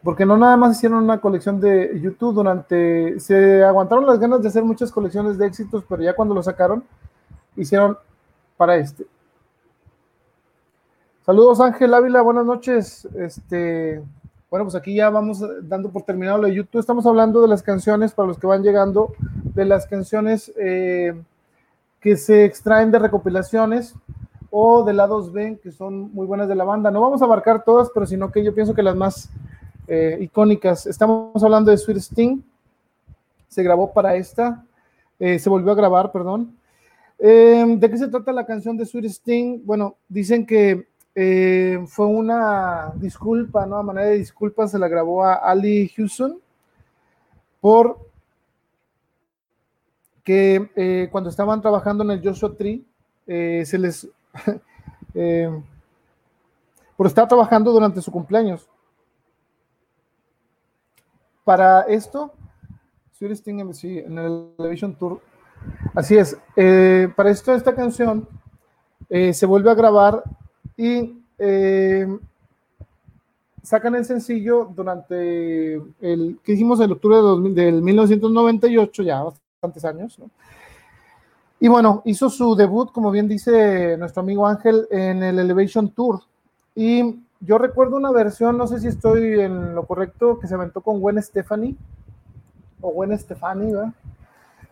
Porque 0.04 0.26
no 0.26 0.38
nada 0.38 0.56
más 0.58 0.78
hicieron 0.78 1.04
una 1.04 1.20
colección 1.20 1.60
de 1.60 2.00
YouTube 2.00 2.36
durante. 2.36 3.20
Se 3.20 3.64
aguantaron 3.64 4.06
las 4.06 4.20
ganas 4.20 4.42
de 4.42 4.48
hacer 4.48 4.64
muchas 4.64 4.92
colecciones 4.92 5.38
de 5.38 5.48
éxitos, 5.48 5.84
pero 5.88 6.02
ya 6.02 6.16
cuando 6.16 6.34
lo 6.34 6.42
sacaron, 6.42 6.84
hicieron 7.56 7.98
para 8.56 8.78
este. 8.78 9.06
Saludos 11.26 11.60
Ángel 11.60 11.94
Ávila, 11.94 12.22
buenas 12.22 12.46
noches. 12.46 13.06
Este, 13.16 14.02
bueno, 14.50 14.66
pues 14.66 14.76
aquí 14.76 14.96
ya 14.96 15.10
vamos 15.10 15.44
dando 15.64 15.90
por 15.90 16.04
terminado 16.04 16.38
lo 16.38 16.48
de 16.48 16.56
YouTube. 16.56 16.80
Estamos 16.80 17.06
hablando 17.06 17.42
de 17.42 17.50
las 17.50 17.64
canciones, 17.64 18.14
para 18.14 18.30
los 18.30 18.40
que 18.40 18.48
van 18.48 18.64
llegando, 18.64 19.14
de 19.54 19.66
las 19.66 19.88
canciones 19.88 20.54
eh, 20.56 21.22
que 22.00 22.16
se 22.16 22.46
extraen 22.46 22.92
de 22.92 23.00
recopilaciones 23.00 23.94
o 24.50 24.84
de 24.84 24.94
lados 24.94 25.32
B, 25.32 25.60
que 25.62 25.72
son 25.72 26.14
muy 26.14 26.26
buenas 26.26 26.48
de 26.48 26.56
la 26.56 26.64
banda. 26.64 26.92
No 26.92 27.02
vamos 27.02 27.22
a 27.22 27.26
abarcar 27.26 27.64
todas, 27.64 27.90
pero 27.94 28.06
sino 28.06 28.32
que 28.32 28.44
yo 28.44 28.54
pienso 28.54 28.74
que 28.74 28.84
las 28.84 28.96
más 28.96 29.30
eh, 29.88 30.18
icónicas. 30.20 30.86
Estamos 30.86 31.42
hablando 31.42 31.72
de 31.72 31.78
Sweet 31.78 32.00
Sting. 32.00 32.42
Se 33.48 33.64
grabó 33.64 33.94
para 33.94 34.16
esta. 34.16 34.66
Eh, 35.18 35.40
se 35.40 35.50
volvió 35.50 35.72
a 35.72 35.76
grabar, 35.76 36.12
perdón. 36.12 36.56
¿De 37.18 37.88
qué 37.90 37.98
se 37.98 38.10
trata 38.10 38.32
la 38.32 38.46
canción 38.46 38.78
de 38.78 38.86
Sweet 38.86 39.06
Sting? 39.06 39.62
Bueno, 39.66 39.96
dicen 40.08 40.46
que 40.46 40.88
eh, 41.16 41.84
fue 41.88 42.06
una 42.06 42.92
disculpa, 42.96 43.66
¿no? 43.66 43.78
A 43.78 43.84
manera 43.84 44.10
de 44.10 44.20
disculpa 44.20 44.68
se 44.68 44.78
la 44.78 44.88
grabó 44.88 45.24
a 45.24 45.36
Ali 45.36 45.88
Houston 45.96 46.38
por 47.60 47.98
que 50.24 51.08
cuando 51.12 51.30
estaban 51.30 51.62
trabajando 51.62 52.04
en 52.04 52.12
el 52.12 52.22
Joshua 52.22 52.54
Tree, 52.56 52.86
se 53.26 53.78
les... 53.80 54.08
por 56.96 57.08
estar 57.08 57.28
trabajando 57.28 57.72
durante 57.72 58.02
su 58.02 58.12
cumpleaños. 58.12 58.68
Para 61.44 61.82
esto, 61.82 62.34
en 63.20 64.18
el 64.18 64.54
Television 64.58 64.96
Tour, 64.96 65.22
así 65.96 66.18
es, 66.18 66.38
para 67.16 67.30
esto 67.30 67.54
esta 67.54 67.74
canción 67.74 68.28
se 69.10 69.46
vuelve 69.46 69.72
a 69.72 69.76
grabar 69.76 70.24
y 70.76 71.24
eh, 71.40 72.08
sacan 73.64 73.96
el 73.96 74.06
sencillo 74.06 74.72
durante 74.74 75.76
el 76.00 76.40
que 76.44 76.54
hicimos 76.54 76.80
el 76.80 76.92
octubre 76.94 77.18
de 77.50 77.66
del 77.66 77.82
1998, 77.82 79.04
ya 79.04 79.24
bastantes 79.24 79.84
años, 79.84 80.18
¿no? 80.20 80.30
Y 81.60 81.68
bueno, 81.68 82.02
hizo 82.06 82.30
su 82.30 82.56
debut, 82.56 82.92
como 82.92 83.12
bien 83.12 83.28
dice 83.28 83.98
nuestro 83.98 84.22
amigo 84.22 84.46
Ángel, 84.46 84.88
en 84.92 85.24
el 85.24 85.40
Elevation 85.40 85.90
Tour. 85.90 86.22
Y 86.76 87.20
yo 87.40 87.58
recuerdo 87.58 87.98
una 87.98 88.12
versión, 88.12 88.58
no 88.58 88.68
sé 88.68 88.80
si 88.80 88.88
estoy 88.88 89.40
en 89.40 89.74
lo 89.74 89.86
correcto, 89.86 90.40
que 90.40 90.48
se 90.48 90.54
aventó 90.54 90.82
con 90.82 91.00
Gwen 91.00 91.22
Stephanie, 91.22 91.76
o 92.82 92.92
Gwen 92.92 93.18
Stefani, 93.18 93.72
¿verdad? 93.72 93.94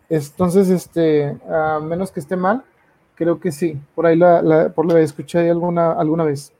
Entonces, 0.08 0.70
este, 0.70 1.36
a 1.50 1.80
menos 1.80 2.12
que 2.12 2.20
esté 2.20 2.36
mal, 2.36 2.62
Creo 3.16 3.40
que 3.40 3.50
sí, 3.50 3.80
por 3.94 4.04
ahí 4.04 4.14
la, 4.14 4.70
por 4.74 4.84
la 4.84 5.00
escuché 5.00 5.50
alguna, 5.50 5.92
alguna 5.92 6.22
vez. 6.22 6.52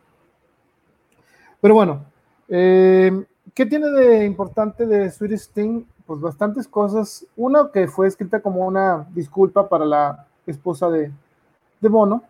Pero 1.61 1.75
bueno, 1.75 2.07
eh, 2.49 3.27
¿qué 3.53 3.67
tiene 3.67 3.91
de 3.91 4.25
importante 4.25 4.87
de 4.87 5.11
Sweet 5.11 5.33
Sting? 5.33 5.85
Pues 6.07 6.21
bastantes 6.21 6.69
cosas. 6.69 7.27
Una 7.37 7.71
que 7.73 7.89
fue 7.89 8.07
escrita 8.07 8.41
como 8.41 8.67
una 8.67 9.07
disculpa 9.11 9.69
para 9.69 9.85
la 9.85 10.27
esposa 10.47 10.89
de, 10.89 11.11
de 11.81 11.89
Bono. 11.89 12.23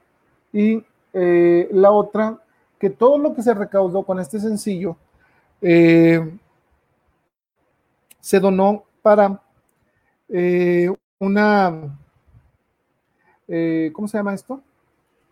Y 0.53 0.85
eh, 1.13 1.69
la 1.73 1.91
otra, 1.91 2.39
que 2.79 2.91
todo 2.91 3.19
lo 3.19 3.35
que 3.35 3.43
se 3.43 3.55
recaudó 3.55 4.03
con 4.03 4.19
este 4.19 4.41
sencillo 4.41 4.97
eh, 5.61 6.39
se 8.21 8.41
donó 8.41 8.85
para 9.03 9.41
una 11.19 11.97
eh, 13.49 13.91
¿cómo 13.93 14.09
se 14.09 14.19
llama 14.19 14.35
esto? 14.35 14.61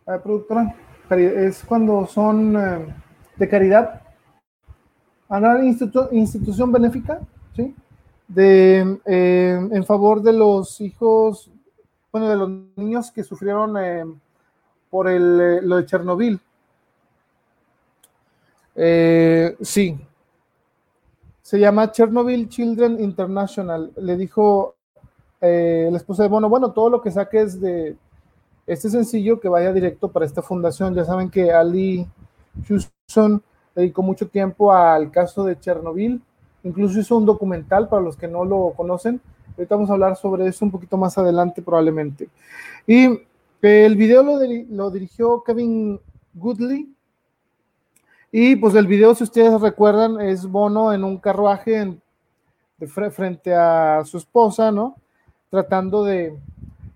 La 0.07 0.23
productora, 0.23 0.75
es 1.11 1.65
cuando 1.65 2.07
son 2.07 2.57
eh, 2.57 2.95
de 3.37 3.49
caridad, 3.49 4.03
a 5.29 5.39
una 5.39 5.65
institución 5.65 6.71
benéfica, 6.71 7.21
¿sí? 7.57 7.75
De, 8.27 9.01
eh, 9.05 9.69
en 9.71 9.85
favor 9.85 10.23
de 10.23 10.33
los 10.33 10.81
hijos, 10.81 11.51
bueno, 12.11 12.29
de 12.29 12.37
los 12.37 12.51
niños 12.77 13.11
que 13.11 13.23
sufrieron 13.23 14.21
por 14.91 15.09
el, 15.09 15.67
lo 15.69 15.77
de 15.77 15.87
Chernobyl. 15.87 16.41
sí, 19.61 19.99
se 21.43 21.59
llama 21.59 21.93
Chernobyl 21.93 22.49
Children 22.49 23.01
International. 23.01 23.93
Le 23.97 24.17
dijo 24.17 24.77
la 25.41 25.97
esposa 25.97 26.23
de 26.23 26.31
Bono, 26.31 26.49
bueno, 26.49 26.73
todo 26.73 26.89
lo 26.89 27.03
que 27.03 27.11
saques 27.11 27.61
de, 27.61 27.99
este 28.67 28.89
sencillo 28.89 29.41
que 29.41 29.49
vaya 29.49 29.73
directo 29.73 30.11
para 30.11 30.27
esta 30.27 30.43
fundación. 30.43 30.95
Ya 30.95 31.05
saben 31.05 31.31
que 31.31 31.53
Ali 31.53 32.07
Houston 32.67 33.43
dedicó 33.75 34.03
mucho 34.03 34.29
tiempo 34.29 34.73
al 34.73 35.11
caso 35.11 35.45
de 35.45 35.59
Chernobyl 35.59 36.23
incluso 36.65 36.99
hizo 36.99 37.16
un 37.16 37.27
documental 37.27 37.89
para 37.89 38.03
los 38.03 38.16
que 38.16 38.27
no 38.27 38.45
lo 38.45 38.73
conocen. 38.77 39.20
Ahorita 39.57 39.77
vamos 39.77 39.91
a 39.91 39.93
hablar 39.93 40.16
sobre 40.16 40.47
eso 40.47 40.65
un 40.65 40.70
poquito 40.70 40.97
más 40.97 41.16
adelante 41.16 41.62
probablemente. 41.62 42.28
Y 42.86 43.20
el 43.62 43.97
video 43.97 44.23
lo, 44.23 44.91
dirigió 44.91 45.43
Kevin 45.43 46.01
Goodley. 46.35 46.93
Y 48.32 48.57
pues 48.57 48.74
el 48.74 48.86
video, 48.86 49.15
si 49.15 49.23
ustedes 49.24 49.61
recuerdan, 49.61 50.20
es 50.20 50.45
Bono 50.47 50.93
en 50.93 51.05
un 51.05 51.19
carruaje 51.19 51.97
frente 53.12 53.55
a 53.55 54.03
su 54.05 54.19
esposa, 54.19 54.73
¿no? 54.73 54.97
Tratando 55.51 56.05
de 56.05 56.36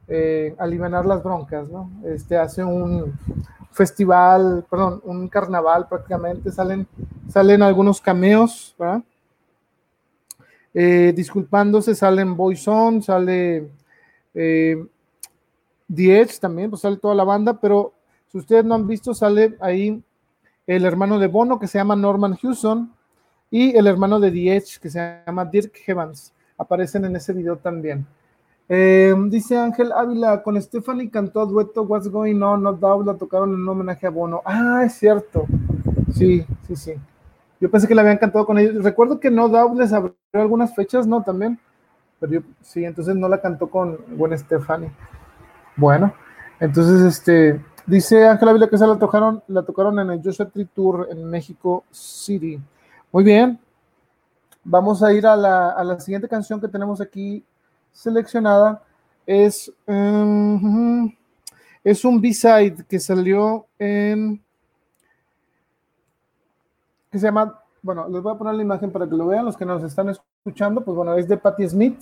eh, 0.08 0.54
aliviar 0.58 1.06
las 1.06 1.22
broncas, 1.22 1.68
¿no? 1.68 1.90
Este 2.04 2.36
hace 2.36 2.64
un 2.64 3.14
festival, 3.70 4.66
perdón, 4.68 5.00
un 5.04 5.28
carnaval 5.28 5.86
prácticamente, 5.88 6.50
salen, 6.50 6.88
salen 7.28 7.62
algunos 7.62 8.00
cameos, 8.00 8.74
¿verdad? 8.76 9.02
Eh, 10.80 11.12
disculpándose, 11.12 11.92
salen 11.92 12.36
Boyzone, 12.36 13.02
sale 13.02 13.68
eh, 14.32 14.86
también, 16.40 16.70
pues 16.70 16.82
sale 16.82 16.98
toda 16.98 17.16
la 17.16 17.24
banda, 17.24 17.60
pero 17.60 17.94
si 18.30 18.38
ustedes 18.38 18.64
no 18.64 18.76
han 18.76 18.86
visto, 18.86 19.12
sale 19.12 19.56
ahí 19.58 20.00
el 20.68 20.84
hermano 20.84 21.18
de 21.18 21.26
Bono 21.26 21.58
que 21.58 21.66
se 21.66 21.78
llama 21.78 21.96
Norman 21.96 22.38
Hewson 22.40 22.92
y 23.50 23.76
el 23.76 23.88
hermano 23.88 24.20
de 24.20 24.30
The 24.30 24.78
que 24.80 24.88
se 24.88 25.22
llama 25.26 25.46
Dirk 25.46 25.72
Evans. 25.84 26.32
Aparecen 26.56 27.04
en 27.06 27.16
ese 27.16 27.32
video 27.32 27.56
también. 27.56 28.06
Eh, 28.68 29.12
dice 29.30 29.58
Ángel 29.58 29.90
Ávila, 29.90 30.44
con 30.44 30.62
Stephanie 30.62 31.10
cantó 31.10 31.44
dueto 31.44 31.82
What's 31.82 32.08
Going 32.08 32.40
On, 32.40 32.62
No 32.62 32.72
Doubt, 32.72 33.18
tocaron 33.18 33.52
en 33.52 33.62
un 33.62 33.68
homenaje 33.68 34.06
a 34.06 34.10
Bono. 34.10 34.42
Ah, 34.44 34.84
es 34.86 34.92
cierto. 34.92 35.44
Sí, 36.14 36.46
sí, 36.68 36.76
sí. 36.76 36.92
Yo 37.60 37.70
pensé 37.70 37.88
que 37.88 37.94
la 37.94 38.02
habían 38.02 38.18
cantado 38.18 38.46
con 38.46 38.58
ellos. 38.58 38.82
Recuerdo 38.84 39.18
que 39.18 39.30
No 39.30 39.48
Doubt 39.48 39.78
les 39.78 39.92
abrió 39.92 40.14
algunas 40.32 40.74
fechas, 40.74 41.06
¿no? 41.06 41.22
También. 41.22 41.58
Pero 42.20 42.32
yo, 42.32 42.40
sí, 42.62 42.84
entonces 42.84 43.14
no 43.16 43.28
la 43.28 43.40
cantó 43.40 43.68
con 43.68 43.98
Gwen 44.16 44.36
Stephanie. 44.38 44.90
Bueno, 45.76 46.12
entonces 46.58 47.02
este, 47.02 47.64
dice 47.86 48.26
Ángela 48.26 48.50
Ávila 48.50 48.68
que 48.68 48.78
se 48.78 48.86
la 48.86 48.98
tocaron, 48.98 49.42
la 49.46 49.62
tocaron 49.62 49.98
en 50.00 50.10
el 50.10 50.22
Joshua 50.22 50.46
Tree 50.46 50.68
Tour 50.74 51.08
en 51.10 51.24
México 51.24 51.84
City. 51.90 52.60
Muy 53.12 53.24
bien. 53.24 53.58
Vamos 54.64 55.02
a 55.02 55.12
ir 55.12 55.26
a 55.26 55.36
la, 55.36 56.00
siguiente 56.00 56.28
canción 56.28 56.60
que 56.60 56.68
tenemos 56.68 57.00
aquí 57.00 57.44
seleccionada 57.92 58.82
es, 59.24 59.72
um, 59.86 61.10
es 61.84 62.04
un 62.04 62.20
B-side 62.20 62.84
que 62.88 62.98
salió 62.98 63.66
en 63.78 64.42
que 67.10 67.18
se 67.18 67.26
llama, 67.26 67.60
bueno, 67.82 68.08
les 68.08 68.22
voy 68.22 68.34
a 68.34 68.38
poner 68.38 68.54
la 68.54 68.62
imagen 68.62 68.90
para 68.90 69.06
que 69.06 69.14
lo 69.14 69.26
vean, 69.26 69.44
los 69.44 69.56
que 69.56 69.64
nos 69.64 69.82
están 69.82 70.08
escuchando, 70.08 70.82
pues 70.82 70.96
bueno, 70.96 71.14
es 71.14 71.28
de 71.28 71.36
Patti 71.36 71.68
Smith. 71.68 71.98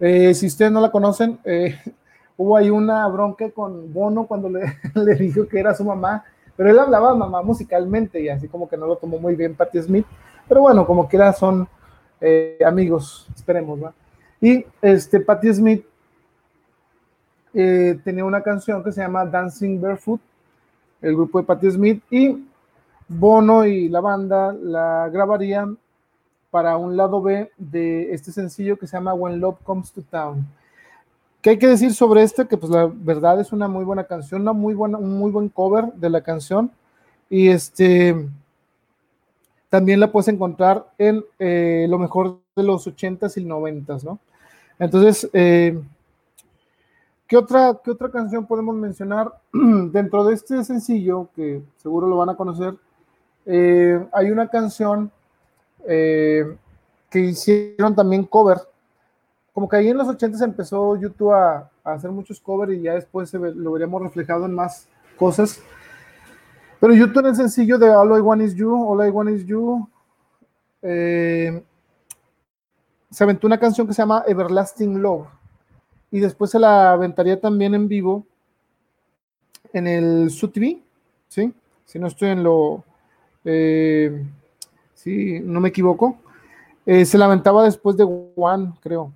Eh, 0.00 0.34
si 0.34 0.46
ustedes 0.46 0.70
no 0.70 0.80
la 0.80 0.90
conocen, 0.90 1.38
eh, 1.44 1.78
hubo 2.36 2.56
ahí 2.56 2.70
una 2.70 3.06
bronca 3.08 3.50
con 3.50 3.92
Bono 3.92 4.26
cuando 4.26 4.48
le, 4.48 4.78
le, 4.94 5.14
dijo 5.14 5.46
que 5.48 5.60
era 5.60 5.74
su 5.74 5.84
mamá, 5.84 6.24
pero 6.56 6.70
él 6.70 6.78
hablaba 6.78 7.14
mamá 7.14 7.42
musicalmente 7.42 8.20
y 8.20 8.28
así 8.28 8.48
como 8.48 8.68
que 8.68 8.76
no 8.76 8.86
lo 8.86 8.96
tomó 8.96 9.18
muy 9.18 9.34
bien 9.34 9.54
Patti 9.54 9.82
Smith, 9.82 10.06
pero 10.48 10.62
bueno, 10.62 10.86
como 10.86 11.08
quiera 11.08 11.32
son 11.32 11.68
eh, 12.20 12.58
amigos, 12.64 13.28
esperemos, 13.34 13.78
¿no? 13.78 13.92
Y 14.40 14.64
este, 14.80 15.20
Patti 15.20 15.52
Smith 15.52 15.84
eh, 17.52 17.98
tenía 18.04 18.24
una 18.24 18.42
canción 18.42 18.82
que 18.82 18.92
se 18.92 19.00
llama 19.00 19.24
Dancing 19.26 19.80
Barefoot, 19.80 20.20
el 21.02 21.14
grupo 21.14 21.40
de 21.40 21.46
Patti 21.46 21.70
Smith, 21.70 22.02
y 22.10 22.46
Bono 23.08 23.64
y 23.64 23.88
la 23.88 24.00
banda 24.00 24.52
la 24.52 25.08
grabarían 25.12 25.78
para 26.50 26.76
un 26.76 26.96
lado 26.96 27.22
B 27.22 27.50
de 27.56 28.12
este 28.12 28.32
sencillo 28.32 28.78
que 28.78 28.86
se 28.86 28.96
llama 28.96 29.14
When 29.14 29.40
Love 29.40 29.58
Comes 29.62 29.92
to 29.92 30.02
Town. 30.02 30.46
¿Qué 31.40 31.50
hay 31.50 31.58
que 31.58 31.68
decir 31.68 31.94
sobre 31.94 32.22
este? 32.22 32.48
Que 32.48 32.56
pues 32.56 32.72
la 32.72 32.90
verdad 32.92 33.40
es 33.40 33.52
una 33.52 33.68
muy 33.68 33.84
buena 33.84 34.04
canción, 34.04 34.42
una 34.42 34.52
muy 34.52 34.74
buena, 34.74 34.98
un 34.98 35.18
muy 35.18 35.30
buen 35.30 35.48
cover 35.48 35.92
de 35.92 36.10
la 36.10 36.20
canción. 36.20 36.72
Y 37.30 37.48
este 37.48 38.28
también 39.68 40.00
la 40.00 40.10
puedes 40.10 40.28
encontrar 40.28 40.86
en 40.98 41.24
eh, 41.38 41.86
lo 41.88 41.98
mejor 41.98 42.38
de 42.54 42.62
los 42.62 42.86
80s 42.86 43.36
y 43.36 43.44
90s, 43.44 44.04
¿no? 44.04 44.18
Entonces, 44.78 45.28
eh, 45.32 45.80
¿qué, 47.26 47.36
otra, 47.36 47.78
¿qué 47.84 47.90
otra 47.90 48.10
canción 48.10 48.46
podemos 48.46 48.74
mencionar? 48.74 49.32
Dentro 49.52 50.24
de 50.24 50.34
este 50.34 50.64
sencillo, 50.64 51.28
que 51.34 51.62
seguro 51.76 52.06
lo 52.06 52.16
van 52.16 52.30
a 52.30 52.36
conocer, 52.36 52.74
eh, 53.46 54.04
hay 54.12 54.30
una 54.30 54.48
canción 54.48 55.10
eh, 55.88 56.56
que 57.08 57.20
hicieron 57.20 57.94
también 57.94 58.24
cover. 58.24 58.58
Como 59.52 59.68
que 59.68 59.76
ahí 59.76 59.88
en 59.88 59.96
los 59.96 60.08
80 60.08 60.44
empezó 60.44 60.96
YouTube 60.96 61.32
a, 61.32 61.70
hacer 61.84 62.10
muchos 62.10 62.40
covers 62.40 62.72
y 62.72 62.82
ya 62.82 62.94
después 62.94 63.32
lo 63.32 63.72
veríamos 63.72 64.02
reflejado 64.02 64.44
en 64.46 64.52
más 64.52 64.88
cosas. 65.16 65.60
Pero 66.80 66.92
YouTube 66.92 67.20
en 67.20 67.26
el 67.26 67.36
sencillo 67.36 67.78
de 67.78 67.88
All 67.88 68.18
I 68.18 68.20
Want 68.20 68.42
Is 68.42 68.54
You, 68.54 68.74
All 68.90 69.06
I 69.06 69.10
Want 69.10 69.30
Is 69.30 69.46
You, 69.46 69.88
eh, 70.82 71.62
se 73.10 73.24
aventó 73.24 73.46
una 73.46 73.58
canción 73.58 73.86
que 73.86 73.94
se 73.94 74.02
llama 74.02 74.24
Everlasting 74.26 75.00
Love 75.00 75.28
y 76.10 76.20
después 76.20 76.50
se 76.50 76.58
la 76.58 76.92
aventaría 76.92 77.40
también 77.40 77.74
en 77.74 77.88
vivo 77.88 78.26
en 79.72 79.86
el 79.86 80.30
SUTV, 80.30 80.82
¿sí? 81.28 81.54
Si 81.84 81.98
no 81.98 82.08
estoy 82.08 82.30
en 82.30 82.42
lo, 82.42 82.84
eh, 83.46 84.22
si 84.92 85.40
no 85.40 85.60
me 85.60 85.70
equivoco, 85.70 86.18
eh, 86.84 87.06
se 87.06 87.16
la 87.16 87.24
aventaba 87.24 87.64
después 87.64 87.96
de 87.96 88.04
One, 88.36 88.74
creo. 88.82 89.10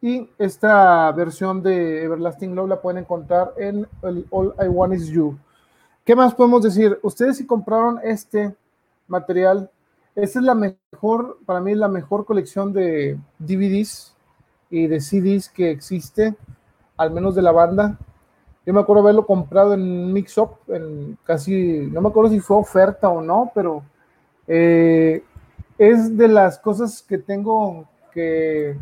Y 0.00 0.26
esta 0.38 1.12
versión 1.12 1.62
de 1.62 2.02
Everlasting 2.04 2.54
Love 2.54 2.70
la 2.70 2.80
pueden 2.80 3.02
encontrar 3.02 3.52
en 3.58 3.86
el 4.02 4.26
All 4.30 4.54
I 4.58 4.68
Want 4.68 4.94
Is 4.94 5.08
You. 5.08 5.36
¿Qué 6.04 6.16
más 6.16 6.34
podemos 6.34 6.62
decir? 6.62 6.98
Ustedes 7.02 7.36
si 7.36 7.46
compraron 7.46 8.00
este 8.02 8.56
material 9.06 9.70
esta 10.14 10.40
es 10.40 10.44
la 10.44 10.54
mejor, 10.54 11.38
para 11.46 11.60
mí, 11.60 11.74
la 11.74 11.88
mejor 11.88 12.26
colección 12.26 12.72
de 12.74 13.18
DVDs 13.38 14.14
y 14.68 14.86
de 14.86 15.00
CDs 15.00 15.48
que 15.48 15.70
existe, 15.70 16.34
al 16.98 17.12
menos 17.12 17.34
de 17.34 17.40
la 17.40 17.52
banda. 17.52 17.98
Yo 18.64 18.72
me 18.72 18.80
acuerdo 18.80 19.02
haberlo 19.02 19.26
comprado 19.26 19.74
en 19.74 20.12
Mix 20.12 20.38
Up, 20.38 20.50
en 20.68 21.18
casi, 21.24 21.88
no 21.92 22.00
me 22.00 22.08
acuerdo 22.08 22.30
si 22.30 22.38
fue 22.40 22.56
oferta 22.56 23.08
o 23.08 23.20
no, 23.20 23.50
pero 23.54 23.82
eh, 24.46 25.24
es 25.78 26.16
de 26.16 26.28
las 26.28 26.58
cosas 26.58 27.02
que 27.02 27.18
tengo 27.18 27.88
que, 28.12 28.76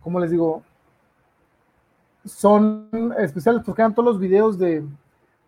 ¿cómo 0.00 0.18
les 0.18 0.30
digo? 0.30 0.62
Son 2.24 2.88
especiales 3.18 3.62
porque 3.64 3.82
eran 3.82 3.94
todos 3.94 4.12
los 4.12 4.20
videos 4.20 4.58
de, 4.58 4.82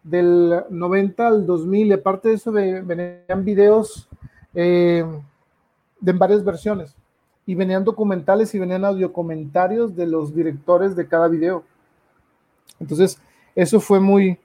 del 0.02 0.64
90 0.70 1.26
al 1.26 1.46
2000 1.46 1.86
y 1.86 1.92
aparte 1.92 2.28
de 2.28 2.34
eso 2.34 2.52
venían 2.52 3.44
videos 3.44 4.08
eh, 4.54 5.04
en 6.04 6.18
varias 6.18 6.44
versiones. 6.44 6.94
Y 7.46 7.54
venían 7.54 7.84
documentales 7.84 8.54
y 8.54 8.58
venían 8.58 8.84
audio 8.84 9.12
comentarios 9.12 9.96
de 9.96 10.06
los 10.06 10.34
directores 10.34 10.94
de 10.94 11.08
cada 11.08 11.28
video. 11.28 11.64
Entonces, 12.78 13.18
eso 13.54 13.80
fue 13.80 14.00
muy, 14.00 14.38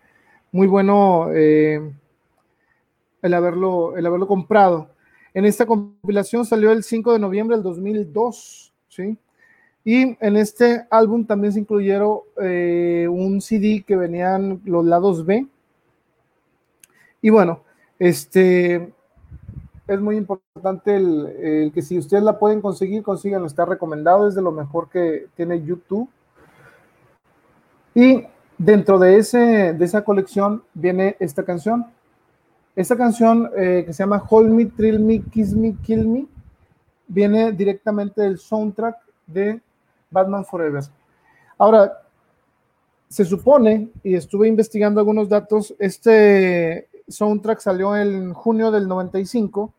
muy 0.52 0.68
bueno 0.68 1.30
eh, 1.34 1.80
el, 3.22 3.34
haberlo, 3.34 3.98
el 3.98 4.06
haberlo 4.06 4.28
comprado. 4.28 4.90
En 5.34 5.46
esta 5.46 5.66
compilación 5.66 6.46
salió 6.46 6.72
el 6.72 6.84
5 6.84 7.14
de 7.14 7.20
noviembre 7.20 7.56
del 7.56 7.64
2002, 7.64 8.74
¿sí? 8.88 9.18
Y 9.84 10.18
en 10.20 10.36
este 10.36 10.88
álbum 10.90 11.26
también 11.26 11.54
se 11.54 11.60
incluyeron 11.60 12.20
eh, 12.42 13.08
un 13.08 13.40
CD 13.40 13.84
que 13.86 13.96
venían 13.96 14.60
los 14.66 14.84
lados 14.84 15.26
B. 15.26 15.46
Y 17.22 17.30
bueno, 17.30 17.62
este, 18.00 18.92
es 19.88 20.02
muy 20.02 20.18
importante 20.18 20.96
el, 20.96 21.72
que 21.74 21.82
si 21.82 21.98
ustedes 22.00 22.24
la 22.24 22.40
pueden 22.40 22.62
conseguir, 22.62 23.04
consíganlo. 23.04 23.46
Está 23.46 23.66
recomendado, 23.66 24.28
es 24.28 24.34
de 24.34 24.42
lo 24.42 24.52
mejor 24.52 24.90
que 24.90 25.28
tiene 25.36 25.64
YouTube. 25.64 26.10
Y 27.96 28.28
dentro 28.58 29.00
de, 29.00 29.18
ese, 29.18 29.74
de 29.74 29.86
esa 29.86 30.04
colección 30.04 30.64
viene 30.74 31.16
esta 31.20 31.44
canción. 31.44 31.86
Esta 32.76 32.98
canción 32.98 33.50
eh, 33.56 33.84
que 33.88 33.94
se 33.94 34.04
llama 34.04 34.22
Hold 34.30 34.52
Me, 34.52 34.66
Thrill 34.66 35.00
Me, 35.00 35.22
Kiss 35.22 35.56
Me, 35.56 35.76
Kill 35.82 36.06
Me, 36.06 36.28
viene 37.08 37.54
directamente 37.54 38.22
del 38.22 38.38
soundtrack 38.38 38.98
de 39.26 39.62
Batman 40.12 40.44
Forever. 40.44 40.84
Ahora, 41.58 42.02
se 43.08 43.24
supone, 43.24 43.90
y 44.04 44.16
estuve 44.16 44.50
investigando 44.50 45.00
algunos 45.00 45.30
datos, 45.30 45.74
este, 45.80 46.90
soundtrack 47.08 47.60
salió 47.60 47.96
en 47.96 48.34
junio 48.34 48.72
del 48.72 48.90
95. 48.90 49.74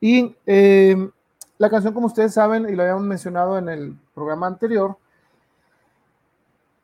Y 0.00 0.34
eh, 0.46 0.96
la 1.58 1.68
canción, 1.68 1.92
como 1.92 2.06
ustedes 2.06 2.32
saben, 2.32 2.66
y 2.66 2.74
lo 2.74 2.82
habíamos 2.82 3.04
mencionado 3.04 3.58
en 3.58 3.68
el 3.68 3.94
programa 4.14 4.46
anterior, 4.46 4.96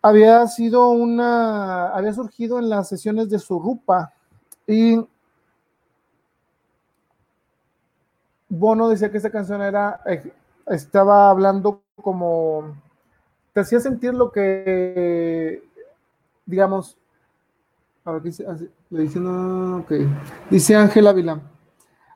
había 0.07 0.47
sido 0.47 0.91
una, 0.91 1.89
había 1.89 2.12
surgido 2.12 2.61
en 2.61 2.69
las 2.69 2.89
sesiones 2.89 3.28
de 3.28 3.41
Surupa 3.41 4.12
y 4.65 5.05
Bono 8.49 8.89
decía 8.89 9.11
que 9.11 9.16
esta 9.16 9.31
canción 9.31 9.61
era, 9.62 10.01
eh, 10.07 10.33
estaba 10.69 11.28
hablando 11.28 11.83
como, 12.01 12.77
te 13.53 13.61
hacía 13.61 13.81
sentir 13.81 14.15
lo 14.15 14.31
que, 14.31 15.65
digamos, 16.45 16.97
a 18.05 18.12
ver, 18.12 18.23
dice, 18.23 18.47
ah, 18.49 18.57
dice, 18.91 19.19
no, 19.19 19.78
okay. 19.78 20.07
dice 20.51 20.77
Ángela 20.77 21.12
Vilán 21.12 21.56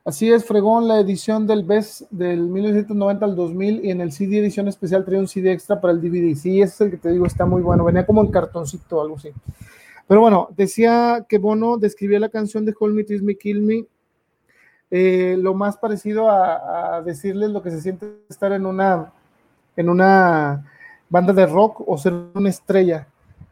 Así 0.03 0.31
es, 0.31 0.45
Fregón, 0.45 0.87
la 0.87 0.99
edición 0.99 1.45
del 1.45 1.63
BES 1.63 2.07
del 2.09 2.41
1990 2.41 3.23
al 3.23 3.35
2000 3.35 3.85
y 3.85 3.91
en 3.91 4.01
el 4.01 4.11
CD 4.11 4.39
edición 4.39 4.67
especial 4.67 5.05
trae 5.05 5.19
un 5.19 5.27
CD 5.27 5.51
extra 5.51 5.79
para 5.79 5.93
el 5.93 6.01
DVD. 6.01 6.35
Sí, 6.35 6.59
ese 6.59 6.73
es 6.73 6.81
el 6.81 6.89
que 6.89 6.97
te 6.97 7.11
digo, 7.11 7.27
está 7.27 7.45
muy 7.45 7.61
bueno. 7.61 7.83
Venía 7.83 8.07
como 8.07 8.21
en 8.21 8.31
cartoncito 8.31 8.97
o 8.97 9.01
algo 9.03 9.17
así. 9.17 9.29
Pero 10.07 10.21
bueno, 10.21 10.49
decía 10.57 11.27
que 11.29 11.37
Bono 11.37 11.77
describía 11.77 12.19
la 12.19 12.29
canción 12.29 12.65
de 12.65 12.73
Hold 12.79 12.95
Me, 12.95 13.03
Tease 13.03 13.23
Me, 13.23 13.35
Kill 13.35 13.61
Me, 13.61 13.85
eh, 14.89 15.37
lo 15.39 15.53
más 15.53 15.77
parecido 15.77 16.31
a, 16.31 17.03
decirles 17.05 17.51
lo 17.51 17.61
que 17.61 17.69
se 17.69 17.79
siente 17.79 18.07
estar 18.27 18.51
en 18.53 18.65
una, 18.65 19.13
en 19.75 19.87
una 19.87 20.65
banda 21.09 21.31
de 21.31 21.45
rock 21.45 21.87
o 21.87 21.95
ser 21.99 22.13
una 22.33 22.49
estrella. 22.49 23.07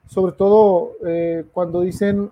Sobre 0.08 0.32
todo 0.32 0.94
eh, 1.06 1.46
cuando 1.54 1.82
dicen 1.82 2.32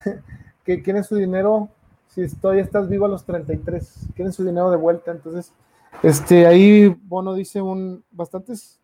que 0.64 0.82
quieren 0.82 1.04
su 1.04 1.16
dinero 1.16 1.68
si 2.10 2.26
todavía 2.36 2.64
estás 2.64 2.88
vivo 2.88 3.06
a 3.06 3.08
los 3.08 3.24
33, 3.24 4.08
quieren 4.14 4.32
su 4.32 4.44
dinero 4.44 4.70
de 4.70 4.76
vuelta. 4.76 5.12
Entonces, 5.12 5.52
este, 6.02 6.46
ahí 6.46 6.88
Bono 6.88 7.34
dice 7.34 7.62
un, 7.62 8.02
bastantes 8.10 8.80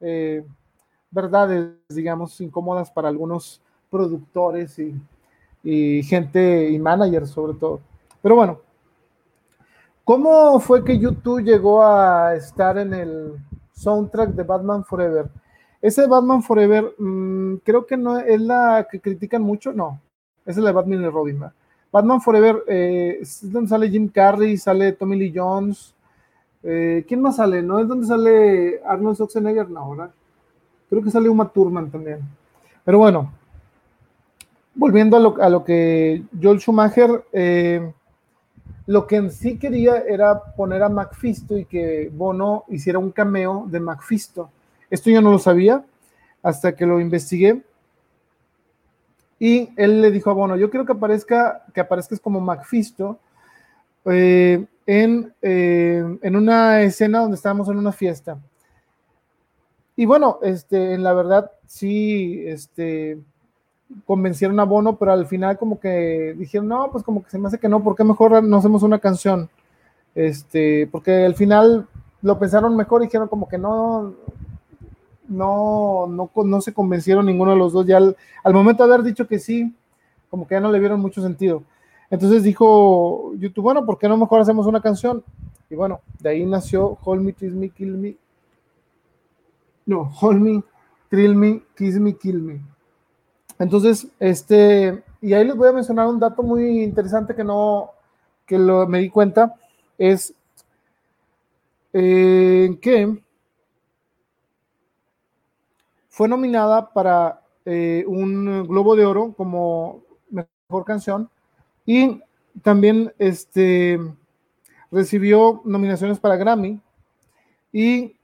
eh, 0.00 0.44
verdades, 1.10 1.72
digamos, 1.88 2.40
incómodas 2.40 2.90
para 2.90 3.08
algunos 3.08 3.60
productores 3.90 4.78
y, 4.78 6.02
gente 6.04 6.70
y 6.70 6.78
managers 6.78 7.30
sobre 7.30 7.54
todo. 7.58 7.80
Pero 8.22 8.34
bueno, 8.34 8.60
¿cómo 10.04 10.58
fue 10.60 10.82
que 10.84 10.98
YouTube 10.98 11.42
llegó 11.42 11.84
a 11.84 12.34
estar 12.34 12.78
en 12.78 12.94
el 12.94 13.36
soundtrack 13.72 14.30
de 14.30 14.42
Batman 14.42 14.84
Forever? 14.84 15.28
Ese 15.82 16.06
Batman 16.06 16.42
Forever, 16.42 16.94
mmm, 16.98 17.56
creo 17.56 17.86
que 17.86 17.96
no 17.96 18.18
es 18.18 18.40
la 18.40 18.86
que 18.90 19.00
critican 19.00 19.42
mucho, 19.42 19.72
no, 19.72 20.00
es 20.46 20.56
la 20.56 20.68
de 20.68 20.72
Batman 20.72 21.02
y 21.02 21.08
Robin. 21.08 21.40
¿verdad? 21.40 21.54
Batman 21.92 22.20
Forever, 22.20 22.62
eh, 22.68 23.18
es 23.20 23.50
donde 23.50 23.68
sale 23.68 23.90
Jim 23.90 24.08
Carrey, 24.08 24.56
sale 24.56 24.92
Tommy 24.92 25.16
Lee 25.16 25.32
Jones. 25.34 25.94
Eh, 26.62 27.04
¿Quién 27.08 27.20
más 27.20 27.36
sale? 27.36 27.62
¿No 27.62 27.78
es 27.78 27.88
donde 27.88 28.06
sale 28.06 28.80
Arnold 28.84 29.16
Schwarzenegger? 29.16 29.68
No, 29.68 29.90
¿verdad? 29.90 30.10
Creo 30.88 31.02
que 31.02 31.10
sale 31.10 31.28
Uma 31.28 31.48
Thurman 31.48 31.90
también. 31.90 32.20
Pero 32.84 32.98
bueno, 32.98 33.32
volviendo 34.74 35.16
a 35.16 35.20
lo, 35.20 35.42
a 35.42 35.48
lo 35.48 35.64
que 35.64 36.22
Joel 36.40 36.60
Schumacher, 36.60 37.24
eh, 37.32 37.92
lo 38.86 39.06
que 39.06 39.16
en 39.16 39.30
sí 39.30 39.58
quería 39.58 39.98
era 39.98 40.40
poner 40.54 40.82
a 40.82 40.88
Macfisto 40.88 41.56
y 41.56 41.64
que 41.64 42.10
Bono 42.12 42.64
hiciera 42.68 42.98
un 42.98 43.10
cameo 43.10 43.66
de 43.68 43.80
Macfisto. 43.80 44.50
Esto 44.88 45.10
yo 45.10 45.20
no 45.20 45.30
lo 45.30 45.38
sabía 45.38 45.84
hasta 46.42 46.74
que 46.74 46.86
lo 46.86 47.00
investigué 47.00 47.62
y 49.40 49.70
él 49.76 50.02
le 50.02 50.10
dijo 50.10 50.30
a 50.30 50.34
Bono, 50.34 50.54
yo 50.56 50.68
quiero 50.68 50.84
que 50.84 50.92
aparezca, 50.92 51.64
que 51.72 51.80
aparezcas 51.80 52.20
como 52.20 52.40
Macfisto 52.40 53.18
eh, 54.04 54.66
en, 54.84 55.32
eh, 55.40 56.18
en, 56.20 56.36
una 56.36 56.82
escena 56.82 57.20
donde 57.20 57.36
estábamos 57.36 57.66
en 57.70 57.78
una 57.78 57.90
fiesta. 57.90 58.38
Y 59.96 60.04
bueno, 60.04 60.38
este, 60.42 60.92
en 60.92 61.02
la 61.02 61.14
verdad 61.14 61.50
sí, 61.66 62.42
este, 62.46 63.18
convencieron 64.04 64.60
a 64.60 64.64
Bono, 64.64 64.96
pero 64.96 65.12
al 65.12 65.26
final 65.26 65.56
como 65.56 65.80
que 65.80 66.34
dijeron, 66.36 66.68
no, 66.68 66.90
pues 66.92 67.02
como 67.02 67.24
que 67.24 67.30
se 67.30 67.38
me 67.38 67.48
hace 67.48 67.58
que 67.58 67.68
no, 67.68 67.82
¿por 67.82 67.96
qué 67.96 68.04
mejor 68.04 68.42
no 68.44 68.56
hacemos 68.58 68.82
una 68.82 68.98
canción? 68.98 69.48
Este, 70.14 70.86
porque 70.92 71.24
al 71.24 71.34
final 71.34 71.88
lo 72.20 72.38
pensaron 72.38 72.76
mejor 72.76 73.00
y 73.00 73.06
dijeron 73.06 73.28
como 73.28 73.48
que 73.48 73.56
no, 73.56 74.14
no, 75.30 76.06
no, 76.08 76.30
no 76.44 76.60
se 76.60 76.74
convencieron 76.74 77.24
ninguno 77.24 77.52
de 77.52 77.56
los 77.56 77.72
dos. 77.72 77.86
Ya 77.86 77.96
al, 77.96 78.16
momento 78.52 78.86
de 78.86 78.92
haber 78.92 79.06
dicho 79.06 79.26
que 79.26 79.38
sí, 79.38 79.74
como 80.28 80.46
que 80.46 80.56
ya 80.56 80.60
no 80.60 80.70
le 80.70 80.78
vieron 80.78 81.00
mucho 81.00 81.22
sentido. 81.22 81.62
Entonces 82.10 82.42
dijo 82.42 83.32
YouTube, 83.36 83.62
bueno, 83.62 83.86
¿por 83.86 83.96
qué 83.96 84.08
no 84.08 84.16
mejor 84.16 84.40
hacemos 84.40 84.66
una 84.66 84.82
canción? 84.82 85.22
Y 85.70 85.76
bueno, 85.76 86.00
de 86.18 86.30
ahí 86.30 86.44
nació 86.44 86.98
Hold 87.04 87.22
Me, 87.22 87.32
Kiss 87.32 87.52
Me, 87.52 87.70
Kill 87.70 87.96
Me. 87.96 88.16
No, 89.86 90.12
Hold 90.20 90.40
Me, 90.40 90.62
Thrill 91.08 91.36
Me, 91.36 91.62
Kiss 91.76 91.98
Me, 92.00 92.16
Kill 92.16 92.42
Me. 92.42 92.60
Entonces, 93.58 94.08
este, 94.18 95.02
y 95.22 95.32
ahí 95.32 95.44
les 95.44 95.54
voy 95.54 95.68
a 95.68 95.72
mencionar 95.72 96.08
un 96.08 96.18
dato 96.18 96.42
muy 96.42 96.82
interesante 96.82 97.34
que 97.34 97.44
no, 97.44 97.90
que 98.46 98.58
lo, 98.58 98.88
me 98.88 98.98
di 98.98 99.10
cuenta, 99.10 99.54
es 99.96 100.34
eh, 101.92 102.76
que 102.80 103.22
fue 106.10 106.28
nominada 106.28 106.92
para 106.92 107.40
eh, 107.64 108.04
un 108.06 108.66
Globo 108.66 108.96
de 108.96 109.06
Oro 109.06 109.32
como 109.36 110.02
mejor 110.28 110.84
canción 110.84 111.30
y 111.86 112.20
también 112.62 113.14
este, 113.18 113.98
recibió 114.90 115.62
nominaciones 115.64 116.18
para 116.18 116.36
Grammy. 116.36 116.80
Y 117.72 118.16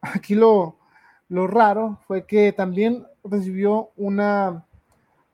aquí 0.00 0.34
lo, 0.34 0.76
lo 1.28 1.46
raro 1.46 1.98
fue 2.06 2.26
que 2.26 2.52
también 2.52 3.06
recibió 3.22 3.90
una 3.96 4.66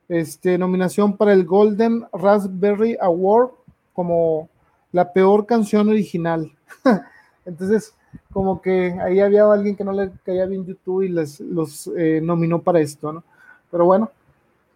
este, 0.08 0.58
nominación 0.58 1.16
para 1.16 1.32
el 1.32 1.44
Golden 1.44 2.06
Raspberry 2.12 2.96
Award 3.00 3.50
como 3.94 4.48
la 4.92 5.12
peor 5.12 5.46
canción 5.46 5.88
original. 5.88 6.52
Entonces, 7.44 7.94
como 8.32 8.62
que 8.62 8.96
ahí 9.00 9.20
había 9.20 9.50
alguien 9.50 9.76
que 9.76 9.84
no 9.84 9.92
le 9.92 10.10
caía 10.24 10.46
bien 10.46 10.64
YouTube 10.64 11.02
y 11.02 11.08
les 11.08 11.40
los 11.40 11.90
eh, 11.96 12.20
nominó 12.22 12.60
para 12.62 12.80
esto, 12.80 13.12
¿no? 13.12 13.24
Pero 13.70 13.84
bueno, 13.84 14.10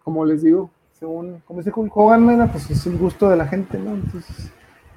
como 0.03 0.25
les 0.25 0.41
digo, 0.43 0.69
según, 0.99 1.41
como 1.45 1.59
dice 1.59 1.71
Hulk 1.75 1.95
Hogan, 1.95 2.49
pues 2.51 2.69
es 2.69 2.85
el 2.85 2.97
gusto 2.97 3.29
de 3.29 3.37
la 3.37 3.47
gente, 3.47 3.77
¿no? 3.77 3.91
Entonces, 3.91 4.51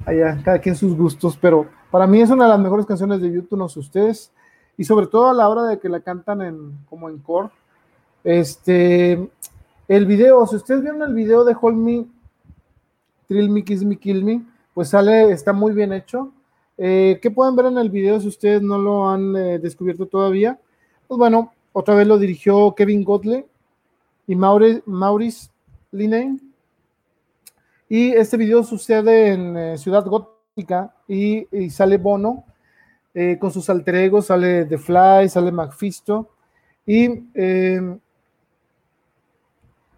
allá, 0.04 0.40
cada 0.44 0.58
quien 0.58 0.74
sus 0.74 0.96
gustos, 0.96 1.36
pero 1.40 1.66
para 1.90 2.06
mí 2.06 2.20
es 2.20 2.30
una 2.30 2.44
de 2.44 2.50
las 2.50 2.60
mejores 2.60 2.86
canciones 2.86 3.20
de 3.20 3.32
YouTube, 3.32 3.58
no 3.58 3.68
sé 3.68 3.80
ustedes, 3.80 4.32
y 4.76 4.84
sobre 4.84 5.06
todo 5.06 5.28
a 5.28 5.34
la 5.34 5.48
hora 5.48 5.64
de 5.64 5.78
que 5.78 5.88
la 5.88 6.00
cantan 6.00 6.42
en, 6.42 6.78
como 6.88 7.08
en 7.08 7.18
core. 7.18 7.50
Este, 8.24 9.30
el 9.86 10.06
video, 10.06 10.46
si 10.46 10.56
ustedes 10.56 10.82
vieron 10.82 11.02
el 11.02 11.14
video 11.14 11.44
de 11.44 11.56
Hold 11.60 11.76
Me, 11.76 12.06
Thrill 13.26 13.50
Me, 13.50 13.64
Kiss 13.64 13.84
Me, 13.84 13.96
Kill 13.96 14.24
Me, 14.24 14.42
pues 14.74 14.90
sale, 14.90 15.32
está 15.32 15.52
muy 15.52 15.72
bien 15.72 15.92
hecho 15.92 16.32
eh, 16.80 17.18
¿Qué 17.20 17.32
pueden 17.32 17.56
ver 17.56 17.66
en 17.66 17.76
el 17.78 17.90
video 17.90 18.20
si 18.20 18.28
ustedes 18.28 18.62
no 18.62 18.78
lo 18.78 19.08
han 19.08 19.34
eh, 19.34 19.58
descubierto 19.58 20.06
todavía? 20.06 20.60
Pues 21.08 21.18
bueno, 21.18 21.52
otra 21.72 21.96
vez 21.96 22.06
lo 22.06 22.18
dirigió 22.18 22.72
Kevin 22.76 23.02
Godley 23.02 23.44
y 24.28 24.36
Maurice, 24.36 24.82
Maurice 24.86 25.50
Y 27.88 28.12
este 28.12 28.36
video 28.36 28.62
sucede 28.62 29.32
en 29.32 29.56
eh, 29.56 29.78
Ciudad 29.78 30.06
Gótica 30.06 30.94
y, 31.08 31.48
sale 31.70 31.98
Bono 31.98 32.44
con 33.40 33.50
sus 33.50 33.68
alter 33.68 33.96
egos, 33.96 34.26
sale 34.26 34.64
The 34.66 34.78
Fly, 34.78 35.28
sale 35.28 35.50
Macfisto 35.50 36.28
y 36.86 37.08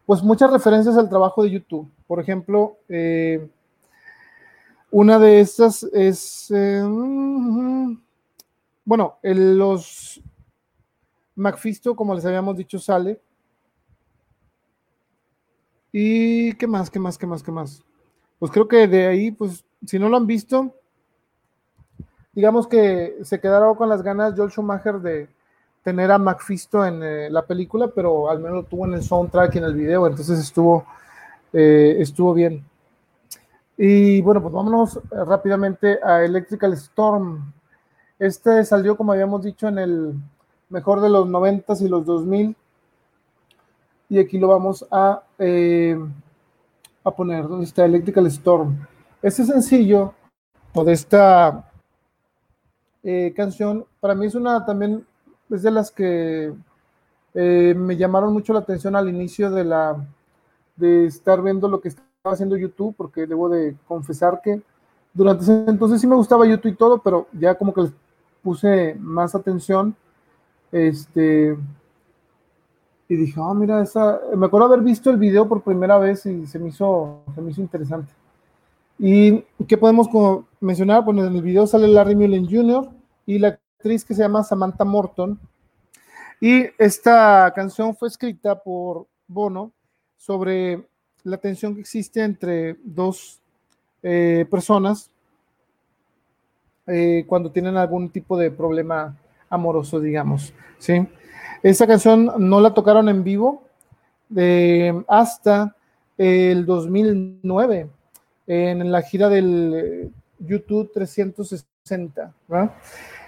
pues 0.07 0.23
muchas 0.23 0.51
referencias 0.51 0.97
al 0.97 1.11
trabajo 1.11 1.43
de 1.43 1.51
YouTube. 1.51 1.91
Por 2.07 2.19
ejemplo, 2.19 2.79
una 4.91 5.19
de 5.19 5.41
estas 5.41 5.85
es, 5.85 6.51
eh, 6.51 6.83
bueno, 8.85 9.19
los 9.23 10.23
Macfisto, 11.37 11.97
como 11.97 12.15
les 12.15 12.27
habíamos 12.27 12.57
dicho, 12.57 12.79
sale. 12.79 13.21
¿Y 15.93 16.53
qué 16.55 16.67
más, 16.67 16.91
qué 16.91 16.99
más, 16.99 17.17
qué 17.17 17.27
más, 17.27 17.43
qué 17.43 17.51
más? 17.51 17.83
Pues 18.39 18.53
creo 18.53 18.69
que 18.69 18.87
de 18.87 19.07
ahí, 19.07 19.31
pues, 19.31 19.65
si 19.87 19.99
no 19.99 20.09
lo 20.09 20.17
han 20.17 20.27
visto, 20.27 20.75
digamos 22.33 22.67
que 22.67 23.19
se 23.23 23.41
quedaron 23.41 23.75
con 23.75 23.89
las 23.89 24.03
ganas 24.03 24.35
Joel 24.37 24.51
Schumacher 24.51 25.01
de 25.01 25.29
tener 25.83 26.11
a 26.11 26.19
Macfisto 26.19 26.85
en 26.85 27.03
eh, 27.03 27.31
la 27.31 27.47
película, 27.47 27.89
pero 27.89 28.31
al 28.31 28.39
menos 28.39 28.57
lo 28.57 28.65
tuvo 28.65 28.87
en 28.87 28.95
el 28.95 29.03
soundtrack 29.03 29.55
y 29.55 29.59
en 29.59 29.65
el 29.65 29.75
video, 29.75 30.07
entonces 30.07 30.39
estuvo, 30.39 30.85
eh, 31.53 31.97
estuvo 31.99 32.35
bien. 32.35 32.65
Y 33.83 34.21
bueno, 34.21 34.43
pues 34.43 34.53
vámonos 34.53 34.97
eh, 34.99 35.01
rápidamente 35.25 35.99
a 36.05 36.23
Electrical 36.23 36.75
Storm. 36.75 37.51
Este 38.19 38.63
salió, 38.63 38.95
como 38.95 39.13
habíamos 39.13 39.43
dicho, 39.43 39.69
en 39.69 39.79
el 39.79 40.15
mejor 40.69 41.01
de 41.01 41.09
los 41.09 41.27
90 41.27 41.73
y 41.81 41.89
los 41.89 42.05
2000. 42.05 42.55
Y 44.11 44.19
aquí 44.19 44.39
lo 44.39 44.49
vamos 44.49 44.87
a, 44.91 45.23
eh, 45.39 45.99
a 47.03 47.11
poner, 47.11 47.49
¿dónde 47.49 47.65
está 47.65 47.87
Electrical 47.87 48.27
Storm? 48.27 48.87
Este 49.23 49.47
sencillo, 49.47 50.13
o 50.75 50.85
de 50.85 50.93
esta 50.93 51.73
eh, 53.03 53.33
canción, 53.35 53.87
para 53.99 54.15
mí 54.15 54.27
es 54.27 54.35
una 54.35 54.63
también, 54.67 55.07
es 55.49 55.63
de 55.63 55.71
las 55.71 55.91
que 55.91 56.53
me 57.33 57.97
llamaron 57.97 58.35
mucho 58.35 58.53
la 58.53 58.59
atención 58.59 58.95
al 58.95 59.09
inicio 59.09 59.51
de 59.51 59.65
la, 59.65 60.07
de 60.77 61.07
estar 61.07 61.41
viendo 61.41 61.67
lo 61.67 61.81
que 61.81 61.89
está 61.89 62.10
haciendo 62.29 62.57
YouTube, 62.57 62.95
porque 62.97 63.27
debo 63.27 63.49
de 63.49 63.75
confesar 63.87 64.41
que 64.43 64.61
durante 65.15 65.43
ese 65.43 65.65
entonces 65.67 66.01
sí 66.01 66.07
me 66.07 66.17
gustaba 66.17 66.47
YouTube 66.47 66.73
y 66.73 66.77
todo, 66.77 66.99
pero 66.99 67.27
ya 67.33 67.55
como 67.55 67.73
que 67.73 67.83
les 67.83 67.93
puse 68.43 68.95
más 68.99 69.35
atención. 69.35 69.95
Este. 70.71 71.57
Y 73.09 73.17
dije, 73.17 73.41
oh, 73.41 73.55
mira, 73.55 73.83
esa. 73.83 74.21
Me 74.37 74.47
acuerdo 74.47 74.67
haber 74.67 74.81
visto 74.81 75.11
el 75.11 75.17
video 75.17 75.49
por 75.49 75.63
primera 75.63 75.99
vez 75.99 76.27
y 76.27 76.47
se 76.47 76.59
me 76.59 76.69
hizo, 76.69 77.23
se 77.35 77.41
me 77.41 77.51
hizo 77.51 77.61
interesante. 77.61 78.13
¿Y 78.99 79.41
qué 79.67 79.79
podemos 79.79 80.09
mencionar? 80.61 81.05
Bueno, 81.05 81.25
en 81.25 81.35
el 81.35 81.43
video 81.43 81.67
sale 81.67 81.89
Larry 81.89 82.15
Mullen 82.15 82.47
Jr. 82.49 82.89
y 83.25 83.39
la 83.39 83.49
actriz 83.49 84.05
que 84.05 84.15
se 84.15 84.23
llama 84.23 84.45
Samantha 84.45 84.85
Morton. 84.85 85.41
Y 86.39 86.67
esta 86.79 87.51
canción 87.55 87.97
fue 87.97 88.09
escrita 88.09 88.63
por 88.63 89.07
Bono 89.27 89.73
sobre 90.17 90.90
la 91.25 91.37
tensión 91.37 91.75
que 91.75 91.81
existe 91.81 92.23
entre 92.23 92.77
dos 92.85 93.41
eh, 94.03 94.47
personas 94.51 95.11
eh, 96.87 97.25
cuando 97.27 97.51
tienen 97.51 97.77
algún 97.77 98.11
tipo 98.11 98.37
de 98.39 98.51
problema 98.51 99.17
amoroso, 99.49 100.01
digamos. 100.01 100.53
¿sí? 100.79 101.07
Esa 101.63 101.87
canción 101.87 102.33
no 102.39 102.61
la 102.61 102.73
tocaron 102.73 103.09
en 103.09 103.25
vivo 103.25 103.65
hasta 105.09 105.75
el 106.17 106.65
2009 106.65 107.89
en 108.47 108.91
la 108.91 109.03
gira 109.03 109.29
del 109.29 109.73
eh, 109.75 110.11
YouTube 110.39 110.91
360 110.93 112.33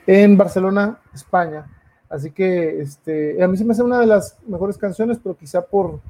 en 0.06 0.36
Barcelona, 0.36 0.98
España. 1.14 1.66
Así 2.08 2.30
que 2.30 2.80
este, 2.80 3.42
a 3.42 3.48
mí 3.48 3.56
se 3.56 3.64
me 3.64 3.72
hace 3.72 3.82
una 3.82 4.00
de 4.00 4.06
las 4.06 4.36
mejores 4.46 4.76
canciones, 4.76 5.18
pero 5.22 5.36
quizá 5.36 5.62
por, 5.62 6.00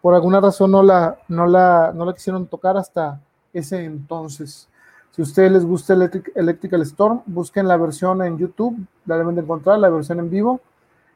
por 0.00 0.14
alguna 0.14 0.40
razón 0.40 0.70
no 0.70 0.82
la, 0.82 1.18
no, 1.28 1.46
la, 1.46 1.92
no 1.94 2.04
la 2.04 2.14
quisieron 2.14 2.46
tocar 2.46 2.76
hasta 2.76 3.20
ese 3.52 3.84
entonces. 3.84 4.68
Si 5.10 5.22
a 5.22 5.24
ustedes 5.24 5.52
les 5.52 5.64
gusta 5.64 5.94
Electrical 6.34 6.82
Storm, 6.82 7.22
busquen 7.26 7.66
la 7.66 7.76
versión 7.76 8.22
en 8.22 8.38
YouTube, 8.38 8.86
la 9.06 9.18
deben 9.18 9.34
de 9.34 9.42
encontrar, 9.42 9.78
la 9.78 9.90
versión 9.90 10.20
en 10.20 10.30
vivo, 10.30 10.60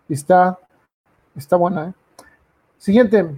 está, 0.09 0.59
está 1.36 1.56
buena. 1.56 1.89
¿eh? 1.89 1.93
Siguiente, 2.77 3.31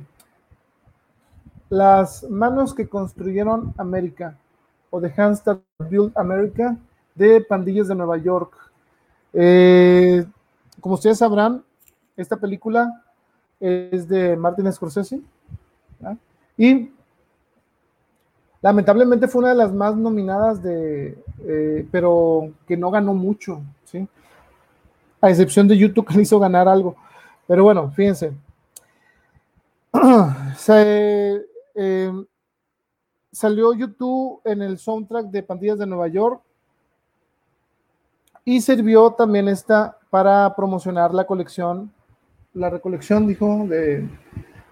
las 1.68 2.24
manos 2.24 2.74
que 2.74 2.88
construyeron 2.88 3.74
América, 3.76 4.36
o 4.90 5.00
The 5.00 5.12
Hands 5.16 5.42
That 5.42 5.58
Built 5.90 6.16
America, 6.16 6.76
de 7.14 7.40
Pandillas 7.42 7.88
de 7.88 7.94
Nueva 7.94 8.16
York. 8.16 8.54
Eh, 9.32 10.24
como 10.80 10.94
ustedes 10.94 11.18
sabrán, 11.18 11.62
esta 12.16 12.36
película 12.36 13.04
es 13.60 14.08
de 14.08 14.36
Martin 14.36 14.72
Scorsese, 14.72 15.20
y 16.56 16.90
Lamentablemente 18.66 19.28
fue 19.28 19.40
una 19.42 19.50
de 19.50 19.54
las 19.54 19.72
más 19.72 19.94
nominadas 19.94 20.60
de, 20.60 21.16
eh, 21.44 21.86
pero 21.92 22.52
que 22.66 22.76
no 22.76 22.90
ganó 22.90 23.14
mucho, 23.14 23.62
¿sí? 23.84 24.08
A 25.20 25.30
excepción 25.30 25.68
de 25.68 25.76
YouTube 25.76 26.04
que 26.04 26.14
le 26.14 26.22
hizo 26.22 26.40
ganar 26.40 26.66
algo. 26.66 26.96
Pero 27.46 27.62
bueno, 27.62 27.92
fíjense. 27.92 28.32
Eh, 31.78 32.10
salió 33.30 33.74
YouTube 33.74 34.40
en 34.44 34.62
el 34.62 34.78
soundtrack 34.78 35.26
de 35.26 35.42
Pandillas 35.42 35.78
de 35.78 35.86
Nueva 35.86 36.08
York 36.08 36.40
y 38.46 38.62
sirvió 38.62 39.10
también 39.10 39.46
esta 39.46 39.98
para 40.08 40.56
promocionar 40.56 41.12
la 41.12 41.26
colección, 41.26 41.92
la 42.54 42.70
recolección, 42.70 43.26
dijo, 43.26 43.66
de, 43.68 44.08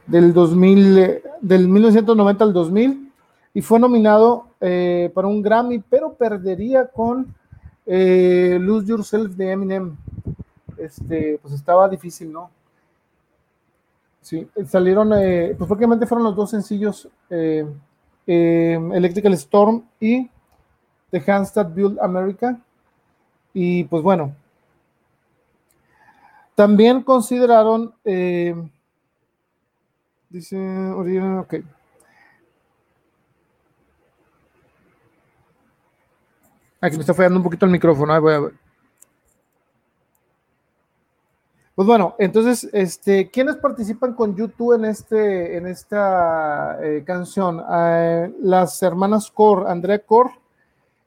del 0.07 0.33
2000, 0.33 1.23
del 1.41 1.69
1990 1.69 2.45
al 2.45 2.53
2000 2.53 3.13
y 3.55 3.63
fue 3.63 3.79
nominado 3.79 4.49
eh, 4.61 5.11
para 5.15 5.29
un 5.29 5.41
Grammy, 5.41 5.79
pero 5.79 6.13
perdería 6.15 6.89
con 6.89 7.33
eh, 7.87 8.59
Lose 8.61 8.89
Yourself 8.89 9.37
de 9.37 9.53
Eminem. 9.53 9.97
Este, 10.77 11.39
pues 11.41 11.55
estaba 11.55 11.89
difícil, 11.89 12.33
¿no? 12.33 12.51
Sí, 14.21 14.49
salieron, 14.67 15.13
eh, 15.13 15.55
pues 15.57 15.69
prácticamente 15.69 16.07
fueron 16.07 16.25
los 16.25 16.35
dos 16.35 16.51
sencillos, 16.51 17.09
Electrical 18.27 19.35
Storm 19.35 19.85
y 20.01 20.29
The 21.11 21.23
Hands 21.31 21.53
That 21.53 21.73
Build 21.73 22.01
America. 22.01 22.59
Y 23.53 23.85
pues 23.85 24.03
bueno, 24.03 24.35
también 26.57 27.03
consideraron, 27.03 27.95
dice, 30.35 30.91
ok. 30.91 31.55
Aquí 36.81 36.97
me 36.97 37.01
está 37.01 37.15
fallando 37.15 37.39
un 37.39 37.45
poquito 37.45 37.65
el 37.65 37.73
micrófono. 37.73 38.21
voy 38.21 38.35
a 38.35 38.41
ver. 38.41 38.53
Pues 41.75 41.89
bueno, 41.89 42.15
entonces, 42.19 42.69
este, 42.73 43.31
¿quiénes 43.31 43.57
participan 43.57 44.15
con 44.15 44.37
YouTube 44.37 44.75
en, 44.75 44.85
este, 44.85 45.57
en 45.57 45.67
esta 45.67 46.79
eh, 46.83 47.03
canción? 47.05 47.61
Ah, 47.67 48.29
las 48.41 48.83
hermanas 48.83 49.31
Core, 49.31 49.69
Andrea 49.69 49.99
Core 50.01 50.31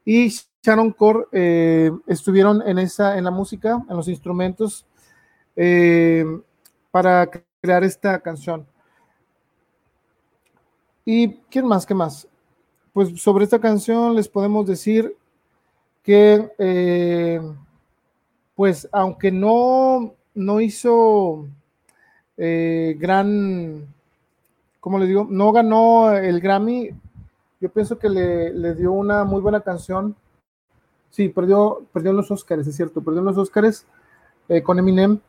y 0.03 0.33
Sharon 0.61 0.91
Core 0.91 1.25
eh, 1.31 1.91
estuvieron 2.07 2.61
en, 2.67 2.79
esa, 2.79 3.17
en 3.17 3.25
la 3.25 3.31
música, 3.31 3.81
en 3.89 3.95
los 3.95 4.07
instrumentos, 4.07 4.85
eh, 5.55 6.25
para 6.91 7.29
crear 7.61 7.83
esta 7.83 8.19
canción. 8.19 8.65
¿Y 11.09 11.35
quién 11.49 11.65
más? 11.65 11.85
¿Qué 11.85 11.93
más? 11.93 12.27
Pues 12.91 13.21
sobre 13.21 13.45
esta 13.45 13.59
canción 13.59 14.13
les 14.13 14.27
podemos 14.27 14.67
decir 14.67 15.15
que 16.03 16.51
eh, 16.57 17.39
pues 18.53 18.89
aunque 18.91 19.31
no, 19.31 20.15
no 20.35 20.59
hizo 20.59 21.47
eh, 22.35 22.97
gran, 22.99 23.88
¿cómo 24.81 24.99
le 24.99 25.05
digo? 25.05 25.25
No 25.29 25.53
ganó 25.53 26.11
el 26.11 26.41
Grammy, 26.41 26.89
yo 27.61 27.69
pienso 27.69 27.97
que 27.97 28.09
le, 28.09 28.75
dio 28.75 28.91
una 28.91 29.23
muy 29.23 29.39
buena 29.39 29.61
canción. 29.61 30.13
Sí, 31.09 31.29
perdió, 31.29 31.85
perdió 31.93 32.11
los 32.11 32.29
Oscars, 32.31 32.67
es 32.67 32.75
cierto, 32.75 33.01
perdió 33.01 33.21
los 33.21 33.38
Oscars 33.38 33.85
eh, 34.49 34.61
con 34.61 34.77
Eminem. 34.77 35.21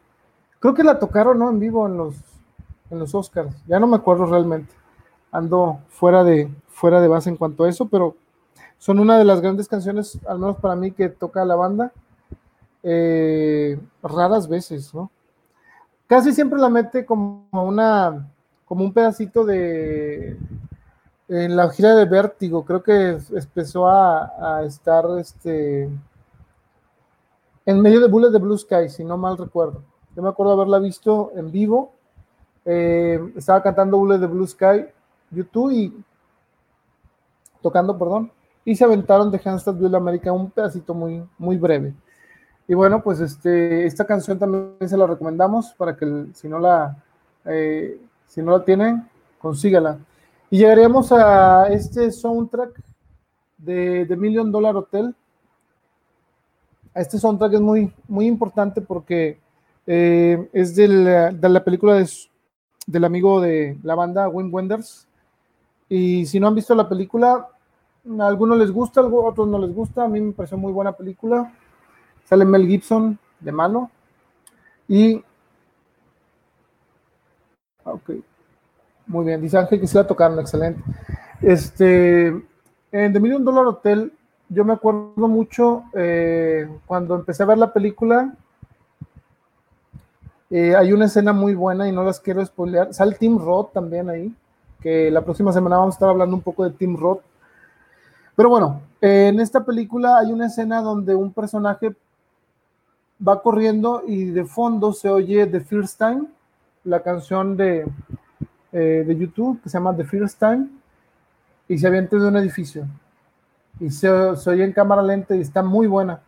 Creo 0.59 0.75
que 0.75 0.83
la 0.83 0.99
tocaron, 0.99 1.39
¿no? 1.39 1.49
En 1.49 1.61
vivo 1.61 1.87
en 1.87 1.97
los, 1.99 2.17
en 2.91 2.99
los 2.99 3.15
Oscars. 3.15 3.55
Ya 3.69 3.79
no 3.79 3.87
me 3.87 3.95
acuerdo 3.95 4.27
realmente. 4.27 4.75
Ando 5.31 5.81
fuera 5.89 6.25
de, 6.25 6.51
fuera 6.69 7.01
de 7.01 7.09
base 7.09 7.29
en 7.29 7.37
cuanto 7.37 7.65
a 7.65 7.69
eso, 7.69 7.89
pero 7.89 8.17
son 8.79 8.99
una 8.99 9.19
de 9.19 9.25
las 9.25 9.41
grandes 9.41 9.69
canciones, 9.69 10.19
al 10.27 10.39
menos 10.39 10.57
para 10.59 10.77
mí, 10.77 10.93
que 10.93 11.09
toca 11.09 11.45
la 11.45 11.57
banda, 11.57 11.93
eh, 12.83 13.79
raras 14.03 14.49
veces, 14.49 14.95
¿no? 14.95 15.11
Casi 16.07 16.33
siempre 16.33 16.59
la 16.59 16.71
mete 16.71 17.05
como 17.05 17.47
una, 17.53 18.31
como 18.65 18.85
un 18.85 18.93
pedacito 18.93 19.45
de, 19.45 20.39
en 21.29 21.57
la 21.57 21.69
gira 21.71 21.95
de 21.95 22.07
Vértigo, 22.07 22.65
creo 22.65 22.83
que 22.83 23.19
empezó 23.33 23.87
a, 23.87 24.63
estar, 24.65 25.05
este, 25.19 25.91
en 27.67 27.81
medio 27.81 28.01
de 28.01 28.09
Bullet 28.09 28.31
de 28.31 28.39
Blue 28.39 28.57
Sky, 28.57 28.89
si 28.89 29.05
no 29.05 29.19
mal 29.19 29.37
recuerdo. 29.37 29.83
Yo 30.17 30.23
me 30.23 30.31
acuerdo 30.31 30.53
haberla 30.53 30.79
visto 30.79 31.33
en 31.35 31.53
vivo, 31.53 31.93
eh, 32.65 33.21
estaba 33.37 33.63
cantando 33.63 33.99
Bullet 33.99 34.19
de 34.19 34.27
Blue 34.27 34.47
Sky, 34.47 34.87
YouTube 35.31 35.73
y 35.73 36.05
tocando, 37.63 37.99
perdón, 37.99 38.31
y 38.65 38.75
se 38.77 38.85
aventaron 38.85 39.31
de 39.31 39.41
Handstand 39.43 39.81
Build 39.81 39.95
America 39.95 40.33
un 40.33 40.51
pedacito 40.51 40.95
muy, 40.95 41.25
muy 41.39 41.57
breve. 41.57 41.95
Y 42.69 42.75
bueno, 42.75 43.03
pues 43.03 43.19
este, 43.21 43.87
esta 43.87 44.05
canción 44.05 44.39
también 44.39 44.77
se 44.87 44.97
la 44.97 45.07
recomendamos 45.07 45.73
para 45.73 45.97
que 45.97 46.27
si 46.35 46.49
no 46.49 46.59
la, 46.59 47.03
eh, 47.47 47.99
si 48.27 48.43
no 48.43 48.53
la 48.53 48.65
tienen, 48.65 49.09
consígala. 49.39 49.99
Y 50.51 50.59
llegaremos 50.59 51.11
a 51.13 51.69
este 51.69 52.11
soundtrack 52.13 52.79
de 53.57 54.05
The 54.07 54.17
Million 54.17 54.53
Dollar 54.53 54.77
Hotel. 54.77 55.15
Este 56.95 57.19
soundtrack 57.19 57.55
es 57.55 57.61
muy, 57.61 57.91
muy 58.07 58.27
importante 58.27 58.83
porque 58.83 59.41
eh, 59.87 60.49
es 60.53 60.77
de 60.77 60.89
la 60.89 61.65
película 61.65 61.95
de, 61.95 62.07
del 62.87 63.05
amigo 63.05 63.41
de 63.41 63.79
la 63.83 63.95
banda, 63.95 64.29
Wim 64.29 64.53
Wenders. 64.53 65.08
Y 65.89 66.27
si 66.27 66.39
no 66.39 66.49
han 66.49 66.55
visto 66.55 66.75
la 66.75 66.89
película, 66.89 67.49
a 68.21 68.27
algunos 68.27 68.59
les 68.59 68.71
gusta, 68.71 69.01
a 69.01 69.07
otros 69.07 69.49
no 69.49 69.59
les 69.59 69.75
gusta. 69.75 70.05
A 70.05 70.09
mí 70.09 70.21
me 70.21 70.33
pareció 70.33 70.59
muy 70.59 70.73
buena 70.73 70.93
película. 70.93 71.53
Sale 72.25 72.45
Mel 72.45 72.67
Gibson 72.67 73.19
de 73.41 73.53
mano. 73.53 73.91
Y. 74.87 75.23
Ok. 77.85 78.11
Muy 79.07 79.25
bien. 79.25 79.41
Dice 79.41 79.59
Ángel 79.59 79.81
que 79.81 79.87
se 79.87 79.99
la 79.99 80.07
tocaron. 80.07 80.39
Excelente. 80.39 80.83
Este. 81.41 82.29
En 82.91 83.13
The 83.13 83.21
Million 83.21 83.45
Dollar 83.45 83.67
Hotel, 83.67 84.13
yo 84.49 84.65
me 84.65 84.73
acuerdo 84.73 85.29
mucho 85.29 85.85
eh, 85.95 86.67
cuando 86.87 87.15
empecé 87.15 87.43
a 87.43 87.47
ver 87.47 87.59
la 87.59 87.73
película. 87.73 88.35
Eh, 90.51 90.75
hay 90.75 90.93
una 90.93 91.05
escena 91.05 91.35
muy 91.35 91.55
buena 91.55 91.87
y 91.87 91.93
no 91.93 92.03
las 92.03 92.19
quiero 92.21 92.45
spoilear. 92.45 92.95
Sale 92.95 93.17
Tim 93.17 93.39
Roth 93.39 93.73
también 93.73 94.09
ahí, 94.09 94.35
que 94.81 95.11
la 95.11 95.23
próxima 95.23 95.53
semana 95.53 95.77
vamos 95.77 95.95
a 95.95 95.97
estar 95.97 96.09
hablando 96.09 96.37
un 96.37 96.43
poco 96.43 96.65
de 96.65 96.71
Tim 96.71 96.97
Roth 96.97 97.21
Pero 98.37 98.49
bueno, 98.49 98.81
en 99.01 99.41
esta 99.41 99.65
película 99.65 100.19
hay 100.19 100.33
una 100.33 100.47
escena 100.47 100.81
donde 100.81 101.15
un 101.15 101.33
personaje 101.33 101.95
va 103.27 103.43
corriendo 103.43 104.03
y 104.07 104.27
de 104.27 104.45
fondo 104.45 104.93
se 104.93 105.09
oye 105.09 105.47
The 105.47 105.61
First 105.61 105.99
Time, 105.99 106.27
la 106.85 107.03
canción 107.03 107.57
de, 107.57 107.87
eh, 108.73 109.05
de 109.07 109.17
YouTube 109.17 109.61
que 109.63 109.69
se 109.69 109.79
llama 109.79 109.97
The 109.97 110.05
First 110.05 110.39
Time, 110.39 110.69
y 111.69 111.79
se 111.79 111.87
avienta 111.87 112.17
de 112.17 112.27
un 112.27 112.37
edificio. 112.37 112.87
Y 113.81 113.91
se, 113.91 114.09
oye 114.11 114.65
en 114.65 114.73
cámara 114.73 115.03
lenta 115.03 115.37
y 115.37 115.41
está 115.41 115.63
muy 115.63 115.87
buena. 115.87 116.21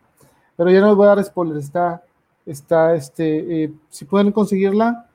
Pero 0.57 0.71
ya 0.71 0.81
no 0.81 0.89
les 0.89 0.97
voy 0.97 1.07
a 1.07 1.15
dar 1.15 1.25
spoiler, 1.25 1.57
está, 1.57 2.03
está, 2.45 2.95
este, 2.95 3.65
eh, 3.65 3.73
si 3.89 4.05
pueden 4.05 4.33
conseguirla 4.33 5.07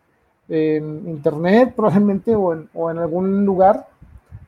en 0.49 1.09
internet 1.09 1.73
probablemente 1.75 2.35
o 2.35 2.53
en, 2.53 2.69
o 2.73 2.91
en 2.91 2.97
algún 2.99 3.45
lugar, 3.45 3.87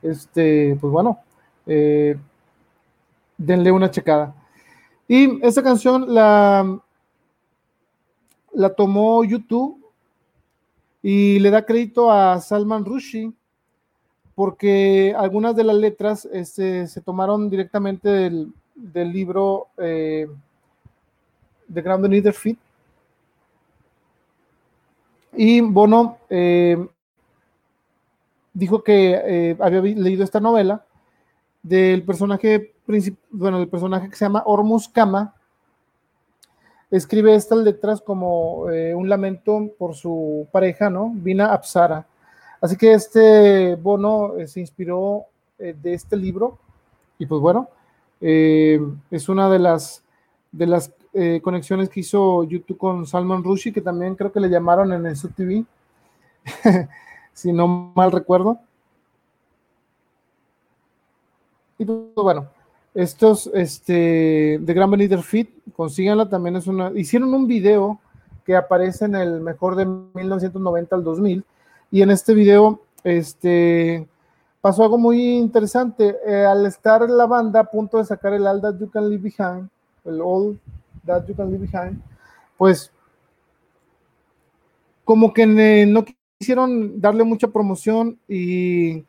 este, 0.02 0.78
pues 0.80 0.92
bueno, 0.92 1.20
eh, 1.66 2.18
denle 3.38 3.72
una 3.72 3.92
checada. 3.92 4.34
Y 5.08 5.46
esta 5.46 5.64
canción 5.64 6.14
la, 6.14 6.80
la 8.54 8.70
tomó 8.74 9.24
YouTube 9.24 9.84
y 11.02 11.40
le 11.40 11.50
da 11.50 11.66
crédito 11.66 12.12
a 12.12 12.40
Salman 12.42 12.84
Rushdie 12.84 13.32
porque 14.38 15.16
algunas 15.18 15.56
de 15.56 15.64
las 15.64 15.76
letras 15.76 16.28
este, 16.32 16.86
se 16.86 17.02
tomaron 17.02 17.50
directamente 17.50 18.08
del, 18.08 18.54
libro 19.12 19.70
eh, 19.80 20.28
The 21.74 21.82
Ground 21.82 22.34
Feet. 22.34 22.58
Y 25.38 25.62
Bono 25.62 26.18
eh, 26.32 26.84
dijo 28.54 28.84
que 28.84 29.22
eh, 29.24 29.58
había 29.60 29.82
leído 29.82 30.24
esta 30.24 30.40
novela 30.40 30.84
del 31.62 32.04
personaje 32.04 32.74
bueno, 33.30 33.62
el 33.62 33.68
personaje 33.68 34.10
que 34.10 34.16
se 34.16 34.24
llama 34.24 34.44
Ormus 34.46 34.88
Kama, 34.88 35.36
escribe 36.90 37.36
estas 37.36 37.60
letras 37.60 38.00
como 38.00 38.70
eh, 38.72 38.96
un 38.96 39.10
lamento 39.10 39.70
por 39.78 39.94
su 39.94 40.48
pareja, 40.54 40.90
¿no? 40.90 41.12
Vina 41.14 41.54
Apsara. 41.54 42.08
Así 42.62 42.78
que 42.78 42.94
este 42.94 43.76
Bono 43.76 44.34
se 44.48 44.62
inspiró 44.62 45.26
de 45.60 45.94
este 45.94 46.16
libro 46.16 46.58
y 47.20 47.26
pues 47.26 47.42
bueno, 47.42 47.70
es 48.22 49.30
una 49.30 49.50
de 49.50 49.60
las, 49.60 50.02
de 50.52 50.66
las 50.66 50.94
conexiones 51.42 51.90
que 51.90 52.02
hizo 52.02 52.44
YouTube 52.44 52.78
con 52.78 53.06
Salman 53.06 53.44
Rushdie, 53.44 53.74
que 53.74 53.82
también 53.82 54.16
creo 54.16 54.32
que 54.32 54.40
le 54.40 54.50
llamaron 54.50 54.94
en 54.94 55.06
el 55.06 55.16
TV, 55.34 55.66
si 57.34 57.52
no 57.52 57.92
mal 57.96 58.12
recuerdo. 58.12 58.60
Y 61.78 61.86
pues 61.86 62.00
bueno, 62.16 62.48
estos 62.94 63.50
este, 63.54 64.58
de 64.60 64.74
Gran 64.74 64.90
Beneath 64.90 65.22
Fit, 65.22 65.50
consíganla, 65.76 66.28
también 66.28 66.56
es 66.56 66.68
una. 66.68 66.92
Hicieron 66.96 67.34
un 67.34 67.48
video 67.48 68.00
que 68.44 68.56
aparece 68.56 69.06
en 69.06 69.16
el 69.16 69.40
mejor 69.42 69.76
de 69.76 69.86
1990 69.86 70.96
al 70.96 71.04
2000, 71.04 71.44
y 71.92 72.02
en 72.02 72.12
este 72.12 72.34
video 72.34 72.82
este, 73.04 74.08
pasó 74.62 74.84
algo 74.84 74.98
muy 74.98 75.38
interesante. 75.38 76.18
Eh, 76.26 76.46
al 76.46 76.66
estar 76.66 77.08
la 77.10 77.26
banda 77.28 77.60
a 77.60 77.66
punto 77.66 77.98
de 77.98 78.06
sacar 78.06 78.34
el 78.34 78.48
All 78.48 78.62
That 78.62 78.80
You 78.80 78.90
Can 78.90 79.10
Leave 79.10 79.24
Behind, 79.24 79.70
el 80.06 80.22
All 80.22 80.60
That 81.08 81.26
You 81.28 81.36
Can 81.36 81.50
Leave 81.50 81.68
Behind, 81.68 82.02
pues 82.58 82.92
como 85.04 85.34
que 85.34 85.46
no 85.88 86.06
quisieron 86.38 87.02
darle 87.02 87.24
mucha 87.24 87.48
promoción 87.48 88.20
y 88.28 89.06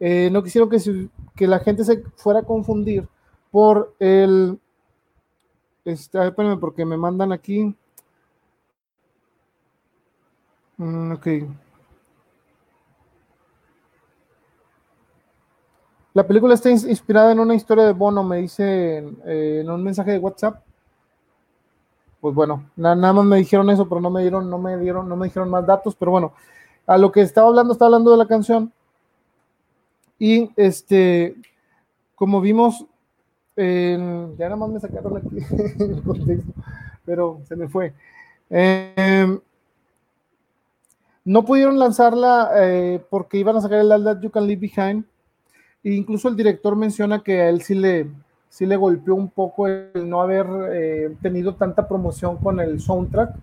eh, 0.00 0.28
no 0.32 0.42
quisieron 0.42 0.68
que, 0.68 1.46
la 1.46 1.58
gente 1.60 1.84
se 1.84 2.02
fuera 2.16 2.40
a 2.40 2.44
confundir 2.44 3.08
por 3.50 3.94
el. 3.98 4.58
Este, 5.84 6.26
espérenme, 6.26 6.56
porque 6.56 6.84
me 6.84 6.96
mandan 6.96 7.32
aquí. 7.32 7.74
Mm, 10.78 11.12
ok. 11.12 11.26
La 16.14 16.26
película 16.26 16.54
está 16.54 16.70
inspirada 16.70 17.32
en 17.32 17.40
una 17.40 17.54
historia 17.54 17.84
de 17.84 17.92
Bono, 17.92 18.22
me 18.22 18.38
dice 18.38 18.98
en, 18.98 19.68
un 19.68 19.82
mensaje 19.82 20.12
de 20.12 20.18
WhatsApp. 20.18 20.62
Pues 22.24 22.34
bueno, 22.34 22.70
nada 22.74 23.12
más 23.12 23.26
me 23.26 23.36
dijeron 23.36 23.68
eso, 23.68 23.86
pero 23.86 24.00
no 24.00 24.08
me 24.08 24.22
dieron, 24.22 24.48
no 24.48 24.56
me 24.56 24.78
dieron, 24.78 25.06
no 25.10 25.14
me 25.14 25.26
dijeron 25.26 25.50
más 25.50 25.66
datos, 25.66 25.94
pero 25.94 26.10
bueno, 26.10 26.32
a 26.86 26.96
lo 26.96 27.12
que 27.12 27.20
estaba 27.20 27.48
hablando, 27.48 27.74
estaba 27.74 27.88
hablando 27.88 28.12
de 28.12 28.16
la 28.16 28.26
canción. 28.26 28.72
Y 30.18 30.50
este, 30.56 31.36
como 32.14 32.40
vimos, 32.40 32.86
ya 33.54 33.98
nada 34.38 34.56
más 34.56 34.70
me 34.70 34.80
sacaron 34.80 35.18
aquí 35.18 35.36
el 35.82 36.02
contexto, 36.02 36.50
pero 37.04 37.42
se 37.46 37.56
me 37.56 37.68
fue. 37.68 37.92
Em, 38.48 39.38
no 41.26 41.44
pudieron 41.44 41.78
lanzarla 41.78 42.52
eh, 42.56 43.04
porque 43.10 43.36
iban 43.36 43.58
a 43.58 43.60
sacar 43.60 43.80
el 43.80 43.92
All 43.92 44.02
That 44.02 44.20
You 44.22 44.30
Can 44.30 44.46
Leave 44.46 44.70
Behind. 44.74 45.04
E 45.82 45.92
incluso 45.92 46.28
el 46.28 46.36
director 46.36 46.74
menciona 46.74 47.22
que 47.22 47.42
a 47.42 47.50
él 47.50 47.60
sí 47.60 47.74
le, 47.74 48.06
sí 48.54 48.66
le 48.66 48.76
golpeó 48.76 49.16
un 49.16 49.30
poco 49.30 49.66
el 49.66 50.08
no 50.08 50.22
haber 50.22 50.46
eh, 50.70 51.16
tenido 51.20 51.56
tanta 51.56 51.88
promoción 51.88 52.36
con 52.36 52.60
el 52.60 52.78
soundtrack, 52.78 53.34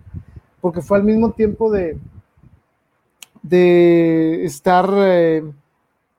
porque 0.58 0.80
fue 0.80 0.96
al 0.96 1.04
mismo 1.04 1.32
tiempo 1.32 1.70
de, 1.70 1.98
de 3.42 4.42
estar 4.42 4.88
eh, 4.96 5.44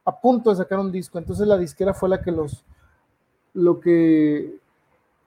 a 0.06 0.22
punto 0.22 0.52
de 0.52 0.57
sacar 0.57 0.78
un 0.78 0.91
disco. 0.91 1.18
Entonces 1.18 1.48
la 1.48 1.57
disquera 1.57 1.95
fue 1.95 2.07
la 2.07 2.22
que 2.22 2.32
los, 2.32 2.64
lo 3.56 3.80
que, 3.80 4.60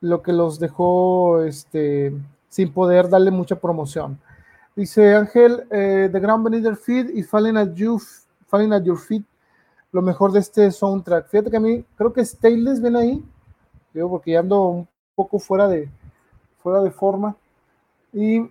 lo 0.00 0.22
que 0.22 0.32
los 0.32 0.60
dejó 0.60 1.42
este, 1.42 2.14
sin 2.48 2.72
poder 2.72 3.08
darle 3.08 3.32
mucha 3.32 3.56
promoción. 3.56 4.16
Dice 4.76 5.12
Ángel, 5.12 5.66
eh, 5.72 6.08
The 6.12 6.20
Ground 6.20 6.44
Beneath 6.44 6.66
Your 6.66 6.76
Feet 6.76 7.10
y 7.12 7.24
Falling 7.24 7.56
at, 7.56 7.72
you, 7.74 8.00
Falling 8.46 8.72
at 8.72 8.84
Your 8.84 8.98
Feet, 8.98 9.24
lo 9.90 10.02
mejor 10.02 10.30
de 10.30 10.38
este 10.38 10.70
soundtrack. 10.70 11.26
Fíjate 11.26 11.50
que 11.50 11.56
a 11.56 11.60
mí 11.60 11.84
creo 11.96 12.12
que 12.12 12.24
Stainless 12.24 12.80
viene 12.80 12.98
ahí, 13.00 13.24
porque 14.04 14.32
ya 14.32 14.40
ando 14.40 14.62
un 14.62 14.88
poco 15.14 15.38
fuera 15.38 15.68
de, 15.68 15.88
fuera 16.58 16.82
de 16.82 16.90
forma. 16.90 17.36
Y 18.12 18.50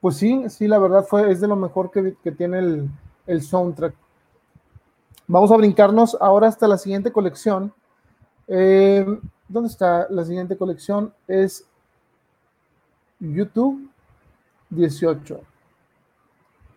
pues 0.00 0.16
sí, 0.16 0.48
sí, 0.50 0.68
la 0.68 0.78
verdad 0.78 1.04
fue, 1.04 1.30
es 1.30 1.40
de 1.40 1.48
lo 1.48 1.56
mejor 1.56 1.90
que, 1.90 2.16
que 2.22 2.32
tiene 2.32 2.58
el, 2.58 2.90
el 3.26 3.42
soundtrack. 3.42 3.94
Vamos 5.26 5.50
a 5.50 5.56
brincarnos 5.56 6.16
ahora 6.20 6.48
hasta 6.48 6.68
la 6.68 6.76
siguiente 6.76 7.10
colección, 7.10 7.72
eh, 8.46 9.06
¿Dónde 9.48 9.68
está 9.68 10.06
la 10.10 10.24
siguiente 10.24 10.56
colección? 10.56 11.12
Es 11.28 11.66
YouTube 13.20 13.90
18. 14.70 15.40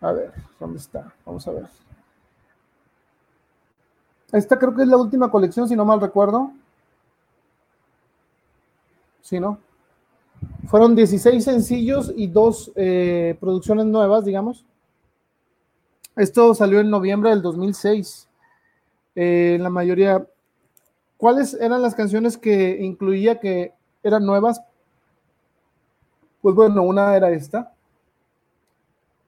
A 0.00 0.12
ver, 0.12 0.32
¿dónde 0.60 0.78
está? 0.78 1.12
Vamos 1.24 1.48
a 1.48 1.52
ver. 1.52 1.68
Esta 4.32 4.58
creo 4.58 4.74
que 4.74 4.82
es 4.82 4.88
la 4.88 4.98
última 4.98 5.30
colección, 5.30 5.66
si 5.66 5.74
no 5.74 5.84
mal 5.84 6.00
recuerdo. 6.00 6.52
Sí, 9.28 9.38
¿no? 9.38 9.58
Fueron 10.68 10.96
16 10.96 11.44
sencillos 11.44 12.10
y 12.16 12.28
dos 12.28 12.72
eh, 12.76 13.36
producciones 13.38 13.84
nuevas, 13.84 14.24
digamos. 14.24 14.64
Esto 16.16 16.54
salió 16.54 16.80
en 16.80 16.88
noviembre 16.88 17.28
del 17.28 17.42
2006. 17.42 18.26
Eh, 19.14 19.58
la 19.60 19.68
mayoría 19.68 20.26
¿Cuáles 21.18 21.52
eran 21.54 21.82
las 21.82 21.94
canciones 21.94 22.38
que 22.38 22.78
incluía 22.80 23.38
que 23.38 23.74
eran 24.02 24.24
nuevas? 24.24 24.62
Pues 26.40 26.54
bueno, 26.54 26.82
una 26.84 27.14
era 27.14 27.30
esta, 27.30 27.74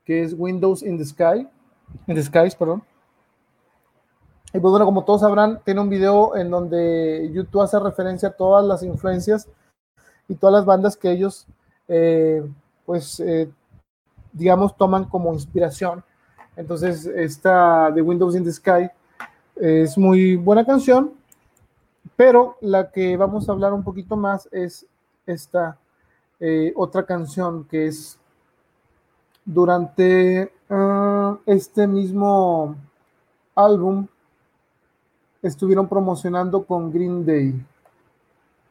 que 0.06 0.22
es 0.22 0.32
Windows 0.32 0.82
in 0.82 0.96
the 0.96 1.04
Sky, 1.04 1.46
in 2.06 2.14
the 2.14 2.22
Skies, 2.22 2.54
perdón. 2.54 2.82
Y 4.54 4.60
pues 4.60 4.70
bueno, 4.70 4.86
como 4.86 5.04
todos 5.04 5.20
sabrán, 5.20 5.60
tiene 5.62 5.80
un 5.80 5.90
video 5.90 6.36
en 6.36 6.50
donde 6.50 7.28
YouTube 7.34 7.60
hace 7.60 7.78
referencia 7.78 8.30
a 8.30 8.32
todas 8.32 8.64
las 8.64 8.82
influencias 8.82 9.48
y 10.30 10.36
todas 10.36 10.54
las 10.54 10.64
bandas 10.64 10.96
que 10.96 11.10
ellos, 11.10 11.46
eh, 11.88 12.42
pues, 12.86 13.20
eh, 13.20 13.50
digamos, 14.32 14.74
toman 14.74 15.04
como 15.04 15.34
inspiración. 15.34 16.02
Entonces, 16.56 17.04
esta 17.04 17.90
de 17.90 18.00
Windows 18.00 18.34
in 18.34 18.44
the 18.44 18.52
Sky 18.52 18.88
es 19.56 19.98
muy 19.98 20.36
buena 20.36 20.64
canción 20.64 21.20
pero 22.20 22.58
la 22.60 22.90
que 22.90 23.16
vamos 23.16 23.48
a 23.48 23.52
hablar 23.52 23.72
un 23.72 23.82
poquito 23.82 24.14
más 24.14 24.46
es 24.52 24.86
esta 25.24 25.78
eh, 26.38 26.70
otra 26.76 27.04
canción 27.06 27.64
que 27.64 27.86
es 27.86 28.18
durante 29.44 30.52
ah, 30.68 31.38
este 31.46 31.86
mismo 31.86 32.76
álbum 33.54 34.06
estuvieron 35.42 35.88
promocionando 35.88 36.64
con 36.66 36.92
Green 36.92 37.24
Day. 37.24 37.66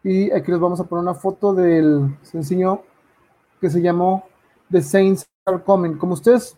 Y 0.04 0.32
aquí 0.32 0.52
les 0.52 0.60
vamos 0.60 0.80
a 0.80 0.86
poner 0.86 1.04
una 1.04 1.14
foto 1.14 1.54
del 1.54 2.18
sencillo 2.22 2.84
que 3.60 3.70
se 3.70 3.82
llamó 3.82 4.24
The 4.72 4.82
Saints 4.82 5.28
Are 5.46 5.62
Coming. 5.62 5.98
Como 5.98 6.14
ustedes, 6.14 6.58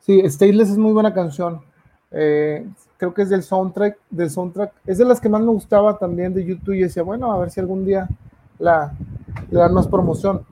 sí, 0.00 0.22
Stateless 0.28 0.70
es 0.70 0.78
muy 0.78 0.92
buena 0.92 1.14
canción. 1.14 1.62
Eh, 2.10 2.68
creo 2.96 3.14
que 3.14 3.22
es 3.22 3.30
del 3.30 3.42
soundtrack, 3.42 3.98
del 4.10 4.30
soundtrack, 4.30 4.72
es 4.86 4.98
de 4.98 5.04
las 5.04 5.20
que 5.20 5.28
más 5.28 5.40
me 5.40 5.50
gustaba 5.50 5.98
también 5.98 6.34
de 6.34 6.44
YouTube 6.44 6.74
y 6.74 6.80
decía, 6.80 7.02
bueno, 7.02 7.32
a 7.32 7.38
ver 7.38 7.50
si 7.50 7.60
algún 7.60 7.84
día 7.84 8.08
la, 8.58 8.92
le 9.50 9.58
dan 9.58 9.74
más 9.74 9.88
promoción. 9.88 10.44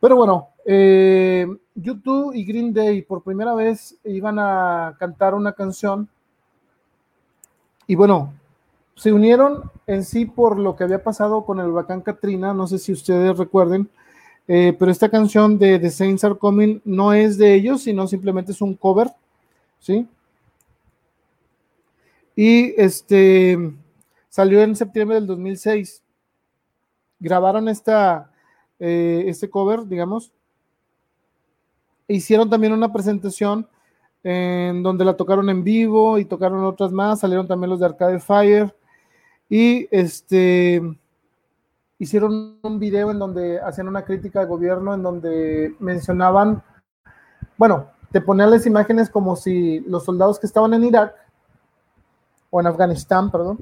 Pero 0.00 0.16
bueno, 0.16 0.48
eh, 0.64 1.46
YouTube 1.74 2.34
y 2.34 2.44
Green 2.44 2.72
Day 2.72 3.02
por 3.02 3.22
primera 3.22 3.54
vez 3.54 3.96
iban 4.04 4.38
a 4.38 4.96
cantar 4.98 5.34
una 5.34 5.52
canción 5.52 6.08
y 7.86 7.94
bueno, 7.94 8.32
se 8.94 9.12
unieron 9.12 9.70
en 9.86 10.04
sí 10.04 10.26
por 10.26 10.58
lo 10.58 10.76
que 10.76 10.84
había 10.84 11.02
pasado 11.02 11.44
con 11.44 11.60
el 11.60 11.66
huracán 11.66 12.02
Katrina, 12.02 12.54
no 12.54 12.66
sé 12.66 12.78
si 12.78 12.92
ustedes 12.92 13.36
recuerden, 13.36 13.88
eh, 14.48 14.74
pero 14.78 14.90
esta 14.90 15.08
canción 15.08 15.58
de 15.58 15.78
The 15.78 15.90
Saints 15.90 16.24
Are 16.24 16.36
Coming 16.36 16.80
no 16.84 17.12
es 17.12 17.38
de 17.38 17.54
ellos, 17.54 17.82
sino 17.82 18.06
simplemente 18.06 18.52
es 18.52 18.60
un 18.60 18.74
cover, 18.74 19.10
¿sí? 19.78 20.06
Y 22.34 22.80
este 22.80 23.72
salió 24.28 24.62
en 24.62 24.74
septiembre 24.74 25.16
del 25.16 25.26
2006. 25.26 26.02
Grabaron 27.20 27.68
esta, 27.68 28.30
eh, 28.80 29.24
este 29.26 29.48
cover, 29.48 29.86
digamos. 29.86 30.32
Hicieron 32.08 32.50
también 32.50 32.72
una 32.72 32.92
presentación 32.92 33.68
en 34.24 34.82
donde 34.82 35.04
la 35.04 35.16
tocaron 35.16 35.50
en 35.50 35.62
vivo 35.62 36.18
y 36.18 36.24
tocaron 36.24 36.64
otras 36.64 36.92
más. 36.92 37.20
Salieron 37.20 37.46
también 37.46 37.70
los 37.70 37.80
de 37.80 37.86
Arcade 37.86 38.18
Fire. 38.18 38.74
Y 39.52 39.86
este 39.90 40.80
hicieron 41.98 42.56
un 42.62 42.78
video 42.78 43.10
en 43.10 43.18
donde 43.18 43.60
hacían 43.60 43.86
una 43.86 44.02
crítica 44.02 44.40
al 44.40 44.46
gobierno, 44.46 44.94
en 44.94 45.02
donde 45.02 45.76
mencionaban, 45.78 46.62
bueno, 47.58 47.88
te 48.12 48.22
ponían 48.22 48.50
las 48.50 48.64
imágenes 48.64 49.10
como 49.10 49.36
si 49.36 49.80
los 49.80 50.06
soldados 50.06 50.38
que 50.38 50.46
estaban 50.46 50.72
en 50.72 50.84
Irak 50.84 51.14
o 52.48 52.60
en 52.60 52.66
Afganistán, 52.66 53.30
perdón, 53.30 53.58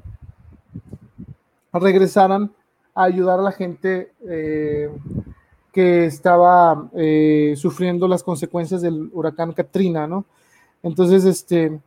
regresaran 1.73 2.53
a 2.95 3.03
ayudar 3.03 3.41
a 3.41 3.43
la 3.43 3.53
gente 3.53 4.13
eh, 4.29 4.97
que 5.73 6.07
estaba 6.07 6.89
eh, 6.95 7.55
sufriendo 7.57 8.07
las 8.07 8.23
consecuencias 8.23 8.81
del 8.81 9.11
huracán 9.13 9.55
Katrina, 9.55 10.07
¿no? 10.07 10.25
Entonces, 10.85 11.25
este, 11.25 11.81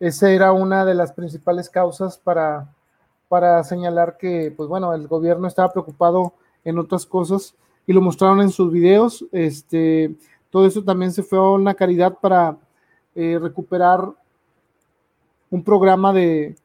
esa 0.00 0.30
era 0.32 0.50
una 0.50 0.84
de 0.84 0.96
las 0.96 1.12
principales 1.12 1.70
causas 1.70 2.18
para, 2.18 2.66
para 3.30 3.62
señalar 3.62 4.16
que, 4.18 4.52
pues 4.56 4.68
bueno, 4.68 4.92
el 4.92 5.06
gobierno 5.06 5.46
estaba 5.46 5.70
preocupado 5.72 6.34
en 6.64 6.80
otras 6.80 7.06
cosas 7.06 7.54
y 7.86 7.92
lo 7.92 8.00
mostraron 8.00 8.40
en 8.40 8.50
sus 8.50 8.72
videos. 8.72 9.24
Este, 9.30 10.16
todo 10.50 10.66
eso 10.66 10.82
también 10.82 11.12
se 11.12 11.22
fue 11.22 11.38
a 11.38 11.42
una 11.42 11.74
caridad 11.74 12.18
para 12.20 12.58
eh, 13.14 13.38
recuperar 13.40 14.00
un 15.48 15.62
programa 15.62 16.12
de 16.12 16.56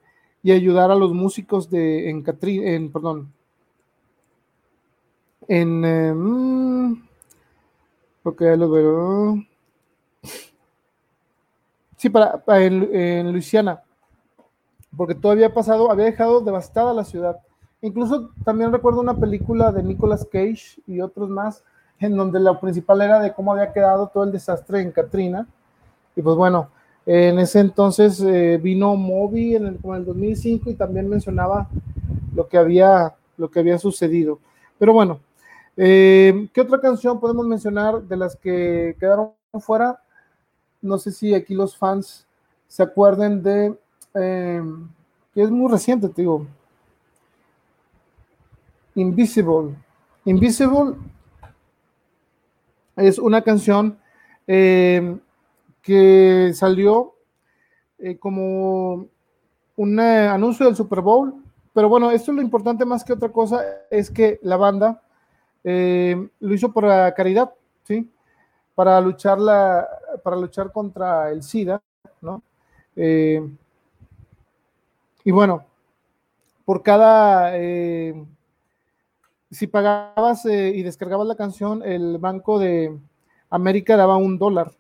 y 0.42 0.52
ayudar 0.52 0.90
a 0.90 0.96
los 0.96 1.14
músicos 1.14 1.70
de 1.70 2.10
en 2.10 2.24
Catri, 2.24 2.68
en 2.68 2.92
perdón 2.92 3.32
en 5.48 5.86
eh, 5.86 6.14
mm, 6.14 6.94
ok 8.24 8.42
lo 8.58 8.70
veo 8.70 9.44
sí 11.98 12.10
para, 12.10 12.44
en, 12.64 13.32
Luisiana 13.32 13.82
porque 14.96 15.16
todavía 15.16 15.54
pasado 15.54 15.92
había 15.92 16.06
dejado 16.06 16.42
devastada 16.42 16.94
la 16.94 17.04
ciudad 17.04 17.38
incluso 17.82 18.32
también 18.44 18.72
recuerdo 18.72 19.02
una 19.02 19.16
película 19.16 19.72
de 19.72 19.84
Nicolas 19.84 20.28
Cage 20.32 20.82
y 20.88 21.02
otros 21.02 21.30
más 21.30 21.64
en 22.00 22.16
donde 22.16 22.40
lo 22.40 22.60
principal 22.60 23.02
era 23.02 23.20
de 23.20 23.34
cómo 23.34 23.54
había 23.54 23.72
quedado 23.72 24.08
todo 24.08 24.24
el 24.24 24.32
desastre 24.32 24.82
en 24.82 24.92
Katrina 24.92 25.48
y 26.16 26.22
pues 26.22 26.36
bueno 26.36 26.70
en 27.06 27.38
ese 27.38 27.60
entonces 27.60 28.20
eh, 28.22 28.60
vino 28.62 28.96
Moby 28.96 29.56
en 29.56 29.68
el, 29.68 29.80
el 29.84 30.06
2005 30.06 30.72
y 30.72 30.74
también 30.74 31.08
mencionaba 31.08 31.70
lo 32.34 32.48
que 32.48 32.58
había, 32.58 33.16
lo 33.38 33.50
que 33.50 33.60
había 33.60 33.78
sucedido. 33.78 34.40
Pero 34.80 34.94
bueno, 34.94 35.20
eh, 35.78 36.50
¿qué 36.54 36.62
otra 36.62 36.80
canción 36.80 37.20
podemos 37.20 37.46
mencionar 37.46 38.02
de 38.02 38.18
las 38.18 38.36
que 38.36 38.96
quedaron 39.00 39.32
fuera? 39.60 40.02
No 40.82 40.98
sé 40.98 41.12
si 41.12 41.34
aquí 41.34 41.54
los 41.54 41.78
fans 41.78 42.26
se 42.68 42.84
acuerden 42.84 43.44
de, 43.44 43.78
eh, 44.16 44.62
que 45.34 45.42
es 45.42 45.52
muy 45.52 45.72
reciente, 45.72 46.10
te 46.10 46.22
digo. 46.22 46.48
Invisible. 48.96 49.76
Invisible 50.26 50.96
es 52.96 53.20
una 53.20 53.42
canción 53.42 54.00
que 54.48 56.52
salió 56.54 57.16
eh, 57.98 58.18
como 58.18 59.08
un 59.78 60.00
eh, 60.00 60.28
anuncio 60.28 60.66
del 60.66 60.76
Super 60.76 61.02
Bowl. 61.02 61.34
Pero 61.74 61.90
bueno, 61.90 62.12
esto 62.12 62.32
es 62.32 62.36
lo 62.36 62.42
importante 62.42 62.86
más 62.86 63.04
que 63.04 63.14
otra 63.14 63.30
cosa, 63.30 63.62
es 63.90 64.10
que 64.10 64.40
la 64.44 64.58
banda 64.58 65.02
eh, 65.64 66.30
lo 66.40 66.54
hizo 66.54 66.72
por 66.72 66.86
la 66.86 67.14
caridad, 67.14 67.54
¿sí? 67.84 68.10
Para 68.74 69.00
luchar, 69.02 69.40
la, 69.40 69.88
para 70.24 70.38
luchar 70.38 70.72
contra 70.72 71.32
el 71.32 71.44
SIDA, 71.44 71.82
¿no? 72.22 72.42
Y 75.26 75.32
bueno, 75.32 75.66
por 76.64 76.82
cada, 76.82 77.52
si 79.52 79.68
pagabas 79.68 80.46
y 80.46 80.82
descargabas 80.82 81.28
la 81.28 81.36
canción, 81.36 81.84
el 81.84 82.18
Banco 82.18 82.60
de 82.60 82.98
América 83.50 83.98
daba 83.98 84.16
un 84.16 84.38
dólar 84.38 84.72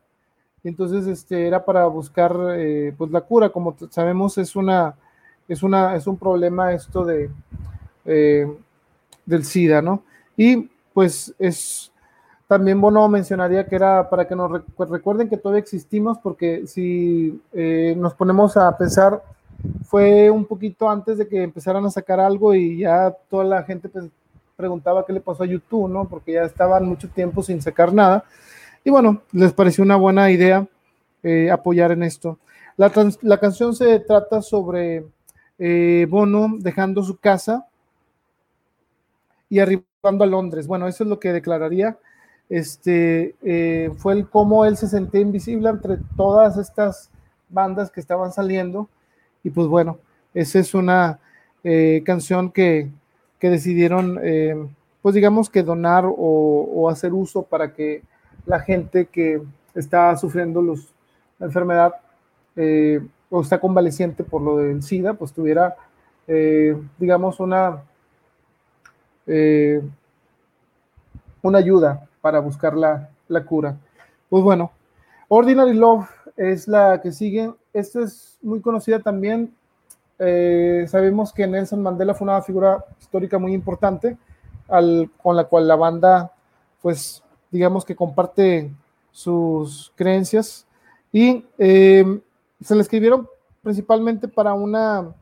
entonces 0.69 1.05
este, 1.07 1.47
era 1.47 1.63
para 1.63 1.85
buscar 1.85 2.35
eh, 2.55 2.93
pues 2.97 3.11
la 3.11 3.21
cura, 3.21 3.49
como 3.49 3.75
sabemos 3.89 4.37
es 4.37 4.55
una, 4.55 4.95
es 5.47 5.63
una, 5.63 5.95
es 5.95 6.07
un 6.07 6.17
problema 6.17 6.73
esto 6.73 7.05
de 7.05 7.29
eh, 8.05 8.47
del 9.25 9.45
SIDA, 9.45 9.81
¿no? 9.81 10.03
Y 10.35 10.69
pues 10.93 11.33
es 11.39 11.91
también 12.47 12.79
bueno 12.79 13.07
mencionaría 13.09 13.65
que 13.67 13.75
era 13.75 14.09
para 14.09 14.27
que 14.27 14.35
nos 14.35 14.51
recuerden 14.89 15.29
que 15.29 15.37
todavía 15.37 15.61
existimos, 15.61 16.17
porque 16.19 16.67
si 16.67 17.41
eh, 17.53 17.95
nos 17.97 18.13
ponemos 18.13 18.57
a 18.57 18.75
pensar, 18.77 19.21
fue 19.85 20.29
un 20.29 20.45
poquito 20.45 20.89
antes 20.89 21.17
de 21.17 21.27
que 21.27 21.43
empezaran 21.43 21.85
a 21.85 21.91
sacar 21.91 22.19
algo 22.19 22.53
y 22.53 22.79
ya 22.79 23.15
toda 23.29 23.43
la 23.43 23.63
gente 23.63 23.89
pues, 23.89 24.05
preguntaba 24.55 25.05
qué 25.05 25.13
le 25.13 25.21
pasó 25.21 25.43
a 25.43 25.47
YouTube, 25.47 25.89
¿no? 25.89 26.07
Porque 26.07 26.33
ya 26.33 26.43
estaban 26.43 26.85
mucho 26.85 27.09
tiempo 27.09 27.43
sin 27.43 27.61
sacar 27.61 27.93
nada. 27.93 28.23
Y 28.83 28.89
bueno, 28.89 29.21
les 29.31 29.53
pareció 29.53 29.83
una 29.83 29.95
buena 29.95 30.31
idea 30.31 30.67
eh, 31.23 31.49
apoyar 31.49 31.91
en 31.91 32.03
esto. 32.03 32.37
La, 32.77 32.89
canción 33.39 33.73
se 33.73 33.99
trata 33.99 34.41
sobre 34.41 35.05
eh, 35.57 36.05
Bono 36.09 36.57
dejando 36.59 37.03
su 37.03 37.17
casa 37.17 37.67
y 39.49 39.59
arribando 39.59 40.23
a 40.23 40.27
Londres. 40.27 40.67
Bueno, 40.67 40.87
eso 40.87 41.03
es 41.03 41.09
lo 41.09 41.19
que 41.19 41.31
declararía. 41.31 41.97
Este 42.49 43.33
eh, 43.41 43.91
fue 43.97 44.13
el 44.13 44.29
cómo 44.29 44.65
él 44.65 44.77
se 44.77 44.87
sentía 44.87 45.21
invisible 45.21 45.69
entre 45.69 45.97
todas 46.15 46.57
estas 46.57 47.09
bandas 47.49 47.89
que 47.89 48.01
estaban 48.01 48.31
saliendo. 48.31 48.89
Y 49.45 49.49
pues 49.49 49.67
bueno, 49.67 49.99
esa 50.33 50.59
es 50.59 50.73
una 50.73 51.19
canción 52.03 52.51
que, 52.51 52.89
decidieron, 53.39 54.19
pues 55.01 55.15
digamos 55.15 55.49
que 55.51 55.61
donar 55.61 56.03
o 56.07 56.89
hacer 56.89 57.13
uso 57.13 57.43
para 57.43 57.73
que 57.73 58.01
la 58.45 58.59
gente 58.59 59.05
que 59.05 59.41
está 59.73 60.15
sufriendo 60.17 60.61
la 60.61 61.45
enfermedad 61.45 61.93
eh, 62.55 63.05
o 63.29 63.41
está 63.41 63.59
convaleciente 63.59 64.23
por 64.23 64.41
lo 64.41 64.57
del 64.57 64.81
SIDA, 64.83 65.13
pues 65.13 65.33
tuviera, 65.33 65.75
eh, 66.27 66.79
digamos, 66.97 67.39
una, 67.39 67.83
eh, 69.27 69.81
una 71.41 71.57
ayuda 71.57 72.07
para 72.21 72.39
buscar 72.39 72.75
la, 72.75 73.09
la, 73.27 73.43
cura. 73.43 73.75
Pues 74.29 74.43
bueno, 74.43 74.71
Ordinary 75.27 75.73
Love 75.73 76.07
es 76.35 76.67
la 76.67 77.01
que 77.01 77.11
sigue. 77.11 77.53
Esta 77.73 78.01
es 78.03 78.37
muy 78.41 78.61
conocida 78.61 78.99
también. 78.99 79.53
sabemos 80.17 81.33
que 81.33 81.45
Nelson 81.47 81.81
Mandela 81.81 82.13
fue 82.13 82.27
una 82.27 82.41
figura 82.41 82.83
histórica 82.99 83.37
muy 83.37 83.53
importante 83.53 84.17
con 84.67 85.35
la 85.35 85.43
cual 85.43 85.67
la 85.67 85.75
banda 85.75 86.31
pues 86.81 87.23
digamos 87.51 87.85
que 87.85 87.95
comparte 87.95 88.71
sus 89.11 89.91
creencias 89.95 90.65
y 91.11 91.45
eh, 91.57 92.21
se 92.61 92.75
le 92.75 92.81
escribieron 92.81 93.27
principalmente 93.63 94.27
para 94.27 94.53
una 94.53 95.15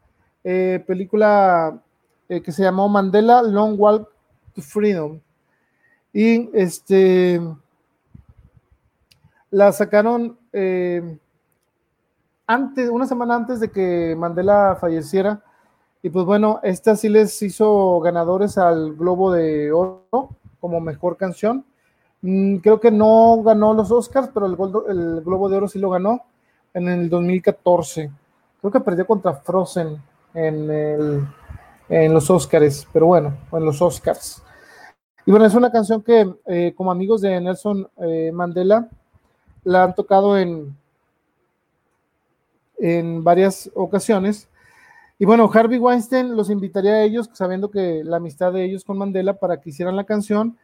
eh, 0.43 0.83
película 0.87 1.79
eh, 2.27 2.41
que 2.41 2.51
se 2.51 2.63
llamó 2.63 2.89
Mandela 2.89 3.41
Long 3.43 3.79
Walk 3.79 4.09
to 4.55 4.61
Freedom 4.61 5.19
y 6.11 6.49
este 6.53 7.39
la 9.53 9.71
sacaron 9.71 10.37
antes, 12.47 12.89
una 12.89 13.07
semana 13.07 13.35
antes 13.35 13.59
de 13.59 13.71
que 13.71 14.15
Mandela 14.17 14.77
falleciera 14.79 15.41
y 16.01 16.09
pues 16.09 16.25
bueno, 16.25 16.59
esta 16.63 16.95
sí 16.95 17.07
les 17.07 17.41
hizo 17.41 17.99
ganadores 18.01 18.57
al 18.57 18.93
Globo 18.95 19.31
de 19.31 19.71
Oro 19.71 20.29
como 20.59 20.81
mejor 20.81 21.15
canción 21.17 21.65
Mm, 22.23 22.57
creo 22.57 22.79
que 22.79 22.89
no 22.89 23.43
ganó 23.43 23.73
los 23.73 23.91
Oscars, 23.91 24.29
pero 24.33 24.45
el, 24.45 24.55
Globo 24.55 25.49
de 25.49 25.57
Oro 25.57 25.67
sí 25.67 25.77
lo 25.77 25.89
ganó 25.89 26.21
en 26.73 26.87
el 26.87 27.09
2014. 27.09 28.09
creo 28.61 28.71
que 28.71 28.79
perdió 28.79 29.05
contra 29.05 29.33
Frozen 29.33 30.01
en, 30.33 30.71
el, 30.71 31.27
en 31.89 32.13
los 32.13 32.29
Oscars, 32.29 32.87
pero 32.93 33.07
bueno, 33.07 33.33
en 33.51 33.65
los 33.65 33.81
Oscars. 33.81 34.41
Y 35.25 35.31
bueno, 35.31 35.45
es 35.45 35.53
una 35.53 35.69
canción 35.69 36.01
que 36.01 36.33
eh, 36.45 36.73
como 36.75 36.91
amigos 36.91 37.21
de 37.21 37.39
Nelson 37.41 37.89
eh, 37.97 38.31
Mandela 38.33 38.87
la 39.63 39.83
han 39.83 39.95
tocado 39.95 40.37
en, 40.37 40.75
en 42.77 43.23
varias 43.23 43.69
ocasiones. 43.73 44.47
Y 45.19 45.25
bueno, 45.25 45.49
Harvey 45.53 45.79
Weinstein 45.79 46.35
los 46.35 46.49
invitaría 46.49 46.93
a 46.93 47.03
ellos, 47.03 47.29
sabiendo 47.33 47.71
que 47.71 48.03
la 48.03 48.17
amistad 48.17 48.51
de 48.51 48.65
ellos 48.65 48.83
con 48.83 48.97
Mandela 48.97 49.33
para 49.33 49.61
que 49.61 49.69
hicieran 49.69 49.95
la 49.95 50.03
canción. 50.03 50.57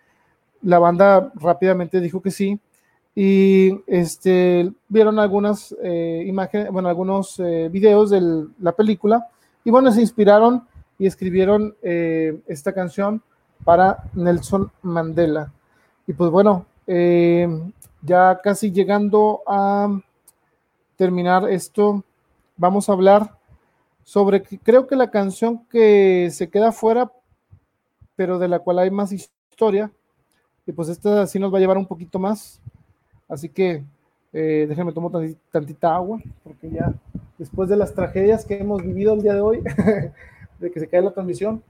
La 0.62 0.80
banda 0.80 1.32
rápidamente 1.36 2.02
dijo 2.02 2.22
que 2.22 2.32
sí. 2.32 2.60
Y 3.16 3.82
este, 3.88 4.72
vieron 4.88 5.20
algunas 5.20 5.76
eh, 5.84 6.24
imágenes, 6.26 6.72
bueno, 6.72 6.90
algunos 6.90 7.38
videos 7.72 8.10
de 8.10 8.48
la 8.60 8.74
película. 8.74 9.28
Y 9.64 9.72
bueno, 9.72 9.92
se 9.92 10.02
inspiraron 10.02 10.64
y 10.98 11.06
escribieron 11.06 11.76
esta 11.82 12.74
canción 12.74 13.22
para 13.64 14.04
Nelson 14.14 14.72
Mandela. 14.82 15.52
Y 16.08 16.14
pues 16.14 16.32
bueno, 16.32 16.66
eh, 16.88 17.48
ya 18.02 18.40
casi 18.42 18.72
llegando 18.72 19.42
a 19.48 20.02
terminar 20.96 21.50
esto, 21.50 22.04
vamos 22.58 22.90
a 22.90 22.94
hablar 22.94 23.38
sobre, 24.04 24.42
creo 24.42 24.88
que 24.88 24.96
la 24.96 25.12
canción 25.12 25.66
que 25.68 26.30
se 26.32 26.50
queda 26.50 26.72
fuera, 26.72 27.12
pero 28.16 28.40
de 28.40 28.48
la 28.48 28.60
cual 28.60 28.80
hay 28.80 28.92
más 28.92 29.12
historia, 29.12 29.92
y 30.66 30.72
pues 30.72 30.90
esta 30.90 31.26
sí 31.28 31.40
nos 31.40 31.54
va 31.54 31.58
a 31.58 31.62
llevar 31.62 31.78
un 31.78 31.86
poquito 31.86 32.20
más. 32.20 32.62
Así 33.28 33.50
que 33.50 33.84
eh, 34.34 34.66
déjenme 34.68 34.94
tomar 34.94 35.12
tantita 35.52 35.96
agua, 35.96 36.20
porque 36.44 36.70
ya 36.70 36.94
después 37.38 37.70
de 37.70 37.78
las 37.78 37.94
tragedias 37.94 38.46
que 38.46 38.60
hemos 38.60 38.82
vivido 38.82 39.14
el 39.14 39.22
día 39.22 39.34
de 39.34 39.42
hoy, 39.42 39.64
de 40.60 40.72
que 40.72 40.80
se 40.80 40.88
cae 40.88 41.02
la 41.02 41.12
transmisión, 41.12 41.64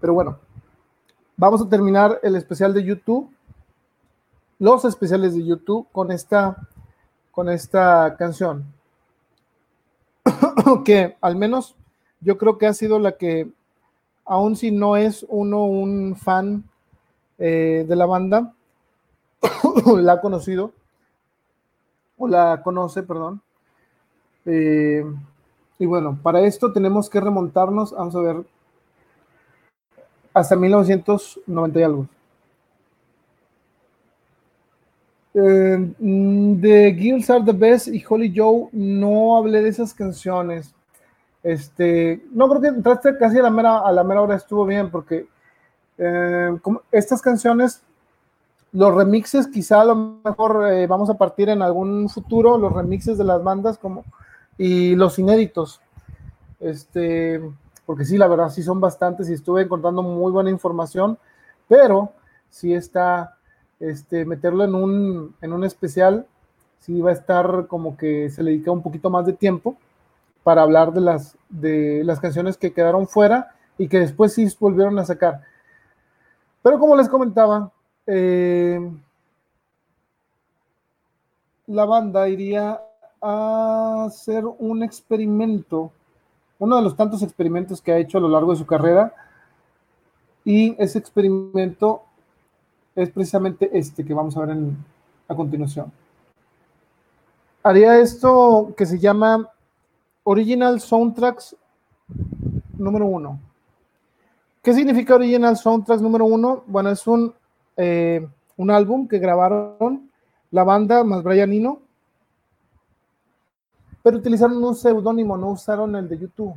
pero 0.00 0.14
bueno, 0.14 0.38
vamos 1.40 1.62
a 1.62 1.68
terminar 1.70 2.20
el 2.22 2.36
especial 2.36 2.74
de 2.74 2.84
YouTube, 2.84 3.30
los 4.58 4.84
especiales 4.84 5.34
de 5.34 5.42
YouTube 5.42 5.86
con 5.90 6.12
esta, 6.12 6.68
con 7.30 7.48
esta 7.48 8.14
canción. 8.18 8.66
que 10.84 11.16
al 11.18 11.36
menos 11.36 11.76
yo 12.20 12.36
creo 12.36 12.58
que 12.58 12.66
ha 12.66 12.74
sido 12.74 12.98
la 12.98 13.12
que, 13.12 13.50
aun 14.26 14.54
si 14.54 14.70
no 14.70 14.98
es 14.98 15.24
uno 15.30 15.64
un 15.64 16.14
fan 16.14 16.62
eh, 17.38 17.86
de 17.88 17.96
la 17.96 18.04
banda, 18.04 18.52
la 19.96 20.12
ha 20.12 20.20
conocido, 20.20 20.72
o 22.18 22.28
la 22.28 22.62
conoce, 22.62 23.02
perdón. 23.02 23.40
Eh, 24.44 25.06
y 25.78 25.86
bueno, 25.86 26.18
para 26.22 26.42
esto 26.42 26.70
tenemos 26.70 27.08
que 27.08 27.18
remontarnos, 27.18 27.92
vamos 27.92 28.14
a 28.14 28.20
ver 28.20 28.44
hasta 30.32 30.56
1990 30.56 31.80
y 31.80 31.82
algo. 31.82 32.06
Eh, 35.32 35.94
de 35.98 36.96
Gills 36.98 37.30
Are 37.30 37.44
the 37.44 37.52
Best 37.52 37.88
y 37.88 38.04
Holly 38.08 38.32
Joe 38.34 38.68
no 38.72 39.36
hablé 39.36 39.62
de 39.62 39.68
esas 39.68 39.94
canciones. 39.94 40.74
Este, 41.42 42.22
no 42.32 42.48
creo 42.48 42.60
que 42.60 42.68
entraste 42.68 43.16
casi 43.16 43.38
a 43.38 43.42
la 43.42 43.50
mera, 43.50 43.78
a 43.78 43.92
la 43.92 44.04
mera 44.04 44.22
hora 44.22 44.36
estuvo 44.36 44.66
bien 44.66 44.90
porque 44.90 45.26
eh, 45.98 46.58
estas 46.92 47.22
canciones, 47.22 47.82
los 48.72 48.94
remixes, 48.94 49.46
quizá 49.46 49.80
a 49.82 49.84
lo 49.84 50.20
mejor 50.24 50.66
eh, 50.70 50.86
vamos 50.86 51.08
a 51.10 51.14
partir 51.14 51.48
en 51.48 51.62
algún 51.62 52.08
futuro, 52.08 52.58
los 52.58 52.72
remixes 52.72 53.16
de 53.16 53.24
las 53.24 53.42
bandas 53.42 53.78
como 53.78 54.04
y 54.58 54.94
los 54.96 55.18
inéditos. 55.18 55.80
Este, 56.58 57.40
porque 57.90 58.04
sí, 58.04 58.16
la 58.16 58.28
verdad, 58.28 58.50
sí 58.50 58.62
son 58.62 58.78
bastantes 58.78 59.28
y 59.28 59.32
estuve 59.32 59.62
encontrando 59.62 60.00
muy 60.00 60.30
buena 60.30 60.48
información, 60.48 61.18
pero 61.66 62.12
sí 62.48 62.72
está, 62.72 63.36
este, 63.80 64.24
meterlo 64.24 64.62
en 64.62 64.76
un, 64.76 65.64
especial, 65.64 66.24
sí 66.78 67.00
va 67.00 67.10
a 67.10 67.14
estar 67.14 67.66
como 67.66 67.96
que 67.96 68.30
se 68.30 68.44
le 68.44 68.52
dedica 68.52 68.70
un 68.70 68.84
poquito 68.84 69.10
más 69.10 69.26
de 69.26 69.32
tiempo 69.32 69.74
para 70.44 70.62
hablar 70.62 70.92
de 70.92 71.00
las, 71.00 71.36
de 71.48 72.04
las 72.04 72.20
canciones 72.20 72.56
que 72.56 72.72
quedaron 72.72 73.08
fuera 73.08 73.56
y 73.76 73.88
que 73.88 73.98
después 73.98 74.34
sí 74.34 74.46
volvieron 74.60 74.96
a 75.00 75.04
sacar. 75.04 75.40
Pero 76.62 76.78
como 76.78 76.94
les 76.94 77.08
comentaba, 77.08 77.72
eh, 78.06 78.88
la 81.66 81.84
banda 81.86 82.28
iría 82.28 82.80
a 83.20 84.04
hacer 84.06 84.44
un 84.46 84.84
experimento 84.84 85.90
uno 86.60 86.76
de 86.76 86.82
los 86.82 86.94
tantos 86.94 87.22
experimentos 87.22 87.80
que 87.80 87.90
ha 87.90 87.98
hecho 87.98 88.18
a 88.18 88.20
lo 88.20 88.28
largo 88.28 88.52
de 88.52 88.58
su 88.58 88.66
carrera. 88.66 89.12
Y 90.44 90.76
ese 90.80 90.98
experimento 90.98 92.02
es 92.94 93.10
precisamente 93.10 93.70
este 93.72 94.04
que 94.04 94.14
vamos 94.14 94.36
a 94.36 94.44
ver 94.44 94.56
a 95.26 95.34
continuación. 95.34 95.90
Haría 97.62 97.98
esto 97.98 98.72
que 98.76 98.86
se 98.86 98.98
llama 98.98 99.48
Original 100.22 100.80
Soundtracks 100.80 101.56
número 102.76 103.06
uno. 103.06 103.38
¿Qué 104.62 104.74
significa 104.74 105.14
Original 105.14 105.56
Soundtracks 105.56 106.02
número 106.02 106.26
uno? 106.26 106.62
Bueno, 106.66 106.90
es 106.90 107.06
un, 107.06 107.32
eh, 107.76 108.26
un 108.56 108.70
álbum 108.70 109.08
que 109.08 109.18
grabaron 109.18 110.10
la 110.50 110.64
banda 110.64 111.04
más 111.04 111.22
Brian 111.22 111.52
Eno 111.52 111.80
pero 114.02 114.16
utilizaron 114.16 114.62
un 114.62 114.74
seudónimo, 114.74 115.36
no 115.36 115.50
usaron 115.50 115.94
el 115.96 116.08
de 116.08 116.18
YouTube. 116.18 116.54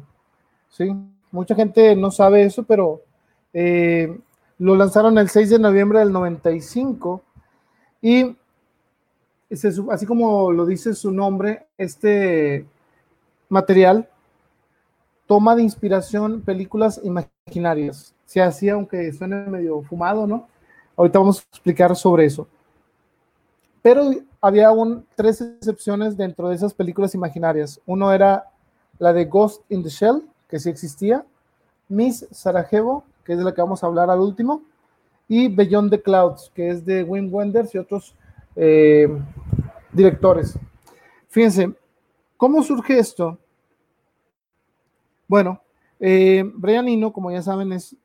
¿sí? 0.70 0.94
Mucha 1.32 1.56
gente 1.56 1.96
no 1.96 2.12
sabe 2.12 2.44
eso, 2.44 2.64
pero 2.64 3.02
eh, 3.54 4.18
lo 4.60 4.76
lanzaron 4.76 5.18
el 5.18 5.30
6 5.30 5.50
de 5.50 5.60
noviembre 5.60 6.00
del 6.00 6.12
95 6.12 7.22
y 8.02 8.36
así 9.92 10.06
como 10.06 10.52
lo 10.52 10.66
dice 10.66 10.94
su 10.94 11.12
nombre, 11.12 11.68
este 11.78 12.66
material 13.50 14.10
toma 15.28 15.56
de 15.56 15.64
inspiración 15.64 16.42
películas 16.42 17.00
imaginarias. 17.04 18.14
Se 18.26 18.42
hacía, 18.42 18.74
aunque 18.74 19.12
suene 19.14 19.46
medio 19.48 19.82
fumado, 19.84 20.26
¿no? 20.26 20.48
Ahorita 20.96 21.20
vamos 21.20 21.40
a 21.40 21.44
explicar 21.52 21.96
sobre 21.96 22.26
eso. 22.26 22.48
Pero 23.82 24.12
había 24.44 24.72
un, 24.72 25.06
tres 25.16 25.40
excepciones 25.40 26.18
dentro 26.18 26.50
de 26.50 26.56
esas 26.56 26.74
películas 26.74 27.16
imaginarias. 27.16 27.80
Uno 27.86 28.12
era 28.12 28.50
la 29.00 29.14
de 29.14 29.24
Ghost 29.24 29.64
in 29.70 29.82
the 29.84 29.90
Shell, 29.90 30.22
que 30.50 30.60
sí 30.60 30.70
existía, 30.70 31.26
Miss 31.88 32.28
Sarajevo, 32.30 33.06
que 33.24 33.32
es 33.32 33.38
de 33.38 33.46
la 33.46 33.54
que 33.54 33.62
vamos 33.62 33.82
a 33.82 33.88
hablar 33.88 34.10
al 34.10 34.20
último, 34.20 34.62
y 35.30 35.48
Beyond 35.48 35.92
the 35.92 36.02
Clouds, 36.02 36.52
que 36.54 36.72
es 36.72 36.86
de 36.86 37.04
Wim 37.04 37.34
Wenders 37.34 37.74
y 37.74 37.78
otros 37.78 38.16
eh, 38.58 39.08
directores. 39.94 40.60
Fíjense, 41.30 41.74
¿cómo 42.36 42.62
surge 42.64 43.00
esto? 43.00 43.38
Bueno, 45.26 45.62
eh, 46.02 46.44
Brian 46.54 46.90
Eno, 46.90 47.14
como 47.14 47.32
ya 47.32 47.42
saben, 47.42 47.72
es 47.72 47.96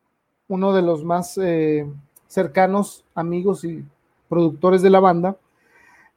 uno 0.46 0.72
de 0.72 0.82
los 0.82 1.02
más 1.02 1.36
eh, 1.36 1.84
cercanos 2.28 3.04
amigos 3.16 3.64
y 3.64 3.84
productores 4.28 4.82
de 4.82 4.90
la 4.90 5.00
banda 5.00 5.36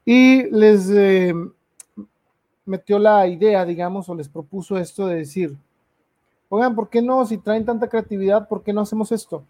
y 0.06 0.50
les 0.50 0.90
eh, 0.90 1.34
metió 2.66 3.00
la 3.00 3.28
idea, 3.28 3.66
digamos, 3.66 4.10
o 4.10 4.16
les 4.16 4.30
propuso 4.30 4.78
esto 4.78 5.08
de 5.08 5.18
decir, 5.18 5.56
oigan, 6.50 6.76
¿por 6.76 6.90
qué 6.90 7.02
no? 7.02 7.26
Si 7.26 7.38
traen 7.38 7.66
tanta 7.66 7.88
creatividad, 7.88 8.48
¿por 8.48 8.64
qué 8.64 8.74
no 8.74 8.82
hacemos 8.82 9.12
esto? 9.12 9.44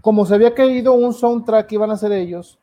Como 0.00 0.24
se 0.24 0.34
había 0.34 0.54
caído 0.54 0.94
un 0.94 1.12
soundtrack, 1.12 1.70
iban 1.72 1.90
a 1.90 1.94
hacer 1.94 2.12
ellos, 2.12 2.58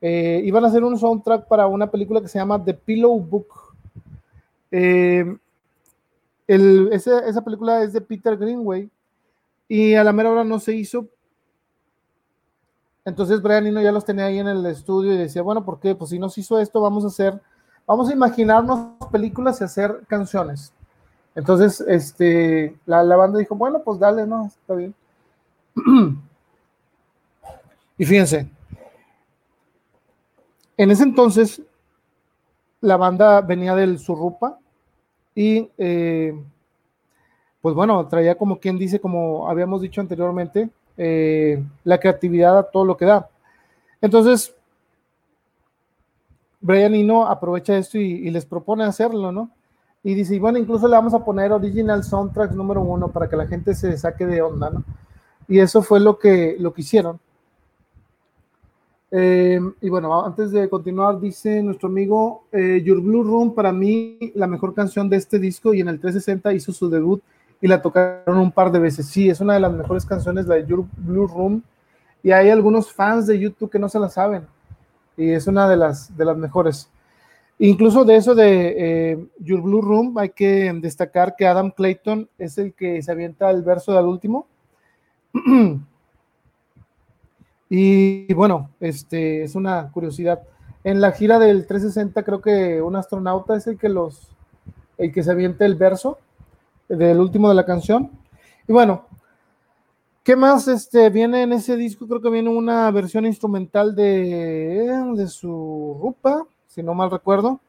eh, 0.00 0.40
iban 0.44 0.64
a 0.64 0.68
hacer 0.68 0.82
un 0.82 0.98
soundtrack 0.98 1.46
para 1.46 1.66
una 1.66 1.90
película 1.90 2.20
que 2.20 2.28
se 2.28 2.38
llama 2.38 2.62
The 2.62 2.74
Pillow 2.74 3.20
Book. 3.20 3.48
Eh, 4.70 5.36
esa 6.46 7.44
película 7.44 7.82
es 7.82 7.92
de 7.92 8.00
Peter 8.00 8.36
Greenway 8.36 8.88
y 9.68 9.94
a 9.94 10.02
la 10.02 10.14
mera 10.14 10.30
hora 10.30 10.44
no 10.44 10.58
se 10.58 10.74
hizo 10.74 11.06
entonces 13.08 13.40
Brian 13.40 13.66
Eno 13.66 13.80
ya 13.80 13.90
los 13.90 14.04
tenía 14.04 14.26
ahí 14.26 14.38
en 14.38 14.48
el 14.48 14.64
estudio 14.66 15.14
y 15.14 15.16
decía, 15.16 15.42
bueno, 15.42 15.64
¿por 15.64 15.80
qué? 15.80 15.94
Pues 15.94 16.10
si 16.10 16.18
nos 16.18 16.36
hizo 16.36 16.58
esto, 16.60 16.80
vamos 16.80 17.04
a 17.04 17.08
hacer, 17.08 17.40
vamos 17.86 18.08
a 18.08 18.12
imaginarnos 18.12 18.96
películas 19.10 19.60
y 19.60 19.64
hacer 19.64 20.02
canciones. 20.06 20.72
Entonces, 21.34 21.80
este, 21.88 22.76
la, 22.84 23.02
banda 23.16 23.38
dijo, 23.38 23.54
bueno, 23.54 23.80
pues 23.82 23.98
dale, 23.98 24.26
¿no? 24.26 24.46
Está 24.46 24.74
bien. 24.74 24.94
y 27.96 28.04
fíjense, 28.04 28.50
en 30.76 30.90
ese 30.90 31.02
entonces, 31.04 31.62
la 32.80 32.96
banda 32.96 33.40
venía 33.40 33.74
del 33.74 33.98
Surrupa 33.98 34.58
y, 35.34 35.70
eh, 35.78 36.38
pues 37.62 37.74
bueno, 37.74 38.06
traía 38.06 38.36
como 38.36 38.58
quien 38.58 38.76
dice, 38.78 39.00
como 39.00 39.48
habíamos 39.48 39.80
dicho 39.80 40.00
anteriormente, 40.00 40.70
eh, 40.98 41.62
la 41.84 41.98
creatividad 41.98 42.58
a 42.58 42.64
todo 42.64 42.84
lo 42.84 42.96
que 42.96 43.04
da. 43.04 43.28
Entonces, 44.00 44.52
Brian 46.60 46.94
Eno 46.94 47.26
aprovecha 47.26 47.76
esto 47.76 47.98
y, 47.98 48.28
les 48.30 48.44
propone 48.44 48.82
hacerlo, 48.82 49.30
¿no? 49.30 49.50
Y 50.02 50.14
dice, 50.14 50.38
bueno, 50.40 50.58
incluso 50.58 50.88
le 50.88 50.96
vamos 50.96 51.14
a 51.14 51.24
poner 51.24 51.52
original 51.52 52.02
soundtrack 52.02 52.52
número 52.52 52.80
uno 52.80 53.08
para 53.08 53.28
que 53.28 53.36
la 53.36 53.46
gente 53.46 53.74
se 53.74 53.96
saque 53.96 54.26
de 54.26 54.42
onda, 54.42 54.70
¿no? 54.70 54.84
Y 55.46 55.60
eso 55.60 55.82
fue 55.82 56.00
lo 56.00 56.18
que, 56.18 56.56
lo 56.58 56.72
que 56.74 56.82
hicieron. 56.82 57.20
Eh, 59.10 59.60
y 59.80 59.88
bueno, 59.88 60.24
antes 60.24 60.50
de 60.50 60.68
continuar, 60.68 61.20
dice 61.20 61.62
nuestro 61.62 61.88
amigo, 61.88 62.44
eh, 62.50 62.82
Your 62.84 63.00
Blue 63.00 63.22
Room, 63.22 63.54
para 63.54 63.72
mí, 63.72 64.18
la 64.34 64.48
mejor 64.48 64.74
canción 64.74 65.08
de 65.08 65.16
este 65.16 65.38
disco, 65.38 65.72
y 65.72 65.80
en 65.80 65.88
el 65.88 66.00
360 66.00 66.52
hizo 66.52 66.72
su 66.72 66.90
debut 66.90 67.22
y 67.60 67.68
la 67.68 67.82
tocaron 67.82 68.38
un 68.38 68.52
par 68.52 68.70
de 68.70 68.78
veces. 68.78 69.06
Sí, 69.06 69.28
es 69.28 69.40
una 69.40 69.54
de 69.54 69.60
las 69.60 69.72
mejores 69.72 70.04
canciones, 70.04 70.46
la 70.46 70.56
de 70.56 70.66
Your 70.66 70.84
Blue 70.96 71.26
Room, 71.26 71.62
y 72.22 72.30
hay 72.30 72.50
algunos 72.50 72.92
fans 72.92 73.26
de 73.26 73.38
YouTube 73.38 73.70
que 73.70 73.78
no 73.78 73.88
se 73.88 73.98
la 73.98 74.08
saben, 74.08 74.46
y 75.16 75.30
es 75.30 75.46
una 75.46 75.68
de 75.68 75.76
las, 75.76 76.16
de 76.16 76.24
las 76.24 76.36
mejores. 76.36 76.90
Incluso 77.60 78.04
de 78.04 78.16
eso 78.16 78.34
de 78.34 78.74
eh, 79.12 79.26
Your 79.40 79.62
Blue 79.62 79.82
Room, 79.82 80.16
hay 80.18 80.30
que 80.30 80.72
destacar 80.80 81.34
que 81.36 81.46
Adam 81.46 81.72
Clayton 81.72 82.28
es 82.38 82.56
el 82.58 82.72
que 82.72 83.02
se 83.02 83.10
avienta 83.10 83.50
el 83.50 83.62
verso 83.62 83.92
del 83.92 84.06
último. 84.06 84.46
Y, 87.70 88.32
bueno, 88.32 88.70
este 88.80 89.42
es 89.42 89.54
una 89.54 89.90
curiosidad. 89.92 90.40
En 90.84 91.00
la 91.02 91.12
gira 91.12 91.38
del 91.38 91.66
360 91.66 92.22
creo 92.22 92.40
que 92.40 92.80
un 92.80 92.96
astronauta 92.96 93.56
es 93.56 93.66
el 93.66 93.76
que 93.76 93.90
los 93.90 94.30
el 94.96 95.12
que 95.12 95.22
se 95.22 95.30
avienta 95.30 95.64
el 95.64 95.76
verso 95.76 96.18
del 96.88 97.20
último 97.20 97.48
de 97.48 97.54
la 97.54 97.66
canción. 97.66 98.10
Y 98.66 98.72
bueno, 98.72 99.06
¿qué 100.22 100.36
más 100.36 100.68
este, 100.68 101.10
viene 101.10 101.42
en 101.42 101.52
ese 101.52 101.76
disco? 101.76 102.06
Creo 102.06 102.20
que 102.20 102.30
viene 102.30 102.50
una 102.50 102.90
versión 102.90 103.26
instrumental 103.26 103.94
de, 103.94 104.90
de 105.14 105.28
su 105.28 105.98
rupa, 106.00 106.46
si 106.66 106.82
no 106.82 106.94
mal 106.94 107.10
recuerdo. 107.10 107.60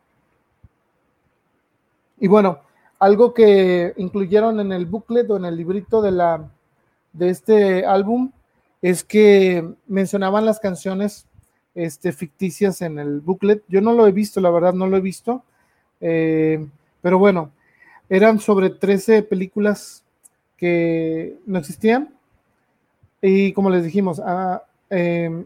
Y 2.20 2.28
bueno, 2.28 2.60
algo 3.00 3.34
que 3.34 3.94
incluyeron 3.98 4.60
en 4.60 4.74
el 4.74 4.86
booklet 4.86 5.30
o 5.30 5.38
en 5.38 5.46
el 5.46 5.56
librito 5.56 6.02
de, 6.02 6.12
la, 6.12 6.50
de 7.14 7.30
este 7.30 7.86
álbum 7.86 8.32
es 8.82 9.04
que 9.04 9.68
mencionaban 9.88 10.46
las 10.46 10.60
canciones 10.60 11.26
este, 11.76 12.12
ficticias 12.12 12.82
en 12.82 13.00
el 13.00 13.22
booklet. 13.22 13.64
Yo 13.68 13.82
no 13.82 13.94
lo 13.94 14.06
he 14.06 14.12
visto, 14.12 14.42
la 14.42 14.50
verdad 14.50 14.74
no 14.74 14.88
lo 14.88 14.98
he 14.98 15.02
visto. 15.02 15.44
Eh, 16.02 16.66
pero 17.02 17.20
bueno, 17.20 17.52
eran 18.10 18.40
sobre 18.40 18.70
13 18.70 19.24
películas 19.24 20.04
que 20.58 21.38
no 21.46 21.60
existían. 21.60 22.14
Y 23.22 23.54
como 23.54 23.70
les 23.70 23.84
dijimos, 23.84 24.22
ah, 24.26 24.64
em, 24.90 25.46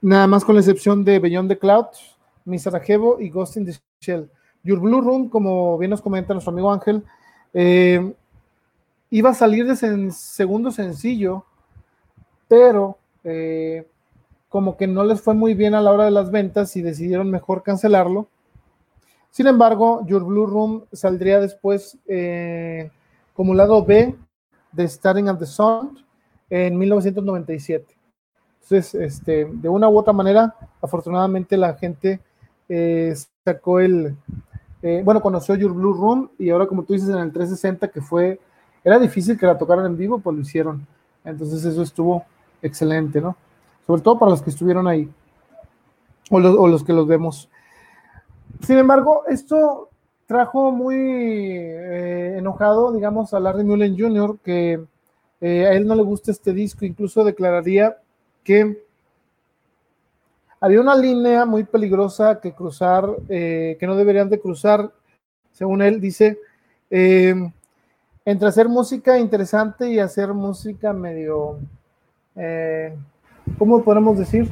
nada 0.00 0.26
más 0.26 0.44
con 0.44 0.54
la 0.54 0.60
excepción 0.60 1.04
de 1.04 1.18
Beyond 1.18 1.50
the 1.50 1.58
Clouds, 1.58 2.16
Mi 2.44 2.58
Sarajevo 2.58 3.20
y 3.20 3.30
Ghost 3.30 3.56
in 3.56 3.66
the 3.66 3.74
Shell. 4.00 4.30
Your 4.64 4.80
Blue 4.80 5.00
Room, 5.00 5.28
como 5.28 5.78
bien 5.78 5.90
nos 5.90 6.02
comenta 6.02 6.34
nuestro 6.34 6.52
amigo 6.52 6.72
Ángel, 6.72 7.04
em, 7.54 8.12
iba 9.10 9.30
a 9.30 9.34
salir 9.34 9.66
de 9.66 10.10
segundo 10.10 10.70
sencillo 10.70 11.44
pero 12.48 12.98
eh, 13.24 13.86
como 14.48 14.76
que 14.76 14.86
no 14.86 15.04
les 15.04 15.20
fue 15.20 15.34
muy 15.34 15.54
bien 15.54 15.74
a 15.74 15.80
la 15.80 15.92
hora 15.92 16.04
de 16.04 16.10
las 16.10 16.30
ventas 16.30 16.76
y 16.76 16.82
decidieron 16.82 17.30
mejor 17.30 17.62
cancelarlo. 17.62 18.28
Sin 19.30 19.46
embargo, 19.46 20.04
Your 20.06 20.24
Blue 20.24 20.46
Room 20.46 20.84
saldría 20.92 21.40
después 21.40 21.98
eh, 22.06 22.90
como 23.34 23.54
lado 23.54 23.84
B 23.84 24.14
de 24.72 24.88
Starting 24.88 25.28
at 25.28 25.38
the 25.38 25.46
Sun 25.46 25.98
en 26.48 26.78
1997. 26.78 27.94
Entonces, 28.62 28.94
este, 28.94 29.44
de 29.44 29.68
una 29.68 29.88
u 29.88 29.98
otra 29.98 30.12
manera, 30.12 30.54
afortunadamente 30.80 31.56
la 31.56 31.74
gente 31.74 32.20
eh, 32.68 33.14
sacó 33.44 33.80
el, 33.80 34.16
bueno, 35.04 35.20
conoció 35.20 35.54
Your 35.54 35.72
Blue 35.72 35.92
Room 35.92 36.30
y 36.38 36.50
ahora 36.50 36.66
como 36.66 36.84
tú 36.84 36.92
dices 36.92 37.08
en 37.08 37.18
el 37.18 37.32
360 37.32 37.88
que 37.88 38.00
fue, 38.00 38.40
era 38.84 38.98
difícil 38.98 39.36
que 39.36 39.46
la 39.46 39.58
tocaran 39.58 39.86
en 39.86 39.96
vivo, 39.96 40.18
pues 40.20 40.36
lo 40.36 40.42
hicieron. 40.42 40.86
Entonces 41.24 41.64
eso 41.64 41.82
estuvo 41.82 42.24
excelente, 42.62 43.20
¿no? 43.20 43.36
Sobre 43.86 44.00
todo 44.02 44.18
para 44.18 44.30
los 44.30 44.42
que 44.42 44.50
estuvieron 44.50 44.86
ahí 44.86 45.10
o 46.30 46.68
los, 46.68 46.84
que 46.84 46.92
los 46.92 47.06
vemos. 47.06 47.48
Sin 48.62 48.78
embargo, 48.78 49.24
esto 49.28 49.90
trajo 50.26 50.72
muy 50.72 50.96
eh, 50.96 52.36
enojado, 52.38 52.92
digamos, 52.92 53.32
a 53.32 53.40
Larry 53.40 53.64
Mullen 53.64 53.98
Jr., 53.98 54.38
que 54.42 54.84
eh, 55.40 55.66
a 55.66 55.72
él 55.72 55.86
no 55.86 55.94
le 55.94 56.02
gusta 56.02 56.30
este 56.30 56.52
disco, 56.52 56.84
incluso 56.84 57.24
declararía 57.24 57.96
que 58.42 58.82
había 60.60 60.80
una 60.80 60.96
línea 60.96 61.44
muy 61.44 61.64
peligrosa 61.64 62.40
que 62.40 62.52
cruzar, 62.52 63.08
eh, 63.28 63.76
que 63.78 63.86
no 63.86 63.94
deberían 63.94 64.30
de 64.30 64.40
cruzar, 64.40 64.90
según 65.52 65.82
él 65.82 66.00
dice, 66.00 66.38
entre 66.90 68.48
hacer 68.48 68.68
música 68.68 69.18
interesante 69.18 69.90
y 69.90 69.98
hacer 69.98 70.32
música 70.32 70.92
medio 70.92 71.58
¿cómo 73.58 73.82
podemos 73.82 74.18
decir? 74.18 74.50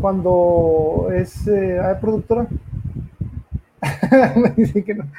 Cuando 0.00 1.08
es 1.12 1.46
eh, 1.48 1.80
productora. 2.00 2.46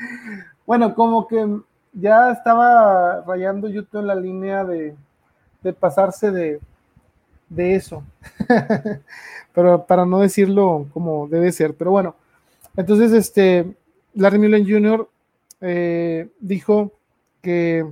Bueno, 0.65 0.95
como 0.95 1.27
que 1.27 1.45
ya 1.91 2.31
estaba 2.31 3.21
rayando 3.27 3.67
YouTube 3.67 3.99
en 3.99 4.07
la 4.07 4.15
línea 4.15 4.63
de, 4.63 4.95
pasarse 5.79 6.31
de, 6.31 6.61
eso. 7.75 8.03
pero 9.53 9.85
para 9.85 10.05
no 10.05 10.19
decirlo 10.19 10.87
como 10.93 11.27
debe 11.27 11.51
ser. 11.51 11.75
Pero 11.75 11.91
bueno, 11.91 12.15
entonces 12.77 13.11
este 13.11 13.75
Larry 14.13 14.39
Mullen 14.39 14.65
Jr. 14.65 15.09
Eh, 15.59 16.29
dijo 16.39 16.93
que 17.41 17.85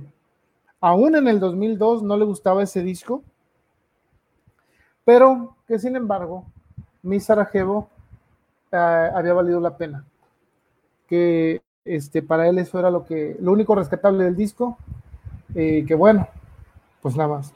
aún 0.80 1.16
en 1.16 1.28
el 1.28 1.38
2002 1.38 2.02
no 2.02 2.16
le 2.16 2.24
gustaba 2.24 2.62
ese 2.62 2.82
disco 2.82 3.22
pero 5.10 5.56
que 5.66 5.76
sin 5.76 5.96
embargo, 5.96 6.44
mi 7.02 7.18
Sarajevo 7.18 7.88
eh, 8.70 8.76
había 8.76 9.32
valido 9.32 9.58
la 9.60 9.76
pena. 9.76 10.04
Que 11.10 11.60
este, 11.84 12.22
para 12.22 12.48
él 12.48 12.58
eso 12.58 12.78
era 12.78 12.90
lo, 12.90 13.04
que, 13.04 13.36
lo 13.40 13.52
único 13.52 13.74
rescatable 13.74 14.24
del 14.24 14.36
disco. 14.36 14.78
Eh, 15.54 15.84
que 15.86 15.94
bueno, 15.94 16.28
pues 17.02 17.16
nada 17.16 17.28
más. 17.28 17.52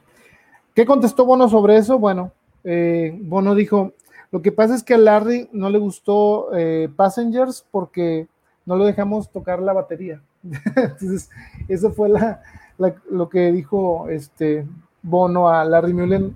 ¿Qué 0.74 0.84
contestó 0.84 1.24
Bono 1.24 1.48
sobre 1.48 1.76
eso? 1.76 1.98
Bueno, 1.98 2.32
eh, 2.64 3.16
Bono 3.22 3.54
dijo, 3.54 3.92
lo 4.32 4.42
que 4.42 4.50
pasa 4.50 4.74
es 4.74 4.82
que 4.82 4.94
a 4.94 4.98
Larry 4.98 5.48
no 5.52 5.70
le 5.70 5.78
gustó 5.78 6.48
Passengers 6.96 7.64
porque 7.70 8.26
no 8.66 8.76
lo 8.76 8.84
dejamos 8.84 9.30
tocar 9.30 9.62
la 9.62 9.72
batería. 9.72 10.20
Entonces, 10.42 11.30
eso 11.68 11.92
fue 11.92 12.10
lo 13.08 13.28
que 13.28 13.52
dijo 13.52 14.08
este 14.08 14.66
Bono 15.02 15.48
a 15.48 15.64
Larry 15.64 15.94
Mullen 15.94 16.34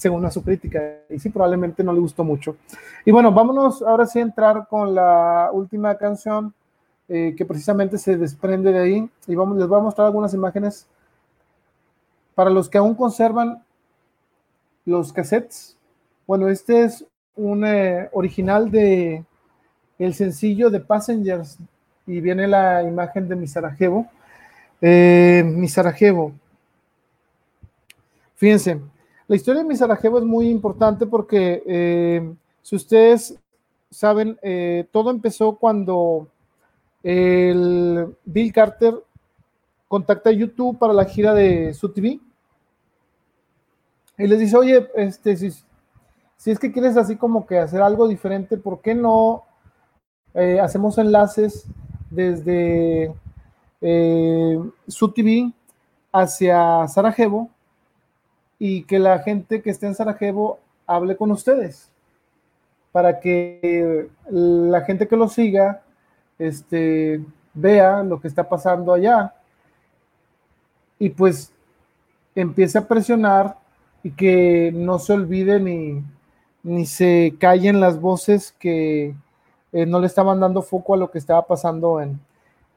según 0.00 0.24
a 0.24 0.30
su 0.30 0.42
crítica. 0.42 0.80
Y 1.10 1.18
sí, 1.18 1.28
probablemente 1.28 1.84
no 1.84 1.92
le 1.92 2.00
gustó 2.00 2.24
mucho. 2.24 2.56
Y 3.04 3.10
bueno, 3.10 3.32
vámonos 3.32 3.82
ahora 3.82 4.06
sí 4.06 4.18
a 4.18 4.22
entrar 4.22 4.66
con 4.66 4.94
la 4.94 5.50
última 5.52 5.94
canción 5.98 6.54
eh, 7.06 7.34
que 7.36 7.44
precisamente 7.44 7.98
se 7.98 8.16
desprende 8.16 8.72
de 8.72 8.78
ahí. 8.78 9.10
Y 9.26 9.34
vamos, 9.34 9.58
les 9.58 9.68
voy 9.68 9.78
a 9.78 9.82
mostrar 9.82 10.06
algunas 10.06 10.32
imágenes 10.32 10.86
para 12.34 12.48
los 12.48 12.70
que 12.70 12.78
aún 12.78 12.94
conservan 12.94 13.62
los 14.86 15.12
cassettes. 15.12 15.76
Bueno, 16.26 16.48
este 16.48 16.84
es 16.84 17.04
un 17.36 17.66
eh, 17.66 18.08
original 18.12 18.70
de 18.70 19.22
el 19.98 20.14
sencillo 20.14 20.70
de 20.70 20.80
Passengers 20.80 21.58
y 22.06 22.22
viene 22.22 22.48
la 22.48 22.82
imagen 22.84 23.28
de 23.28 23.36
mi 23.36 23.46
Sarajevo. 23.46 24.06
Eh, 24.80 25.42
mi 25.44 25.68
Sarajevo. 25.68 26.32
Fíjense, 28.36 28.80
la 29.30 29.36
historia 29.36 29.62
de 29.62 29.68
mi 29.68 29.76
Sarajevo 29.76 30.18
es 30.18 30.24
muy 30.24 30.48
importante 30.48 31.06
porque, 31.06 31.62
eh, 31.64 32.34
si 32.62 32.74
ustedes 32.74 33.38
saben, 33.88 34.36
eh, 34.42 34.88
todo 34.90 35.08
empezó 35.12 35.54
cuando 35.54 36.26
el 37.04 38.12
Bill 38.24 38.52
Carter 38.52 38.92
contacta 39.86 40.30
a 40.30 40.32
YouTube 40.32 40.80
para 40.80 40.92
la 40.92 41.04
gira 41.04 41.32
de 41.32 41.72
su 41.74 41.90
TV 41.90 42.18
y 44.18 44.26
les 44.26 44.40
dice, 44.40 44.56
oye, 44.56 44.90
este, 44.96 45.36
si, 45.36 46.50
es 46.50 46.58
que 46.58 46.72
quieres 46.72 46.96
así 46.96 47.14
como 47.14 47.46
que 47.46 47.58
hacer 47.58 47.82
algo 47.82 48.08
diferente, 48.08 48.56
¿por 48.56 48.80
qué 48.80 48.96
no 48.96 49.44
eh, 50.34 50.58
hacemos 50.58 50.98
enlaces 50.98 51.66
desde 52.10 53.14
su 54.88 55.12
TV 55.12 55.52
hacia 56.10 56.88
Sarajevo? 56.88 57.48
Y 58.62 58.84
que 58.84 58.98
la 58.98 59.18
gente 59.20 59.62
que 59.62 59.70
esté 59.70 59.86
en 59.86 59.94
Sarajevo 59.94 60.60
hable 60.86 61.16
con 61.16 61.32
ustedes 61.32 61.90
para 62.92 63.18
que 63.18 64.10
la 64.30 64.82
gente 64.82 65.08
que 65.08 65.16
lo 65.16 65.28
siga 65.28 65.82
este, 66.38 67.24
vea 67.54 68.02
lo 68.02 68.20
que 68.20 68.28
está 68.28 68.48
pasando 68.48 68.92
allá 68.92 69.34
y 70.98 71.08
pues 71.08 71.52
empiece 72.34 72.76
a 72.76 72.86
presionar 72.86 73.56
y 74.02 74.10
que 74.10 74.70
no 74.74 74.98
se 74.98 75.14
olvide 75.14 75.58
ni, 75.58 76.04
ni 76.62 76.84
se 76.84 77.34
callen 77.40 77.80
las 77.80 77.98
voces 77.98 78.54
que 78.58 79.14
eh, 79.72 79.86
no 79.86 80.00
le 80.00 80.06
estaban 80.06 80.38
dando 80.38 80.60
foco 80.60 80.92
a 80.92 80.98
lo 80.98 81.10
que 81.10 81.18
estaba 81.18 81.46
pasando 81.46 82.00
en, 82.00 82.20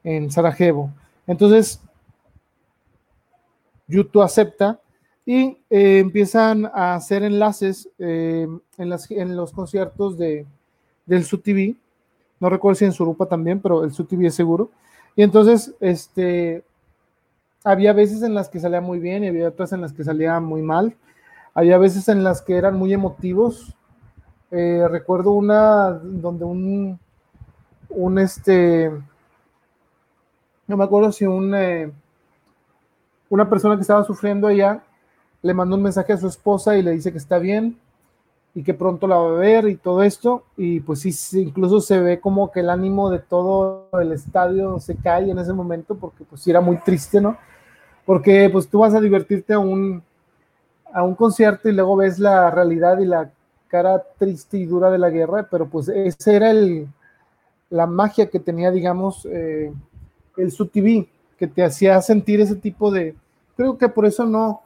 en 0.05 0.31
Sarajevo. 0.31 0.91
Entonces, 1.27 1.81
YouTube 3.87 4.21
acepta 4.21 4.79
y 5.25 5.57
eh, 5.69 5.99
empiezan 5.99 6.65
a 6.65 6.95
hacer 6.95 7.23
enlaces 7.23 7.89
eh, 7.97 8.47
en, 8.77 9.35
los 9.35 9.51
conciertos 9.53 10.17
de, 10.17 10.45
del 11.05 11.23
SUTV. 11.23 11.75
No 12.39 12.49
recuerdo 12.49 12.75
si 12.75 12.85
en 12.85 12.91
Surupa 12.91 13.25
también, 13.25 13.61
pero 13.61 13.83
el 13.83 13.93
SUTV 13.93 14.25
es 14.25 14.35
seguro. 14.35 14.69
Y 15.15 15.23
entonces, 15.23 15.73
este, 15.79 16.63
había 17.63 17.93
veces 17.93 18.21
en 18.23 18.33
las 18.33 18.49
que 18.49 18.59
salía 18.59 18.81
muy 18.81 18.99
bien 18.99 19.23
y 19.23 19.27
había 19.27 19.47
otras 19.47 19.71
en 19.71 19.81
las 19.81 19.93
que 19.93 20.03
salía 20.03 20.39
muy 20.41 20.61
mal. 20.61 20.95
Había 21.53 21.77
veces 21.77 22.09
en 22.09 22.23
las 22.23 22.41
que 22.41 22.57
eran 22.57 22.77
muy 22.77 22.91
emotivos. 22.93 23.73
Eh, 24.51 24.85
recuerdo 24.89 25.31
una 25.31 25.91
donde 25.91 26.43
un, 26.43 26.99
un 27.89 28.19
este, 28.19 28.91
no 30.67 30.77
me 30.77 30.83
acuerdo 30.83 31.11
si 31.13 31.25
un, 31.25 31.55
una 33.29 33.49
persona 33.49 33.75
que 33.75 33.81
estaba 33.81 34.03
sufriendo 34.03 34.47
allá 34.47 34.83
le 35.43 35.53
mandó 35.53 35.75
un 35.75 35.83
mensaje 35.83 36.13
a 36.13 36.17
su 36.17 36.27
esposa 36.27 36.75
y 36.77 36.81
le 36.81 36.91
dice 36.91 37.11
que 37.11 37.17
está 37.17 37.37
bien 37.37 37.77
y 38.55 38.63
que 38.63 38.73
pronto 38.73 39.07
la 39.07 39.17
va 39.17 39.29
a 39.29 39.39
ver 39.39 39.67
y 39.67 39.75
todo 39.75 40.01
esto. 40.01 40.45
Y 40.57 40.79
pues 40.79 41.01
sí, 41.01 41.41
incluso 41.41 41.81
se 41.81 41.99
ve 41.99 42.19
como 42.19 42.51
que 42.51 42.61
el 42.61 42.69
ánimo 42.69 43.09
de 43.09 43.19
todo 43.19 43.89
el 43.99 44.13
estadio 44.13 44.79
se 44.79 44.95
cae 44.95 45.29
en 45.29 45.37
ese 45.37 45.53
momento 45.53 45.95
porque 45.95 46.23
pues 46.23 46.41
sí 46.41 46.49
era 46.49 46.61
muy 46.61 46.77
triste, 46.77 47.19
¿no? 47.19 47.37
Porque 48.05 48.49
pues 48.51 48.67
tú 48.67 48.79
vas 48.79 48.93
a 48.93 49.01
divertirte 49.01 49.53
a 49.53 49.59
un, 49.59 50.01
a 50.93 51.03
un 51.03 51.15
concierto 51.15 51.67
y 51.69 51.73
luego 51.73 51.97
ves 51.97 52.19
la 52.19 52.49
realidad 52.49 52.99
y 52.99 53.05
la 53.05 53.29
cara 53.67 54.03
triste 54.17 54.57
y 54.57 54.65
dura 54.65 54.91
de 54.91 54.99
la 54.99 55.09
guerra, 55.09 55.47
pero 55.49 55.67
pues 55.67 55.89
ese 55.89 56.35
era 56.35 56.51
el, 56.51 56.87
la 57.69 57.87
magia 57.87 58.29
que 58.29 58.39
tenía, 58.39 58.71
digamos, 58.71 59.27
eh, 59.29 59.73
el 60.37 60.51
SUTV, 60.51 61.07
que 61.37 61.47
te 61.47 61.63
hacía 61.63 62.01
sentir 62.01 62.39
ese 62.39 62.55
tipo 62.55 62.91
de... 62.91 63.15
Creo 63.57 63.77
que 63.77 63.89
por 63.89 64.05
eso 64.05 64.25
no, 64.25 64.61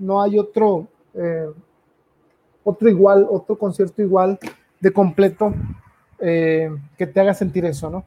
no 0.00 0.20
hay 0.20 0.38
otro, 0.38 0.88
eh, 1.14 1.46
otro 2.64 2.88
igual, 2.88 3.26
otro 3.30 3.56
concierto 3.56 4.02
igual 4.02 4.38
de 4.80 4.92
completo 4.92 5.54
eh, 6.18 6.74
que 6.96 7.06
te 7.06 7.20
haga 7.20 7.34
sentir 7.34 7.64
eso, 7.66 7.90
¿no? 7.90 8.04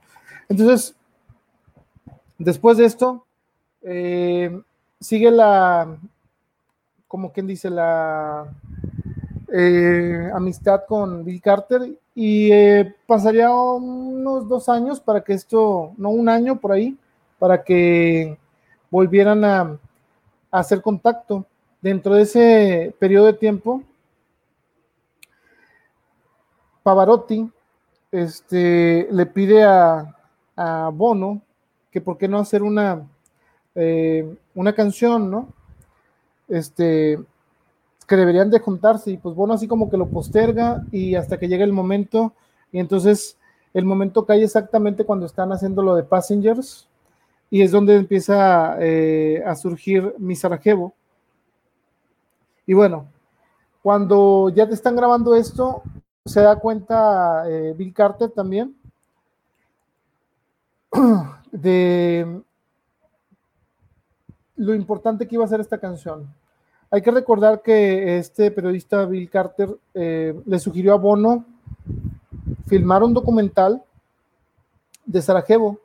Entonces, 0.49 0.95
después 2.37 2.77
de 2.77 2.85
esto, 2.85 3.25
eh, 3.83 4.59
sigue 4.99 5.29
la, 5.29 5.97
como 7.07 7.31
quien 7.31 7.47
dice, 7.47 7.69
la 7.69 8.51
amistad 10.33 10.81
con 10.87 11.23
Bill 11.23 11.39
Carter 11.39 11.95
y 12.15 12.49
pasaría 13.05 13.51
unos 13.51 14.49
dos 14.49 14.67
años 14.67 14.99
para 14.99 15.23
que 15.23 15.33
esto, 15.33 15.93
no 15.95 16.09
un 16.09 16.27
año 16.27 16.59
por 16.59 16.71
ahí, 16.71 16.97
para 17.37 17.63
que 17.63 18.35
volvieran 18.89 19.45
a 19.45 19.77
hacer 20.49 20.81
contacto 20.81 21.45
dentro 21.84 22.15
de 22.15 22.22
ese 22.22 22.95
periodo 22.97 23.26
de 23.26 23.34
tiempo, 23.34 23.84
Pavarotti 26.81 27.51
este, 28.11 29.07
le 29.11 29.26
pide 29.26 29.64
a, 29.64 30.10
Bono 30.93 31.41
que 31.91 31.99
por 31.99 32.18
qué 32.18 32.27
no 32.27 32.38
hacer 32.38 32.61
una, 32.61 33.05
eh, 33.76 34.38
una 34.53 34.73
canción, 34.73 35.30
¿no? 35.30 35.47
Este, 36.47 37.19
que 38.07 38.15
deberían 38.15 38.51
de 38.51 38.60
juntarse 38.60 39.11
y 39.11 39.18
pues 39.18 39.35
Bono 39.35 39.53
así 39.53 39.68
como 39.68 39.89
que 39.89 39.97
lo 39.97 40.07
posterga 40.07 40.85
y 40.91 41.15
hasta 41.15 41.38
que 41.38 41.47
llega 41.47 41.64
el 41.64 41.73
momento 41.73 42.34
y 42.72 42.80
entonces 42.80 43.38
el 43.73 43.85
momento 43.85 44.26
cae 44.26 44.43
exactamente 44.43 45.05
cuando 45.05 45.26
están 45.26 45.51
haciendo 45.51 45.81
lo 45.81 45.95
de 45.95 46.03
Passengers 46.03 46.88
y 47.49 47.61
es 47.61 47.72
donde 47.72 47.95
empieza 47.95 48.77
eh, 48.80 49.43
a 49.45 49.55
surgir 49.55 50.14
mi 50.19 50.35
Sarajevo 50.35 50.93
y 52.65 52.73
bueno, 52.73 53.07
cuando 53.81 54.49
ya 54.49 54.68
te 54.68 54.73
están 54.73 54.95
grabando 54.95 55.35
esto, 55.35 55.84
se 56.26 56.41
da 56.41 56.56
cuenta 56.57 57.49
eh, 57.49 57.73
Bill 57.77 57.94
Carter 57.94 58.30
también 58.31 58.76
de 61.52 62.41
lo 64.56 64.73
importante 64.73 65.27
que 65.27 65.35
iba 65.35 65.44
a 65.44 65.49
ser 65.49 65.60
esta 65.60 65.80
canción. 65.80 66.34
Hay 66.90 67.02
que 67.02 67.11
recordar 67.11 67.61
que 67.61 68.18
este 68.18 68.52
periodista 68.52 69.06
Bill 69.06 69.30
Carter 69.30 69.77
eh, 69.94 70.40
le 70.45 70.60
sugirió 70.60 70.94
a 70.94 70.98
Bono 70.98 71.44
filmar 72.68 73.03
un 73.03 73.14
documental 73.14 73.84
de 75.06 75.22
Sarajevo 75.22 75.80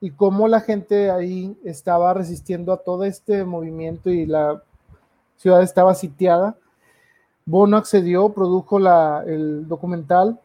y 0.00 0.10
cómo 0.12 0.46
la 0.48 0.60
gente 0.60 1.10
ahí 1.10 1.58
estaba 1.64 2.14
resistiendo 2.14 2.72
a 2.72 2.78
todo 2.78 3.04
este 3.04 3.44
movimiento 3.44 4.10
y 4.10 4.26
la 4.26 4.62
ciudad 5.40 5.62
estaba 5.62 5.94
sitiada. 5.94 6.54
Bono 7.46 7.78
accedió, 7.78 8.28
produjo 8.28 8.78
la, 8.78 9.24
el 9.26 9.66
documental, 9.66 10.38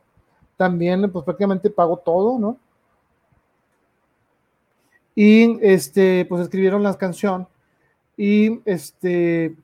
también 0.56 1.12
pues 1.12 1.26
prácticamente 1.26 1.70
pagó 1.70 1.98
todo, 1.98 2.40
¿no? 2.40 2.58
Y 5.14 5.60
este, 5.62 6.26
pues 6.26 6.42
escribieron 6.42 6.82
la 6.82 6.94
canción 6.98 7.48
y 8.16 8.62
este, 8.64 9.56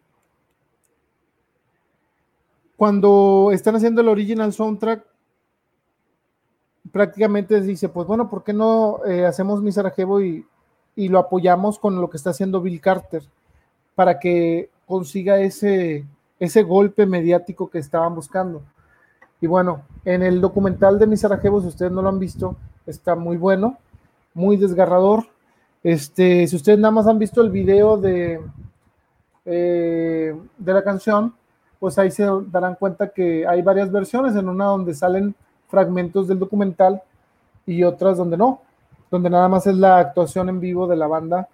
cuando 2.75 3.51
están 3.53 3.75
haciendo 3.77 4.01
el 4.01 4.09
original 4.09 4.51
soundtrack, 4.51 5.05
prácticamente 6.91 7.61
dice, 7.61 7.87
pues 7.87 8.05
bueno, 8.05 8.29
¿por 8.29 8.43
qué 8.43 8.51
no 8.51 8.99
eh, 9.05 9.25
hacemos 9.25 9.61
mi 9.61 9.71
Sarajevo 9.71 10.19
y, 10.21 10.45
y 10.97 11.07
lo 11.07 11.19
apoyamos 11.19 11.79
con 11.79 12.01
lo 12.01 12.09
que 12.09 12.17
está 12.17 12.31
haciendo 12.31 12.61
Bill 12.61 12.81
Carter? 12.81 13.23
Para 13.95 14.19
que 14.19 14.69
consiga 14.91 15.39
ese, 15.39 16.05
ese 16.37 16.63
golpe 16.63 17.05
mediático 17.05 17.69
que 17.69 17.79
estaban 17.79 18.13
buscando. 18.13 18.61
Y 19.39 19.47
bueno, 19.47 19.83
en 20.03 20.21
el 20.21 20.41
documental 20.41 20.99
de 20.99 21.07
Mis 21.07 21.21
Sarajevo, 21.21 21.61
si 21.61 21.67
ustedes 21.67 21.93
no 21.93 22.01
lo 22.01 22.09
han 22.09 22.19
visto, 22.19 22.57
está 22.85 23.15
muy 23.15 23.37
bueno, 23.37 23.77
muy 24.33 24.57
desgarrador. 24.57 25.23
Este, 25.81 26.45
si 26.45 26.55
ustedes 26.57 26.77
nada 26.77 26.91
más 26.91 27.07
han 27.07 27.19
visto 27.19 27.41
el 27.41 27.49
video 27.49 27.95
de, 27.95 28.41
eh, 29.45 30.35
de 30.57 30.73
la 30.73 30.83
canción, 30.83 31.33
pues 31.79 31.97
ahí 31.97 32.11
se 32.11 32.27
darán 32.47 32.75
cuenta 32.75 33.07
que 33.07 33.47
hay 33.47 33.61
varias 33.61 33.89
versiones, 33.91 34.35
en 34.35 34.49
una 34.49 34.65
donde 34.65 34.93
salen 34.93 35.33
fragmentos 35.69 36.27
del 36.27 36.37
documental 36.37 37.01
y 37.65 37.83
otras 37.83 38.17
donde 38.17 38.35
no, 38.35 38.61
donde 39.09 39.29
nada 39.29 39.47
más 39.47 39.65
es 39.67 39.75
la 39.77 39.99
actuación 39.99 40.49
en 40.49 40.59
vivo 40.59 40.85
de 40.85 40.97
la 40.97 41.07
banda. 41.07 41.47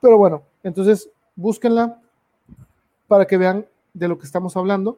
Pero 0.00 0.16
bueno, 0.16 0.42
entonces 0.62 1.10
búsquenla, 1.34 1.98
para 3.10 3.26
que 3.26 3.36
vean 3.36 3.66
de 3.92 4.06
lo 4.06 4.16
que 4.20 4.24
estamos 4.24 4.56
hablando. 4.56 4.96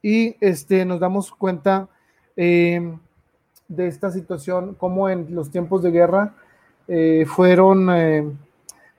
Y 0.00 0.36
este, 0.40 0.84
nos 0.84 1.00
damos 1.00 1.32
cuenta 1.32 1.88
em, 2.36 3.00
de 3.66 3.88
esta 3.88 4.12
situación, 4.12 4.76
como 4.76 5.08
en 5.08 5.34
los 5.34 5.50
tiempos 5.50 5.82
de 5.82 5.90
guerra 5.90 6.36
eh, 6.86 7.26
fueron 7.26 8.38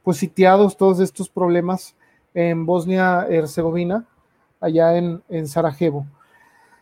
pues 0.04 0.18
sitiados 0.18 0.76
todos 0.76 1.00
estos 1.00 1.30
problemas 1.30 1.96
en 2.34 2.66
Bosnia-Herzegovina, 2.66 4.06
allá 4.60 4.98
en, 4.98 5.48
Sarajevo. 5.48 6.06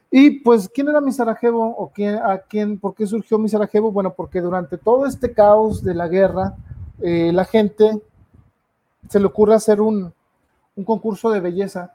Y 0.10 0.40
pues, 0.40 0.68
¿quién 0.74 0.90
era 0.90 1.02
mi 1.02 1.12
Sarajevo? 1.12 1.76
¿O 1.78 1.90
quién, 1.90 2.16
a 2.16 2.40
quién, 2.40 2.80
por 2.80 2.96
qué 2.96 3.06
surgió 3.06 3.38
mi 3.38 3.48
Sarajevo? 3.48 3.92
Bueno, 3.92 4.16
porque 4.16 4.42
durante 4.42 4.80
todo 4.80 5.06
este 5.06 5.34
caos 5.34 5.84
de 5.84 5.94
la 5.94 6.08
guerra, 6.08 6.56
eh, 7.04 7.32
la 7.32 7.46
gente 7.46 8.02
se 9.08 9.20
le 9.20 9.28
ocurre 9.28 9.54
hacer 9.54 9.82
un, 9.82 10.14
un 10.78 10.86
concurso 10.86 11.30
de 11.32 11.42
belleza. 11.42 11.94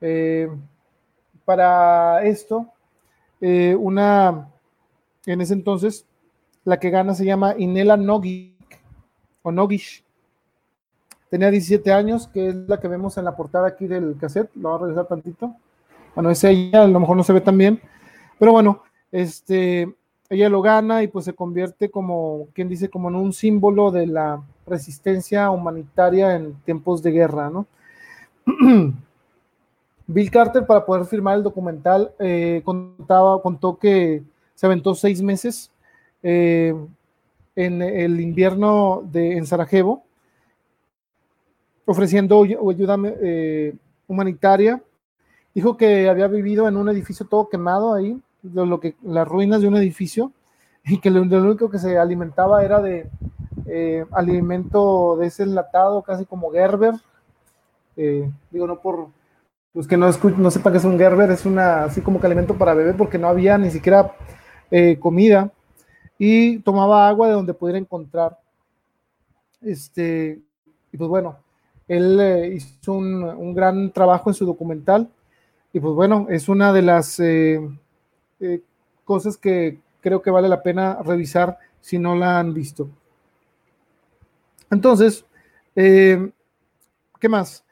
Eh, 0.00 0.48
para 1.44 2.24
esto, 2.24 2.66
eh, 3.40 3.76
una, 3.78 4.48
en 5.26 5.40
ese 5.40 5.54
entonces, 5.54 6.06
la 6.64 6.78
que 6.80 6.90
gana 6.90 7.14
se 7.14 7.24
llama 7.24 7.54
Inela 7.56 7.96
Nogic, 7.96 8.54
o 9.42 9.52
Nogish. 9.52 10.04
Tenía 11.30 11.50
17 11.50 11.92
años, 11.92 12.26
que 12.28 12.48
es 12.48 12.54
la 12.54 12.80
que 12.80 12.88
vemos 12.88 13.16
en 13.18 13.24
la 13.24 13.36
portada 13.36 13.68
aquí 13.68 13.86
del 13.86 14.16
cassette. 14.18 14.50
Lo 14.56 14.70
voy 14.70 14.76
a 14.76 14.80
regresar 14.80 15.06
tantito. 15.06 15.54
Bueno, 16.14 16.30
es 16.30 16.42
ella, 16.42 16.82
a 16.82 16.88
lo 16.88 17.00
mejor 17.00 17.16
no 17.16 17.22
se 17.22 17.34
ve 17.34 17.40
tan 17.40 17.56
bien. 17.56 17.80
Pero 18.38 18.52
bueno, 18.52 18.82
este, 19.12 19.94
ella 20.30 20.48
lo 20.48 20.62
gana 20.62 21.02
y 21.02 21.08
pues 21.08 21.26
se 21.26 21.34
convierte 21.34 21.90
como, 21.90 22.48
quien 22.54 22.68
dice, 22.68 22.88
como 22.88 23.08
en 23.08 23.16
un 23.16 23.32
símbolo 23.32 23.90
de 23.90 24.06
la 24.06 24.42
resistencia 24.66 25.50
humanitaria 25.50 26.34
en 26.34 26.54
tiempos 26.64 27.02
de 27.02 27.12
guerra, 27.12 27.50
¿no? 27.50 27.66
Bill 30.06 30.30
Carter, 30.30 30.66
para 30.66 30.86
poder 30.86 31.04
firmar 31.04 31.36
el 31.36 31.42
documental, 31.42 32.12
eh, 32.18 32.62
contaba, 32.64 33.42
contó 33.42 33.78
que 33.78 34.22
se 34.54 34.66
aventó 34.66 34.94
seis 34.94 35.20
meses 35.22 35.70
eh, 36.22 36.74
en 37.54 37.82
el 37.82 38.20
invierno 38.20 39.02
de, 39.04 39.36
en 39.36 39.46
Sarajevo, 39.46 40.04
ofreciendo 41.84 42.42
ayuda 42.42 42.96
eh, 43.22 43.74
humanitaria 44.06 44.82
dijo 45.58 45.76
que 45.76 46.08
había 46.08 46.28
vivido 46.28 46.68
en 46.68 46.76
un 46.76 46.88
edificio 46.88 47.26
todo 47.26 47.48
quemado 47.48 47.92
ahí, 47.92 48.16
lo 48.44 48.78
que, 48.78 48.94
las 49.02 49.26
ruinas 49.26 49.60
de 49.60 49.66
un 49.66 49.76
edificio, 49.76 50.30
y 50.84 51.00
que 51.00 51.10
lo, 51.10 51.22
único 51.22 51.68
que 51.68 51.80
se 51.80 51.98
alimentaba 51.98 52.64
era 52.64 52.80
de 52.80 53.08
eh, 53.66 54.06
alimento 54.12 55.16
de 55.16 55.26
ese 55.26 55.42
enlatado, 55.42 56.02
casi 56.02 56.24
como 56.24 56.52
Gerber. 56.52 56.94
Eh, 58.00 58.30
digo, 58.52 58.68
no 58.68 58.80
por 58.80 59.08
los 59.74 59.88
que 59.88 59.96
no, 59.96 60.08
no 60.36 60.50
sepan 60.52 60.72
que 60.72 60.78
es 60.78 60.84
un 60.84 60.96
Gerber, 60.96 61.32
es 61.32 61.44
una 61.44 61.84
así 61.84 62.00
como 62.00 62.20
que 62.20 62.26
alimento 62.26 62.56
para 62.56 62.72
beber, 62.72 62.96
porque 62.96 63.18
no 63.18 63.26
había 63.26 63.58
ni 63.58 63.72
siquiera 63.72 64.14
eh, 64.70 64.98
comida, 65.00 65.52
y 66.16 66.60
tomaba 66.60 67.08
agua 67.08 67.26
de 67.26 67.32
donde 67.34 67.54
pudiera 67.54 67.78
encontrar. 67.78 68.38
Este, 69.60 70.40
y 70.92 70.96
pues 70.96 71.10
bueno, 71.10 71.38
él 71.88 72.52
hizo 72.54 72.92
un, 72.92 73.24
un, 73.24 73.52
gran 73.52 73.90
trabajo 73.90 74.30
en 74.30 74.34
su 74.34 74.46
documental, 74.46 75.10
y 75.72 75.80
pues 75.80 75.92
bueno, 75.92 76.28
es 76.30 76.48
una 76.48 76.72
de 76.72 76.82
las 76.82 77.20
cosas 79.04 79.36
que 79.36 79.80
creo 80.00 80.22
que 80.22 80.30
vale 80.30 80.48
la 80.48 80.62
pena 80.62 80.98
revisar 81.02 81.58
si 81.80 81.98
no 81.98 82.14
la 82.14 82.38
han 82.38 82.54
visto. 82.54 82.88
Entonces, 84.70 85.24
eh, 85.74 86.30
¿qué 87.18 87.28
más 87.28 87.64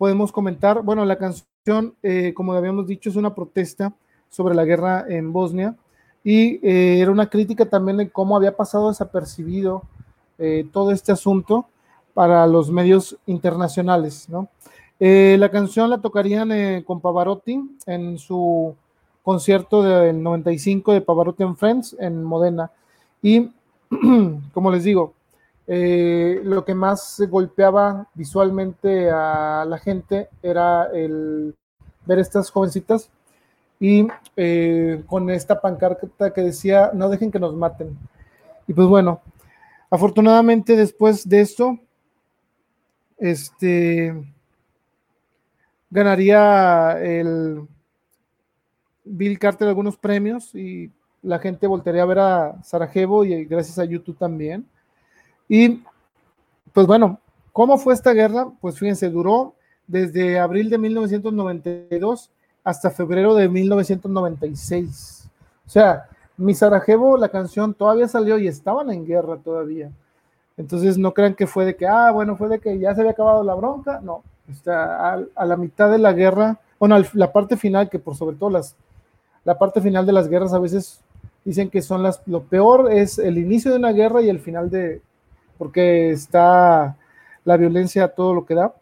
podemos 0.00 0.32
comentar? 0.32 0.80
Bueno, 0.82 1.04
la 1.04 1.18
canción, 1.18 1.94
eh, 2.02 2.32
como 2.32 2.54
habíamos 2.54 2.86
dicho, 2.86 3.10
es 3.10 3.16
una 3.16 3.34
protesta 3.34 3.92
sobre 4.30 4.54
la 4.54 4.64
guerra 4.64 5.04
en 5.06 5.30
Bosnia 5.30 5.76
y 6.24 6.58
eh, 6.66 7.00
era 7.02 7.10
una 7.10 7.28
crítica 7.28 7.66
también 7.66 7.98
de 7.98 8.08
cómo 8.08 8.34
había 8.34 8.56
pasado 8.56 8.88
desapercibido 8.88 9.82
todo 10.72 10.90
este 10.90 11.12
asunto 11.12 11.66
para 12.14 12.46
los 12.46 12.70
medios 12.70 13.18
internacionales, 13.26 14.26
¿no? 14.30 14.48
la 14.98 15.50
canción 15.50 15.90
la 15.90 16.00
tocarían 16.00 16.82
con 16.84 17.02
Pavarotti 17.02 17.60
en 17.84 18.18
su 18.18 18.74
concierto 19.22 19.82
del 19.82 20.22
95 20.22 20.94
de 20.94 21.02
Pavarotti 21.02 21.42
and 21.42 21.56
Friends 21.56 21.94
en 22.00 22.24
Modena. 22.24 22.70
Y 23.20 23.50
como 24.54 24.70
les 24.70 24.84
digo, 24.84 25.12
eh, 25.72 26.40
lo 26.42 26.64
que 26.64 26.74
más 26.74 27.22
golpeaba 27.28 28.08
visualmente 28.14 29.08
a 29.08 29.64
la 29.64 29.78
gente 29.78 30.28
era 30.42 30.90
el 30.92 31.54
ver 32.04 32.18
estas 32.18 32.50
jovencitas 32.50 33.08
y 33.78 34.08
eh, 34.36 35.04
con 35.06 35.30
esta 35.30 35.60
pancarta 35.60 36.32
que 36.32 36.40
decía, 36.40 36.90
no 36.92 37.08
dejen 37.08 37.30
que 37.30 37.38
nos 37.38 37.54
maten. 37.54 37.96
Y 38.66 38.74
pues 38.74 38.88
bueno, 38.88 39.20
afortunadamente 39.90 40.74
después 40.74 41.28
de 41.28 41.40
esto, 41.40 41.78
este, 43.16 44.12
ganaría 45.88 47.00
el 47.00 47.68
Bill 49.04 49.38
Carter 49.38 49.68
algunos 49.68 49.96
premios 49.96 50.52
y 50.52 50.90
la 51.22 51.38
gente 51.38 51.68
voltearía 51.68 52.02
a 52.02 52.06
ver 52.06 52.18
a 52.18 52.62
Sarajevo 52.64 53.24
y 53.24 53.44
gracias 53.44 53.78
a 53.78 53.84
YouTube 53.84 54.18
también. 54.18 54.66
Y 55.50 55.82
pues 56.72 56.86
bueno, 56.86 57.18
¿cómo 57.52 57.76
fue 57.76 57.92
esta 57.92 58.12
guerra? 58.12 58.46
Pues 58.60 58.78
fíjense, 58.78 59.10
duró 59.10 59.54
desde 59.88 60.38
abril 60.38 60.70
de 60.70 60.78
1992 60.78 62.30
hasta 62.62 62.90
febrero 62.90 63.34
de 63.34 63.48
1996. 63.48 65.28
O 65.66 65.68
sea, 65.68 66.06
mi 66.36 66.54
Sarajevo, 66.54 67.16
la 67.16 67.30
canción 67.30 67.74
todavía 67.74 68.06
salió 68.06 68.38
y 68.38 68.46
estaban 68.46 68.92
en 68.92 69.04
guerra 69.04 69.38
todavía. 69.38 69.90
Entonces 70.56 70.96
no 70.96 71.12
crean 71.12 71.34
que 71.34 71.48
fue 71.48 71.64
de 71.64 71.74
que, 71.74 71.84
ah, 71.88 72.12
bueno, 72.12 72.36
fue 72.36 72.48
de 72.48 72.60
que 72.60 72.78
ya 72.78 72.94
se 72.94 73.00
había 73.00 73.12
acabado 73.12 73.42
la 73.42 73.54
bronca. 73.54 74.00
No, 74.04 74.22
está 74.48 75.14
a, 75.34 75.46
la 75.46 75.56
mitad 75.56 75.90
de 75.90 75.98
la 75.98 76.12
guerra, 76.12 76.60
bueno, 76.78 76.96
la 77.14 77.32
parte 77.32 77.56
final, 77.56 77.90
que 77.90 77.98
por 77.98 78.14
sobre 78.14 78.36
todo 78.36 78.50
las 78.50 78.76
la 79.42 79.58
parte 79.58 79.80
final 79.80 80.06
de 80.06 80.12
las 80.12 80.28
guerras 80.28 80.52
a 80.52 80.60
veces 80.60 81.00
dicen 81.44 81.70
que 81.70 81.82
son 81.82 82.04
las, 82.04 82.22
lo 82.26 82.42
peor 82.42 82.92
es 82.92 83.18
el 83.18 83.36
inicio 83.36 83.72
de 83.72 83.78
una 83.78 83.90
guerra 83.90 84.22
y 84.22 84.28
el 84.28 84.38
final 84.38 84.70
de, 84.70 85.00
porque 85.60 86.08
está 86.08 86.96
la 87.44 87.56
violencia 87.58 88.08
todo 88.08 88.32
lo 88.32 88.46
que 88.46 88.54
da. 88.54 88.74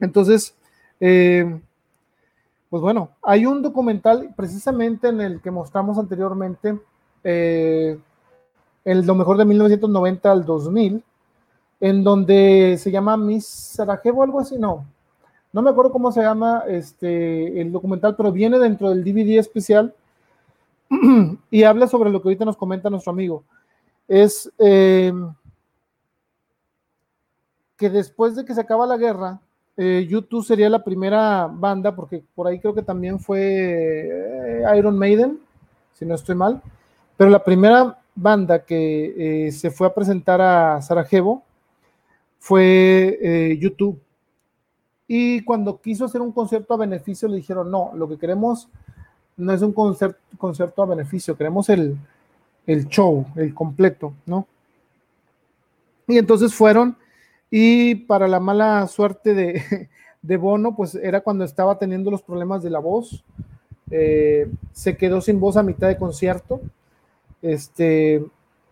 Entonces, 0.00 0.54
eh, 0.98 1.60
pues 2.70 2.80
bueno, 2.80 3.10
hay 3.22 3.44
un 3.44 3.60
documental 3.60 4.32
precisamente 4.34 5.08
en 5.08 5.20
el 5.20 5.42
que 5.42 5.50
mostramos 5.50 5.98
anteriormente, 5.98 6.80
eh, 7.22 7.98
el 8.86 9.06
lo 9.06 9.14
mejor 9.14 9.36
de 9.36 9.44
1990 9.44 10.32
al 10.32 10.46
2000, 10.46 11.04
en 11.80 12.02
donde 12.02 12.78
se 12.78 12.90
llama 12.90 13.18
Miss 13.18 13.44
Sarajevo, 13.44 14.22
algo 14.22 14.40
así, 14.40 14.56
no, 14.56 14.86
no 15.52 15.60
me 15.60 15.68
acuerdo 15.68 15.92
cómo 15.92 16.12
se 16.12 16.22
llama 16.22 16.64
este, 16.66 17.60
el 17.60 17.72
documental, 17.72 18.16
pero 18.16 18.32
viene 18.32 18.58
dentro 18.58 18.88
del 18.88 19.04
DVD 19.04 19.38
especial 19.38 19.94
y 21.50 21.62
habla 21.62 21.88
sobre 21.88 22.08
lo 22.08 22.22
que 22.22 22.28
ahorita 22.28 22.46
nos 22.46 22.56
comenta 22.56 22.88
nuestro 22.88 23.12
amigo. 23.12 23.44
Es 24.08 24.50
em, 24.58 25.34
que 27.82 27.90
después 27.90 28.36
de 28.36 28.44
que 28.44 28.54
se 28.54 28.60
acaba 28.60 28.86
la 28.86 28.96
guerra, 28.96 29.40
eh, 29.76 30.06
YouTube 30.08 30.44
sería 30.44 30.70
la 30.70 30.84
primera 30.84 31.48
banda, 31.52 31.96
porque 31.96 32.22
por 32.32 32.46
ahí 32.46 32.60
creo 32.60 32.72
que 32.72 32.82
también 32.82 33.18
fue 33.18 33.40
eh, 33.42 34.78
Iron 34.78 34.96
Maiden, 34.96 35.40
si 35.92 36.06
no 36.06 36.14
estoy 36.14 36.36
mal, 36.36 36.62
pero 37.16 37.28
la 37.28 37.42
primera 37.42 37.98
banda 38.14 38.64
que 38.64 39.46
eh, 39.46 39.50
se 39.50 39.72
fue 39.72 39.88
a 39.88 39.94
presentar 39.94 40.40
a 40.40 40.80
Sarajevo 40.80 41.42
fue 42.38 43.58
YouTube 43.58 44.00
y 45.08 45.42
cuando 45.42 45.80
quiso 45.80 46.04
hacer 46.04 46.20
un 46.20 46.30
concierto 46.30 46.74
a 46.74 46.76
beneficio, 46.76 47.26
le 47.26 47.38
dijeron, 47.38 47.68
no, 47.68 47.90
lo 47.96 48.08
que 48.08 48.16
queremos 48.16 48.68
no 49.36 49.52
es 49.52 49.60
un 49.60 49.72
concierto, 49.72 50.82
a 50.84 50.86
beneficio, 50.86 51.36
queremos 51.36 51.68
el, 51.68 51.98
show, 52.88 53.26
el 53.34 53.52
completo, 53.52 54.14
¿no? 54.24 54.46
Y 56.06 56.18
entonces 56.18 56.54
fueron 56.54 56.96
y 57.54 57.94
para 57.94 58.28
la 58.28 58.40
mala 58.40 58.86
suerte 58.88 59.34
de, 59.34 59.90
de 60.22 60.36
Bono, 60.38 60.74
pues 60.74 60.94
era 60.94 61.20
cuando 61.20 61.44
estaba 61.44 61.78
teniendo 61.78 62.10
los 62.10 62.22
problemas 62.22 62.62
de 62.62 62.70
la 62.70 62.78
voz, 62.78 63.22
eh, 63.90 64.50
se 64.72 64.96
quedó 64.96 65.20
sin 65.20 65.38
voz 65.38 65.58
a 65.58 65.62
mitad 65.62 65.86
de 65.88 65.98
concierto, 65.98 66.62
este, 67.42 68.24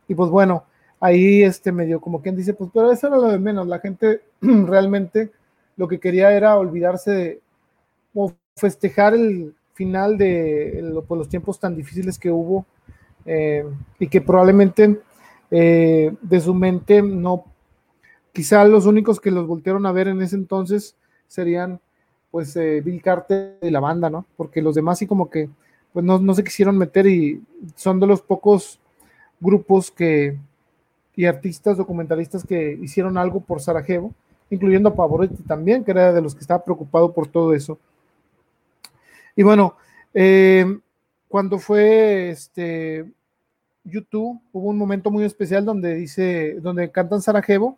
y 0.09 0.15
pues 0.15 0.31
bueno, 0.31 0.65
ahí 0.99 1.43
este 1.43 1.73
medio 1.73 2.01
como 2.01 2.23
quien 2.23 2.37
dice, 2.37 2.55
pues 2.55 2.71
pero 2.73 2.91
eso 2.91 3.09
era 3.09 3.17
lo 3.17 3.29
de 3.29 3.39
menos, 3.39 3.67
la 3.67 3.81
gente 3.81 4.23
realmente 4.41 5.31
lo 5.77 5.87
que 5.87 6.01
quería 6.01 6.33
era 6.33 6.57
olvidarse 6.57 7.11
de 7.11 7.41
o 8.15 8.33
festejar 8.57 9.13
el 9.13 9.55
final 9.75 10.17
de 10.17 11.03
pues, 11.07 11.19
los 11.19 11.29
tiempos 11.29 11.61
tan 11.61 11.77
difíciles 11.77 12.19
que 12.19 12.31
hubo 12.31 12.65
eh, 13.27 13.67
y 13.99 14.09
que 14.09 14.23
probablemente 14.23 15.01
eh, 15.51 16.15
de 16.23 16.41
su 16.41 16.55
mente 16.55 17.03
no, 17.03 17.45
quizá 18.41 18.65
los 18.65 18.87
únicos 18.87 19.21
que 19.21 19.31
los 19.31 19.47
voltearon 19.47 19.85
a 19.85 19.93
ver 19.93 20.09
en 20.09 20.23
ese 20.23 20.35
entonces 20.35 20.97
serían 21.29 21.79
pues 22.31 22.57
eh, 22.57 22.81
Bill 22.81 23.03
Carter 23.03 23.59
y 23.61 23.69
la 23.69 23.81
banda, 23.81 24.09
¿no? 24.09 24.25
Porque 24.35 24.63
los 24.63 24.75
demás 24.75 24.99
sí 24.99 25.07
como 25.07 25.29
que 25.29 25.51
pues 25.93 26.07
no, 26.07 26.35
se 26.35 26.43
quisieron 26.43 26.79
meter 26.79 27.07
y 27.07 27.43
son 27.77 28.01
de 28.01 28.07
los 28.07 28.23
pocos 28.23 28.81
grupos 29.41 29.91
que 29.91 30.39
y 31.15 31.27
artistas 31.27 31.77
documentalistas 31.77 32.47
que 32.47 32.79
hicieron 32.81 33.19
algo 33.19 33.41
por 33.41 33.61
Sarajevo 33.61 34.15
incluyendo 34.49 34.89
a 34.89 34.95
Pavarotti 34.95 35.43
también, 35.43 35.85
que 35.85 35.91
era 35.91 36.15
de 36.15 36.23
los 36.23 36.35
que 36.35 36.41
estaba 36.41 36.65
preocupado 36.65 37.13
por 37.13 37.29
todo 37.29 37.53
eso. 37.53 37.79
Y 39.37 39.43
bueno, 39.43 39.77
eh, 40.15 40.79
cuando 41.29 41.59
fue 41.59 42.31
este 42.31 43.05
YouTube, 43.85 44.41
hubo 44.51 44.71
un 44.71 44.79
momento 44.79 45.11
muy 45.11 45.25
especial 45.25 45.67
donde 45.67 45.95
dice, 45.95 46.55
donde 46.63 46.91
cantan 46.91 47.21
Sarajevo, 47.21 47.77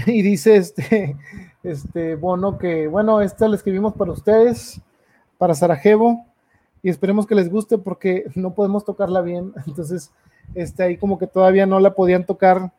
y 0.06 0.22
dice 0.22 0.56
este, 0.56 1.16
este 1.62 2.16
Bono 2.16 2.58
que, 2.58 2.86
bueno, 2.88 3.20
esta 3.20 3.48
la 3.48 3.56
escribimos 3.56 3.94
para 3.94 4.12
ustedes, 4.12 4.80
para 5.38 5.54
Sarajevo, 5.54 6.26
y 6.82 6.88
esperemos 6.88 7.26
que 7.26 7.34
les 7.34 7.50
guste 7.50 7.78
porque 7.78 8.24
no 8.34 8.54
podemos 8.54 8.84
tocarla 8.84 9.20
bien. 9.20 9.52
Entonces, 9.66 10.10
este, 10.54 10.82
ahí 10.82 10.96
como 10.96 11.18
que 11.18 11.26
todavía 11.26 11.66
no 11.66 11.80
la 11.80 11.94
podían 11.94 12.24
tocar 12.24 12.72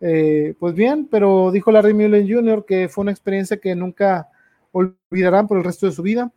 eh, 0.00 0.54
pues 0.58 0.74
bien, 0.74 1.06
pero 1.08 1.52
dijo 1.52 1.70
Larry 1.70 1.94
Mullen 1.94 2.28
Jr. 2.28 2.64
que 2.64 2.88
fue 2.88 3.02
una 3.02 3.12
experiencia 3.12 3.58
que 3.58 3.76
nunca 3.76 4.28
olvidarán 4.72 5.46
por 5.46 5.58
el 5.58 5.64
resto 5.64 5.86
de 5.86 5.92
su 5.92 6.02
vida 6.02 6.32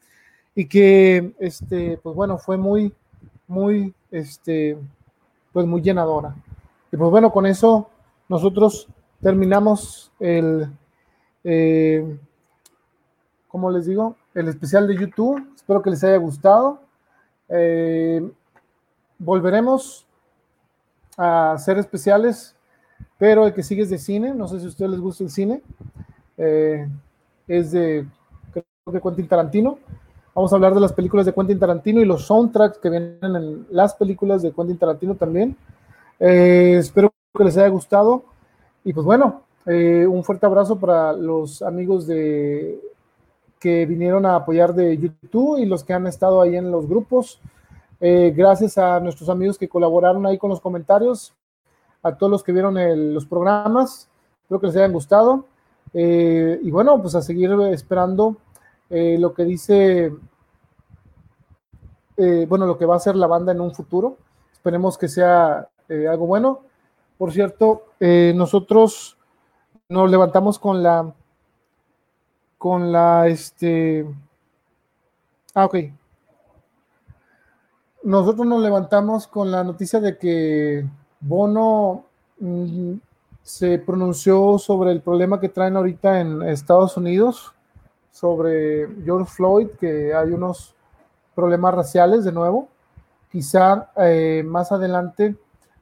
y 0.53 0.65
que, 0.65 1.33
este, 1.39 1.99
pues 2.03 2.15
bueno, 2.15 2.37
fue 2.37 2.57
muy, 2.57 2.93
muy, 3.47 3.93
este, 4.11 4.77
pues 5.51 5.65
muy 5.65 5.81
llenadora. 5.81 6.35
Y 6.91 6.97
pues 6.97 7.09
bueno, 7.09 7.31
con 7.31 7.47
eso 7.47 7.89
nosotros 8.29 8.87
terminamos 9.21 10.11
el, 10.19 10.67
eh, 11.43 12.17
como 13.47 13.71
les 13.71 13.85
digo, 13.85 14.15
el 14.33 14.47
especial 14.47 14.87
de 14.87 14.97
YouTube. 14.97 15.47
Espero 15.55 15.81
que 15.81 15.89
les 15.89 16.03
haya 16.03 16.17
gustado. 16.17 16.81
Eh, 17.49 18.27
volveremos 19.17 20.05
a 21.17 21.53
hacer 21.53 21.77
especiales 21.77 22.55
pero 23.17 23.45
el 23.47 23.53
que 23.53 23.63
sigue 23.63 23.83
es 23.83 23.89
de 23.89 23.97
cine, 23.97 24.33
no 24.33 24.47
sé 24.47 24.59
si 24.59 24.65
a 24.65 24.69
ustedes 24.69 24.91
les 24.91 24.99
gusta 24.99 25.23
el 25.23 25.29
cine, 25.29 25.61
eh, 26.37 26.87
es 27.47 27.71
de 27.71 28.05
de 28.91 29.01
Quentin 29.01 29.27
Tarantino. 29.27 29.79
Vamos 30.35 30.51
a 30.51 30.57
hablar 30.57 30.75
de 30.75 30.79
las 30.79 30.93
películas 30.93 31.25
de 31.25 31.33
Quentin 31.33 31.57
Tarantino 31.57 32.01
y 32.01 32.05
los 32.05 32.27
soundtracks 32.27 32.77
que 32.77 32.91
vienen 32.91 33.35
en 33.35 33.65
las 33.71 33.95
películas 33.95 34.43
de 34.43 34.51
Quentin 34.51 34.77
Tarantino 34.77 35.15
también. 35.15 35.57
Eh, 36.19 36.75
espero 36.77 37.11
que 37.35 37.43
les 37.43 37.57
haya 37.57 37.69
gustado. 37.69 38.25
Y 38.85 38.93
pues 38.93 39.03
bueno, 39.03 39.41
eh, 39.65 40.05
un 40.05 40.23
fuerte 40.23 40.45
abrazo 40.45 40.79
para 40.79 41.11
los 41.11 41.63
amigos 41.63 42.05
de 42.05 42.79
que 43.59 43.87
vinieron 43.87 44.27
a 44.27 44.35
apoyar 44.35 44.75
de 44.75 44.95
YouTube 44.95 45.57
y 45.57 45.65
los 45.65 45.83
que 45.83 45.93
han 45.93 46.05
estado 46.05 46.39
ahí 46.39 46.55
en 46.55 46.69
los 46.69 46.87
grupos. 46.87 47.41
Eh, 47.99 48.31
gracias 48.37 48.77
a 48.77 48.99
nuestros 48.99 49.27
amigos 49.27 49.57
que 49.57 49.67
colaboraron 49.67 50.27
ahí 50.27 50.37
con 50.37 50.51
los 50.51 50.61
comentarios, 50.61 51.33
a 52.03 52.15
todos 52.15 52.29
los 52.29 52.43
que 52.43 52.51
vieron 52.51 52.75
los 53.11 53.25
programas. 53.25 54.07
Espero 54.43 54.61
que 54.61 54.67
les 54.67 54.75
hayan 54.75 54.93
gustado. 54.93 55.45
Eh, 55.91 56.59
y 56.61 56.69
bueno, 56.69 57.01
pues 57.01 57.15
a 57.15 57.23
seguir 57.23 57.51
esperando 57.71 58.37
lo 58.91 59.33
que 59.33 59.45
dice, 59.45 60.13
bueno, 62.47 62.67
lo 62.67 62.77
que 62.77 62.85
va 62.85 62.93
a 62.93 62.97
hacer 62.97 63.15
la 63.15 63.25
banda 63.25 63.51
en 63.51 63.61
un 63.61 63.73
futuro. 63.73 64.17
Esperemos 64.53 64.95
que 64.95 65.07
sea 65.07 65.67
algo 65.89 66.27
bueno. 66.27 66.61
Por 67.17 67.31
cierto, 67.31 67.85
nosotros 67.99 69.17
nos 69.87 70.09
levantamos 70.09 70.59
con 70.59 70.81
la, 70.81 71.13
con 72.57 72.91
la, 72.91 73.27
este, 73.27 74.05
ah, 75.53 75.65
ok. 75.65 75.75
Nosotros 78.03 78.45
nos 78.45 78.61
levantamos 78.61 79.27
con 79.27 79.51
la 79.51 79.63
noticia 79.63 79.99
de 79.99 80.17
que 80.17 80.85
Bono 81.19 82.05
mm, 82.39 82.93
se 83.41 83.79
pronunció 83.79 84.57
sobre 84.57 84.91
el 84.91 85.01
problema 85.01 85.39
que 85.39 85.49
traen 85.49 85.77
ahorita 85.77 86.19
en 86.19 86.41
Estados 86.43 86.97
Unidos, 86.97 87.53
sobre 88.11 88.87
George 89.03 89.31
Floyd, 89.31 89.67
que 89.79 90.13
hay 90.13 90.31
unos 90.31 90.75
problemas 91.35 91.73
raciales 91.75 92.23
de 92.23 92.31
nuevo. 92.31 92.67
Quizá 93.31 93.91
eh, 93.97 94.43
más 94.45 94.71
adelante 94.71 95.35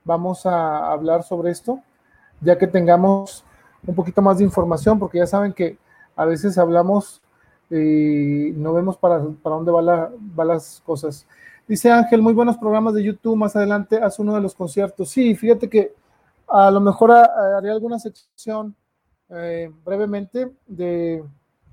vamos 0.04 0.46
a 0.46 0.92
hablar 0.92 1.24
sobre 1.24 1.52
esto, 1.52 1.80
ya 2.42 2.58
que 2.58 2.68
tengamos 2.68 3.44
un 3.86 3.96
poquito 3.96 4.22
más 4.22 4.38
de 4.38 4.44
información, 4.44 5.00
porque 5.00 5.20
ya 5.20 5.28
saben 5.28 5.54
que 5.54 5.78
a 6.16 6.26
veces 6.26 6.58
hablamos 6.58 7.22
y 7.70 8.52
no 8.56 8.74
vemos 8.74 8.98
para, 8.98 9.22
para 9.42 9.56
dónde 9.56 9.72
van 9.72 9.86
va 10.38 10.46
las 10.46 10.82
cosas. 10.86 11.26
Dice 11.68 11.92
Ángel, 11.92 12.22
muy 12.22 12.34
buenos 12.34 12.58
programas 12.58 12.94
de 12.94 13.04
YouTube, 13.04 13.38
más 13.38 13.56
adelante 13.56 13.98
haz 13.98 14.20
uno 14.20 14.36
de 14.36 14.42
los 14.42 14.54
conciertos. 14.54 15.10
Sí, 15.10 15.34
fíjate 15.36 15.70
que 15.70 15.94
a 16.48 16.70
lo 16.70 16.82
mejor 16.82 17.12
haré 17.12 17.72
alguna 17.72 18.00
sección 18.00 18.76
eh, 19.30 19.72
brevemente 19.84 20.52
de 20.68 21.24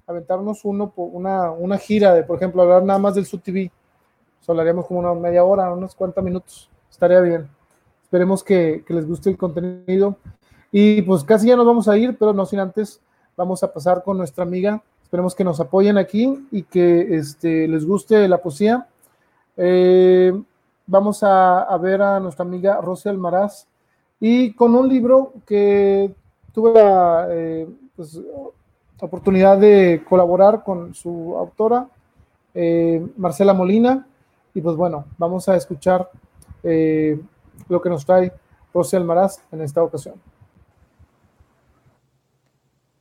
aventarnos 0.06 0.64
uno 0.64 0.90
por 0.90 1.10
una, 1.12 1.78
gira 1.78 2.14
de, 2.14 2.22
por 2.22 2.36
ejemplo, 2.36 2.62
hablar 2.62 2.82
nada 2.84 2.98
más 2.98 3.14
del 3.14 3.26
SUTV. 3.26 3.70
Hablaríamos 4.48 4.86
como 4.86 5.00
una 5.00 5.14
media 5.14 5.44
hora, 5.44 5.72
unos 5.72 5.94
40 5.94 6.22
minutos. 6.22 6.68
Estaría 6.90 7.20
bien. 7.20 7.59
Esperemos 8.10 8.42
que, 8.42 8.82
les 8.88 9.06
guste 9.06 9.30
el 9.30 9.38
contenido. 9.38 10.16
Y 10.72 11.00
pues 11.02 11.22
casi 11.22 11.46
ya 11.46 11.54
nos 11.54 11.64
vamos 11.64 11.86
a 11.86 11.96
ir, 11.96 12.18
pero 12.18 12.32
no 12.32 12.44
sin 12.44 12.58
antes 12.58 13.00
vamos 13.36 13.62
a 13.62 13.72
pasar 13.72 14.02
con 14.02 14.18
nuestra 14.18 14.42
amiga. 14.42 14.82
Esperemos 15.04 15.32
que 15.32 15.44
nos 15.44 15.60
apoyen 15.60 15.96
aquí 15.96 16.44
y 16.50 16.64
que 16.64 17.14
este, 17.14 17.68
les 17.68 17.86
guste 17.86 18.26
la 18.26 18.38
poesía. 18.38 18.88
Eh, 19.56 20.32
vamos 20.88 21.20
a, 21.22 21.78
ver 21.80 22.02
a 22.02 22.18
nuestra 22.18 22.44
amiga 22.44 22.80
Rosy 22.80 23.08
Almaraz 23.08 23.68
y 24.18 24.54
con 24.54 24.74
un 24.74 24.88
libro 24.88 25.34
que 25.46 26.12
tuve 26.52 26.72
la 26.72 27.28
eh, 27.30 27.68
pues, 27.94 28.20
oportunidad 29.00 29.56
de 29.56 30.02
colaborar 30.08 30.64
con 30.64 30.96
su 30.96 31.36
autora, 31.38 31.86
eh, 32.54 33.06
Marcela 33.16 33.54
Molina, 33.54 34.04
y 34.52 34.60
pues 34.60 34.74
bueno, 34.74 35.04
vamos 35.16 35.48
a 35.48 35.54
escuchar 35.54 36.10
lo 37.68 37.80
que 37.80 37.88
nos 37.88 38.04
trae 38.04 38.32
Rosy 38.72 38.96
Almaraz 38.96 39.42
en 39.52 39.60
esta 39.60 39.82
ocasión. 39.82 40.20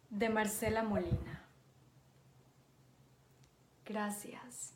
De 0.09 0.29
Marcela 0.29 0.83
Molina. 0.83 1.45
Gracias. 3.85 4.73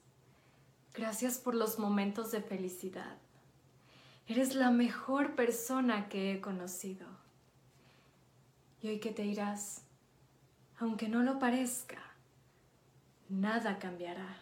Gracias 0.93 1.39
por 1.39 1.55
los 1.55 1.79
momentos 1.79 2.31
de 2.31 2.41
felicidad 2.41 3.17
Eres 4.25 4.55
la 4.55 4.71
mejor 4.71 5.35
persona 5.35 6.07
que 6.07 6.31
he 6.31 6.41
conocido. 6.41 7.07
Y 8.81 8.87
hoy 8.87 8.99
que 8.99 9.11
te 9.11 9.25
irás, 9.25 9.83
aunque 10.79 11.09
no 11.09 11.23
lo 11.23 11.39
parezca, 11.39 11.99
nada 13.27 13.79
cambiará. 13.79 14.37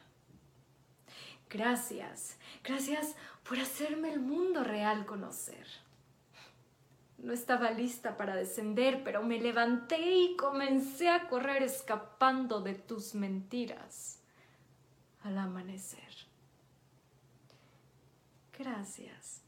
Gracias, 1.52 2.38
gracias 2.64 3.16
por 3.48 3.60
hacerme 3.60 4.12
el 4.12 4.20
mundo 4.20 4.64
real 4.64 5.06
conocer. 5.06 5.68
No 7.18 7.34
estaba 7.34 7.70
lista 7.72 8.18
para 8.18 8.36
descender, 8.36 9.04
pero 9.04 9.22
me 9.22 9.40
levanté 9.40 10.16
y 10.16 10.36
comencé 10.38 11.10
a 11.10 11.28
correr 11.28 11.62
escapando 11.62 12.62
de 12.62 12.74
tus 12.74 13.14
mentiras 13.14 14.20
al 15.24 15.38
amanecer. 15.38 16.10
Gracias 18.58 19.42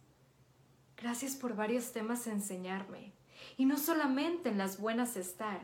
Gracias 1.03 1.35
por 1.35 1.53
varios 1.53 1.91
temas 1.91 2.27
enseñarme. 2.27 3.11
Y 3.57 3.65
no 3.65 3.77
solamente 3.77 4.47
en 4.47 4.57
las 4.57 4.79
buenas 4.79 5.17
estar, 5.17 5.59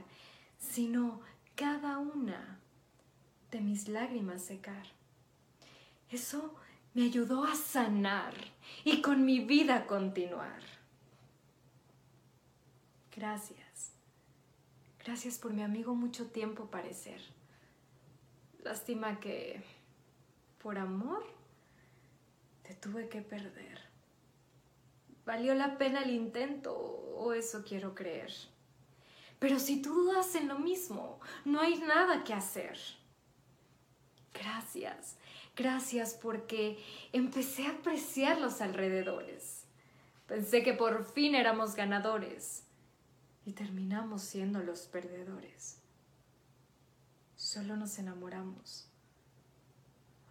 sino 0.58 1.22
cada 1.56 1.98
una 1.98 2.60
de 3.50 3.62
mis 3.62 3.88
lágrimas 3.88 4.42
secar. 4.42 4.99
Eso 6.10 6.56
me 6.94 7.04
ayudó 7.04 7.44
a 7.44 7.56
sanar 7.56 8.34
y 8.84 9.02
con 9.02 9.26
mi 9.26 9.40
vida 9.40 9.86
continuar. 9.86 10.62
Gracias. 13.16 13.94
Gracias 15.04 15.38
por 15.38 15.54
mi 15.54 15.62
amigo 15.62 15.96
mucho 15.96 16.28
tiempo 16.28 16.66
parecer. 16.66 17.22
Lástima 18.64 19.20
que 19.20 19.64
por 20.62 20.78
amor 20.78 21.26
te 22.64 22.74
tuve 22.76 23.08
que 23.10 23.22
perder. 23.22 23.80
¿Valió 25.26 25.54
la 25.54 25.78
pena 25.78 26.02
el 26.02 26.12
intento 26.12 26.76
o 26.76 27.34
eso 27.34 27.64
quiero 27.64 27.94
creer? 27.94 28.32
Pero 29.40 29.60
si 29.60 29.82
tú 29.82 29.94
dudas 29.94 30.36
en 30.36 30.48
lo 30.48 30.60
mismo, 30.60 31.20
no 31.46 31.62
hay 31.62 31.78
nada 31.80 32.24
que 32.24 32.34
hacer. 32.34 32.78
Gracias, 34.34 35.16
gracias 35.60 36.16
porque 36.16 36.84
empecé 37.14 37.68
a 37.68 37.72
apreciar 37.72 38.40
los 38.40 38.62
alrededores. 38.62 39.66
Pensé 40.28 40.64
que 40.64 40.74
por 40.74 41.06
fin 41.06 41.36
éramos 41.36 41.76
ganadores 41.76 42.64
y 43.46 43.52
terminamos 43.52 44.24
siendo 44.24 44.64
los 44.64 44.88
perdedores. 44.88 45.78
Solo 47.36 47.76
nos 47.76 48.00
enamoramos. 48.00 48.88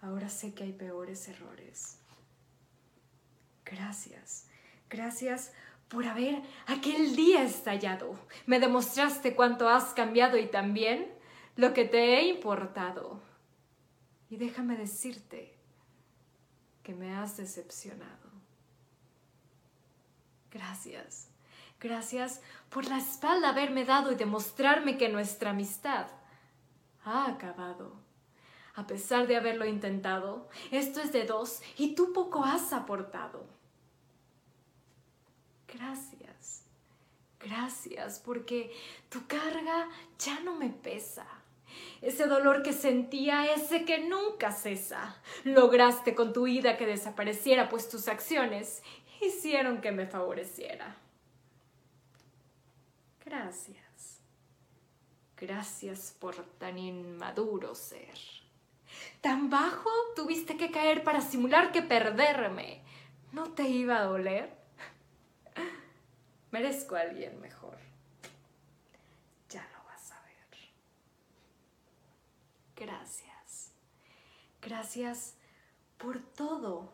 Ahora 0.01 0.29
sé 0.29 0.55
que 0.55 0.65
hay 0.65 0.73
peores 0.73 1.29
errores. 1.29 1.99
Gracias 3.65 4.49
Gracias 4.91 5.53
por 5.89 6.07
haber 6.07 6.41
aquel 6.67 7.15
día 7.15 7.43
estallado. 7.43 8.19
Me 8.47 8.59
demostraste 8.59 9.35
cuánto 9.35 9.69
has 9.69 9.93
cambiado 9.93 10.39
y 10.39 10.47
también 10.47 11.13
lo 11.57 11.75
que 11.75 11.85
te 11.85 12.19
he 12.19 12.29
importado. 12.29 13.21
Y 14.31 14.37
déjame 14.37 14.77
decirte 14.77 15.57
que 16.83 16.95
me 16.95 17.15
has 17.15 17.37
decepcionado. 17.37 18.29
Gracias. 20.51 21.29
Gracias 21.81 22.41
por 22.71 22.87
la 22.87 22.99
espalda 22.99 23.51
haberme 23.51 23.85
dado 23.85 24.11
y 24.11 24.17
demostrarme 24.17 24.99
que 24.99 25.09
nuestra 25.09 25.51
amistad 25.51 26.09
ha 27.05 27.27
acabado. 27.31 27.93
A 28.75 28.87
pesar 28.87 29.27
de 29.27 29.37
haberlo 29.37 29.65
intentado, 29.65 30.49
esto 30.71 31.01
es 31.01 31.13
de 31.13 31.25
dos 31.25 31.63
y 31.77 31.95
tú 31.95 32.13
poco 32.13 32.45
has 32.45 32.73
aportado. 32.73 33.47
Gracias, 35.67 36.63
gracias, 37.39 38.21
porque 38.21 38.73
tu 39.09 39.27
carga 39.27 39.89
ya 40.19 40.41
no 40.41 40.55
me 40.55 40.71
pesa. 40.71 41.27
Ese 42.03 42.27
dolor 42.27 42.63
que 42.63 42.73
sentía, 42.73 43.53
ese 43.53 43.85
que 43.85 44.01
nunca 44.01 44.53
cesa. 44.53 45.17
Lograste 45.45 46.15
con 46.15 46.33
tu 46.33 46.47
ida 46.47 46.77
que 46.77 46.87
desapareciera, 46.87 47.69
pues 47.69 47.89
tus 47.89 48.09
acciones 48.09 48.83
hicieron 49.21 49.81
que 49.81 49.93
me 49.93 50.07
favoreciera. 50.07 50.97
Gracias. 53.25 54.21
Gracias 55.37 56.17
por 56.19 56.35
tan 56.59 56.79
inmaduro 56.79 57.75
ser. 57.75 58.19
Tan 59.21 59.51
bajo 59.51 59.91
tuviste 60.17 60.57
que 60.57 60.71
caer 60.71 61.05
para 61.05 61.21
simular 61.21 61.71
que 61.73 61.83
perderme. 61.83 62.83
¿No 63.33 63.53
te 63.53 63.69
iba 63.69 63.99
a 63.99 64.05
doler? 64.05 64.51
Merezco 66.51 66.97
a 66.97 67.01
alguien 67.01 67.41
mejor. 67.41 67.77
Ya 69.51 69.69
lo 69.77 69.85
vas 69.85 70.11
a 70.13 70.21
ver. 70.23 70.59
Gracias. 72.79 73.73
Gracias 74.63 75.35
por 75.97 76.21
todo 76.21 76.93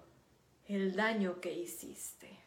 el 0.66 0.96
daño 0.96 1.40
que 1.42 1.52
hiciste. 1.52 2.40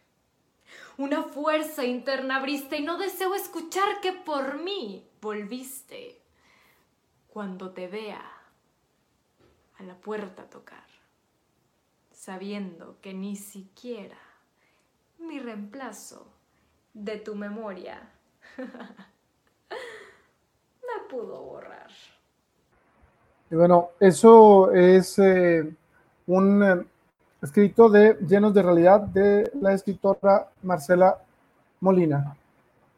Una 0.97 1.23
fuerza 1.23 1.85
interna 1.85 2.37
abriste 2.37 2.77
y 2.77 2.83
no 2.83 2.97
deseo 2.97 3.35
escuchar 3.35 4.01
que 4.01 4.11
por 4.11 4.57
mí 4.57 5.07
volviste 5.21 6.19
cuando 7.27 7.71
te 7.71 7.87
vea 7.87 8.31
a 9.77 9.83
la 9.83 9.95
puerta 9.95 10.49
tocar, 10.49 10.87
sabiendo 12.11 12.99
que 13.01 13.13
ni 13.13 13.35
siquiera 13.35 14.17
mi 15.19 15.39
reemplazo 15.39 16.33
de 16.95 17.17
tu 17.17 17.35
memoria 17.35 18.11
me 18.57 19.77
pudo 21.07 21.43
borrar. 21.43 21.91
Y 23.49 23.55
bueno, 23.55 23.91
eso 23.99 24.71
es 24.71 25.17
eh, 25.19 25.73
un 26.27 26.63
eh, 26.63 26.85
escrito 27.41 27.87
de 27.87 28.17
Llenos 28.27 28.53
de 28.53 28.61
Realidad 28.61 28.99
de 28.99 29.49
la 29.61 29.71
escritora 29.71 30.49
Marcela 30.63 31.17
Molina. 31.79 32.35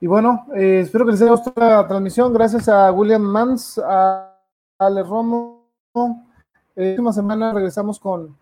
Y 0.01 0.07
bueno, 0.07 0.47
eh, 0.55 0.79
espero 0.79 1.05
que 1.05 1.11
les 1.11 1.21
haya 1.21 1.31
gustado 1.31 1.53
la 1.59 1.87
transmisión. 1.87 2.33
Gracias 2.33 2.67
a 2.67 2.91
William 2.91 3.21
Mans, 3.21 3.77
a 3.77 4.33
Ale 4.79 5.03
Romo. 5.03 5.65
la 5.93 6.89
última 6.89 7.13
semana 7.13 7.53
regresamos 7.53 7.99
con, 7.99 8.35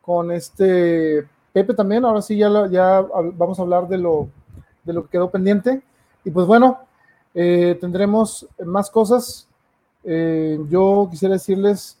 con 0.00 0.30
este 0.30 1.26
Pepe 1.52 1.74
también. 1.74 2.04
Ahora 2.04 2.22
sí, 2.22 2.36
ya, 2.36 2.68
ya 2.68 3.04
vamos 3.34 3.58
a 3.58 3.62
hablar 3.62 3.88
de 3.88 3.98
lo, 3.98 4.28
de 4.84 4.92
lo 4.92 5.02
que 5.04 5.10
quedó 5.10 5.28
pendiente. 5.28 5.82
Y 6.24 6.30
pues 6.30 6.46
bueno, 6.46 6.78
tendremos 7.32 8.46
más 8.64 8.90
cosas 8.90 9.47
eh, 10.10 10.58
yo 10.70 11.06
quisiera 11.10 11.34
decirles 11.34 11.98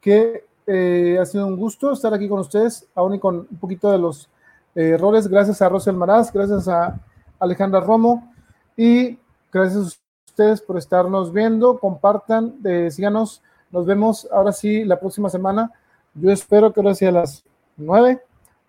que 0.00 0.46
eh, 0.66 1.18
ha 1.20 1.26
sido 1.26 1.46
un 1.46 1.58
gusto 1.58 1.92
estar 1.92 2.14
aquí 2.14 2.26
con 2.30 2.38
ustedes, 2.38 2.86
aún 2.94 3.14
y 3.14 3.18
con 3.18 3.46
un 3.50 3.58
poquito 3.58 3.92
de 3.92 3.98
los 3.98 4.30
eh, 4.74 4.92
errores. 4.94 5.28
Gracias 5.28 5.60
a 5.60 5.68
Rosel 5.68 5.96
Maraz, 5.96 6.32
gracias 6.32 6.66
a 6.66 6.98
Alejandra 7.38 7.80
Romo 7.80 8.32
y 8.74 9.18
gracias 9.52 9.76
a 9.82 10.30
ustedes 10.30 10.62
por 10.62 10.78
estarnos 10.78 11.30
viendo. 11.30 11.78
Compartan, 11.78 12.54
síganos. 12.90 13.42
Nos 13.70 13.84
vemos 13.84 14.26
ahora 14.32 14.52
sí 14.52 14.82
la 14.84 14.98
próxima 14.98 15.28
semana. 15.28 15.70
Yo 16.14 16.30
espero 16.30 16.72
que 16.72 16.80
ahora 16.80 16.94
sea 16.94 17.12
las 17.12 17.44
9. 17.76 18.18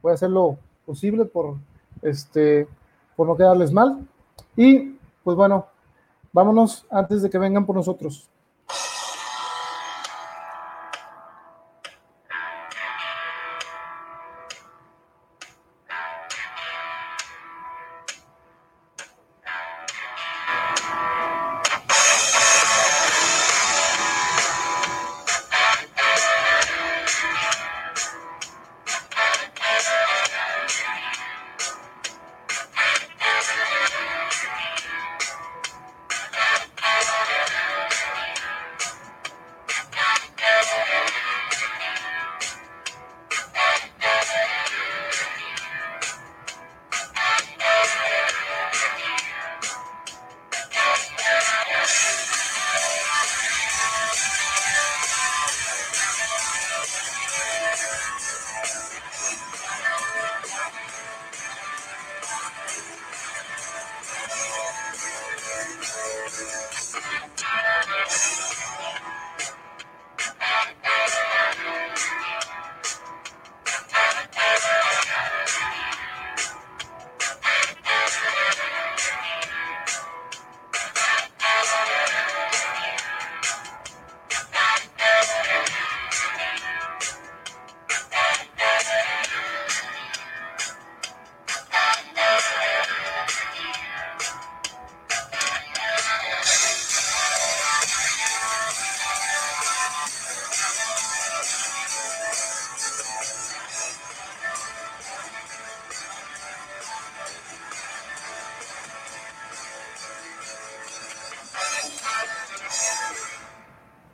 Voy 0.01 0.11
a 0.11 0.15
hacer 0.15 0.29
lo 0.29 0.57
posible 0.85 1.23
por, 1.23 1.55
este, 2.01 2.67
por 3.15 3.27
no 3.27 3.37
quedarles 3.37 3.71
mal. 3.71 4.05
Y 4.57 4.97
pues 5.23 5.37
bueno, 5.37 5.67
vámonos 6.33 6.85
antes 6.91 7.21
de 7.21 7.29
que 7.29 7.37
vengan 7.37 7.65
por 7.65 7.77
nosotros. 7.77 8.27